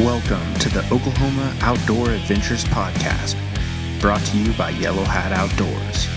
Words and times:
Welcome 0.00 0.54
to 0.54 0.68
the 0.70 0.80
Oklahoma 0.90 1.56
Outdoor 1.60 2.10
Adventures 2.10 2.64
Podcast, 2.64 3.36
brought 4.00 4.20
to 4.22 4.36
you 4.36 4.52
by 4.54 4.70
Yellow 4.70 5.04
Hat 5.04 5.30
Outdoors. 5.30 6.08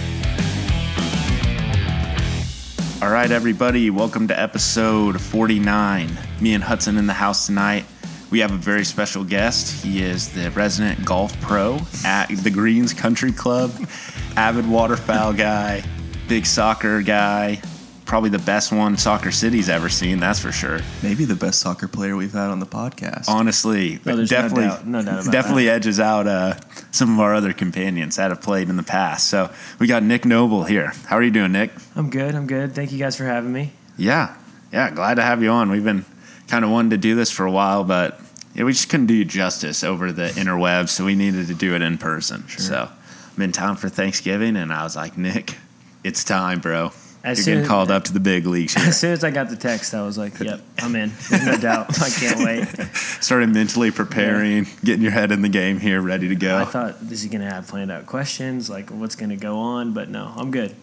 All 3.03 3.11
right, 3.11 3.29
everybody, 3.29 3.91
welcome 3.91 4.27
to 4.29 4.39
episode 4.39 5.21
49. 5.21 6.09
Me 6.41 6.55
and 6.55 6.63
Hudson 6.63 6.97
in 6.97 7.05
the 7.05 7.13
house 7.13 7.45
tonight. 7.45 7.85
We 8.31 8.39
have 8.39 8.51
a 8.51 8.57
very 8.57 8.83
special 8.83 9.23
guest. 9.23 9.83
He 9.83 10.01
is 10.01 10.33
the 10.33 10.49
resident 10.49 11.05
golf 11.05 11.39
pro 11.39 11.77
at 12.03 12.29
the 12.29 12.49
Greens 12.49 12.95
Country 12.95 13.31
Club, 13.31 13.71
avid 14.35 14.67
waterfowl 14.67 15.33
guy, 15.33 15.83
big 16.27 16.47
soccer 16.47 17.03
guy, 17.03 17.61
probably 18.07 18.29
the 18.29 18.39
best 18.39 18.71
one 18.71 18.97
Soccer 18.97 19.31
City's 19.31 19.69
ever 19.69 19.89
seen, 19.89 20.19
that's 20.19 20.39
for 20.39 20.51
sure. 20.51 20.79
Maybe 21.03 21.25
the 21.25 21.35
best 21.35 21.59
soccer 21.59 21.87
player 21.87 22.15
we've 22.15 22.31
had 22.33 22.49
on 22.49 22.59
the 22.59 22.65
podcast. 22.65 23.27
Honestly, 23.27 23.99
No, 24.05 24.15
there's 24.15 24.31
no 24.31 24.37
definitely, 24.41 24.63
doubt- 24.67 24.87
no 24.87 25.03
doubt 25.03 25.21
about 25.23 25.31
definitely 25.31 25.69
edges 25.69 25.99
out 25.99 26.25
uh, 26.25 26.55
some 26.91 27.13
of 27.13 27.19
our 27.19 27.35
other 27.35 27.53
companions 27.53 28.15
that 28.15 28.31
have 28.31 28.41
played 28.41 28.69
in 28.69 28.77
the 28.77 28.83
past. 28.83 29.27
So 29.29 29.51
we 29.79 29.87
got 29.87 30.03
Nick 30.03 30.25
Noble 30.25 30.63
here. 30.63 30.93
How 31.05 31.17
are 31.17 31.23
you 31.23 31.31
doing, 31.31 31.51
Nick? 31.51 31.71
I'm 31.95 32.09
good. 32.09 32.33
I'm 32.33 32.47
good. 32.47 32.73
Thank 32.73 32.91
you 32.91 32.97
guys 32.97 33.15
for 33.17 33.25
having 33.25 33.51
me. 33.51 33.73
Yeah, 33.97 34.35
yeah, 34.71 34.89
glad 34.91 35.15
to 35.15 35.21
have 35.21 35.43
you 35.43 35.49
on. 35.49 35.69
We've 35.69 35.83
been 35.83 36.05
kind 36.47 36.63
of 36.63 36.71
wanting 36.71 36.91
to 36.91 36.97
do 36.97 37.13
this 37.15 37.29
for 37.29 37.45
a 37.45 37.51
while, 37.51 37.83
but 37.83 38.19
yeah, 38.55 38.63
we 38.63 38.71
just 38.71 38.89
couldn't 38.89 39.07
do 39.07 39.23
justice 39.25 39.83
over 39.83 40.11
the 40.11 40.29
interwebs, 40.29 40.89
so 40.89 41.03
we 41.05 41.15
needed 41.15 41.47
to 41.47 41.53
do 41.53 41.75
it 41.75 41.81
in 41.81 41.97
person. 41.97 42.47
So 42.47 42.89
I'm 43.35 43.41
in 43.43 43.51
town 43.51 43.75
for 43.75 43.89
Thanksgiving, 43.89 44.55
and 44.55 44.71
I 44.71 44.83
was 44.83 44.95
like, 44.95 45.17
Nick, 45.17 45.57
it's 46.05 46.23
time, 46.23 46.59
bro. 46.61 46.91
As 47.27 47.37
You're 47.39 47.43
soon- 47.43 47.53
getting 47.55 47.67
called 47.67 47.91
up 47.91 48.05
to 48.05 48.13
the 48.13 48.21
big 48.21 48.45
leagues 48.45 48.73
here. 48.73 48.85
As 48.87 48.97
soon 48.97 49.11
as 49.11 49.23
I 49.25 49.31
got 49.31 49.49
the 49.49 49.57
text, 49.57 49.93
I 49.93 50.01
was 50.03 50.17
like, 50.17 50.39
"Yep, 50.39 50.61
I'm 50.79 50.95
in. 50.95 51.11
There's 51.29 51.45
no 51.45 51.57
doubt. 51.57 52.01
I 52.01 52.09
can't 52.09 52.39
wait." 52.39 52.67
Started 52.95 53.53
mentally 53.53 53.91
preparing, 53.91 54.65
getting 54.83 55.01
your 55.01 55.11
head 55.11 55.33
in 55.33 55.41
the 55.41 55.49
game 55.49 55.77
here, 55.79 55.99
ready 56.01 56.29
to 56.29 56.35
go. 56.35 56.57
I 56.57 56.63
thought, 56.65 56.95
"Is 57.11 57.21
he 57.23 57.29
gonna 57.29 57.51
have 57.51 57.67
planned 57.67 57.91
out 57.91 58.05
questions? 58.05 58.69
Like, 58.69 58.89
what's 58.91 59.15
gonna 59.17 59.35
go 59.35 59.57
on?" 59.59 59.91
But 59.91 60.09
no, 60.09 60.31
I'm 60.37 60.51
good. 60.51 60.73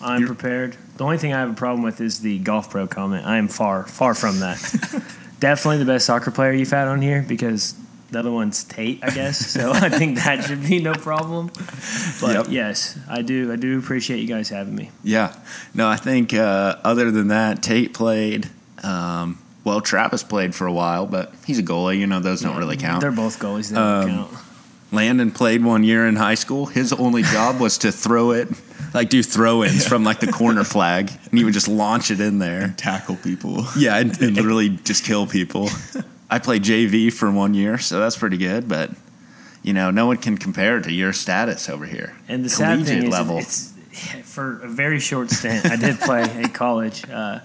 I'm 0.00 0.22
You're- 0.22 0.34
prepared. 0.34 0.76
The 0.96 1.04
only 1.04 1.18
thing 1.18 1.32
I 1.32 1.38
have 1.38 1.50
a 1.50 1.54
problem 1.54 1.82
with 1.84 2.00
is 2.00 2.18
the 2.20 2.38
golf 2.40 2.68
pro 2.70 2.88
comment. 2.88 3.24
I 3.24 3.36
am 3.38 3.46
far, 3.46 3.84
far 3.86 4.14
from 4.14 4.40
that. 4.40 4.58
Definitely 5.40 5.78
the 5.78 5.84
best 5.84 6.06
soccer 6.06 6.30
player 6.32 6.52
you've 6.52 6.70
had 6.70 6.88
on 6.88 7.00
here 7.00 7.24
because 7.26 7.74
the 8.12 8.18
other 8.20 8.30
one's 8.30 8.62
Tate, 8.64 9.00
I 9.02 9.10
guess. 9.10 9.38
So 9.38 9.72
I 9.74 9.88
think 9.88 10.18
that 10.18 10.44
should 10.44 10.64
be 10.66 10.78
no 10.80 10.92
problem. 10.94 11.50
But 12.20 12.34
Yep. 12.36 12.46
yes, 12.50 12.98
I 13.08 13.22
do. 13.22 13.52
I 13.52 13.56
do 13.56 13.78
appreciate 13.78 14.20
you 14.20 14.28
guys 14.28 14.48
having 14.50 14.74
me. 14.76 14.90
Yeah. 15.02 15.34
No, 15.74 15.88
I 15.88 15.96
think 15.96 16.32
uh, 16.34 16.76
other 16.84 17.10
than 17.10 17.28
that, 17.28 17.62
Tate 17.62 17.92
played. 17.94 18.48
Um, 18.82 19.38
well, 19.64 19.80
Travis 19.80 20.22
played 20.22 20.54
for 20.54 20.66
a 20.66 20.72
while, 20.72 21.06
but 21.06 21.32
he's 21.46 21.58
a 21.58 21.62
goalie. 21.62 21.98
You 21.98 22.06
know, 22.06 22.20
those 22.20 22.40
don't 22.42 22.56
really 22.58 22.76
count. 22.76 23.00
They're 23.00 23.12
both 23.12 23.38
goalies. 23.38 23.70
They 23.70 23.76
don't 23.76 24.02
Um, 24.02 24.08
count. 24.10 24.30
Landon 24.90 25.30
played 25.30 25.64
one 25.64 25.84
year 25.84 26.06
in 26.06 26.16
high 26.16 26.34
school. 26.34 26.66
His 26.66 26.92
only 26.92 27.22
job 27.22 27.58
was 27.60 27.78
to 27.78 27.90
throw 27.90 28.32
it, 28.32 28.48
like 28.92 29.08
do 29.08 29.22
throw 29.22 29.64
ins 29.64 29.86
from 29.88 30.04
like 30.04 30.20
the 30.20 30.30
corner 30.30 30.64
flag, 30.64 31.10
and 31.30 31.38
he 31.38 31.44
would 31.44 31.54
just 31.54 31.66
launch 31.68 32.10
it 32.10 32.20
in 32.20 32.38
there. 32.40 32.60
And 32.60 32.76
tackle 32.76 33.16
people. 33.16 33.64
Yeah, 33.78 33.96
and, 33.96 34.20
and 34.20 34.36
literally 34.36 34.68
just 34.68 35.04
kill 35.04 35.26
people. 35.26 35.70
I 36.34 36.38
played 36.38 36.62
JV 36.62 37.12
for 37.12 37.30
one 37.30 37.54
year, 37.54 37.78
so 37.78 38.00
that's 38.00 38.16
pretty 38.16 38.36
good, 38.38 38.68
but. 38.68 38.90
You 39.64 39.72
know, 39.72 39.92
no 39.92 40.06
one 40.06 40.16
can 40.16 40.38
compare 40.38 40.80
to 40.80 40.90
your 40.92 41.12
status 41.12 41.68
over 41.68 41.86
here. 41.86 42.16
And 42.26 42.44
the 42.44 42.48
sad 42.48 42.78
thing 42.84 42.84
Collegiate 42.84 43.04
is, 43.04 43.10
level. 43.12 43.38
it's 43.38 43.72
for 44.24 44.60
a 44.60 44.66
very 44.68 44.98
short 44.98 45.30
stint. 45.30 45.64
I 45.66 45.76
did 45.76 46.00
play 46.00 46.22
at 46.22 46.52
college. 46.62 47.08
Uh, 47.08 47.38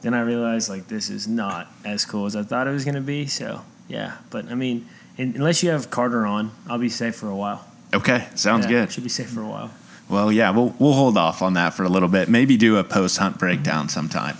then 0.00 0.14
I 0.14 0.22
realized 0.22 0.70
like 0.70 0.88
this 0.88 1.10
is 1.10 1.28
not 1.28 1.66
as 1.84 2.06
cool 2.06 2.24
as 2.24 2.34
I 2.34 2.44
thought 2.44 2.66
it 2.66 2.70
was 2.70 2.86
going 2.86 2.94
to 2.94 3.02
be. 3.02 3.26
So 3.26 3.60
yeah, 3.88 4.16
but 4.30 4.50
I 4.50 4.54
mean, 4.54 4.88
in, 5.18 5.34
unless 5.36 5.62
you 5.62 5.68
have 5.68 5.90
Carter 5.90 6.24
on, 6.24 6.50
I'll 6.66 6.78
be 6.78 6.88
safe 6.88 7.14
for 7.16 7.28
a 7.28 7.36
while. 7.36 7.62
Okay, 7.92 8.26
sounds 8.36 8.64
Yeah, 8.64 8.70
good. 8.86 8.92
Should 8.92 9.04
be 9.04 9.10
safe 9.10 9.28
for 9.28 9.42
a 9.42 9.46
while. 9.46 9.70
Well, 10.08 10.32
yeah, 10.32 10.48
we'll 10.48 10.74
we'll 10.78 10.94
hold 10.94 11.18
off 11.18 11.42
on 11.42 11.52
that 11.54 11.74
for 11.74 11.84
a 11.84 11.90
little 11.90 12.08
bit. 12.08 12.30
Maybe 12.30 12.56
do 12.56 12.78
a 12.78 12.84
post 12.84 13.18
hunt 13.18 13.38
breakdown 13.38 13.90
sometime. 13.90 14.38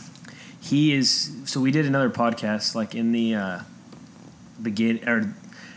He 0.64 0.92
is. 0.94 1.30
So 1.44 1.60
we 1.60 1.70
did 1.70 1.84
another 1.86 2.08
podcast 2.10 2.74
like 2.74 2.94
in 2.94 3.12
the 3.12 3.34
uh, 3.34 3.58
begin 4.60 5.06
or 5.08 5.34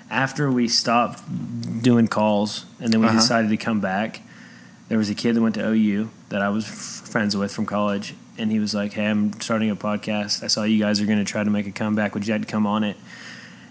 after 0.09 0.49
we 0.51 0.67
stopped 0.67 1.21
doing 1.83 2.07
calls, 2.07 2.65
and 2.79 2.91
then 2.93 3.01
we 3.01 3.07
Uh-huh. 3.07 3.17
decided 3.19 3.49
to 3.49 3.57
come 3.57 3.81
back. 3.81 4.21
There 4.87 4.97
was 4.97 5.09
a 5.09 5.15
kid 5.15 5.35
that 5.35 5.41
went 5.41 5.55
to 5.55 5.67
OU 5.67 6.09
that 6.29 6.41
I 6.41 6.47
was 6.49 6.63
f- 6.65 7.09
friends 7.09 7.35
with 7.35 7.51
from 7.53 7.65
college, 7.65 8.13
and 8.37 8.49
he 8.51 8.59
was 8.59 8.73
like, 8.73 8.93
"Hey, 8.93 9.05
I'm 9.07 9.33
starting 9.41 9.69
a 9.69 9.75
podcast. 9.75 10.41
I 10.43 10.47
saw 10.47 10.63
you 10.63 10.79
guys 10.79 11.01
are 11.01 11.05
going 11.05 11.17
to 11.19 11.25
try 11.25 11.43
to 11.43 11.49
make 11.49 11.67
a 11.67 11.71
comeback. 11.71 12.13
Would 12.13 12.25
you 12.25 12.33
like 12.33 12.43
to 12.45 12.47
come 12.51 12.65
on 12.65 12.85
it?" 12.85 12.95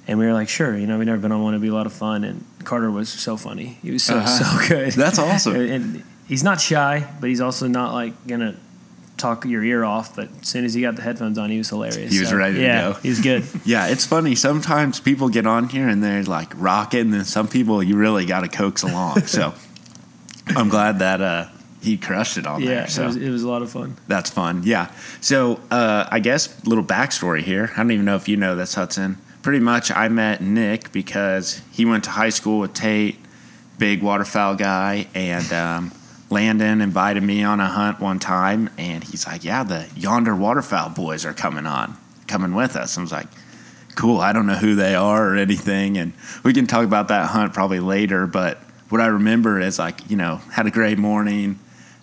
And 0.07 0.19
we 0.19 0.27
were 0.27 0.35
like, 0.35 0.51
"Sure." 0.51 0.77
You 0.77 0.87
know, 0.87 0.99
we've 0.99 1.07
never 1.07 1.21
been 1.23 1.33
on 1.33 1.43
one. 1.43 1.55
It'd 1.55 1.63
be 1.63 1.69
a 1.69 1.75
lot 1.75 1.87
of 1.87 1.95
fun. 1.95 2.23
And 2.25 2.45
Carter 2.65 2.91
was 2.91 3.09
so 3.09 3.39
funny. 3.39 3.79
He 3.83 3.91
was 3.91 4.03
so 4.03 4.19
Uh-huh. 4.19 4.27
so 4.61 4.69
good. 4.69 4.93
That's 4.93 5.19
awesome. 5.19 5.57
and 5.57 6.03
he's 6.29 6.45
not 6.45 6.61
shy, 6.61 7.09
but 7.21 7.31
he's 7.31 7.41
also 7.41 7.67
not 7.69 7.95
like 7.95 8.13
gonna 8.27 8.57
talk 9.17 9.45
your 9.45 9.65
ear 9.65 9.85
off. 9.85 10.15
But 10.15 10.29
as 10.41 10.49
soon 10.49 10.65
as 10.65 10.75
he 10.75 10.83
got 10.83 10.97
the 10.97 11.03
headphones 11.03 11.39
on, 11.39 11.51
he 11.51 11.59
was 11.59 11.69
hilarious. 11.69 12.13
He 12.13 12.21
was 12.21 12.33
ready 12.33 12.57
to 12.57 12.63
yeah, 12.63 12.93
go. 12.93 12.93
He 12.95 13.09
was 13.09 13.21
good. 13.21 13.45
Yeah, 13.65 13.89
it's 13.89 14.07
funny. 14.07 14.37
Sometimes 14.37 15.01
people 15.01 15.29
get 15.29 15.45
on 15.45 15.69
here 15.69 15.89
and 15.89 16.03
they're 16.03 16.23
like 16.23 16.53
rocking, 16.57 17.01
and 17.01 17.15
then 17.15 17.25
some 17.25 17.49
people 17.49 17.83
you 17.83 17.97
really 17.97 18.25
got 18.25 18.41
to 18.41 18.49
coax 18.49 18.83
along. 18.83 19.23
So 19.23 19.55
I'm 20.47 20.69
glad 20.69 21.01
that 21.01 21.21
uh, 21.21 21.49
he 21.83 21.97
crushed 21.97 22.37
it 22.37 22.47
on 22.47 22.63
yeah, 22.63 22.69
there. 22.69 22.89
So 22.89 23.03
it, 23.03 23.07
was, 23.07 23.17
it 23.17 23.31
was 23.31 23.43
a 23.43 23.49
lot 23.49 23.63
of 23.63 23.71
fun. 23.71 23.97
that's 24.07 24.31
fun. 24.31 24.63
Yeah. 24.65 24.91
So 25.21 25.61
uh, 25.71 26.07
I 26.11 26.21
guess 26.21 26.65
little 26.65 26.85
backstory 26.85 27.43
here. 27.43 27.71
I 27.75 27.79
don't 27.79 27.91
even 27.91 28.05
know 28.05 28.17
if 28.17 28.29
you 28.29 28.37
know 28.37 28.55
this, 28.55 28.75
Hudson. 28.75 29.19
Pretty 29.43 29.61
much, 29.61 29.91
I 29.91 30.09
met 30.09 30.41
Nick 30.41 30.93
because 30.93 31.63
he 31.73 31.85
went 31.85 32.05
to 32.05 32.11
high 32.11 32.31
school 32.31 32.61
with 32.61 32.75
Tate, 32.75 33.19
big 33.79 34.03
waterfowl 34.03 34.57
guy, 34.57 35.07
and 35.15 35.53
um, 35.53 35.93
Landon 36.29 36.81
invited 36.81 37.23
me 37.23 37.45
on 37.45 37.61
a 37.61 37.67
hunt 37.67 38.01
one 38.01 38.19
time, 38.19 38.71
and 38.79 39.05
he's 39.05 39.27
like, 39.27 39.45
"Yeah, 39.45 39.63
the 39.63 39.87
Yonder 39.95 40.35
Waterfowl 40.35 40.91
boys 40.91 41.25
are 41.25 41.33
coming 41.33 41.67
on, 41.67 41.97
coming 42.27 42.55
with 42.55 42.75
us." 42.75 42.99
I 42.99 43.01
was 43.01 43.13
like, 43.13 43.29
"Cool. 43.95 44.21
I 44.21 44.33
don't 44.33 44.47
know 44.47 44.55
who 44.57 44.75
they 44.75 44.95
are 44.95 45.31
or 45.31 45.37
anything, 45.37 45.97
and 45.97 46.13
we 46.43 46.53
can 46.53 46.67
talk 46.67 46.85
about 46.85 47.09
that 47.09 47.31
hunt 47.31 47.55
probably 47.55 47.81
later." 47.81 48.27
But 48.27 48.59
what 48.89 49.01
I 49.01 49.07
remember 49.07 49.61
is 49.61 49.79
like, 49.79 50.11
you 50.11 50.17
know, 50.17 50.41
had 50.53 50.67
a 50.67 50.71
great 50.71 50.99
morning. 50.99 51.59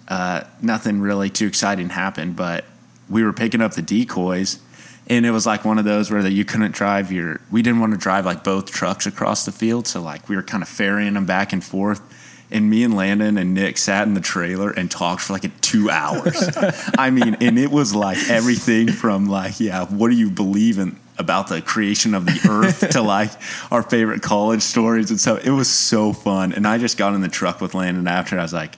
Uh, 0.08 0.42
nothing 0.62 1.00
really 1.02 1.30
too 1.30 1.48
exciting 1.48 1.90
happened, 1.90 2.36
but 2.36 2.66
we 3.10 3.24
were 3.24 3.34
picking 3.34 3.62
up 3.62 3.74
the 3.74 3.82
decoys, 3.82 4.60
and 5.08 5.26
it 5.26 5.32
was 5.32 5.46
like 5.46 5.66
one 5.66 5.80
of 5.80 5.86
those 5.86 6.12
where 6.12 6.22
that 6.22 6.32
you 6.32 6.46
couldn't 6.46 6.72
drive 6.72 7.12
your. 7.12 7.42
We 7.52 7.62
didn't 7.62 7.82
want 7.82 7.92
to 7.92 8.00
drive 8.00 8.26
like 8.26 8.44
both 8.44 8.72
trucks 8.72 9.06
across 9.06 9.44
the 9.44 9.52
field, 9.52 9.86
so 9.86 10.02
like 10.02 10.30
we 10.30 10.38
were 10.38 10.44
kind 10.44 10.64
of 10.64 10.70
ferrying 10.70 11.14
them 11.16 11.26
back 11.26 11.52
and 11.52 11.64
forth. 11.64 12.02
And 12.54 12.70
me 12.70 12.84
and 12.84 12.96
Landon 12.96 13.38
and 13.38 13.54
Nick 13.54 13.78
sat 13.78 14.08
in 14.08 14.14
the 14.14 14.22
trailer 14.22 14.70
and 14.70 14.90
talked 14.90 15.22
for 15.22 15.34
like 15.34 15.60
two 15.62 15.90
hours. 15.90 16.50
I 16.98 17.10
mean, 17.10 17.36
and 17.42 17.58
it 17.58 17.72
was 17.72 17.96
like 17.96 18.30
everything 18.30 18.88
from 18.90 19.26
like, 19.26 19.60
yeah, 19.60 19.86
what 19.86 20.10
do 20.10 20.16
you 20.16 20.30
believe 20.30 20.78
in 20.78 21.00
about 21.18 21.48
the 21.48 21.62
creation 21.62 22.14
of 22.16 22.26
the 22.26 22.48
earth 22.50 22.90
to 22.92 23.02
like 23.18 23.32
our 23.72 23.84
favorite 23.84 24.22
college 24.22 24.62
stories. 24.62 25.10
And 25.12 25.20
so 25.20 25.36
it 25.36 25.52
was 25.52 25.70
so 25.70 26.14
fun. 26.14 26.54
And 26.54 26.68
I 26.68 26.78
just 26.78 26.98
got 26.98 27.14
in 27.14 27.22
the 27.22 27.28
truck 27.28 27.62
with 27.62 27.74
Landon 27.74 28.08
after. 28.08 28.40
I 28.40 28.42
was 28.42 28.54
like, 28.54 28.76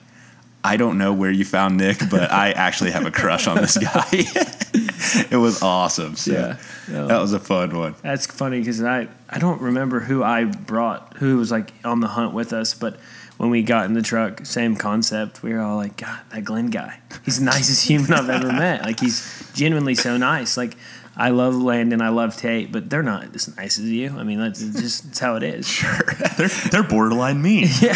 I 0.62 0.76
don't 0.76 0.98
know 0.98 1.12
where 1.12 1.30
you 1.30 1.44
found 1.44 1.76
Nick, 1.76 1.98
but 2.10 2.32
I 2.32 2.50
actually 2.50 2.90
have 2.90 3.06
a 3.06 3.10
crush 3.10 3.46
on 3.46 3.56
this 3.56 3.78
guy. 3.78 4.04
it 5.30 5.38
was 5.38 5.62
awesome. 5.62 6.16
So 6.16 6.32
Yeah. 6.32 6.56
No. 6.88 7.06
that 7.06 7.20
was 7.20 7.32
a 7.32 7.38
fun 7.38 7.76
one. 7.76 7.94
That's 8.02 8.26
funny 8.26 8.58
because 8.58 8.82
I 8.82 9.08
I 9.28 9.38
don't 9.38 9.60
remember 9.60 10.00
who 10.00 10.22
I 10.22 10.44
brought 10.44 11.16
who 11.18 11.38
was 11.38 11.50
like 11.50 11.72
on 11.84 12.00
the 12.00 12.08
hunt 12.08 12.34
with 12.34 12.52
us, 12.52 12.74
but 12.74 12.98
when 13.36 13.50
we 13.50 13.62
got 13.62 13.86
in 13.86 13.92
the 13.92 14.02
truck, 14.02 14.46
same 14.46 14.76
concept. 14.76 15.42
We 15.42 15.52
were 15.52 15.60
all 15.60 15.76
like, 15.76 15.96
God, 15.96 16.20
that 16.32 16.44
Glenn 16.44 16.70
guy, 16.70 17.00
he's 17.24 17.38
the 17.38 17.44
nicest 17.52 17.86
human 17.86 18.12
I've 18.12 18.30
ever 18.30 18.52
met. 18.52 18.82
Like 18.82 19.00
he's 19.00 19.50
genuinely 19.54 19.94
so 19.94 20.16
nice. 20.16 20.56
Like 20.56 20.76
I 21.16 21.30
love 21.30 21.54
Landon, 21.54 22.02
I 22.02 22.10
love 22.10 22.36
Tate, 22.36 22.70
but 22.72 22.90
they're 22.90 23.02
not 23.02 23.34
as 23.34 23.56
nice 23.56 23.78
as 23.78 23.84
you. 23.84 24.16
I 24.16 24.22
mean, 24.22 24.38
that's 24.38 24.60
just 24.60 25.04
that's 25.04 25.18
how 25.18 25.36
it 25.36 25.42
is. 25.42 25.66
Sure, 25.76 25.98
they're 26.36 26.48
they're 26.48 26.82
borderline 26.82 27.42
mean. 27.42 27.68
Yeah. 27.80 27.94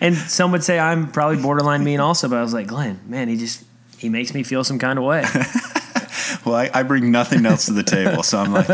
and 0.00 0.16
some 0.16 0.52
would 0.52 0.64
say 0.64 0.78
I'm 0.78 1.10
probably 1.10 1.40
borderline 1.42 1.84
mean 1.84 2.00
also, 2.00 2.28
but 2.28 2.38
I 2.38 2.42
was 2.42 2.54
like, 2.54 2.66
Glenn, 2.66 3.00
man, 3.06 3.28
he 3.28 3.36
just 3.36 3.64
he 3.98 4.08
makes 4.08 4.34
me 4.34 4.42
feel 4.42 4.64
some 4.64 4.78
kind 4.78 4.98
of 4.98 5.04
way. 5.04 5.24
Well, 6.44 6.54
I, 6.54 6.70
I 6.72 6.82
bring 6.82 7.10
nothing 7.10 7.46
else 7.46 7.66
to 7.66 7.72
the 7.72 7.82
table, 7.82 8.22
so 8.22 8.38
I'm 8.38 8.52
like, 8.52 8.68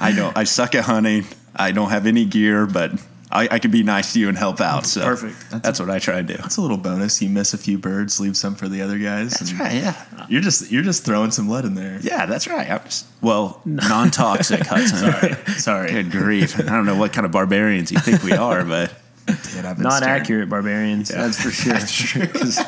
I 0.00 0.12
don't. 0.12 0.36
I 0.36 0.44
suck 0.44 0.74
at 0.74 0.84
hunting. 0.84 1.24
I 1.54 1.72
don't 1.72 1.90
have 1.90 2.06
any 2.06 2.24
gear, 2.24 2.66
but 2.66 2.92
I, 3.30 3.46
I 3.52 3.58
can 3.58 3.70
be 3.70 3.82
nice 3.82 4.14
to 4.14 4.20
you 4.20 4.28
and 4.28 4.38
help 4.38 4.60
out. 4.60 4.86
So 4.86 5.02
Perfect. 5.02 5.62
That's, 5.62 5.78
what 5.78 5.90
I 5.90 5.98
try 5.98 6.16
to 6.16 6.22
do. 6.22 6.34
That's 6.38 6.56
a 6.56 6.62
little 6.62 6.76
bonus. 6.78 7.20
You 7.20 7.28
miss 7.28 7.52
a 7.52 7.58
few 7.58 7.76
birds, 7.78 8.18
leave 8.20 8.36
some 8.36 8.54
for 8.54 8.68
the 8.68 8.80
other 8.80 8.98
guys. 8.98 9.32
That's 9.34 9.52
right. 9.54 9.74
Yeah. 9.74 10.26
You're 10.28 10.40
just 10.40 10.70
you're 10.70 10.82
just 10.82 11.04
throwing 11.04 11.30
some 11.30 11.48
lead 11.48 11.64
in 11.66 11.74
there. 11.74 11.98
Yeah, 12.02 12.24
that's 12.26 12.48
right. 12.48 12.70
I'm 12.70 12.82
just, 12.84 13.06
well, 13.20 13.60
non-toxic 13.64 14.60
Hudson. 14.66 15.36
Sorry. 15.58 15.90
Good 15.92 16.10
grief! 16.10 16.58
I 16.58 16.62
don't 16.62 16.86
know 16.86 16.96
what 16.96 17.12
kind 17.12 17.24
of 17.26 17.32
barbarians 17.32 17.92
you 17.92 17.98
think 17.98 18.22
we 18.22 18.32
are, 18.32 18.64
but 18.64 18.92
Dude, 19.26 19.64
I've 19.66 19.76
been 19.76 19.82
Not 19.82 19.98
staring- 20.02 20.22
accurate 20.22 20.48
barbarians, 20.48 21.08
that's 21.10 21.42
for 21.42 21.50
sure. 21.50 22.26
'Cause 22.28 22.58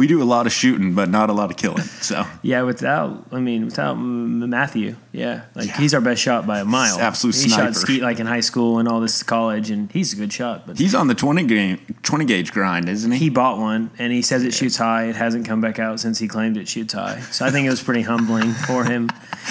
we 0.00 0.06
do 0.06 0.22
a 0.22 0.24
lot 0.24 0.46
of 0.46 0.52
shooting, 0.52 0.94
but 0.94 1.08
not 1.10 1.28
a 1.30 1.32
lot 1.32 1.50
of 1.50 1.56
killing. 1.56 1.84
So 2.00 2.24
Yeah, 2.42 2.62
without 2.62 3.26
I 3.30 3.38
mean 3.40 3.66
without 3.66 3.94
Matthew, 3.96 4.96
yeah, 5.12 5.42
like 5.54 5.66
Yeah. 5.68 5.76
he's 5.78 5.94
our 5.94 6.00
best 6.00 6.20
shot 6.22 6.46
by 6.46 6.60
a 6.60 6.64
mile. 6.64 6.98
absolute 6.98 7.34
he 7.36 7.48
sniper. 7.48 7.72
shot 7.74 7.76
skeet 7.76 8.02
like 8.02 8.18
in 8.18 8.26
high 8.26 8.40
school 8.40 8.78
and 8.78 8.88
all 8.88 9.00
this 9.00 9.22
college, 9.22 9.70
and 9.70 9.90
he's 9.92 10.12
a 10.12 10.16
good 10.16 10.32
shot. 10.32 10.66
But 10.66 10.78
he's 10.78 10.94
on 10.94 11.06
the 11.08 11.14
twenty 11.14 11.44
game, 11.44 11.78
twenty 12.02 12.24
gauge 12.24 12.50
grind, 12.52 12.88
isn't 12.88 13.12
he? 13.12 13.18
he 13.18 13.30
bought 13.30 13.58
one, 13.58 13.90
and 13.98 14.12
he 14.12 14.22
says 14.22 14.42
it 14.44 14.54
shoots 14.54 14.76
high. 14.76 15.04
It 15.04 15.16
hasn't 15.16 15.46
come 15.46 15.60
back 15.60 15.78
out 15.78 16.00
since 16.00 16.18
he 16.18 16.26
claimed 16.28 16.56
it 16.56 16.66
shoots 16.68 16.94
high. 16.94 17.20
So 17.30 17.44
I 17.44 17.50
think 17.50 17.66
it 17.66 17.70
was 17.70 17.82
pretty 17.82 18.02
humbling 18.02 18.52
for 18.52 18.84
him. 18.84 19.08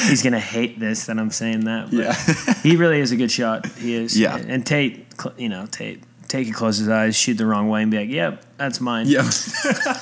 He's 0.08 0.24
gonna 0.24 0.40
hate 0.40 0.80
this 0.80 1.06
that 1.06 1.18
I'm 1.20 1.32
saying 1.32 1.66
that. 1.66 1.92
But 1.92 1.94
Yeah. 2.00 2.54
he 2.64 2.76
really 2.76 3.00
is 3.00 3.12
a 3.12 3.16
good 3.16 3.32
shot. 3.32 3.66
He 3.78 3.94
is. 3.94 4.18
Yeah. 4.20 4.36
and 4.38 4.66
Tate, 4.66 5.06
you 5.38 5.50
know, 5.50 5.66
Tate. 5.68 6.04
Tate 6.30 6.48
it, 6.48 6.54
close 6.54 6.78
his 6.78 6.88
eyes, 6.88 7.18
shoot 7.18 7.34
the 7.38 7.46
wrong 7.46 7.68
way, 7.70 7.82
and 7.82 7.92
be 7.92 7.98
like, 7.98 8.10
"Yep, 8.10 8.46
that's 8.58 8.80
mine." 8.80 9.08
Yep. 9.08 9.26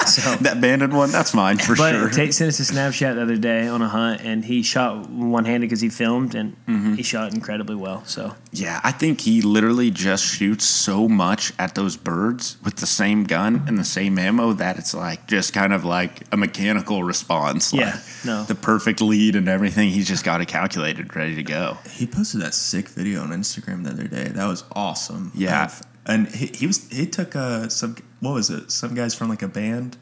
So 0.07 0.35
that 0.37 0.59
banded 0.61 0.93
one, 0.93 1.11
that's 1.11 1.33
mine 1.33 1.57
for 1.57 1.75
But 1.75 1.91
sure. 1.91 2.09
Tate 2.09 2.33
sent 2.33 2.47
us 2.49 2.59
a 2.59 2.73
Snapchat 2.73 3.15
the 3.15 3.21
other 3.21 3.35
day 3.37 3.67
on 3.67 3.81
a 3.81 3.89
hunt, 3.89 4.21
and 4.21 4.43
he 4.45 4.61
shot 4.63 5.09
one 5.09 5.45
handed 5.45 5.67
because 5.69 5.81
he 5.81 5.89
filmed, 5.89 6.35
and 6.35 6.55
Mm-hmm. 6.67 6.93
he 6.95 7.03
shot 7.03 7.33
incredibly 7.33 7.75
well. 7.75 8.03
So 8.05 8.35
Yeah, 8.51 8.79
I 8.83 8.91
think 8.91 9.21
he 9.21 9.41
literally 9.41 9.89
just 9.91 10.23
shoots 10.25 10.65
so 10.65 11.07
much 11.07 11.53
at 11.59 11.75
those 11.75 11.97
birds 11.97 12.57
with 12.63 12.75
the 12.77 12.85
same 12.87 13.23
gun 13.25 13.63
and 13.67 13.77
the 13.77 13.83
same 13.85 14.17
ammo 14.19 14.53
that 14.53 14.77
it's 14.77 14.93
like 14.93 15.27
just 15.27 15.53
kind 15.53 15.73
of 15.73 15.83
like 15.85 16.21
a 16.31 16.37
mechanical 16.37 17.03
response. 17.03 17.73
Like 17.73 17.81
Yeah, 17.81 17.99
no. 18.25 18.43
The 18.43 18.55
perfect 18.55 19.01
lead 19.01 19.35
and 19.35 19.47
everything. 19.47 19.89
He's 19.89 20.07
just 20.07 20.23
got 20.23 20.41
it 20.41 20.47
calculated, 20.47 21.15
ready 21.15 21.35
to 21.35 21.43
go. 21.43 21.77
He 21.89 22.05
posted 22.07 22.41
that 22.41 22.53
sick 22.53 22.87
video 22.89 23.21
on 23.21 23.29
Instagram 23.29 23.83
the 23.83 23.91
other 23.91 24.07
day. 24.07 24.25
That 24.29 24.47
was 24.47 24.63
awesome. 24.73 25.31
Yeah. 25.35 25.65
Of- 25.65 25.81
and 26.07 26.27
he, 26.29 26.47
he 26.47 26.67
was 26.67 26.89
he 26.89 27.05
took 27.05 27.35
uh 27.35 27.69
some 27.69 27.95
what 28.21 28.33
was 28.33 28.49
it? 28.49 28.71
Some 28.71 28.95
guys 28.95 29.13
from 29.13 29.29
like 29.29 29.41
a 29.43 29.47
band. 29.47 29.97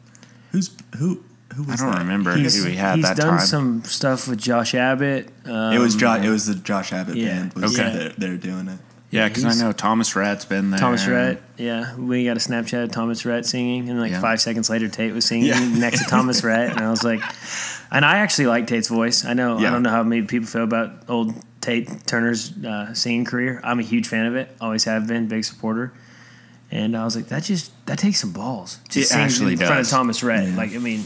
Who's 0.51 0.69
who? 0.97 1.23
Who 1.55 1.63
was 1.63 1.81
I 1.81 1.85
don't 1.85 1.93
that? 1.93 1.99
remember 2.01 2.35
he's, 2.35 2.61
who 2.61 2.69
he 2.69 2.75
had 2.75 2.95
he's 2.97 3.05
that 3.05 3.17
done 3.17 3.37
time. 3.37 3.45
some 3.45 3.83
stuff 3.85 4.27
with 4.27 4.39
Josh 4.39 4.73
Abbott. 4.75 5.29
Um, 5.45 5.73
It 5.73 5.79
was 5.79 5.95
Josh. 5.95 6.25
It 6.25 6.29
was 6.29 6.47
the 6.47 6.55
Josh 6.55 6.91
Abbott 6.91 7.15
yeah. 7.15 7.27
band. 7.39 7.53
Was 7.53 7.79
Okay. 7.79 7.93
They're, 7.97 8.09
they're 8.17 8.37
doing 8.37 8.67
it. 8.67 8.79
yeah, 9.11 9.27
because 9.29 9.43
he's- 9.43 9.61
I 9.61 9.63
know 9.65 9.71
Thomas 9.71 10.15
Rhett's 10.17 10.43
been 10.43 10.71
there. 10.71 10.79
Thomas 10.79 11.07
Rhett. 11.07 11.41
Yeah, 11.57 11.95
we 11.95 12.25
got 12.25 12.35
a 12.35 12.39
Snapchat 12.41 12.83
of 12.85 12.91
Thomas 12.91 13.25
Rhett 13.25 13.45
singing, 13.45 13.89
and 13.89 13.99
like 14.01 14.11
Yeah. 14.11 14.19
five 14.19 14.41
seconds 14.41 14.69
later, 14.69 14.89
Tate 14.89 15.13
was 15.13 15.23
singing 15.25 15.47
Yeah. 15.47 15.59
next 15.77 16.03
to 16.03 16.09
Thomas 16.09 16.43
Rhett, 16.43 16.71
and 16.71 16.79
I 16.81 16.89
was 16.89 17.03
like, 17.05 17.21
and 17.91 18.03
I 18.03 18.17
actually 18.17 18.47
like 18.47 18.67
Tate's 18.67 18.89
voice. 18.89 19.23
I 19.23 19.33
know 19.33 19.57
Yeah. 19.59 19.69
I 19.69 19.71
don't 19.71 19.83
know 19.83 19.91
how 19.91 20.03
many 20.03 20.23
people 20.23 20.47
feel 20.47 20.63
about 20.63 21.03
old 21.07 21.35
Tate 21.65 22.05
Turner's 22.05 22.51
uh, 22.63 22.93
singing 22.93 23.25
career. 23.25 23.59
I'm 23.63 23.79
a 23.79 23.83
huge 23.83 24.07
fan 24.07 24.25
of 24.27 24.35
it. 24.35 24.49
Always 24.61 24.83
have 24.85 25.07
been, 25.07 25.27
big 25.27 25.43
supporter. 25.43 25.91
And 26.71 26.95
I 26.95 27.03
was 27.05 27.15
like, 27.15 27.27
that 27.27 27.43
just 27.43 27.71
that 27.87 27.97
takes 27.99 28.19
some 28.19 28.31
balls. 28.31 28.79
to 28.89 28.99
It 28.99 29.11
actually 29.11 29.53
in 29.53 29.57
front 29.59 29.73
of 29.73 29.77
does. 29.79 29.89
Thomas 29.91 30.23
Rhett. 30.23 30.49
Like, 30.55 30.73
I 30.73 30.79
mean, 30.79 31.05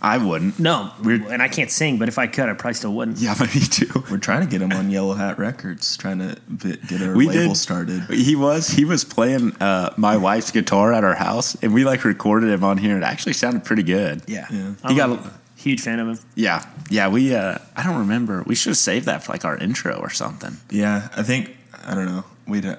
I 0.00 0.18
wouldn't. 0.18 0.60
no, 0.60 0.92
Weird. 1.02 1.22
and 1.22 1.42
I 1.42 1.48
can't 1.48 1.70
sing, 1.70 1.98
but 1.98 2.06
if 2.08 2.18
I 2.18 2.26
could, 2.28 2.48
I 2.48 2.52
probably 2.54 2.74
still 2.74 2.92
wouldn't. 2.94 3.18
Yeah, 3.18 3.34
but 3.36 3.52
me 3.54 3.60
too. 3.62 4.04
We're 4.10 4.18
trying 4.18 4.42
to 4.42 4.46
get 4.46 4.62
him 4.62 4.70
on 4.72 4.90
Yellow 4.90 5.14
Hat 5.14 5.38
Records, 5.38 5.96
trying 5.96 6.20
to 6.20 6.36
bit, 6.42 6.86
get 6.86 7.02
our 7.02 7.14
We 7.16 7.26
label 7.26 7.48
did. 7.48 7.56
started. 7.56 8.02
He 8.10 8.36
was 8.36 8.68
he 8.68 8.84
was 8.84 9.02
playing 9.04 9.56
uh, 9.60 9.92
my 9.96 10.16
wife's 10.16 10.52
guitar 10.52 10.92
at 10.92 11.02
our 11.04 11.16
house, 11.16 11.56
and 11.62 11.74
we 11.74 11.84
like 11.84 12.04
recorded 12.04 12.50
him 12.50 12.62
on 12.62 12.78
here. 12.78 12.96
It 12.96 13.02
actually 13.02 13.32
sounded 13.32 13.64
pretty 13.64 13.82
good. 13.82 14.22
Yeah, 14.28 14.46
Yeah. 14.50 14.74
I'm 14.84 14.90
He 14.92 14.96
got 14.96 15.10
a 15.10 15.14
a- 15.14 15.32
huge 15.68 15.80
fan 15.80 15.98
of 16.00 16.08
him. 16.08 16.18
Yeah, 16.34 16.64
yeah. 16.90 17.08
We 17.08 17.34
uh, 17.34 17.58
I 17.76 17.82
don't 17.84 17.98
remember. 17.98 18.42
We 18.46 18.54
should 18.54 18.70
have 18.70 18.76
saved 18.78 19.06
that 19.06 19.22
for 19.22 19.32
like 19.32 19.44
our 19.44 19.56
intro 19.56 19.96
or 19.96 20.10
something. 20.10 20.56
Yeah, 20.70 21.08
I 21.16 21.22
think 21.22 21.56
I 21.86 21.94
don't 21.94 22.06
know. 22.06 22.24
We 22.46 22.60
don't. 22.60 22.78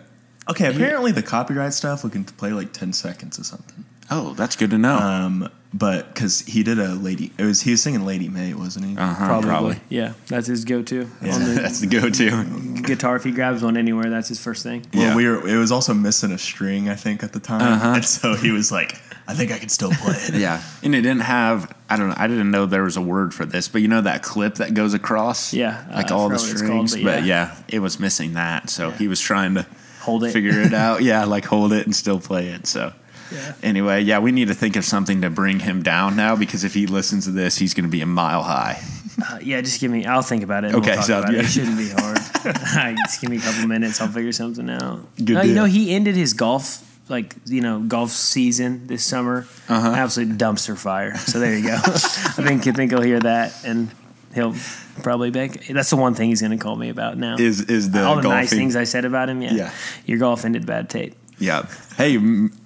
Okay, 0.49 0.67
apparently 0.67 1.11
the 1.11 1.21
copyright 1.23 1.73
stuff 1.73 2.03
we 2.03 2.09
can 2.09 2.23
play 2.23 2.51
like 2.53 2.73
ten 2.73 2.91
seconds 2.93 3.39
or 3.39 3.43
something. 3.43 3.85
Oh, 4.11 4.33
that's 4.33 4.55
good 4.55 4.71
to 4.71 4.77
know. 4.79 4.97
Um, 4.97 5.49
but 5.71 6.11
because 6.11 6.39
he 6.41 6.63
did 6.63 6.79
a 6.79 6.95
lady, 6.95 7.31
it 7.37 7.43
was 7.43 7.61
he 7.61 7.69
was 7.71 7.83
singing 7.83 8.03
Lady 8.03 8.27
May, 8.27 8.55
wasn't 8.55 8.85
he? 8.87 8.97
uh-huh, 8.97 9.25
Probably. 9.27 9.47
probably. 9.49 9.79
Yeah, 9.89 10.13
that's 10.25 10.47
his 10.47 10.65
go-to 10.65 11.07
Yeah. 11.21 11.35
on 11.35 11.41
the 11.45 11.51
that's 11.61 11.79
the 11.81 11.85
go-to. 11.85 12.81
guitar. 12.81 13.15
If 13.17 13.23
he 13.23 13.31
grabs 13.31 13.61
one 13.61 13.77
anywhere, 13.77 14.09
that's 14.09 14.27
his 14.29 14.39
first 14.39 14.63
thing. 14.63 14.83
Well, 14.95 15.03
Yeah. 15.03 15.15
we 15.15 15.27
were. 15.29 15.47
It 15.47 15.57
was 15.57 15.71
also 15.71 15.93
missing 15.93 16.31
a 16.31 16.39
string, 16.39 16.89
I 16.89 16.95
think, 16.95 17.21
at 17.21 17.33
the 17.33 17.39
time, 17.39 17.61
Uh-huh. 17.61 17.93
and 17.97 18.05
so 18.05 18.33
he 18.33 18.49
was 18.49 18.71
like, 18.71 18.99
"I 19.29 19.33
think 19.33 19.51
I 19.51 19.57
can 19.59 19.69
still 19.69 19.91
play 19.91 20.15
it." 20.15 20.33
Yeah, 20.39 20.61
and 20.83 20.93
it 20.95 21.01
didn't 21.01 21.21
have. 21.21 21.71
I 21.89 21.95
don't 21.97 22.09
know. 22.09 22.15
I 22.17 22.27
didn't 22.27 22.51
know 22.51 22.65
there 22.65 22.83
was 22.83 22.97
a 22.97 23.01
word 23.01 23.33
for 23.33 23.45
this, 23.45 23.67
but 23.67 23.81
you 23.81 23.87
know 23.87 24.01
that 24.01 24.21
clip 24.23 24.55
that 24.55 24.73
goes 24.73 24.93
across. 24.93 25.53
Yeah, 25.53 25.85
uh, 25.91 25.95
like 25.95 26.11
I 26.11 26.15
all 26.15 26.29
the 26.29 26.37
forgot 26.37 26.47
what 26.47 26.51
it's 26.51 26.61
called, 26.61 26.89
strings. 26.89 27.03
but 27.05 27.17
but, 27.19 27.23
yeah. 27.25 27.55
yeah. 27.55 27.63
it 27.75 27.79
was 27.79 27.99
missing 27.99 28.33
that. 28.33 28.69
So 28.69 28.89
Yeah. 28.89 28.97
he 28.97 29.07
was 29.07 29.19
trying 29.21 29.55
to 29.55 29.65
Hold 30.01 30.23
it. 30.25 30.31
figure 30.31 30.59
it 30.61 30.73
out. 30.87 31.01
Yeah, 31.03 31.25
like 31.25 31.45
hold 31.45 31.71
it 31.73 31.85
and 31.85 31.95
still 31.95 32.19
play 32.19 32.47
it. 32.49 32.67
So. 32.67 32.91
Yeah. 33.31 33.53
Anyway, 33.61 34.01
yeah, 34.01 34.17
we 34.17 34.31
need 34.31 34.47
to 34.47 34.55
think 34.55 34.75
of 34.75 34.83
something 34.83 35.21
to 35.21 35.29
bring 35.29 35.59
him 35.59 35.83
down 35.83 36.15
now 36.15 36.35
because 36.35 36.63
if 36.63 36.73
he 36.73 36.87
listens 36.87 37.25
to 37.25 37.31
this, 37.31 37.59
he's 37.59 37.75
going 37.75 37.83
to 37.83 37.89
be 37.91 38.01
a 38.01 38.07
mile 38.07 38.41
high. 38.41 38.81
Uh, 39.21 39.37
yeah, 39.39 39.61
just 39.61 39.79
give 39.79 39.91
me. 39.91 40.03
I'll 40.03 40.23
think 40.23 40.41
about 40.41 40.63
it. 40.63 40.73
Okay, 40.73 40.87
we'll 40.87 40.95
talk 40.95 41.05
sounds 41.05 41.25
about 41.25 41.35
it. 41.35 41.41
It 41.41 41.47
shouldn't 41.47 41.77
be 41.77 41.89
hard. 41.89 42.17
just 43.05 43.21
give 43.21 43.29
me 43.29 43.37
a 43.37 43.39
couple 43.39 43.67
minutes. 43.67 44.01
I'll 44.01 44.07
figure 44.07 44.31
something 44.31 44.67
out. 44.67 45.01
Good 45.17 45.29
no, 45.35 45.41
you 45.43 45.53
know 45.53 45.65
he 45.65 45.93
ended 45.93 46.15
his 46.15 46.33
golf 46.33 46.83
like 47.09 47.35
you 47.45 47.61
know 47.61 47.79
golf 47.81 48.11
season 48.11 48.87
this 48.87 49.03
summer. 49.03 49.45
Uh-huh. 49.67 49.89
Absolute 49.89 50.37
dumpster 50.37 50.77
fire. 50.77 51.17
So 51.17 51.39
there 51.39 51.57
you 51.57 51.67
go. 51.67 51.75
I 51.85 51.89
think 51.89 52.65
I 52.67 52.71
think 52.71 52.91
he'll 52.91 53.01
hear 53.01 53.19
that 53.19 53.53
and 53.65 53.89
he'll 54.33 54.55
probably 55.03 55.31
beg. 55.31 55.63
That's 55.67 55.89
the 55.89 55.95
one 55.97 56.13
thing 56.13 56.29
he's 56.29 56.41
going 56.41 56.57
to 56.57 56.63
call 56.63 56.75
me 56.75 56.89
about 56.89 57.17
now. 57.17 57.35
Is 57.37 57.61
is 57.61 57.91
the 57.91 58.03
All 58.03 58.21
the 58.21 58.29
nice 58.29 58.49
things 58.51 58.75
I 58.75 58.83
said 58.83 59.05
about 59.05 59.29
him. 59.29 59.41
Yeah. 59.41 59.53
Yeah. 59.53 59.71
Your 60.05 60.19
golf 60.19 60.45
ended 60.45 60.65
bad, 60.65 60.89
Tate. 60.89 61.15
Yeah. 61.39 61.67
Hey, 61.97 62.17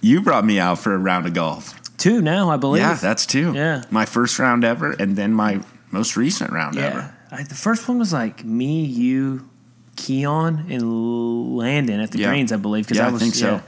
you 0.02 0.22
brought 0.22 0.46
me 0.46 0.60
out 0.60 0.80
for 0.80 0.94
a 0.94 0.98
round 0.98 1.26
of 1.28 1.34
golf. 1.34 1.80
Two 1.98 2.22
now, 2.22 2.50
I 2.50 2.58
believe. 2.58 2.82
Yeah, 2.82 2.96
that's 2.96 3.26
two. 3.26 3.54
Yeah. 3.54 3.84
My 3.92 4.06
first 4.06 4.38
round 4.40 4.64
ever, 4.66 4.92
and 4.92 5.16
then 5.16 5.32
my 5.34 5.62
most 5.92 6.18
recent 6.18 6.52
round 6.52 6.76
Yeah. 6.76 6.86
ever. 6.88 7.16
I, 7.32 7.44
the 7.44 7.56
first 7.56 7.88
one 7.88 7.98
was 8.00 8.12
like 8.12 8.44
me, 8.44 8.84
you, 8.84 9.48
Keon, 9.96 10.66
and 10.70 11.56
Landon 11.56 12.00
at 12.00 12.12
the 12.12 12.20
Yeah. 12.20 12.30
greens, 12.30 12.52
I 12.52 12.58
believe. 12.58 12.86
Because 12.86 12.98
Yeah, 12.98 13.08
I 13.10 13.16
I 13.16 13.18
think 13.20 13.36
so. 13.36 13.62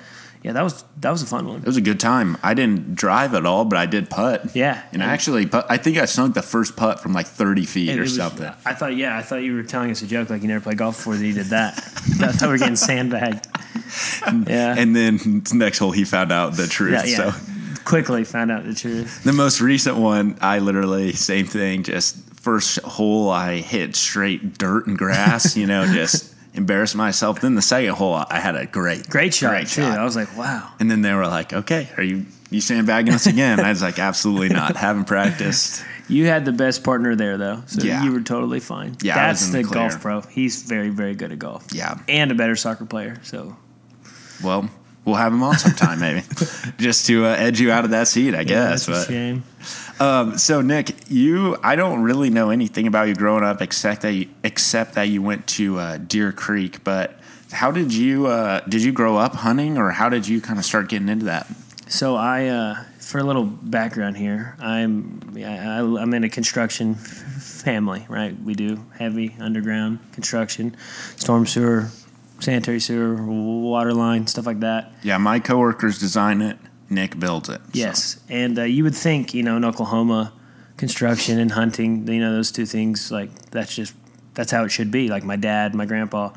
Yeah, 0.45 0.51
that 0.53 0.61
was 0.61 0.85
that 1.01 1.09
was 1.09 1.23
a 1.23 1.25
fun 1.25 1.47
one. 1.47 1.57
It 1.61 1.65
was 1.65 1.75
a 1.77 1.81
good 1.81 1.99
time. 1.99 2.37
I 2.43 2.53
didn't 2.53 2.93
drive 2.93 3.33
at 3.33 3.47
all, 3.47 3.65
but 3.65 3.77
I 3.79 3.87
did 3.87 4.11
putt. 4.11 4.55
Yeah. 4.55 4.79
And 4.93 5.01
I 5.03 5.07
actually, 5.07 5.47
put, 5.47 5.65
I 5.69 5.77
think 5.77 5.97
I 5.97 6.05
sunk 6.05 6.35
the 6.35 6.43
first 6.43 6.75
putt 6.77 6.99
from 6.99 7.13
like 7.13 7.25
30 7.25 7.65
feet 7.65 7.89
It 7.89 7.97
or 7.97 8.01
was- 8.01 8.15
something. 8.15 8.51
I 8.63 8.73
thought, 8.75 8.95
yeah, 8.95 9.17
I 9.17 9.23
thought 9.23 9.41
you 9.41 9.55
were 9.55 9.63
telling 9.63 9.89
us 9.89 10.03
a 10.03 10.07
joke 10.07 10.29
like 10.29 10.43
you 10.43 10.47
never 10.47 10.61
played 10.63 10.77
golf 10.77 10.97
before 10.97 11.15
that 11.17 11.25
you 11.25 11.33
did 11.33 11.47
that. 11.47 11.73
I 12.21 12.27
thought 12.31 12.43
we 12.43 12.47
were 12.49 12.57
getting 12.59 12.75
sandbagged. 12.75 13.47
Yeah. 14.47 14.75
And 14.77 14.95
then 14.95 15.43
next 15.53 15.79
hole, 15.79 15.91
he 15.91 16.03
found 16.05 16.31
out 16.31 16.53
the 16.57 16.67
truth. 16.67 16.93
yeah, 16.93 17.03
yeah. 17.05 17.31
So 17.31 17.81
Quickly 17.85 18.23
found 18.23 18.51
out 18.51 18.65
the 18.65 18.73
truth. 18.73 19.23
the 19.23 19.33
most 19.33 19.61
recent 19.61 19.97
one, 19.97 20.37
I 20.41 20.59
literally 20.59 21.13
same 21.13 21.45
thing. 21.45 21.83
Just 21.83 22.17
first 22.39 22.79
hole, 22.81 23.29
I 23.29 23.57
hit 23.61 23.95
straight 23.95 24.57
dirt 24.57 24.87
and 24.87 24.97
grass. 24.97 25.55
you 25.55 25.65
know, 25.67 25.85
just 25.93 26.34
embarrassed 26.55 26.95
myself. 26.95 27.41
Then 27.41 27.55
the 27.55 27.61
second 27.61 27.93
hole, 27.95 28.13
I 28.29 28.39
had 28.39 28.55
a 28.55 28.65
great, 28.65 29.09
Great 29.09 29.33
shot, 29.33 29.49
great 29.51 29.67
too. 29.67 29.81
shot. 29.81 29.99
I 29.99 30.03
was 30.03 30.15
like, 30.15 30.35
wow. 30.37 30.71
And 30.79 30.89
then 30.89 31.01
they 31.01 31.13
were 31.13 31.27
like, 31.27 31.53
"Okay, 31.53 31.89
are 31.97 32.03
you 32.03 32.25
you 32.49 32.61
sandbagging 32.61 33.13
us 33.13 33.27
again?" 33.27 33.59
I 33.59 33.69
was 33.69 33.81
like, 33.81 33.99
"Absolutely 33.99 34.49
not. 34.49 34.75
Haven't 34.87 35.05
practiced." 35.05 35.83
You 36.07 36.27
had 36.27 36.45
the 36.45 36.51
best 36.51 36.83
partner 36.83 37.15
there, 37.15 37.35
though, 37.37 37.63
so 37.65 37.81
Yeah. 37.81 38.03
you 38.03 38.11
were 38.11 38.21
totally 38.21 38.59
fine. 38.59 38.95
Yeah, 39.01 39.15
that's 39.15 39.49
the, 39.49 39.63
the 39.63 39.73
golf 39.73 39.99
pro. 40.01 40.21
He's 40.21 40.61
very, 40.61 40.89
very 40.89 41.15
good 41.15 41.31
at 41.31 41.39
golf. 41.39 41.65
Yeah. 41.73 41.97
and 42.07 42.31
a 42.31 42.35
better 42.35 42.55
soccer 42.55 42.85
player. 42.85 43.17
So 43.23 43.57
Well, 44.43 44.69
we'll 45.05 45.15
have 45.15 45.31
him 45.31 45.43
on 45.43 45.57
sometime, 45.57 45.99
maybe, 45.99 46.23
just 46.77 47.05
to 47.05 47.25
uh, 47.25 47.29
edge 47.29 47.61
you 47.61 47.71
out 47.71 47.85
of 47.85 47.91
that 47.91 48.07
seat, 48.07 48.33
I 48.33 48.39
yeah, 48.39 48.43
guess. 48.43 48.87
that's 48.87 49.07
a 49.07 49.11
shame. 49.11 49.43
um, 49.99 50.37
so, 50.37 50.61
Nick, 50.61 51.09
you, 51.09 51.57
I 51.63 51.75
don't 51.75 52.01
really 52.01 52.29
know 52.29 52.49
anything 52.49 52.87
about 52.87 53.07
you 53.07 53.15
growing 53.15 53.43
up, 53.43 53.61
except 53.61 54.01
that 54.01 54.13
you, 54.13 54.27
except 54.43 54.95
that 54.95 55.03
you 55.03 55.21
went 55.21 55.47
to 55.47 55.77
uh, 55.79 55.97
Deer 55.97 56.31
Creek. 56.31 56.83
But 56.83 57.19
how 57.51 57.71
did 57.71 57.93
you 57.93 58.27
uh, 58.27 58.61
did 58.61 58.83
you 58.83 58.91
grow 58.91 59.17
up 59.17 59.35
hunting, 59.35 59.77
or 59.77 59.91
how 59.91 60.09
did 60.09 60.27
you 60.27 60.41
kind 60.41 60.59
of 60.59 60.65
start 60.65 60.89
getting 60.89 61.09
into 61.09 61.25
that? 61.25 61.47
So 61.87 62.15
I, 62.15 62.47
uh, 62.47 62.83
for 62.99 63.19
a 63.19 63.23
little 63.23 63.45
background 63.45 64.17
here, 64.17 64.55
I'm 64.59 65.21
I, 65.37 65.79
I'm 65.79 66.13
in 66.13 66.23
a 66.23 66.29
construction 66.29 66.95
family. 66.95 68.05
Right, 68.09 68.37
we 68.41 68.55
do 68.55 68.83
heavy 68.97 69.35
underground 69.39 69.99
construction, 70.11 70.75
storm 71.15 71.45
sewer, 71.45 71.89
sanitary 72.39 72.79
sewer, 72.79 73.15
water 73.23 73.93
line, 73.93 74.27
stuff 74.27 74.45
like 74.45 74.59
that. 74.61 74.91
Yeah, 75.03 75.17
my 75.17 75.39
coworkers 75.39 75.99
design 75.99 76.41
it. 76.41 76.57
Nick 76.89 77.19
builds 77.19 77.49
it. 77.49 77.61
so. 77.61 77.69
Yes, 77.73 78.19
and 78.29 78.59
uh, 78.59 78.63
you 78.63 78.83
would 78.83 78.95
think 78.95 79.33
you 79.33 79.41
know 79.43 79.57
in 79.57 79.65
Oklahoma, 79.65 80.33
construction 80.77 81.39
and 81.39 81.51
hunting, 81.51 82.07
you 82.07 82.19
know 82.19 82.31
those 82.33 82.51
two 82.51 82.65
things 82.65 83.11
like 83.11 83.33
that's 83.51 83.75
just 83.75 83.93
that's 84.35 84.51
how 84.51 84.63
it 84.63 84.69
should 84.69 84.91
be. 84.91 85.07
Like 85.07 85.23
my 85.23 85.35
dad, 85.35 85.73
my 85.73 85.85
grandpa, 85.85 86.31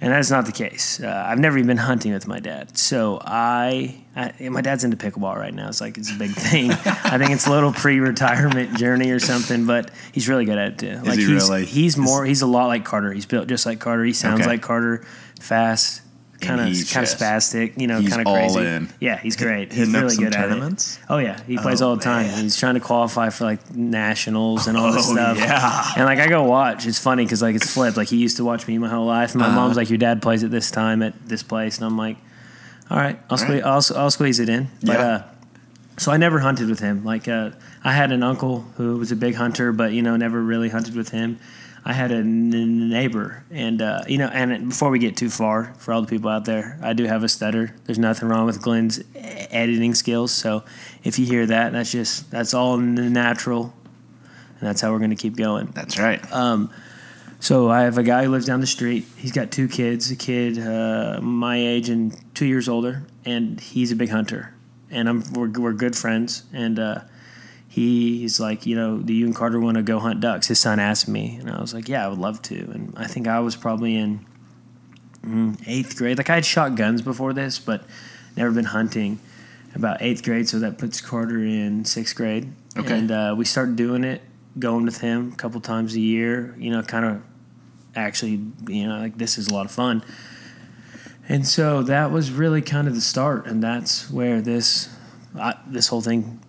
and 0.00 0.12
that's 0.12 0.30
not 0.30 0.46
the 0.46 0.52
case. 0.52 1.00
Uh, 1.00 1.24
I've 1.26 1.38
never 1.38 1.56
even 1.56 1.68
been 1.68 1.76
hunting 1.78 2.12
with 2.12 2.26
my 2.28 2.40
dad, 2.40 2.76
so 2.76 3.20
I, 3.24 3.99
I 4.16 4.32
my 4.48 4.60
dad's 4.60 4.82
into 4.84 4.96
pickleball 4.96 5.36
right 5.36 5.54
now. 5.54 5.68
It's 5.68 5.80
like 5.80 5.96
it's 5.96 6.10
a 6.10 6.18
big 6.18 6.30
thing. 6.32 6.72
I 6.72 7.16
think 7.18 7.30
it's 7.30 7.46
a 7.46 7.50
little 7.50 7.72
pre-retirement 7.72 8.76
journey 8.76 9.10
or 9.12 9.20
something, 9.20 9.66
but 9.66 9.90
he's 10.12 10.28
really 10.28 10.44
good 10.44 10.58
at 10.58 10.72
it 10.72 10.78
too. 10.78 10.96
Like 11.08 11.18
he 11.18 11.26
he's, 11.26 11.48
really? 11.48 11.64
He's 11.64 11.96
more. 11.96 12.24
He's 12.24 12.42
a 12.42 12.46
lot 12.46 12.66
like 12.66 12.84
Carter. 12.84 13.12
He's 13.12 13.26
built 13.26 13.46
just 13.48 13.66
like 13.66 13.78
Carter. 13.78 14.04
He 14.04 14.12
sounds 14.12 14.40
Okay. 14.40 14.48
like 14.50 14.62
Carter, 14.62 15.04
fast. 15.40 16.02
kind 16.40 16.58
of 16.60 16.66
kind 16.90 17.04
of 17.06 17.12
spastic, 17.12 17.78
you 17.78 17.86
know, 17.86 18.00
kind 18.02 18.26
of 18.26 18.32
crazy. 18.34 18.60
in. 18.60 18.88
Yeah, 18.98 19.18
he's 19.18 19.36
great. 19.36 19.68
He's 19.72 19.86
Hitting 19.86 19.92
really 19.94 20.16
good 20.16 20.34
at 20.34 20.50
it. 20.50 20.98
Oh 21.08 21.18
yeah, 21.18 21.38
he 21.46 21.56
plays 21.58 21.80
Oh, 21.82 21.90
all 21.90 21.96
the 21.96 22.02
time. 22.02 22.26
man. 22.26 22.42
He's 22.42 22.56
trying 22.56 22.74
to 22.74 22.80
qualify 22.80 23.28
for 23.30 23.44
like 23.44 23.74
nationals 23.76 24.66
and 24.66 24.76
all 24.76 24.90
this 24.90 25.06
Oh, 25.08 25.12
stuff. 25.12 25.36
yeah. 25.38 25.92
And 25.96 26.04
like 26.06 26.18
I 26.18 26.26
go 26.28 26.42
watch. 26.44 26.86
It's 26.86 26.98
funny 26.98 27.24
because 27.24 27.42
like 27.42 27.54
it's 27.56 27.70
flipped. 27.72 27.96
Like 27.96 28.08
he 28.08 28.16
used 28.16 28.38
to 28.38 28.44
watch 28.44 28.66
me 28.66 28.78
my 28.78 28.88
whole 28.88 29.06
life. 29.06 29.32
And 29.32 29.40
my 29.40 29.46
Uh-huh. 29.48 29.54
mom's 29.56 29.76
like, 29.76 29.88
"Your 29.90 29.98
dad 29.98 30.22
plays 30.22 30.42
at 30.42 30.50
this 30.50 30.70
time 30.70 31.02
at 31.02 31.14
this 31.28 31.42
place," 31.42 31.76
and 31.76 31.84
I'm 31.86 31.96
like, 31.98 32.16
"All 32.90 32.96
right, 32.98 33.18
I'll 33.30 33.38
squeeze, 33.38 33.62
right. 33.62 33.64
I'll, 33.64 33.82
I'll 33.96 34.10
squeeze 34.10 34.40
it 34.40 34.48
in." 34.48 34.68
But 34.82 34.92
Yeah. 34.98 35.06
uh, 35.06 35.22
so 35.98 36.10
I 36.12 36.16
never 36.16 36.38
hunted 36.40 36.68
with 36.68 36.80
him. 36.80 37.04
Like 37.04 37.28
uh, 37.28 37.50
I 37.84 37.92
had 37.92 38.10
an 38.12 38.22
uncle 38.22 38.60
who 38.76 38.96
was 38.96 39.12
a 39.12 39.16
big 39.16 39.34
hunter, 39.34 39.72
but 39.72 39.92
you 39.92 40.02
know 40.02 40.16
never 40.16 40.40
really 40.42 40.68
hunted 40.70 40.94
with 40.96 41.10
him. 41.10 41.38
I 41.82 41.94
had 41.94 42.10
a 42.12 42.16
n- 42.16 42.90
neighbor, 42.90 43.42
and 43.50 43.80
uh, 43.80 44.02
you 44.06 44.18
know, 44.18 44.26
and 44.28 44.68
before 44.68 44.90
we 44.90 44.98
get 44.98 45.16
too 45.16 45.30
far, 45.30 45.72
for 45.78 45.92
all 45.94 46.02
the 46.02 46.08
people 46.08 46.28
out 46.28 46.44
there, 46.44 46.78
I 46.82 46.92
do 46.92 47.04
have 47.04 47.22
a 47.24 47.28
stutter. 47.28 47.74
There's 47.84 47.98
nothing 47.98 48.28
wrong 48.28 48.44
with 48.44 48.60
Glenn's 48.60 49.00
editing 49.14 49.94
skills. 49.94 50.30
So 50.32 50.62
if 51.04 51.18
you 51.18 51.24
hear 51.26 51.46
that, 51.46 51.72
that's 51.72 51.90
just 51.92 52.30
that's 52.30 52.52
all 52.52 52.76
natural, 52.76 53.72
and 54.58 54.68
that's 54.68 54.80
how 54.82 54.92
we're 54.92 54.98
going 54.98 55.10
to 55.10 55.16
keep 55.16 55.36
going. 55.36 55.70
That's 55.74 55.98
right. 55.98 56.20
So 57.42 57.70
I 57.70 57.82
have 57.82 57.96
a 57.96 58.02
guy 58.02 58.24
who 58.24 58.30
lives 58.30 58.44
down 58.44 58.60
the 58.60 58.66
street. 58.66 59.06
He's 59.16 59.32
got 59.32 59.50
two 59.50 59.66
kids, 59.66 60.10
a 60.10 60.16
kid 60.16 60.58
uh, 60.58 61.20
my 61.22 61.56
age 61.56 61.88
and 61.88 62.14
two 62.40 62.46
years 62.46 62.70
older, 62.70 63.02
and 63.26 63.60
he's 63.60 63.92
a 63.92 63.96
big 63.96 64.08
hunter. 64.08 64.54
And 64.90 65.10
I'm 65.10 65.22
we're, 65.34 65.50
we're 65.50 65.74
good 65.74 65.94
friends. 65.94 66.44
And 66.54 66.78
uh, 66.78 67.02
he's 67.68 68.40
like, 68.40 68.64
you 68.64 68.74
know, 68.74 68.96
do 68.96 69.12
you 69.12 69.26
and 69.26 69.36
Carter 69.36 69.60
want 69.60 69.76
to 69.76 69.82
go 69.82 69.98
hunt 69.98 70.20
ducks? 70.22 70.46
His 70.46 70.58
son 70.58 70.80
asked 70.80 71.06
me, 71.06 71.36
and 71.38 71.50
I 71.50 71.60
was 71.60 71.74
like, 71.74 71.86
yeah, 71.86 72.02
I 72.02 72.08
would 72.08 72.18
love 72.18 72.40
to. 72.44 72.54
And 72.54 72.94
I 72.96 73.06
think 73.06 73.28
I 73.28 73.40
was 73.40 73.56
probably 73.56 73.94
in 73.94 74.24
mm, 75.22 75.62
eighth 75.66 75.98
grade. 75.98 76.16
Like 76.16 76.30
I 76.30 76.36
had 76.36 76.46
shot 76.46 76.76
guns 76.76 77.02
before 77.02 77.34
this, 77.34 77.58
but 77.58 77.84
never 78.38 78.50
been 78.52 78.64
hunting. 78.64 79.20
About 79.74 80.00
eighth 80.00 80.24
grade, 80.24 80.48
so 80.48 80.60
that 80.60 80.78
puts 80.78 81.02
Carter 81.02 81.44
in 81.44 81.84
sixth 81.84 82.16
grade. 82.16 82.50
Okay. 82.74 82.98
And 82.98 83.10
uh, 83.10 83.34
we 83.36 83.44
started 83.44 83.76
doing 83.76 84.02
it, 84.02 84.22
going 84.58 84.86
with 84.86 85.02
him 85.02 85.32
a 85.34 85.36
couple 85.36 85.60
times 85.60 85.94
a 85.94 86.00
year. 86.00 86.54
You 86.58 86.70
know, 86.70 86.82
kind 86.82 87.04
of 87.04 87.22
actually, 87.94 88.40
you 88.66 88.88
know, 88.88 88.98
like 88.98 89.18
this 89.18 89.36
is 89.36 89.48
a 89.48 89.54
lot 89.54 89.66
of 89.66 89.72
fun. 89.72 90.02
And 91.30 91.46
so 91.46 91.84
that 91.84 92.10
was 92.10 92.32
really 92.32 92.60
kind 92.60 92.88
of 92.88 92.94
the 92.96 93.00
start, 93.00 93.46
and 93.46 93.62
that's 93.62 94.10
where 94.10 94.40
this 94.40 94.88
I, 95.38 95.54
this 95.64 95.86
whole 95.86 96.00
thing 96.00 96.40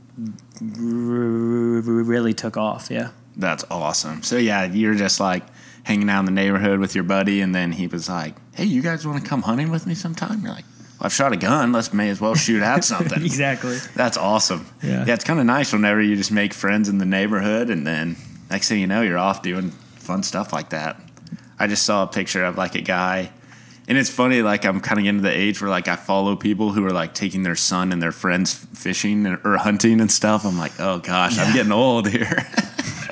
really 0.60 2.34
took 2.34 2.58
off. 2.58 2.90
Yeah. 2.90 3.12
That's 3.38 3.64
awesome. 3.70 4.24
So 4.24 4.38
yeah, 4.38 4.66
you're 4.66 4.96
just 4.96 5.20
like 5.20 5.44
hanging 5.84 6.10
out 6.10 6.22
in 6.22 6.26
the 6.26 6.32
neighborhood 6.32 6.80
with 6.80 6.96
your 6.96 7.04
buddy, 7.04 7.42
and 7.42 7.54
then 7.54 7.72
he 7.72 7.86
was 7.86 8.10
like, 8.10 8.36
"Hey, 8.56 8.66
you 8.66 8.82
guys 8.82 9.06
want 9.06 9.24
to 9.24 9.30
come 9.30 9.44
hunting 9.44 9.70
with 9.70 9.86
me 9.86 9.94
sometime?" 9.94 10.42
You're 10.42 10.54
like, 10.54 10.66
well, 11.00 11.06
"I've 11.06 11.14
shot 11.14 11.32
a 11.32 11.38
gun. 11.38 11.72
Let's 11.72 11.94
may 11.94 12.10
as 12.10 12.20
well 12.20 12.34
shoot 12.34 12.64
at 12.64 12.84
something." 12.94 13.24
exactly. 13.24 13.78
That's 13.96 14.18
awesome. 14.18 14.66
Yeah. 14.82 15.06
yeah, 15.06 15.14
it's 15.14 15.24
kind 15.24 15.40
of 15.40 15.46
nice 15.46 15.72
whenever 15.72 16.02
you 16.02 16.16
just 16.16 16.32
make 16.32 16.56
friends 16.56 16.90
in 16.90 16.98
the 16.98 17.06
neighborhood, 17.06 17.70
and 17.70 17.86
then 17.86 18.18
next 18.50 18.68
thing 18.68 18.82
you 18.82 18.88
know, 18.88 19.04
you're 19.04 19.20
off 19.20 19.44
doing 19.44 19.70
fun 19.96 20.24
stuff 20.24 20.52
like 20.52 20.70
that. 20.72 21.00
I 21.60 21.68
just 21.68 21.84
saw 21.84 22.02
a 22.02 22.08
picture 22.08 22.44
of 22.44 22.58
like 22.58 22.74
a 22.74 22.82
guy, 22.82 23.32
and 23.92 23.98
it's 23.98 24.10
funny. 24.10 24.42
Like 24.42 24.64
I'm 24.64 24.80
kind 24.80 25.00
of 25.00 25.04
getting 25.04 25.18
to 25.18 25.24
the 25.24 25.38
age 25.38 25.62
where 25.62 25.70
like 25.70 25.90
I 25.90 25.98
follow 25.98 26.38
people 26.38 26.72
who 26.72 26.86
are 26.86 26.94
like 26.94 27.14
taking 27.14 27.44
their 27.44 27.58
son 27.58 27.92
and 27.92 28.02
their 28.02 28.14
friends 28.14 28.54
fishing 28.54 29.28
or, 29.28 29.58
hunting 29.58 30.00
and 30.00 30.10
stuff. 30.10 30.46
I'm 30.46 30.58
like, 30.58 30.72
oh 30.80 31.00
gosh, 31.00 31.38
I'm 31.38 31.54
getting 31.54 31.74
old 31.74 32.08
here. 32.08 32.48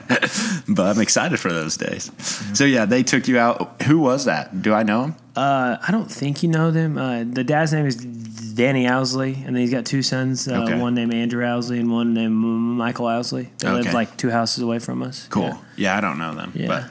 but 0.69 0.95
I'm 0.95 1.01
excited 1.01 1.37
for 1.37 1.51
those 1.51 1.75
days. 1.75 2.09
So 2.57 2.63
yeah, 2.63 2.85
they 2.85 3.03
took 3.03 3.27
you 3.27 3.37
out. 3.37 3.81
Who 3.83 3.99
was 3.99 4.23
that? 4.23 4.61
Do 4.61 4.73
I 4.73 4.83
know 4.83 5.03
him? 5.03 5.15
Uh, 5.35 5.75
I 5.85 5.91
don't 5.91 6.09
think 6.09 6.43
you 6.43 6.47
know 6.49 6.71
them. 6.71 6.97
Uh, 6.97 7.25
the 7.25 7.43
dad's 7.43 7.73
name 7.73 7.85
is 7.85 7.97
Danny 7.97 8.87
Owsley, 8.87 9.33
and 9.33 9.47
then 9.47 9.57
he's 9.57 9.71
got 9.71 9.85
two 9.85 10.01
sons. 10.01 10.47
Uh, 10.47 10.63
Okay. 10.63 10.79
One 10.79 10.95
named 10.95 11.13
Andrew 11.13 11.45
Owsley 11.45 11.81
and 11.81 11.91
one 11.91 12.13
named 12.13 12.33
Michael 12.33 13.07
Owsley. 13.07 13.49
They 13.57 13.69
live 13.69 13.93
like 13.93 14.15
two 14.15 14.29
houses 14.29 14.63
away 14.63 14.79
from 14.79 15.03
us. 15.03 15.27
Cool. 15.29 15.43
Yeah. 15.43 15.57
Yeah, 15.75 15.97
I 15.97 16.01
don't 16.01 16.17
know 16.19 16.35
them. 16.35 16.53
Yeah. 16.55 16.67
But 16.67 16.85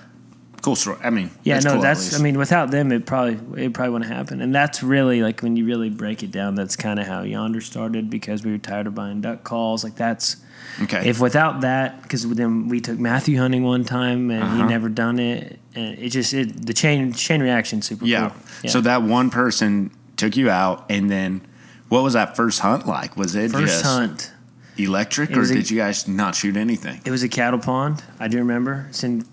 cool 0.63 0.77
story. 0.77 0.99
I 1.03 1.11
mean, 1.11 1.31
Yeah, 1.45 1.57
it's 1.57 1.65
no, 1.65 1.73
cool 1.75 1.83
that's. 1.83 2.19
I 2.19 2.23
mean, 2.23 2.39
without 2.39 2.71
them, 2.71 2.91
it 2.93 3.07
probably 3.07 3.65
it 3.65 3.73
probably 3.75 3.93
wouldn't 3.93 4.11
happen. 4.13 4.41
And 4.41 4.55
that's 4.55 4.83
really 4.83 5.23
like 5.23 5.43
when 5.43 5.57
you 5.57 5.65
really 5.65 5.91
break 5.91 6.23
it 6.23 6.31
down. 6.31 6.55
That's 6.55 6.77
kind 6.77 6.99
of 6.99 7.07
how 7.07 7.23
Yonder 7.23 7.61
started 7.61 8.11
because 8.11 8.45
we 8.45 8.51
were 8.53 8.59
tired 8.59 8.87
of 8.87 8.95
buying 8.95 9.21
duck 9.21 9.45
calls. 9.45 9.85
Like 9.85 9.97
that's 9.97 10.37
okay. 10.83 11.09
if 11.09 11.21
without 11.21 11.61
that, 11.63 12.03
because 12.03 12.29
then 12.29 12.69
we 12.69 12.81
took 12.81 12.99
Matthew 12.99 13.39
hunting 13.39 13.63
one 13.65 13.85
time 13.85 14.31
and 14.31 14.43
Uh-huh. 14.43 14.57
he 14.57 14.63
never 14.65 14.89
done 14.89 15.19
it, 15.19 15.59
and 15.75 15.99
it 15.99 16.11
just 16.11 16.35
it 16.35 16.67
the 16.67 16.75
chain 16.75 17.13
chain 17.13 17.41
reaction 17.43 17.81
super 17.83 18.05
Yeah. 18.05 18.31
cool. 18.63 18.71
So 18.71 18.81
that 18.83 19.03
one 19.03 19.31
person 19.31 19.91
took 20.17 20.37
you 20.37 20.51
out, 20.51 20.85
and 20.91 21.09
then 21.11 21.41
what 21.89 22.03
was 22.03 22.13
that 22.15 22.37
first 22.37 22.61
hunt 22.61 22.87
like? 22.87 23.17
Was 23.17 23.35
it 23.37 23.53
first 23.53 23.65
just 23.67 23.85
hunt. 23.85 24.33
electric, 24.77 25.31
or 25.37 25.43
a- 25.43 25.47
did 25.47 25.71
you 25.71 25.77
guys 25.77 26.07
not 26.09 26.35
shoot 26.35 26.57
anything? 26.57 27.01
It 27.05 27.11
was 27.11 27.23
a 27.23 27.29
cattle 27.29 27.59
pond. 27.61 28.03
I 28.21 28.29
do 28.29 28.39
remember. 28.39 28.87
It's 28.91 29.03
in 29.05 29.25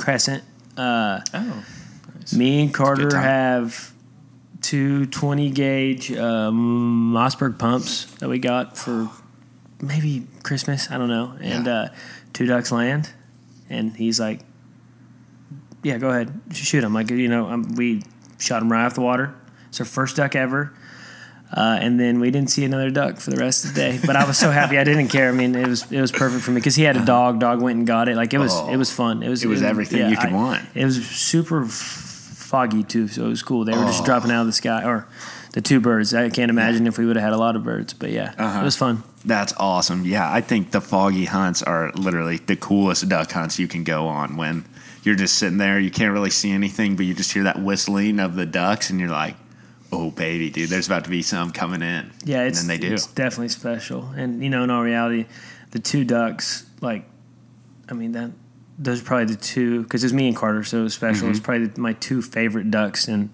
Crescent. 0.00 0.42
Uh, 0.76 1.20
Oh, 1.34 1.64
me 2.36 2.62
and 2.62 2.72
Carter 2.74 3.16
have 3.16 3.92
two 4.60 5.06
20 5.06 5.50
gauge 5.50 6.12
um, 6.12 7.12
Mossberg 7.14 7.58
pumps 7.58 8.06
that 8.20 8.28
we 8.28 8.38
got 8.38 8.76
for 8.78 9.10
maybe 9.82 10.26
Christmas. 10.42 10.90
I 10.90 10.98
don't 10.98 11.08
know. 11.08 11.36
And 11.40 11.66
Yeah. 11.66 11.72
uh, 11.74 11.88
two 12.32 12.46
ducks 12.46 12.70
land. 12.72 13.10
And 13.68 13.94
he's 13.96 14.18
like, 14.18 14.40
"Yeah, 15.82 15.98
go 15.98 16.10
ahead, 16.10 16.40
shoot 16.52 16.82
him." 16.82 16.92
Like 16.92 17.10
you 17.10 17.28
know, 17.28 17.48
um, 17.50 17.74
we 17.76 18.02
shot 18.38 18.62
him 18.62 18.70
right 18.72 18.84
off 18.84 18.94
the 18.94 19.00
water. 19.00 19.34
It's 19.68 19.78
our 19.80 19.86
first 19.86 20.16
duck 20.16 20.34
ever. 20.34 20.72
Uh, 21.52 21.78
and 21.80 21.98
then 21.98 22.20
we 22.20 22.30
didn't 22.30 22.50
see 22.50 22.64
another 22.64 22.90
duck 22.90 23.16
for 23.18 23.30
the 23.30 23.36
rest 23.36 23.64
of 23.64 23.74
the 23.74 23.80
day. 23.80 23.98
But 24.06 24.14
I 24.14 24.24
was 24.24 24.38
so 24.38 24.50
happy 24.52 24.78
I 24.78 24.84
didn't 24.84 25.08
care. 25.08 25.28
I 25.28 25.32
mean, 25.32 25.54
it 25.56 25.66
was 25.66 25.90
it 25.90 26.00
was 26.00 26.12
perfect 26.12 26.44
for 26.44 26.52
me 26.52 26.56
because 26.60 26.76
he 26.76 26.84
had 26.84 26.96
a 26.96 27.04
dog. 27.04 27.40
Dog 27.40 27.60
went 27.60 27.78
and 27.78 27.86
got 27.86 28.08
it. 28.08 28.14
Like 28.16 28.32
it 28.32 28.38
was 28.38 28.52
Oh. 28.54 28.72
it 28.72 28.76
was 28.76 28.90
fun. 28.92 29.22
It 29.24 29.28
was 29.28 29.42
It 29.42 29.48
was 29.48 29.62
everything 29.62 30.08
you 30.10 30.16
could 30.16 30.30
I- 30.30 30.32
want. 30.34 30.62
It 30.74 30.84
was 30.84 31.04
super 31.04 31.64
foggy 31.66 32.82
too, 32.84 33.08
so 33.08 33.24
it 33.26 33.28
was 33.28 33.42
cool. 33.42 33.64
They 33.64 33.72
were 33.76 33.84
just 33.84 34.02
Oh. 34.02 34.06
dropping 34.06 34.30
out 34.30 34.42
of 34.42 34.46
the 34.46 34.52
sky, 34.52 34.84
or 34.84 35.06
the 35.52 35.60
two 35.60 35.80
birds. 35.80 36.14
I 36.14 36.28
can't 36.30 36.50
imagine 36.50 36.86
if 36.86 36.98
we 36.98 37.06
would 37.06 37.16
have 37.16 37.24
had 37.24 37.32
a 37.32 37.36
lot 37.38 37.56
of 37.56 37.64
birds, 37.64 37.92
but 37.94 38.10
yeah, 38.12 38.32
Uh-huh. 38.38 38.60
it 38.60 38.64
was 38.64 38.76
fun. 38.76 39.02
That's 39.24 39.52
awesome. 39.58 40.04
Yeah, 40.04 40.30
I 40.32 40.40
think 40.40 40.70
the 40.70 40.80
foggy 40.80 41.26
hunts 41.26 41.62
are 41.62 41.92
literally 41.94 42.38
the 42.46 42.56
coolest 42.56 43.08
duck 43.08 43.30
hunts 43.32 43.58
you 43.58 43.66
can 43.68 43.84
go 43.84 44.06
on 44.06 44.36
when 44.36 44.64
you're 45.02 45.14
just 45.16 45.36
sitting 45.36 45.58
there, 45.58 45.78
you 45.80 45.90
can't 45.90 46.12
really 46.12 46.30
see 46.30 46.50
anything, 46.52 46.94
but 46.96 47.06
you 47.06 47.14
just 47.14 47.32
hear 47.32 47.42
that 47.44 47.60
whistling 47.60 48.20
of 48.20 48.34
the 48.36 48.46
ducks, 48.46 48.88
and 48.90 49.00
you're 49.00 49.08
like, 49.10 49.34
"Oh, 49.92 50.10
baby, 50.10 50.50
dude, 50.50 50.70
there's 50.70 50.86
about 50.86 51.04
to 51.04 51.10
be 51.10 51.22
some 51.22 51.50
coming 51.50 51.82
in." 51.82 52.10
Yeah, 52.24 52.44
it's, 52.44 52.60
and 52.60 52.70
then 52.70 52.80
they 52.80 52.88
do. 52.88 52.94
it's 52.94 53.06
definitely 53.06 53.48
special. 53.48 54.10
And 54.16 54.42
you 54.42 54.50
know, 54.50 54.64
in 54.64 54.70
all 54.70 54.82
reality, 54.82 55.26
the 55.70 55.78
two 55.78 56.04
ducks, 56.04 56.66
like, 56.80 57.04
I 57.88 57.94
mean 57.94 58.12
that 58.12 58.30
those 58.80 59.02
are 59.02 59.04
probably 59.04 59.26
the 59.26 59.36
two 59.36 59.82
because 59.82 60.02
it's 60.02 60.12
me 60.12 60.28
and 60.28 60.36
Carter, 60.36 60.64
so 60.64 60.80
it 60.80 60.82
was 60.84 60.94
special. 60.94 61.24
Mm-hmm. 61.24 61.30
It's 61.32 61.40
probably 61.40 61.70
my 61.76 61.92
two 61.92 62.22
favorite 62.22 62.70
ducks, 62.70 63.08
and 63.08 63.30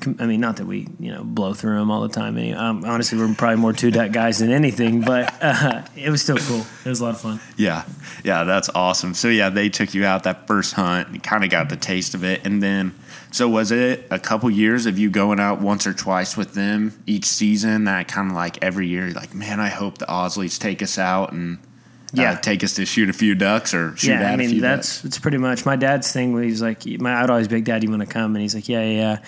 com- 0.00 0.16
I 0.18 0.24
mean, 0.24 0.40
not 0.40 0.56
that 0.56 0.66
we 0.66 0.88
you 0.98 1.12
know 1.12 1.22
blow 1.22 1.52
through 1.52 1.78
them 1.78 1.90
all 1.90 2.00
the 2.00 2.08
time. 2.08 2.38
Any, 2.38 2.54
um, 2.54 2.84
honestly, 2.86 3.18
we're 3.18 3.32
probably 3.34 3.56
more 3.58 3.74
two 3.74 3.90
duck 3.90 4.10
guys 4.10 4.38
than 4.38 4.50
anything, 4.50 5.02
but 5.02 5.34
uh, 5.42 5.82
it 5.94 6.08
was 6.08 6.22
still 6.22 6.38
cool. 6.38 6.64
It 6.84 6.88
was 6.88 7.00
a 7.00 7.04
lot 7.04 7.14
of 7.14 7.20
fun. 7.20 7.40
Yeah, 7.58 7.84
yeah, 8.24 8.44
that's 8.44 8.70
awesome. 8.74 9.12
So 9.12 9.28
yeah, 9.28 9.50
they 9.50 9.68
took 9.68 9.92
you 9.92 10.06
out 10.06 10.22
that 10.22 10.46
first 10.46 10.72
hunt, 10.72 11.08
and 11.08 11.22
kind 11.22 11.44
of 11.44 11.50
got 11.50 11.68
the 11.68 11.76
taste 11.76 12.14
of 12.14 12.24
it, 12.24 12.40
and 12.46 12.62
then 12.62 12.94
so 13.32 13.48
was 13.48 13.70
it 13.70 14.06
a 14.10 14.18
couple 14.18 14.50
years 14.50 14.86
of 14.86 14.98
you 14.98 15.10
going 15.10 15.38
out 15.40 15.60
once 15.60 15.86
or 15.86 15.92
twice 15.92 16.36
with 16.36 16.54
them 16.54 17.00
each 17.06 17.24
season? 17.26 17.84
That 17.84 18.08
kind 18.08 18.30
of 18.30 18.36
like 18.36 18.62
every 18.62 18.88
year, 18.88 19.10
like, 19.10 19.34
man, 19.34 19.60
I 19.60 19.68
hope 19.68 19.98
the 19.98 20.06
Owsleys 20.06 20.58
take 20.58 20.82
us 20.82 20.98
out 20.98 21.32
and 21.32 21.58
uh, 21.58 22.22
Yeah. 22.22 22.34
take 22.36 22.64
us 22.64 22.74
to 22.74 22.84
shoot 22.86 23.08
a 23.08 23.12
few 23.12 23.34
ducks 23.36 23.72
or 23.72 23.96
shoot 23.96 24.10
yeah, 24.10 24.20
at 24.22 24.26
I 24.26 24.32
a 24.32 24.36
mean 24.36 24.50
few 24.50 24.60
that's 24.60 24.96
ducks. 24.96 25.04
it's 25.04 25.18
pretty 25.18 25.38
much 25.38 25.64
my 25.64 25.76
dad's 25.76 26.10
thing. 26.12 26.32
Where 26.34 26.42
he's 26.42 26.60
like, 26.60 26.84
my 27.00 27.22
I'd 27.22 27.30
always 27.30 27.46
big 27.48 27.64
dad, 27.64 27.82
you 27.84 27.90
want 27.90 28.02
to 28.02 28.06
come? 28.08 28.34
And 28.34 28.42
he's 28.42 28.54
like, 28.54 28.68
yeah, 28.68 28.82
yeah, 28.82 28.98
yeah. 28.98 29.18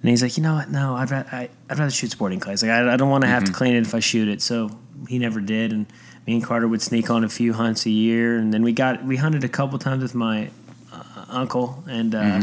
And 0.00 0.08
he's 0.10 0.22
like, 0.22 0.36
you 0.36 0.44
know 0.44 0.54
what? 0.54 0.70
No, 0.70 0.94
I'd 0.94 1.10
rather 1.10 1.28
I, 1.32 1.48
I'd 1.68 1.78
rather 1.78 1.90
shoot 1.90 2.12
sporting 2.12 2.38
clays. 2.38 2.62
Like 2.62 2.70
I, 2.70 2.92
I 2.92 2.96
don't 2.96 3.10
want 3.10 3.22
to 3.22 3.28
have 3.28 3.42
Mm-hmm. 3.42 3.52
to 3.52 3.58
clean 3.58 3.74
it 3.74 3.80
if 3.80 3.94
I 3.94 3.98
shoot 4.00 4.28
it. 4.28 4.40
So 4.40 4.70
he 5.08 5.18
never 5.18 5.40
did. 5.40 5.72
And 5.72 5.86
me 6.28 6.34
and 6.34 6.44
Carter 6.44 6.68
would 6.68 6.82
sneak 6.82 7.10
on 7.10 7.24
a 7.24 7.28
few 7.28 7.54
hunts 7.54 7.86
a 7.86 7.90
year, 7.90 8.36
and 8.38 8.52
then 8.54 8.62
we 8.62 8.72
got 8.72 9.02
we 9.04 9.16
hunted 9.16 9.42
a 9.42 9.48
couple 9.48 9.78
times 9.80 10.02
with 10.02 10.14
my 10.14 10.50
uh, 10.92 11.24
uncle, 11.28 11.82
and 11.88 12.14
uh, 12.14 12.42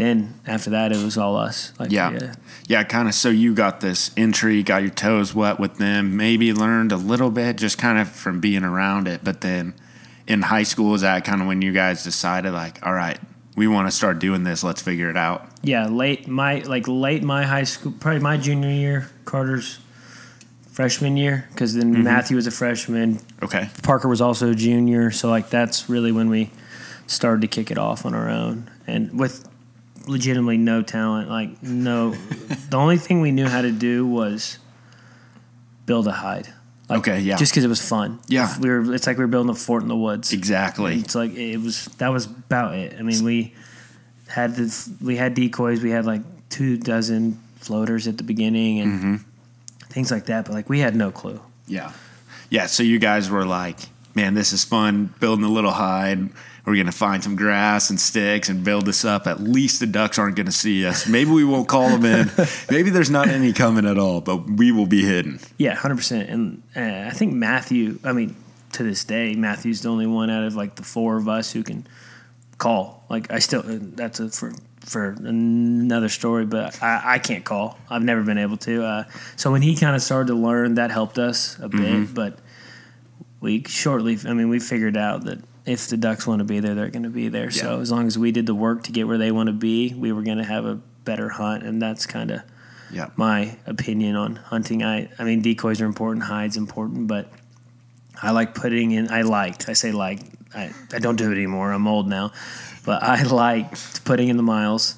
then 0.00 0.40
after 0.46 0.70
that 0.70 0.92
it 0.92 1.02
was 1.04 1.16
all 1.18 1.36
us. 1.36 1.72
Like 1.78 1.90
Mm-hmm. 1.90 2.24
Yeah. 2.24 2.34
Yeah, 2.68 2.82
kind 2.84 3.08
of. 3.08 3.14
So 3.14 3.28
you 3.30 3.54
got 3.54 3.80
this 3.80 4.10
entry, 4.16 4.62
got 4.62 4.82
your 4.82 4.90
toes 4.92 5.34
wet 5.34 5.58
with 5.58 5.78
them, 5.78 6.16
maybe 6.16 6.52
learned 6.52 6.92
a 6.92 6.96
little 6.96 7.30
bit 7.30 7.56
just 7.56 7.78
kind 7.78 7.98
of 7.98 8.08
from 8.08 8.40
being 8.40 8.62
around 8.64 9.08
it. 9.08 9.22
But 9.24 9.40
then 9.40 9.74
in 10.28 10.42
high 10.42 10.62
school, 10.62 10.94
is 10.94 11.00
that 11.00 11.24
kind 11.24 11.40
of 11.40 11.48
when 11.48 11.62
you 11.62 11.72
guys 11.72 12.04
decided, 12.04 12.52
like, 12.52 12.84
all 12.86 12.94
right, 12.94 13.18
we 13.56 13.66
want 13.66 13.88
to 13.88 13.90
start 13.90 14.20
doing 14.20 14.44
this, 14.44 14.62
let's 14.62 14.80
figure 14.80 15.10
it 15.10 15.16
out? 15.16 15.46
yeah, 15.62 15.86
late 15.88 16.26
my 16.28 16.60
like 16.60 16.86
late 16.88 17.22
my 17.24 17.44
high 17.44 17.64
school, 17.64 17.92
probably 17.98 18.20
my 18.20 18.36
junior 18.38 18.70
year, 18.70 19.10
Carter's 19.26 19.78
freshman 20.70 21.16
year, 21.16 21.46
because 21.50 21.74
then 21.74 21.92
Mm-hmm. 21.92 22.04
Matthew 22.04 22.36
was 22.36 22.46
a 22.46 22.50
freshman, 22.50 23.20
Okay. 23.42 23.68
Parker 23.82 24.08
was 24.08 24.20
also 24.20 24.52
a 24.52 24.54
junior, 24.54 25.10
so 25.10 25.28
like 25.28 25.50
that's 25.50 25.90
really 25.90 26.12
when 26.12 26.30
we 26.30 26.50
started 27.06 27.40
to 27.42 27.48
kick 27.48 27.70
it 27.70 27.78
off 27.78 28.06
on 28.06 28.14
our 28.14 28.30
own. 28.30 28.70
And 28.86 29.18
with 29.18 29.46
legitimately 30.06 30.58
no 30.58 30.82
talent. 30.82 31.28
Like 31.28 31.62
no, 31.62 32.10
the 32.70 32.76
only 32.76 32.96
thing 32.98 33.20
we 33.20 33.32
knew 33.32 33.46
how 33.46 33.62
to 33.62 33.70
do 33.72 34.06
was 34.06 34.58
build 35.86 36.06
a 36.06 36.12
hide. 36.12 36.48
Like, 36.88 37.00
Okay, 37.00 37.20
yeah. 37.20 37.36
Just 37.36 37.52
because 37.52 37.64
it 37.64 37.68
was 37.68 37.86
fun. 37.86 38.18
Yeah. 38.26 38.52
we 38.58 38.68
were. 38.68 38.92
It's 38.94 39.06
like 39.06 39.16
we 39.16 39.24
were 39.24 39.28
building 39.28 39.50
a 39.50 39.54
fort 39.54 39.82
in 39.82 39.88
the 39.88 39.96
woods. 39.96 40.32
Exactly. 40.32 40.96
It's 40.96 41.14
like 41.14 41.32
it 41.34 41.58
was. 41.58 41.84
That 41.98 42.08
was 42.08 42.26
about 42.26 42.74
it. 42.74 42.96
I 42.98 43.02
mean, 43.02 43.24
we 43.24 43.54
had 44.28 44.54
this. 44.56 44.90
We 45.00 45.16
had 45.16 45.34
decoys. 45.34 45.82
We 45.82 45.90
had 45.90 46.04
like 46.04 46.22
two 46.48 46.76
dozen 46.76 47.38
floaters 47.56 48.08
at 48.08 48.16
the 48.18 48.24
beginning 48.24 48.80
and 48.80 48.92
Mm-hmm. 48.92 49.16
things 49.90 50.10
like 50.10 50.26
that. 50.26 50.46
But 50.46 50.54
like 50.54 50.68
we 50.68 50.80
had 50.80 50.96
no 50.96 51.10
clue. 51.12 51.40
Yeah. 51.68 51.92
Yeah. 52.48 52.66
So 52.66 52.82
you 52.82 52.98
guys 52.98 53.30
were 53.30 53.44
like, 53.44 53.78
man, 54.16 54.34
this 54.34 54.52
is 54.52 54.64
fun 54.64 55.14
building 55.20 55.44
a 55.44 55.48
little 55.48 55.70
hide. 55.70 56.30
We're 56.66 56.74
going 56.74 56.86
to 56.86 56.92
find 56.92 57.22
some 57.24 57.36
grass 57.36 57.90
and 57.90 57.98
sticks 58.00 58.48
and 58.48 58.62
build 58.62 58.84
this 58.86 59.04
up. 59.04 59.26
At 59.26 59.40
least 59.40 59.80
the 59.80 59.86
ducks 59.86 60.18
aren't 60.18 60.36
going 60.36 60.46
to 60.46 60.52
see 60.52 60.84
us. 60.86 61.06
Maybe 61.08 61.30
we 61.30 61.44
won't 61.44 61.68
call 61.68 61.88
them 61.96 62.04
in. 62.04 62.30
Maybe 62.70 62.90
there's 62.90 63.10
not 63.10 63.28
any 63.28 63.52
coming 63.52 63.86
at 63.86 63.98
all, 63.98 64.20
but 64.20 64.48
we 64.50 64.70
will 64.70 64.86
be 64.86 65.02
hidden. 65.04 65.40
Yeah, 65.58 65.74
hundred 65.74 65.96
percent. 65.96 66.28
And 66.28 66.62
uh, 66.76 67.08
I 67.08 67.10
think 67.12 67.32
Matthew. 67.32 67.98
I 68.04 68.12
mean, 68.12 68.36
to 68.72 68.82
this 68.82 69.04
day, 69.04 69.34
Matthew's 69.34 69.80
the 69.82 69.88
only 69.88 70.06
one 70.06 70.28
out 70.30 70.44
of 70.44 70.54
like 70.54 70.74
the 70.76 70.82
four 70.82 71.16
of 71.16 71.28
us 71.28 71.50
who 71.52 71.62
can 71.62 71.86
call. 72.58 73.04
Like 73.08 73.32
I 73.32 73.38
still. 73.38 73.60
uh, 73.60 73.78
That's 73.80 74.20
a 74.20 74.28
for 74.28 74.52
for 74.84 75.10
another 75.10 76.08
story, 76.08 76.44
but 76.46 76.82
I, 76.82 77.14
I 77.14 77.18
can't 77.18 77.44
call. 77.44 77.78
I've 77.88 78.02
never 78.02 78.22
been 78.22 78.38
able 78.38 78.56
to. 78.58 78.84
Uh, 78.84 79.04
so 79.36 79.50
when 79.50 79.62
he 79.62 79.76
kind 79.76 79.94
of 79.96 80.02
started 80.02 80.28
to 80.28 80.34
learn, 80.34 80.74
that 80.74 80.90
helped 80.90 81.18
us 81.18 81.58
a 81.58 81.68
bit. 81.68 82.14
But 82.14 82.38
we 83.40 83.62
shortly. 83.64 84.18
I 84.26 84.34
mean, 84.34 84.48
we 84.50 84.58
figured 84.60 84.96
out 84.96 85.24
that 85.24 85.38
if 85.70 85.86
the 85.86 85.96
ducks 85.96 86.26
want 86.26 86.40
to 86.40 86.44
be 86.44 86.58
there, 86.58 86.74
they're 86.74 86.90
going 86.90 87.04
to 87.04 87.10
be 87.10 87.28
there. 87.28 87.50
So 87.52 87.80
as 87.80 87.92
long 87.92 88.08
as 88.08 88.18
we 88.18 88.32
did 88.32 88.46
the 88.46 88.54
work 88.54 88.82
to 88.84 88.92
get 88.92 89.06
where 89.06 89.18
they 89.18 89.30
want 89.30 89.46
to 89.46 89.52
be, 89.52 89.94
we 89.94 90.10
were 90.10 90.22
going 90.22 90.38
to 90.38 90.44
have 90.44 90.66
a 90.66 90.74
better 91.04 91.28
hunt, 91.28 91.62
and 91.62 91.80
that's 91.80 92.06
kind 92.06 92.32
of 92.32 92.42
Yeah. 92.90 93.10
my 93.14 93.56
opinion 93.66 94.16
on 94.16 94.36
hunting. 94.36 94.82
I 94.82 95.08
I 95.18 95.24
mean 95.24 95.42
decoys 95.42 95.80
are 95.80 95.86
important, 95.86 96.24
hides 96.24 96.56
important, 96.56 97.06
but 97.06 97.32
I 98.20 98.32
like 98.32 98.54
putting 98.54 98.90
in. 98.90 99.10
I 99.10 99.22
liked. 99.22 99.68
I 99.68 99.74
say 99.74 99.92
like. 99.92 100.20
I, 100.52 100.72
I 100.92 100.98
don't 100.98 101.14
do 101.14 101.30
it 101.30 101.34
anymore. 101.36 101.70
I'm 101.70 101.86
old 101.86 102.08
now, 102.08 102.32
but 102.84 103.04
I 103.04 103.22
like 103.44 103.72
putting 104.04 104.28
in 104.28 104.36
the 104.36 104.42
miles, 104.42 104.96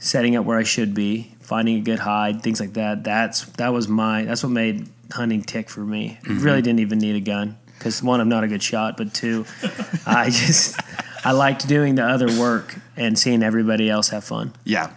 setting 0.00 0.34
up 0.34 0.44
where 0.44 0.58
I 0.58 0.64
should 0.64 0.92
be, 0.92 1.36
finding 1.40 1.76
a 1.76 1.80
good 1.82 2.00
hide, 2.00 2.42
things 2.42 2.58
like 2.58 2.72
that. 2.72 3.04
That's 3.04 3.44
that 3.52 3.72
was 3.72 3.86
my. 3.86 4.24
That's 4.24 4.42
what 4.42 4.50
made 4.50 4.88
hunting 5.12 5.42
tick 5.42 5.70
for 5.70 5.82
me. 5.82 6.18
Really 6.24 6.40
mm-hmm. 6.40 6.54
didn't 6.62 6.80
even 6.80 6.98
need 6.98 7.14
a 7.14 7.20
gun 7.20 7.58
because 7.82 8.00
one, 8.02 8.20
I'm 8.20 8.28
not 8.28 8.44
a 8.44 8.48
good 8.48 8.62
shot, 8.62 8.96
but 8.96 9.12
two, 9.12 9.44
I 10.06 10.26
just 10.30 10.80
I 11.24 11.32
liked 11.32 11.66
doing 11.66 11.96
the 11.96 12.04
other 12.04 12.28
work 12.38 12.76
and 12.96 13.18
seeing 13.18 13.42
everybody 13.42 13.90
else 13.90 14.10
have 14.10 14.22
fun. 14.22 14.52
Yeah. 14.64 14.92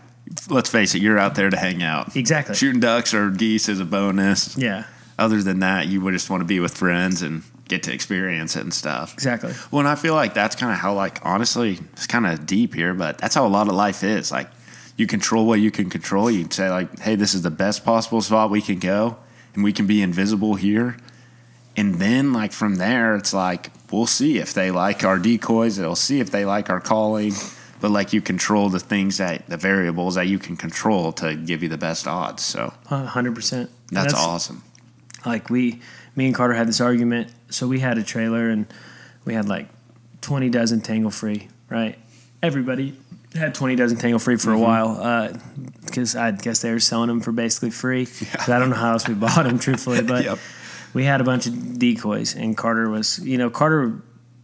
Let's 0.49 0.69
face 0.69 0.93
it, 0.93 1.01
you're 1.01 1.17
out 1.17 1.35
there 1.35 1.49
to 1.49 1.57
hang 1.57 1.81
out. 1.81 2.15
Exactly. 2.15 2.55
Shooting 2.55 2.79
ducks 2.79 3.13
or 3.13 3.31
geese 3.31 3.69
is 3.69 3.79
a 3.79 3.85
bonus. 3.85 4.55
Yeah. 4.55 4.85
Other 5.17 5.41
than 5.41 5.59
that, 5.59 5.87
you 5.87 6.01
would 6.01 6.13
just 6.13 6.29
want 6.29 6.41
to 6.41 6.45
be 6.45 6.59
with 6.59 6.75
friends 6.75 7.21
and 7.21 7.43
get 7.67 7.83
to 7.83 7.93
experience 7.93 8.55
it 8.55 8.61
and 8.61 8.73
stuff. 8.73 9.13
Exactly. 9.13 9.53
Well, 9.71 9.79
and 9.79 9.87
I 9.87 9.95
feel 9.95 10.13
like 10.13 10.33
that's 10.33 10.55
kind 10.55 10.71
of 10.71 10.77
how, 10.77 10.93
like, 10.93 11.19
honestly, 11.25 11.79
it's 11.93 12.05
kind 12.05 12.27
of 12.27 12.45
deep 12.45 12.75
here, 12.75 12.93
but 12.93 13.17
that's 13.17 13.33
how 13.33 13.45
a 13.45 13.49
lot 13.49 13.67
of 13.67 13.75
life 13.75 14.03
is. 14.03 14.31
Like, 14.31 14.49
you 14.97 15.07
control 15.07 15.45
what 15.47 15.59
you 15.59 15.71
can 15.71 15.89
control. 15.89 16.29
You 16.29 16.43
can 16.43 16.51
say, 16.51 16.69
like, 16.69 16.99
hey, 16.99 17.15
this 17.15 17.33
is 17.33 17.41
the 17.41 17.51
best 17.51 17.85
possible 17.85 18.21
spot 18.21 18.49
we 18.49 18.61
can 18.61 18.79
go, 18.79 19.17
and 19.53 19.63
we 19.63 19.73
can 19.73 19.87
be 19.87 20.01
invisible 20.01 20.55
here. 20.55 20.97
And 21.77 21.96
then, 21.96 22.32
like, 22.34 22.53
from 22.53 22.75
there, 22.75 23.15
it's 23.15 23.34
like, 23.34 23.72
we'll 23.91 24.08
see 24.08 24.38
if 24.38 24.53
they 24.53 24.72
like 24.72 25.03
our 25.03 25.20
decoys, 25.20 25.77
they'll 25.77 25.96
see 25.96 26.20
if 26.20 26.32
they 26.32 26.46
like 26.46 26.70
our 26.70 26.79
calling. 26.79 27.34
But, 27.82 27.91
like, 27.91 28.13
you 28.13 28.22
control 28.22 28.70
the 28.70 28.79
things 28.79 29.17
that, 29.17 29.48
the 29.48 29.58
variables 29.58 30.15
that 30.15 30.27
you 30.27 30.39
can 30.39 30.55
control 30.55 31.12
to 31.13 31.36
give 31.36 31.62
you 31.62 31.70
the 31.70 31.77
best 31.77 32.08
odds. 32.08 32.44
So, 32.44 32.74
hundred 32.88 33.36
percent. 33.36 33.70
that's, 33.91 34.13
awesome. 34.13 34.63
Like 35.25 35.50
we, 35.50 35.82
me 36.15 36.27
and 36.27 36.36
Carter 36.36 36.53
had 36.53 36.67
this 36.67 36.79
argument. 36.79 37.32
So 37.50 37.67
we 37.67 37.79
had 37.79 37.98
a 37.98 38.03
trailer 38.03 38.50
and 38.50 38.67
we 39.25 39.33
had 39.33 39.48
like 39.48 39.68
twenty 40.22 40.50
dozen 40.50 40.81
tangle 40.81 41.11
free. 41.11 41.48
Right, 41.70 41.98
everybody 42.44 42.96
had 43.33 43.55
twenty 43.55 43.75
dozen 43.75 43.98
tangle 43.98 44.20
free 44.20 44.38
for 44.38 44.51
a 44.51 44.53
mm-hmm. 44.53 44.64
while 44.64 45.01
uh, 45.01 45.33
because 45.85 46.16
I 46.16 46.31
guess 46.31 46.61
they 46.61 46.72
were 46.72 46.79
selling 46.79 47.07
them 47.07 47.22
for 47.22 47.31
basically 47.31 47.72
free. 47.72 48.05
'Cause 48.05 48.50
I 48.50 48.59
don't 48.59 48.70
know 48.70 48.75
how 48.75 48.94
else 48.94 49.07
we 49.07 49.14
bought 49.16 49.44
them, 49.46 49.59
truthfully, 49.66 50.01
but 50.01 50.24
Yep. 50.25 50.40
We 50.96 51.03
had 51.03 51.20
a 51.20 51.25
bunch 51.25 51.46
of 51.46 51.77
decoys 51.77 52.36
and 52.36 52.58
Carter 52.58 52.90
was, 52.90 53.20
you 53.20 53.38
know, 53.38 53.50
Carter 53.50 54.01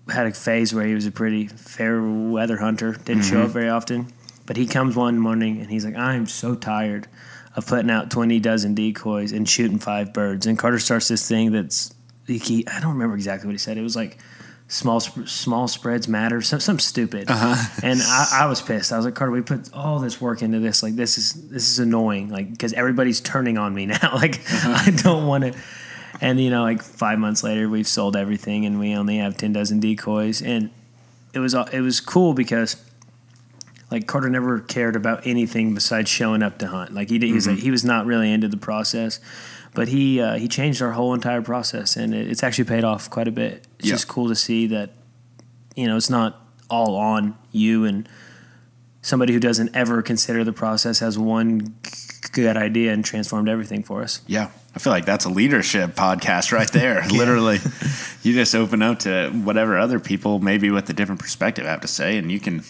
had 0.09 0.27
a 0.27 0.33
phase 0.33 0.73
where 0.73 0.85
he 0.85 0.93
was 0.93 1.05
a 1.05 1.11
pretty 1.11 1.47
fair 1.47 2.01
weather 2.03 2.57
hunter. 2.57 2.91
Didn't 2.91 3.23
show 3.23 3.39
up 3.39 3.45
mm-hmm. 3.45 3.53
very 3.53 3.69
often, 3.69 4.13
but 4.45 4.57
he 4.57 4.67
comes 4.67 4.95
one 4.95 5.17
morning 5.17 5.61
and 5.61 5.71
he's 5.71 5.85
like, 5.85 5.95
"I'm 5.95 6.27
so 6.27 6.53
tired 6.53 7.07
of 7.55 7.65
putting 7.65 7.89
out 7.89 8.11
twenty 8.11 8.41
dozen 8.41 8.75
decoys 8.75 9.31
and 9.31 9.47
shooting 9.47 9.79
five 9.79 10.13
birds." 10.13 10.45
And 10.45 10.59
Carter 10.59 10.79
starts 10.79 11.07
this 11.07 11.25
thing 11.25 11.53
that's 11.53 11.93
he, 12.27 12.67
I 12.67 12.81
don't 12.81 12.93
remember 12.93 13.15
exactly 13.15 13.47
what 13.47 13.53
he 13.53 13.57
said. 13.57 13.77
It 13.77 13.81
was 13.81 13.95
like 13.95 14.17
small 14.67 14.99
small 14.99 15.69
spreads 15.69 16.09
matter, 16.09 16.41
some 16.41 16.59
some 16.59 16.79
stupid. 16.79 17.29
Uh-huh. 17.29 17.79
And 17.81 18.01
I, 18.01 18.41
I 18.41 18.45
was 18.47 18.61
pissed. 18.61 18.91
I 18.91 18.97
was 18.97 19.05
like, 19.05 19.15
Carter, 19.15 19.31
we 19.31 19.41
put 19.41 19.71
all 19.73 19.99
this 19.99 20.19
work 20.19 20.41
into 20.41 20.59
this. 20.59 20.83
Like 20.83 20.95
this 20.95 21.17
is 21.17 21.49
this 21.49 21.69
is 21.69 21.79
annoying. 21.79 22.29
Like 22.29 22.51
because 22.51 22.73
everybody's 22.73 23.21
turning 23.21 23.57
on 23.57 23.73
me 23.73 23.85
now. 23.85 23.99
like 24.15 24.35
uh-huh. 24.35 24.83
I 24.87 24.91
don't 24.91 25.27
want 25.27 25.45
to. 25.45 25.53
And 26.19 26.39
you 26.41 26.49
know, 26.49 26.63
like 26.63 26.81
five 26.81 27.19
months 27.19 27.43
later, 27.43 27.69
we've 27.69 27.87
sold 27.87 28.15
everything, 28.15 28.65
and 28.65 28.79
we 28.79 28.93
only 28.93 29.17
have 29.17 29.37
ten 29.37 29.53
dozen 29.53 29.79
decoys. 29.79 30.41
And 30.41 30.69
it 31.33 31.39
was 31.39 31.53
it 31.53 31.79
was 31.81 31.99
cool 32.01 32.33
because 32.33 32.75
like 33.89 34.07
Carter 34.07 34.29
never 34.29 34.59
cared 34.59 34.95
about 34.95 35.25
anything 35.25 35.73
besides 35.73 36.09
showing 36.09 36.41
up 36.43 36.57
to 36.59 36.67
hunt. 36.67 36.93
Like 36.93 37.09
he 37.09 37.17
did, 37.19 37.27
he 37.27 37.33
was 37.33 37.47
like, 37.47 37.59
he 37.59 37.71
was 37.71 37.83
not 37.85 38.05
really 38.05 38.31
into 38.31 38.47
the 38.47 38.57
process, 38.57 39.19
but 39.73 39.87
he 39.89 40.19
uh, 40.19 40.35
he 40.37 40.47
changed 40.47 40.81
our 40.81 40.91
whole 40.91 41.13
entire 41.13 41.41
process, 41.41 41.95
and 41.95 42.13
it, 42.13 42.27
it's 42.29 42.43
actually 42.43 42.65
paid 42.65 42.83
off 42.83 43.09
quite 43.09 43.27
a 43.27 43.31
bit. 43.31 43.65
It's 43.79 43.87
Yeah. 43.87 43.93
just 43.93 44.07
cool 44.07 44.27
to 44.27 44.35
see 44.35 44.67
that 44.67 44.91
you 45.75 45.87
know 45.87 45.95
it's 45.97 46.09
not 46.09 46.37
all 46.69 46.95
on 46.95 47.37
you 47.51 47.83
and 47.85 48.07
somebody 49.01 49.33
who 49.33 49.39
doesn't 49.39 49.75
ever 49.75 50.01
consider 50.01 50.43
the 50.43 50.53
process 50.53 50.99
has 50.99 51.17
one 51.19 51.75
good 52.31 52.57
idea 52.57 52.93
and 52.93 53.03
transformed 53.03 53.49
everything 53.49 53.83
for 53.83 54.01
us. 54.01 54.21
Yeah. 54.27 54.49
I 54.73 54.79
feel 54.79 54.93
like 54.93 55.05
that's 55.05 55.25
a 55.25 55.29
leadership 55.29 55.91
podcast 55.95 56.51
right 56.51 56.71
there. 56.71 57.05
Literally, 57.11 57.59
you 58.23 58.33
just 58.33 58.55
open 58.55 58.81
up 58.81 58.99
to 58.99 59.29
whatever 59.29 59.77
other 59.77 59.99
people, 59.99 60.39
maybe 60.39 60.69
with 60.69 60.89
a 60.89 60.93
different 60.93 61.19
perspective, 61.19 61.65
have 61.65 61.81
to 61.81 61.87
say, 61.89 62.17
and 62.17 62.31
you 62.31 62.39
can 62.39 62.63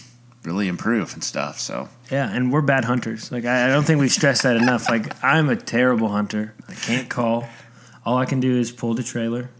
really 0.43 0.67
improve 0.67 1.13
and 1.13 1.24
stuff. 1.24 1.60
So, 1.60 1.89
Yeah, 2.10 2.28
and 2.30 2.52
we're 2.52 2.62
bad 2.62 2.86
hunters. 2.86 3.32
Like 3.32 3.45
I, 3.45 3.65
I 3.65 3.69
don't 3.69 3.84
think 3.84 4.00
we've 4.00 4.12
stressed 4.12 4.41
that 4.43 4.58
enough. 4.58 4.89
Like 4.89 5.24
I'm 5.24 5.50
a 5.50 5.56
terrible 5.56 6.10
hunter. 6.10 6.56
I 6.67 6.74
can't 6.74 7.08
call. 7.10 7.47
All 8.04 8.17
I 8.17 8.26
can 8.26 8.39
do 8.39 8.58
is 8.58 8.71
pull 8.71 8.95
the 8.95 9.04
trailer, 9.04 9.52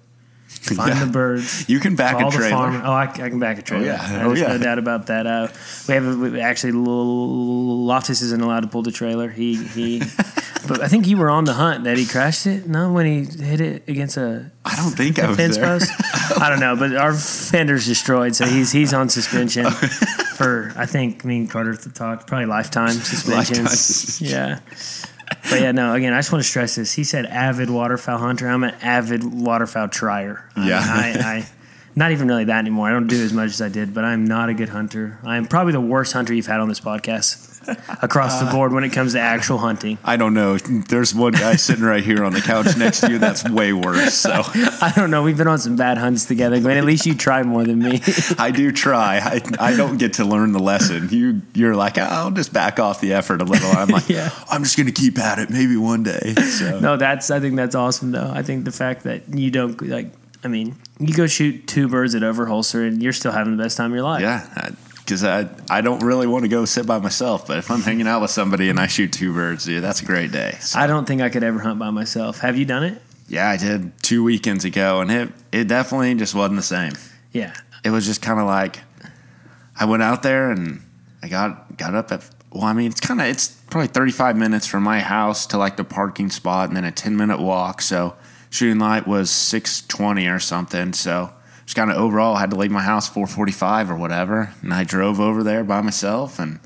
find 0.76 0.94
Yeah. 0.94 1.06
the 1.06 1.12
birds. 1.12 1.68
You 1.70 1.80
can 1.80 1.96
back 1.96 2.16
a 2.22 2.30
trailer. 2.30 2.82
Oh, 2.84 2.92
I, 2.92 3.04
I 3.04 3.08
can 3.30 3.40
back 3.40 3.58
a 3.58 3.62
trailer. 3.62 3.86
yeah. 3.86 3.96
Uh, 4.02 4.24
Oh, 4.24 4.28
There's 4.28 4.42
yeah. 4.42 4.48
no 4.48 4.58
doubt 4.58 4.80
about 4.80 5.08
that. 5.08 5.26
Uh, 5.28 5.48
we 5.88 5.94
have 5.96 6.06
a, 6.08 6.16
we 6.16 6.40
actually 6.42 6.74
L- 6.74 7.86
Loftus 7.86 8.22
isn't 8.22 8.42
allowed 8.42 8.62
to 8.62 8.68
pull 8.68 8.84
the 8.84 8.92
trailer. 8.92 9.30
He 9.30 9.56
he. 9.56 10.00
but 10.68 10.82
I 10.82 10.88
think 10.88 11.08
you 11.08 11.18
were 11.18 11.30
on 11.30 11.46
the 11.46 11.54
hunt 11.54 11.84
that 11.86 11.98
he 11.98 12.06
crashed 12.06 12.46
it. 12.48 12.68
No, 12.68 12.92
when 12.94 13.06
he 13.06 13.24
hit 13.44 13.60
it 13.62 13.88
against 13.88 14.18
a 14.18 14.52
I 14.64 14.76
don't 14.76 14.92
think 14.92 15.18
I 15.20 15.28
was 15.28 15.38
fence 15.38 15.58
there. 15.58 15.66
post. 15.66 15.92
I 16.40 16.50
don't 16.50 16.60
know, 16.60 16.76
but 16.76 16.96
our 16.96 17.14
fender's 17.14 17.86
destroyed, 17.88 18.36
so 18.36 18.46
he's 18.46 18.72
he's 18.72 18.94
on 18.94 19.10
suspension 19.10 19.66
for 20.36 20.72
I 20.76 20.86
think 20.86 21.26
me 21.26 21.38
and 21.38 21.50
Carter 21.50 21.76
talked 21.76 22.28
probably 22.28 22.46
lifetime 22.46 22.92
suspension. 22.92 23.64
Lifetime 23.66 23.68
suspension. 23.76 24.28
Yeah. 24.38 24.60
But 25.50 25.62
yeah, 25.62 25.72
no. 25.72 25.94
Again, 25.94 26.14
I 26.14 26.20
just 26.20 26.32
want 26.32 26.44
to 26.44 26.48
stress 26.50 26.76
this. 26.76 26.94
He 26.94 27.04
said 27.04 27.26
avid 27.26 27.70
waterfowl 27.70 28.20
hunter. 28.20 28.48
I'm 28.48 28.64
an 28.64 28.76
avid 28.82 29.24
waterfowl 29.24 29.88
trier. 29.90 30.48
I- 30.56 30.68
Yeah. 30.68 30.80
I, 30.84 31.10
I 31.38 31.48
not 31.96 32.12
even 32.12 32.28
really 32.28 32.46
that 32.46 32.60
anymore. 32.60 32.88
I 32.88 32.92
don't 32.92 33.08
do 33.08 33.22
as 33.22 33.34
much 33.34 33.48
as 33.50 33.62
I 33.62 33.68
did, 33.68 33.94
but 33.94 34.06
I'm 34.06 34.24
not 34.24 34.48
a 34.50 34.54
good 34.54 34.70
hunter. 34.70 35.18
I'm 35.24 35.46
probably 35.46 35.74
the 35.74 35.82
worst 35.82 36.14
hunter 36.14 36.34
you've 36.34 36.46
had 36.48 36.60
on 36.62 36.70
this 36.70 36.80
podcast 36.80 37.51
across 38.02 38.40
the 38.40 38.48
uh, 38.48 38.52
board 38.52 38.74
when 38.74 38.84
it 38.84 38.90
comes 38.90 39.14
to 39.14 39.20
actual 39.20 39.58
hunting. 39.58 39.98
I 40.04 40.18
don't 40.18 40.34
know. 40.34 40.58
There's 40.58 41.14
one 41.14 41.34
guy 41.34 41.56
sitting 41.56 41.84
right 41.84 42.04
here 42.04 42.24
on 42.24 42.34
the 42.34 42.42
couch 42.42 42.76
next 42.78 43.02
to 43.02 43.12
you 43.12 43.20
that's 43.20 43.48
way 43.48 43.74
worse. 43.74 44.14
So 44.14 44.32
I 44.32 44.92
don't 44.96 45.12
know. 45.12 45.24
We've 45.24 45.38
been 45.38 45.48
on 45.48 45.58
some 45.60 45.76
bad 45.76 45.98
hunts 45.98 46.26
together, 46.26 46.60
Glenn. 46.60 46.78
At 46.78 46.86
least 46.86 47.06
you 47.06 47.16
try 47.16 47.44
more 47.44 47.64
than 47.64 47.80
me. 47.80 48.02
I 48.38 48.52
do 48.52 48.72
try. 48.72 49.18
I, 49.18 49.42
I 49.60 49.76
don't 49.76 49.98
get 49.98 50.14
to 50.14 50.26
learn 50.26 50.52
the 50.52 50.60
lesson. 50.60 51.10
You 51.10 51.42
you're 51.54 51.76
like 51.76 51.98
I'll 51.98 52.32
just 52.32 52.54
back 52.54 52.80
off 52.80 53.02
the 53.02 53.14
effort 53.14 53.42
a 53.42 53.46
little. 53.46 53.70
I'm 53.72 53.90
like 53.90 54.10
Yeah. 54.10 54.32
I'm 54.50 54.64
just 54.64 54.78
gonna 54.78 54.92
keep 54.92 55.18
at 55.20 55.40
it. 55.40 55.50
Maybe 55.50 55.78
one 55.78 56.04
day. 56.04 56.34
So 56.36 56.80
No, 56.80 56.98
that's 56.98 57.32
I 57.32 57.40
think 57.40 57.56
that's 57.56 57.76
awesome 57.76 58.12
though. 58.12 58.32
I 58.34 58.44
think 58.44 58.66
the 58.66 58.72
fact 58.72 59.04
that 59.04 59.30
you 59.34 59.52
don't 59.52 59.82
like 59.82 60.12
I 60.44 60.48
mean, 60.48 60.76
you 61.00 61.14
go 61.14 61.28
shoot 61.28 61.68
two 61.68 61.88
birds 61.88 62.16
at 62.16 62.24
Overholser 62.24 62.88
and 62.88 63.02
you're 63.02 63.14
still 63.14 63.32
having 63.32 63.56
the 63.58 63.64
best 63.64 63.78
time 63.78 63.92
of 63.92 63.96
your 63.96 64.04
life. 64.04 64.22
yeah. 64.22 64.72
Because 65.12 65.26
I, 65.26 65.50
I 65.70 65.82
don't 65.82 66.04
really 66.04 66.26
want 66.26 66.44
to 66.44 66.50
go 66.50 66.64
sit 66.64 66.86
by 66.86 67.00
myself, 67.00 67.46
but 67.46 67.58
if 67.58 67.70
I'm 67.70 67.82
hanging 67.82 68.08
out 68.08 68.22
with 68.22 68.32
somebody 68.32 68.70
and 68.70 68.80
I 68.80 68.88
shoot 68.88 69.12
two 69.12 69.34
birds, 69.34 69.66
dude, 69.66 69.84
that's 69.84 70.02
a 70.02 70.06
great 70.06 70.32
day. 70.32 70.58
So, 70.62 70.80
I 70.80 70.88
don't 70.88 71.06
think 71.06 71.22
I 71.22 71.28
could 71.28 71.44
ever 71.44 71.60
hunt 71.60 71.80
by 71.80 71.90
myself. 71.90 72.40
Have 72.40 72.58
you 72.58 72.64
done 72.64 72.84
it? 72.84 73.02
yeah, 73.32 73.50
I 73.50 73.56
did 73.56 73.98
two 74.04 74.26
weekends 74.26 74.66
ago, 74.66 75.00
and 75.00 75.10
it 75.10 75.30
it 75.54 75.68
definitely 75.70 76.14
just 76.16 76.36
wasn't 76.36 76.58
the 76.58 76.64
same. 76.64 76.92
Yeah. 77.32 77.54
It 77.84 77.90
was 77.90 78.06
just 78.06 78.22
kind 78.22 78.40
of 78.42 78.46
like 78.46 78.80
I 79.80 79.86
went 79.86 80.04
out 80.04 80.22
there 80.22 80.52
and 80.52 80.82
I 81.24 81.30
got 81.30 81.78
got 81.78 81.96
up 81.96 82.12
at 82.12 82.30
well, 82.52 82.64
I 82.64 82.74
mean, 82.74 82.92
it's 82.92 83.00
kind 83.00 83.22
of 83.22 83.28
it's 83.28 83.48
probably 83.70 83.88
35 83.88 84.36
minutes 84.36 84.68
from 84.68 84.84
my 84.84 85.00
house 85.00 85.46
to 85.48 85.58
like 85.58 85.78
the 85.78 85.86
parking 85.86 86.30
spot, 86.30 86.68
and 86.68 86.76
then 86.76 86.84
a 86.84 86.92
10 86.92 87.16
minute 87.16 87.40
walk. 87.40 87.82
So 87.82 88.16
shooting 88.50 88.80
light 88.80 89.08
was 89.08 89.30
6:20 89.30 90.34
or 90.34 90.40
something. 90.40 90.92
So 90.92 91.32
just 91.72 91.78
kind 91.78 91.90
of 91.90 91.96
overall 91.96 92.36
had 92.36 92.50
to 92.50 92.58
leave 92.58 92.70
my 92.70 92.82
house 92.82 93.10
4:45 93.10 93.90
or 93.90 93.96
whatever, 93.96 94.54
and 94.62 94.74
I 94.74 94.84
drove 94.84 95.22
over 95.22 95.42
there 95.42 95.64
by 95.64 95.80
myself 95.80 96.38
and 96.38 96.60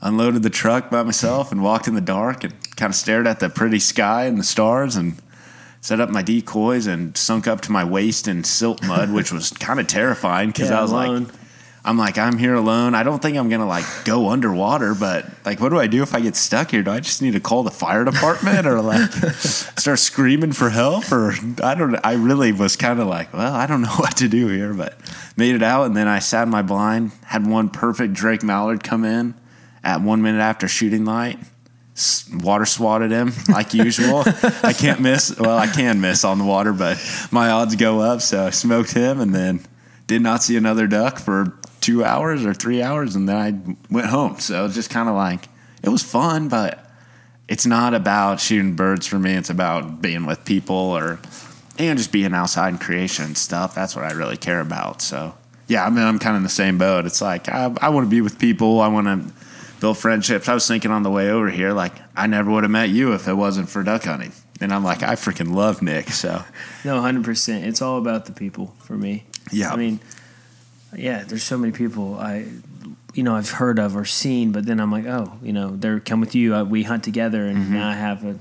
unloaded 0.00 0.44
the 0.44 0.50
truck 0.50 0.90
by 0.90 1.02
myself 1.02 1.50
and 1.50 1.60
walked 1.60 1.88
in 1.88 1.96
the 1.96 2.00
dark 2.00 2.44
and 2.44 2.52
kind 2.76 2.90
of 2.90 2.94
stared 2.94 3.26
at 3.26 3.40
the 3.40 3.48
pretty 3.48 3.80
sky 3.80 4.26
and 4.26 4.38
the 4.38 4.44
stars 4.44 4.94
and 4.94 5.16
set 5.80 5.98
up 5.98 6.08
my 6.08 6.22
decoys 6.22 6.86
and 6.86 7.16
sunk 7.16 7.48
up 7.48 7.60
to 7.62 7.72
my 7.72 7.82
waist 7.82 8.28
in 8.28 8.44
silt 8.44 8.80
mud, 8.86 9.10
which 9.10 9.32
was 9.32 9.50
kind 9.50 9.80
of 9.80 9.88
terrifying 9.88 10.50
because 10.50 10.70
Yeah, 10.70 10.78
I 10.78 10.82
was 10.82 10.92
alone. 10.92 11.24
like, 11.24 11.34
I'm 11.84 11.98
like, 11.98 12.16
I'm 12.16 12.38
here 12.38 12.54
alone. 12.54 12.94
I 12.94 13.02
don't 13.02 13.20
think 13.20 13.36
I'm 13.36 13.48
gonna 13.48 13.66
like 13.66 13.84
go 14.04 14.28
underwater, 14.28 14.94
but 14.94 15.26
like, 15.44 15.58
what 15.58 15.70
do 15.70 15.78
I 15.78 15.88
do 15.88 16.02
if 16.02 16.14
I 16.14 16.20
get 16.20 16.36
stuck 16.36 16.70
here? 16.70 16.82
Do 16.82 16.92
I 16.92 17.00
just 17.00 17.20
need 17.20 17.32
to 17.32 17.40
call 17.40 17.64
the 17.64 17.72
fire 17.72 18.04
department 18.04 18.66
or 18.66 18.80
like 18.80 19.10
start 19.10 19.98
screaming 19.98 20.52
for 20.52 20.70
help? 20.70 21.10
Or 21.10 21.34
I 21.62 21.74
don't. 21.74 21.98
I 22.04 22.14
really 22.14 22.52
was 22.52 22.76
kind 22.76 23.00
of 23.00 23.08
like, 23.08 23.32
well, 23.32 23.52
I 23.52 23.66
don't 23.66 23.82
know 23.82 23.88
what 23.96 24.16
to 24.18 24.28
do 24.28 24.46
here, 24.46 24.72
but 24.72 24.96
made 25.36 25.56
it 25.56 25.62
out. 25.62 25.86
And 25.86 25.96
then 25.96 26.06
I 26.06 26.20
sat 26.20 26.44
in 26.44 26.50
my 26.50 26.62
blind, 26.62 27.10
had 27.24 27.46
one 27.46 27.68
perfect 27.68 28.14
Drake 28.14 28.44
Mallard 28.44 28.84
come 28.84 29.04
in 29.04 29.34
at 29.82 30.02
one 30.02 30.22
minute 30.22 30.40
after 30.40 30.68
shooting 30.68 31.04
light. 31.04 31.40
Water 32.32 32.64
swatted 32.64 33.10
him 33.10 33.32
like 33.48 33.74
usual. 33.74 34.22
I 34.62 34.72
can't 34.72 35.00
miss. 35.00 35.36
Well, 35.36 35.58
I 35.58 35.66
can 35.66 36.00
miss 36.00 36.24
on 36.24 36.38
the 36.38 36.44
water, 36.44 36.72
but 36.72 36.96
my 37.32 37.50
odds 37.50 37.74
go 37.74 38.00
up. 38.00 38.22
So 38.22 38.46
I 38.46 38.50
smoked 38.50 38.92
him, 38.92 39.20
and 39.20 39.34
then 39.34 39.66
did 40.06 40.22
not 40.22 40.42
see 40.42 40.56
another 40.56 40.86
duck 40.86 41.18
for 41.18 41.58
two 41.82 42.04
hours 42.04 42.46
or 42.46 42.54
three 42.54 42.80
hours, 42.80 43.14
and 43.14 43.28
then 43.28 43.36
I 43.36 43.92
went 43.92 44.06
home. 44.06 44.38
So 44.38 44.60
it 44.60 44.62
was 44.62 44.74
just 44.74 44.88
kind 44.88 45.08
of 45.08 45.14
like 45.14 45.48
it 45.82 45.90
was 45.90 46.02
fun, 46.02 46.48
but 46.48 46.90
it's 47.48 47.66
not 47.66 47.92
about 47.92 48.40
shooting 48.40 48.74
birds 48.76 49.06
for 49.06 49.18
me. 49.18 49.34
It's 49.34 49.50
about 49.50 50.00
being 50.00 50.24
with 50.24 50.44
people 50.44 50.76
or 50.76 51.18
and 51.78 51.98
just 51.98 52.12
being 52.12 52.32
outside 52.32 52.70
in 52.70 52.78
creation 52.78 53.26
and 53.26 53.36
stuff. 53.36 53.74
That's 53.74 53.94
what 53.96 54.04
I 54.04 54.12
really 54.12 54.36
care 54.36 54.60
about. 54.60 55.02
So 55.02 55.34
yeah, 55.68 55.84
I 55.84 55.90
mean, 55.90 56.04
I'm 56.04 56.18
kind 56.18 56.34
of 56.34 56.38
in 56.38 56.42
the 56.44 56.48
same 56.48 56.78
boat. 56.78 57.04
It's 57.04 57.20
like 57.20 57.48
I, 57.48 57.74
I 57.80 57.88
want 57.90 58.06
to 58.06 58.10
be 58.10 58.20
with 58.20 58.38
people. 58.38 58.80
I 58.80 58.88
want 58.88 59.06
to 59.06 59.32
build 59.80 59.98
friendships. 59.98 60.48
I 60.48 60.54
was 60.54 60.66
thinking 60.66 60.90
on 60.90 61.02
the 61.02 61.10
way 61.10 61.30
over 61.30 61.50
here, 61.50 61.72
like 61.72 61.92
I 62.16 62.26
never 62.26 62.50
would 62.50 62.62
have 62.62 62.70
met 62.70 62.90
you 62.90 63.12
if 63.14 63.26
it 63.26 63.34
wasn't 63.34 63.68
for 63.68 63.82
duck 63.82 64.04
hunting. 64.04 64.32
And 64.60 64.72
I'm 64.72 64.84
like, 64.84 65.02
I 65.02 65.14
freaking 65.14 65.54
love 65.54 65.82
Nick. 65.82 66.10
So 66.10 66.44
No, 66.84 67.00
hundred 67.00 67.24
percent. 67.24 67.66
It's 67.66 67.82
all 67.82 67.98
about 67.98 68.26
the 68.26 68.32
people 68.32 68.74
for 68.78 68.96
me. 68.96 69.24
Yeah. 69.50 69.72
I 69.72 69.76
mean, 69.76 69.98
yeah. 70.96 71.24
There's 71.24 71.42
so 71.42 71.56
many 71.58 71.72
people 71.72 72.16
I, 72.16 72.46
you 73.14 73.22
know, 73.22 73.34
I've 73.36 73.50
heard 73.50 73.78
of 73.78 73.96
or 73.96 74.04
seen, 74.04 74.52
but 74.52 74.64
then 74.66 74.80
I'm 74.80 74.90
like, 74.90 75.06
oh, 75.06 75.32
you 75.42 75.52
know, 75.52 75.76
they're 75.76 76.00
come 76.00 76.20
with 76.20 76.34
you. 76.34 76.54
Uh, 76.54 76.64
we 76.64 76.82
hunt 76.82 77.04
together, 77.04 77.46
and 77.46 77.58
Mm-hmm. 77.58 77.74
now 77.74 77.88
I 77.90 77.94
have 77.94 78.24
a, 78.24 78.38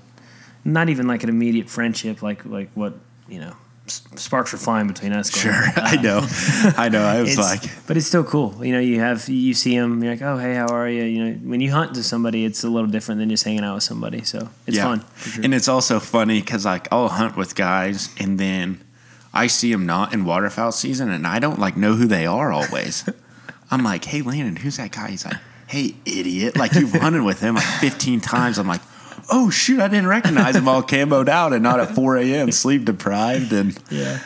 not 0.63 0.89
even 0.89 1.07
like 1.07 1.23
an 1.23 1.29
immediate 1.29 1.69
friendship, 1.69 2.21
like 2.21 2.45
like 2.45 2.69
what 2.73 2.93
you 3.27 3.39
know, 3.39 3.55
s- 3.87 4.03
sparks 4.15 4.53
are 4.53 4.57
flying 4.57 4.87
between 4.87 5.11
us. 5.13 5.29
going, 5.29 5.53
sure, 5.53 5.63
uh, 5.75 5.81
I 5.81 5.95
know, 6.01 6.25
I 6.77 6.89
know. 6.89 7.01
I 7.03 7.21
was 7.21 7.37
like, 7.37 7.63
but 7.87 7.97
it's 7.97 8.07
still 8.07 8.23
cool. 8.23 8.55
You 8.65 8.73
know, 8.73 8.79
you 8.79 8.99
have 8.99 9.27
you 9.29 9.53
see 9.53 9.77
them. 9.77 10.01
You're 10.03 10.13
like, 10.13 10.21
oh, 10.21 10.37
hey, 10.37 10.55
how 10.55 10.67
are 10.67 10.87
you? 10.89 11.03
You 11.03 11.25
know, 11.25 11.33
when 11.49 11.59
you 11.61 11.71
hunt 11.71 11.95
to 11.95 12.03
somebody, 12.03 12.45
it's 12.45 12.63
a 12.63 12.69
little 12.69 12.89
different 12.89 13.19
than 13.19 13.29
just 13.29 13.43
hanging 13.43 13.63
out 13.63 13.75
with 13.75 13.83
somebody. 13.83 14.23
So 14.23 14.49
it's 14.67 14.77
fun. 14.77 14.99
For 15.15 15.29
sure. 15.29 15.43
And 15.43 15.53
it's 15.53 15.67
also 15.67 15.99
funny 15.99 16.39
because 16.41 16.65
like 16.65 16.87
I'll 16.91 17.09
hunt 17.09 17.35
with 17.35 17.55
guys 17.55 18.09
and 18.19 18.39
then 18.39 18.81
I 19.33 19.47
see 19.47 19.71
them 19.71 19.85
not 19.85 20.13
in 20.13 20.25
waterfowl 20.25 20.71
season 20.71 21.09
and 21.09 21.25
I 21.25 21.39
don't 21.39 21.59
like 21.59 21.77
know 21.77 21.93
who 21.95 22.05
they 22.05 22.25
are 22.25 22.51
always. 22.51 23.07
I'm 23.71 23.83
like, 23.83 24.05
hey 24.05 24.21
Landon, 24.21 24.57
who's 24.57 24.77
that 24.77 24.91
guy? 24.91 25.11
He's 25.11 25.25
like, 25.25 25.37
hey 25.67 25.95
idiot, 26.05 26.57
like 26.57 26.73
you've 26.73 26.91
hunted 26.91 27.23
with 27.23 27.39
him 27.39 27.55
like 27.55 27.63
15 27.63 28.19
times. 28.19 28.57
I'm 28.57 28.67
like, 28.67 28.81
oh 29.31 29.49
shoot, 29.49 29.79
I 29.79 29.87
didn't 29.87 30.07
recognize 30.07 30.55
him 30.55 30.67
all 30.67 30.83
camoed 30.83 31.29
out 31.29 31.53
and 31.53 31.63
not 31.63 31.79
at 31.79 31.95
4 31.95 32.17
a.m. 32.17 32.51
sleep 32.51 32.85
deprived 32.85 33.53
and 33.53 33.77
yeah, 33.89 34.19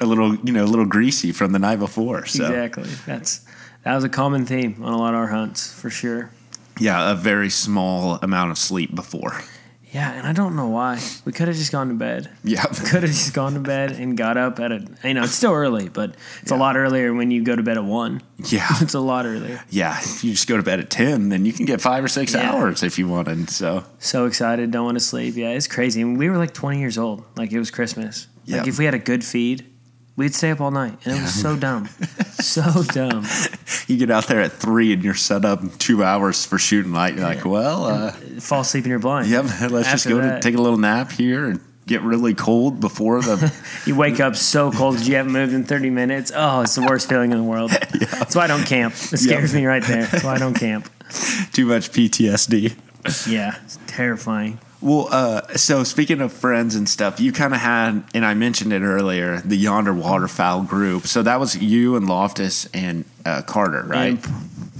a 0.00 0.06
little 0.06 0.34
you 0.36 0.52
know 0.52 0.64
a 0.64 0.66
little 0.66 0.86
greasy 0.86 1.30
from 1.32 1.52
the 1.52 1.58
night 1.60 1.78
before. 1.78 2.26
So 2.26 2.46
exactly. 2.46 2.90
That's 3.06 3.44
that 3.84 3.94
was 3.94 4.02
a 4.04 4.08
common 4.08 4.44
theme 4.44 4.82
on 4.82 4.92
a 4.92 4.98
lot 4.98 5.14
of 5.14 5.20
our 5.20 5.28
hunts 5.28 5.72
for 5.72 5.88
sure. 5.90 6.30
yeah, 6.80 7.12
a 7.12 7.14
very 7.14 7.50
small 7.50 8.18
amount 8.22 8.50
of 8.50 8.58
sleep 8.58 8.94
before. 8.94 9.40
Yeah, 9.90 10.12
and 10.12 10.26
I 10.26 10.32
don't 10.34 10.54
know 10.54 10.68
why. 10.68 11.00
We 11.24 11.32
could 11.32 11.48
have 11.48 11.56
just 11.56 11.72
gone 11.72 11.88
to 11.88 11.94
bed. 11.94 12.30
Yeah. 12.44 12.62
Could 12.64 13.02
have 13.04 13.10
just 13.10 13.32
gone 13.32 13.54
to 13.54 13.60
bed 13.60 13.92
and 13.92 14.16
got 14.18 14.36
up 14.36 14.60
at 14.60 14.70
a. 14.70 14.86
You 15.02 15.14
know, 15.14 15.22
it's 15.22 15.32
still 15.34 15.52
early, 15.52 15.88
but 15.88 16.14
it's 16.42 16.50
a 16.50 16.56
lot 16.56 16.76
earlier 16.76 17.14
when 17.14 17.30
you 17.30 17.42
go 17.42 17.56
to 17.56 17.62
bed 17.62 17.78
at 17.78 17.84
one. 17.84 18.22
Yeah. 18.44 18.66
It's 18.80 18.94
a 18.94 19.00
lot 19.00 19.24
earlier. 19.24 19.62
Yeah, 19.70 19.98
if 19.98 20.22
you 20.22 20.32
just 20.32 20.46
go 20.46 20.56
to 20.58 20.62
bed 20.62 20.78
at 20.78 20.90
10, 20.90 21.30
then 21.30 21.44
you 21.46 21.52
can 21.54 21.64
get 21.64 21.80
five 21.80 22.04
or 22.04 22.08
six 22.08 22.34
Yeah. 22.34 22.50
hours 22.52 22.82
if 22.82 22.98
you 22.98 23.08
wanted. 23.08 23.48
So, 23.50 23.84
So 23.98 24.26
excited, 24.26 24.70
don't 24.70 24.84
want 24.84 24.96
to 24.96 25.04
sleep. 25.04 25.36
Yeah, 25.36 25.50
it's 25.50 25.66
crazy. 25.66 26.02
And 26.02 26.18
we 26.18 26.28
were 26.28 26.36
like 26.36 26.52
20 26.52 26.78
years 26.80 26.98
old. 26.98 27.24
Like 27.36 27.50
it 27.52 27.58
was 27.58 27.70
Christmas. 27.70 28.26
Like 28.46 28.64
Yeah. 28.66 28.68
if 28.68 28.78
we 28.78 28.84
had 28.84 28.94
a 28.94 28.98
good 28.98 29.24
feed, 29.24 29.64
we'd 30.18 30.34
stay 30.34 30.50
up 30.50 30.60
all 30.60 30.70
night, 30.70 30.98
and 31.06 31.16
it 31.16 31.22
was 31.22 31.32
so 31.34 31.56
dumb, 31.56 31.88
so 32.32 32.82
dumb. 32.92 33.24
you 33.86 33.96
get 33.96 34.10
out 34.10 34.26
there 34.26 34.42
at 34.42 34.52
three 34.52 34.92
and 34.92 35.02
you're 35.02 35.14
set 35.14 35.44
up 35.46 35.62
in 35.62 35.70
two 35.70 36.04
hours 36.04 36.44
for 36.44 36.58
shooting 36.58 36.92
light. 36.92 37.14
You're 37.14 37.24
like, 37.24 37.44
well, 37.46 37.84
uh, 37.86 38.12
Fall 38.40 38.60
asleep 38.60 38.84
in 38.84 38.90
your 38.90 38.98
blind. 38.98 39.28
yep, 39.28 39.44
let's 39.70 39.90
just 39.90 40.06
After 40.06 40.10
go 40.10 40.20
to 40.20 40.40
take 40.40 40.56
a 40.56 40.60
little 40.60 40.76
nap 40.78 41.12
here 41.12 41.46
and 41.46 41.60
get 41.86 42.02
really 42.02 42.34
cold 42.34 42.80
before 42.80 43.22
the. 43.22 43.50
You 43.86 43.94
wake 43.94 44.20
up 44.20 44.36
so 44.36 44.70
cold 44.70 45.00
you 45.00 45.14
haven't 45.14 45.32
moved 45.32 45.54
in 45.54 45.64
30 45.64 45.88
minutes. 45.88 46.30
Oh, 46.34 46.60
it's 46.60 46.74
the 46.74 46.82
worst 46.82 47.08
feeling 47.08 47.30
in 47.32 47.38
the 47.38 47.44
world. 47.44 47.70
That's 47.70 48.36
why 48.36 48.44
I 48.44 48.46
don't 48.46 48.66
camp. 48.66 48.92
It 48.92 49.16
scares 49.16 49.54
me 49.54 49.64
right 49.64 49.82
there. 49.82 50.04
That's 50.04 50.24
why 50.24 50.34
I 50.34 50.38
don't 50.38 50.52
camp. 50.52 50.90
too 51.52 51.64
much 51.64 51.90
PTSD. 51.90 52.74
Yeah, 53.26 53.56
it's 53.64 53.78
terrifying. 53.86 54.58
Well, 54.80 55.08
uh, 55.10 55.56
so 55.56 55.82
speaking 55.82 56.20
of 56.20 56.32
friends 56.32 56.76
and 56.76 56.88
stuff, 56.88 57.18
you 57.18 57.32
kind 57.32 57.52
of 57.52 57.60
had, 57.60 58.04
and 58.14 58.24
I 58.24 58.34
mentioned 58.34 58.72
it 58.72 58.82
earlier, 58.82 59.40
the 59.40 59.56
Yonder 59.56 59.92
Waterfowl 59.92 60.62
group. 60.62 61.06
So 61.06 61.22
that 61.22 61.40
was 61.40 61.56
you 61.56 61.96
and 61.96 62.08
Loftus 62.08 62.66
and 62.66 63.04
uh, 63.26 63.42
Carter, 63.42 63.82
right? 63.84 64.10
And 64.10 64.22
P- 64.22 64.30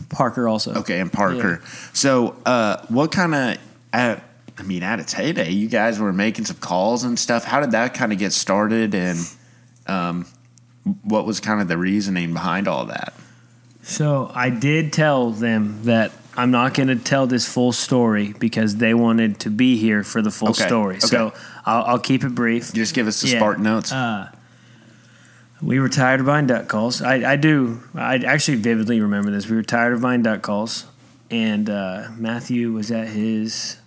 Parker 0.09 0.47
also. 0.49 0.75
Okay, 0.75 1.01
and 1.01 1.13
Parker. 1.13 1.61
So, 1.93 2.37
uh, 2.47 2.85
what 2.89 3.11
kind 3.11 3.35
of, 3.35 3.59
I 3.93 4.63
mean, 4.65 4.85
at 4.85 5.01
its 5.01 5.13
heyday, 5.13 5.51
you 5.51 5.69
guys 5.69 5.99
were 5.99 6.13
making 6.13 6.45
some 6.45 6.59
calls 6.59 7.03
and 7.03 7.19
stuff. 7.19 7.45
How 7.45 7.61
did 7.61 7.73
that 7.73 7.95
kind 7.95 8.13
of 8.13 8.19
get 8.19 8.33
started, 8.33 8.95
and 8.95 9.19
um, 9.89 10.27
what 11.03 11.27
was 11.27 11.41
kind 11.41 11.61
of 11.61 11.67
the 11.67 11.77
reasoning 11.77 12.33
behind 12.33 12.69
all 12.69 12.87
that? 12.87 13.15
So 13.83 14.31
I 14.35 14.51
did 14.51 14.93
tell 14.93 15.31
them 15.31 15.85
that 15.85 16.13
I'm 16.39 16.53
not 16.53 16.73
going 16.73 16.87
to 16.89 16.95
tell 16.97 17.27
this 17.27 17.53
full 17.53 17.73
story 17.73 18.33
because 18.39 18.77
they 18.77 18.95
wanted 18.95 19.41
to 19.41 19.51
be 19.51 19.77
here 19.77 20.05
for 20.05 20.23
the 20.23 20.31
full 20.31 20.51
Okay, 20.51 20.67
story. 20.67 21.01
So 21.01 21.27
okay. 21.27 21.37
I'll, 21.67 21.83
I'll 21.85 21.99
keep 21.99 22.23
it 22.23 22.35
brief. 22.35 22.69
You 22.69 22.83
just 22.83 22.95
give 22.95 23.09
us 23.09 23.21
the 23.21 23.29
Yeah. 23.29 23.41
SparkNotes. 23.41 23.93
Uh, 23.93 24.31
we 25.61 25.81
were 25.81 25.89
tired 25.89 26.21
of 26.21 26.27
buying 26.27 26.47
duck 26.47 26.69
calls. 26.69 27.03
I, 27.03 27.33
I 27.33 27.37
do. 27.37 27.83
I 27.95 28.19
actually 28.19 28.59
vividly 28.59 29.01
remember 29.01 29.33
this. 29.33 29.49
We 29.51 29.57
were 29.57 29.65
tired 29.65 29.93
of 29.93 30.01
buying 30.01 30.23
duck 30.23 30.43
calls, 30.43 30.87
and 31.31 31.69
uh, 31.69 32.05
Matthew 32.17 32.71
was 32.71 32.93
at 32.93 33.09
his 33.09 33.79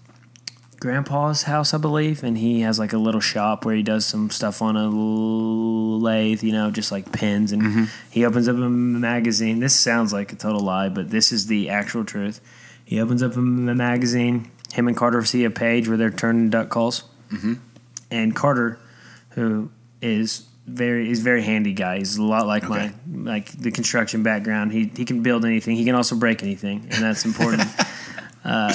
grandpa's 0.82 1.44
house, 1.44 1.74
I 1.76 1.78
believe, 1.78 2.24
and 2.24 2.36
he 2.38 2.62
has 2.62 2.80
like 2.80 2.92
a 2.92 2.98
little 2.98 3.22
shop 3.22 3.64
where 3.66 3.76
he 3.76 3.84
does 3.84 4.04
some 4.06 4.32
stuff 4.32 4.62
on 4.64 4.76
a 4.76 4.90
lathe, 4.90 6.44
you 6.44 6.52
know, 6.52 6.72
just 6.72 6.92
like 6.92 7.12
pins. 7.12 7.52
And 7.52 7.88
he 8.10 8.26
opens 8.26 8.50
up 8.50 8.56
a 8.56 8.70
magazine. 8.70 9.60
This 9.60 9.80
sounds 9.80 10.12
like 10.12 10.34
a 10.34 10.36
total 10.36 10.62
lie, 10.62 10.90
but 10.90 11.10
this 11.12 11.32
is 11.32 11.46
the 11.48 11.70
actual 11.70 12.04
truth. 12.04 12.42
He 12.84 13.00
opens 13.00 13.22
up 13.22 13.36
a 13.36 13.40
magazine. 13.42 14.50
Him 14.74 14.88
and 14.88 14.98
Carter 14.98 15.24
see 15.24 15.44
a 15.44 15.52
page 15.52 15.88
where 15.88 15.98
they're 15.98 16.10
turning 16.10 16.50
duck 16.50 16.70
calls, 16.70 17.04
and 18.10 18.36
Carter, 18.36 18.80
who 19.30 19.70
is 20.02 20.48
very 20.66 21.12
is 21.12 21.20
a 21.20 21.24
very 21.24 21.44
handy 21.44 21.74
guy. 21.74 22.00
He's 22.00 22.18
a 22.18 22.24
lot 22.24 22.48
like 22.48 22.64
Okay. 22.64 22.92
my 23.06 23.32
like 23.34 23.52
the 23.52 23.70
construction 23.72 24.24
background. 24.24 24.72
He 24.72 24.92
he 24.96 25.06
can 25.06 25.22
build 25.22 25.46
anything. 25.46 25.76
He 25.76 25.86
can 25.86 25.94
also 25.94 26.16
break 26.16 26.42
anything, 26.42 26.88
and 26.90 27.04
that's 27.04 27.24
important. 27.26 27.64
uh, 28.44 28.74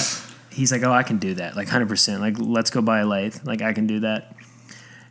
he's 0.57 0.71
like, 0.71 0.83
oh, 0.83 0.91
I 0.91 1.03
can 1.03 1.17
do 1.17 1.35
that, 1.35 1.55
like 1.55 1.67
hundred 1.69 1.87
percent. 1.89 2.19
Like, 2.21 2.35
let's 2.39 2.69
go 2.69 2.81
buy 2.81 2.99
a 2.99 3.05
lathe. 3.05 3.37
Like, 3.45 3.61
I 3.61 3.73
can 3.73 3.87
do 3.87 4.01
that. 4.01 4.35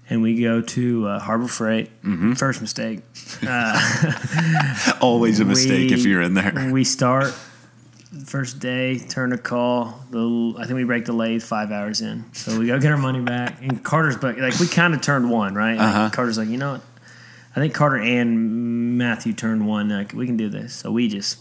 And 0.09 0.23
we 0.23 0.41
go 0.41 0.61
to 0.61 1.07
uh, 1.09 1.19
Harbor 1.19 1.49
Freight. 1.49 1.91
First 2.37 2.61
mistake. 2.61 3.01
Always 5.01 5.41
a 5.41 5.45
mistake 5.45 5.91
if 5.93 6.05
you're 6.05 6.23
in 6.23 6.35
there. 6.35 6.71
We 6.73 6.85
start 6.85 7.35
first 8.25 8.61
day, 8.61 8.99
turn 8.99 9.33
a 9.33 9.39
call. 9.39 10.01
The 10.11 10.55
I 10.59 10.65
think 10.67 10.77
we 10.77 10.85
break 10.85 11.05
the 11.07 11.13
lathe 11.13 11.43
five 11.43 11.71
hours 11.73 12.01
in, 12.01 12.25
so 12.33 12.59
we 12.59 12.67
go 12.67 12.79
get 12.79 12.93
our 12.93 12.99
money 12.99 13.21
back. 13.21 13.61
And 13.63 13.83
Carter's 13.83 14.17
but 14.17 14.39
like 14.39 14.59
we 14.61 14.67
kind 14.69 14.95
of 14.95 15.01
turned 15.03 15.31
one, 15.31 15.55
right? 15.55 15.77
Like, 15.77 15.87
Uh-huh. 15.89 16.11
Carter's 16.13 16.39
like, 16.39 16.49
you 16.49 16.57
know 16.57 16.73
what? 16.75 16.83
I 17.57 17.61
think 17.61 17.75
Carter 17.75 17.97
and 17.97 18.97
Matthew 18.99 19.33
turned 19.33 19.67
one. 19.67 19.89
Like 19.89 20.13
we 20.13 20.27
can 20.27 20.37
do 20.37 20.49
this, 20.49 20.75
so 20.75 20.91
we 20.93 21.09
just 21.09 21.39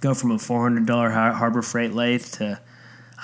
go 0.00 0.12
from 0.14 0.32
a 0.32 0.38
four 0.38 0.62
hundred 0.62 0.86
dollar 0.86 1.10
Harbor 1.10 1.62
Freight 1.62 1.92
lathe 1.92 2.24
to. 2.34 2.60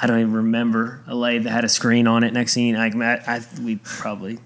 I 0.02 0.06
don't 0.06 0.20
even 0.20 0.32
remember 0.32 1.02
a 1.06 1.14
lathe 1.14 1.44
that 1.44 1.50
had 1.50 1.64
a 1.64 1.68
screen 1.68 2.06
on 2.06 2.24
it. 2.24 2.32
Next 2.32 2.54
thing, 2.54 2.74
like 2.74 2.94
I, 2.96 3.22
I, 3.26 3.40
we 3.62 3.76
probably, 3.76 4.38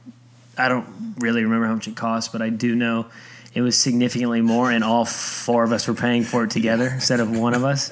I 0.58 0.68
don't 0.68 0.86
really 1.18 1.44
remember 1.44 1.66
how 1.66 1.74
much 1.74 1.86
it 1.88 1.96
cost, 1.96 2.32
but 2.32 2.42
I 2.42 2.48
do 2.48 2.74
know 2.74 3.06
it 3.54 3.60
was 3.60 3.78
significantly 3.78 4.40
more, 4.40 4.70
and 4.72 4.82
all 4.82 5.04
four 5.04 5.62
of 5.62 5.70
us 5.72 5.86
were 5.86 5.94
paying 5.94 6.24
for 6.24 6.44
it 6.44 6.50
together 6.50 6.88
instead 6.88 7.20
of 7.20 7.30
one 7.38 7.54
of 7.54 7.62
us. 7.64 7.90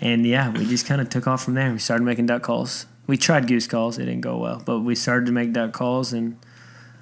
And 0.00 0.24
yeah, 0.24 0.50
we 0.52 0.66
just 0.66 0.86
kind 0.86 1.00
of 1.00 1.10
took 1.10 1.26
off 1.26 1.42
from 1.44 1.54
there. 1.54 1.72
We 1.72 1.80
started 1.80 2.04
making 2.04 2.26
duck 2.26 2.42
calls. 2.42 2.86
We 3.08 3.16
tried 3.16 3.48
goose 3.48 3.66
calls; 3.66 3.98
it 3.98 4.04
didn't 4.04 4.20
go 4.20 4.38
well, 4.38 4.62
but 4.64 4.80
we 4.80 4.94
started 4.94 5.26
to 5.26 5.32
make 5.32 5.52
duck 5.52 5.72
calls, 5.72 6.12
and 6.12 6.38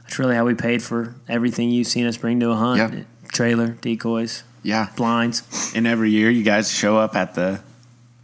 that's 0.04 0.18
really 0.18 0.34
how 0.36 0.46
we 0.46 0.54
paid 0.54 0.82
for 0.82 1.14
everything 1.28 1.68
you've 1.68 1.88
seen 1.88 2.06
us 2.06 2.16
bring 2.16 2.40
to 2.40 2.50
a 2.52 2.54
hunt: 2.56 2.78
Yeah. 2.94 3.02
trailer, 3.28 3.76
decoys, 3.82 4.42
Yeah. 4.62 4.88
blinds. 4.96 5.42
And 5.74 5.86
every 5.86 6.10
year 6.10 6.30
you 6.30 6.44
guys 6.44 6.72
show 6.72 6.96
up 6.96 7.14
at 7.14 7.34
the 7.34 7.60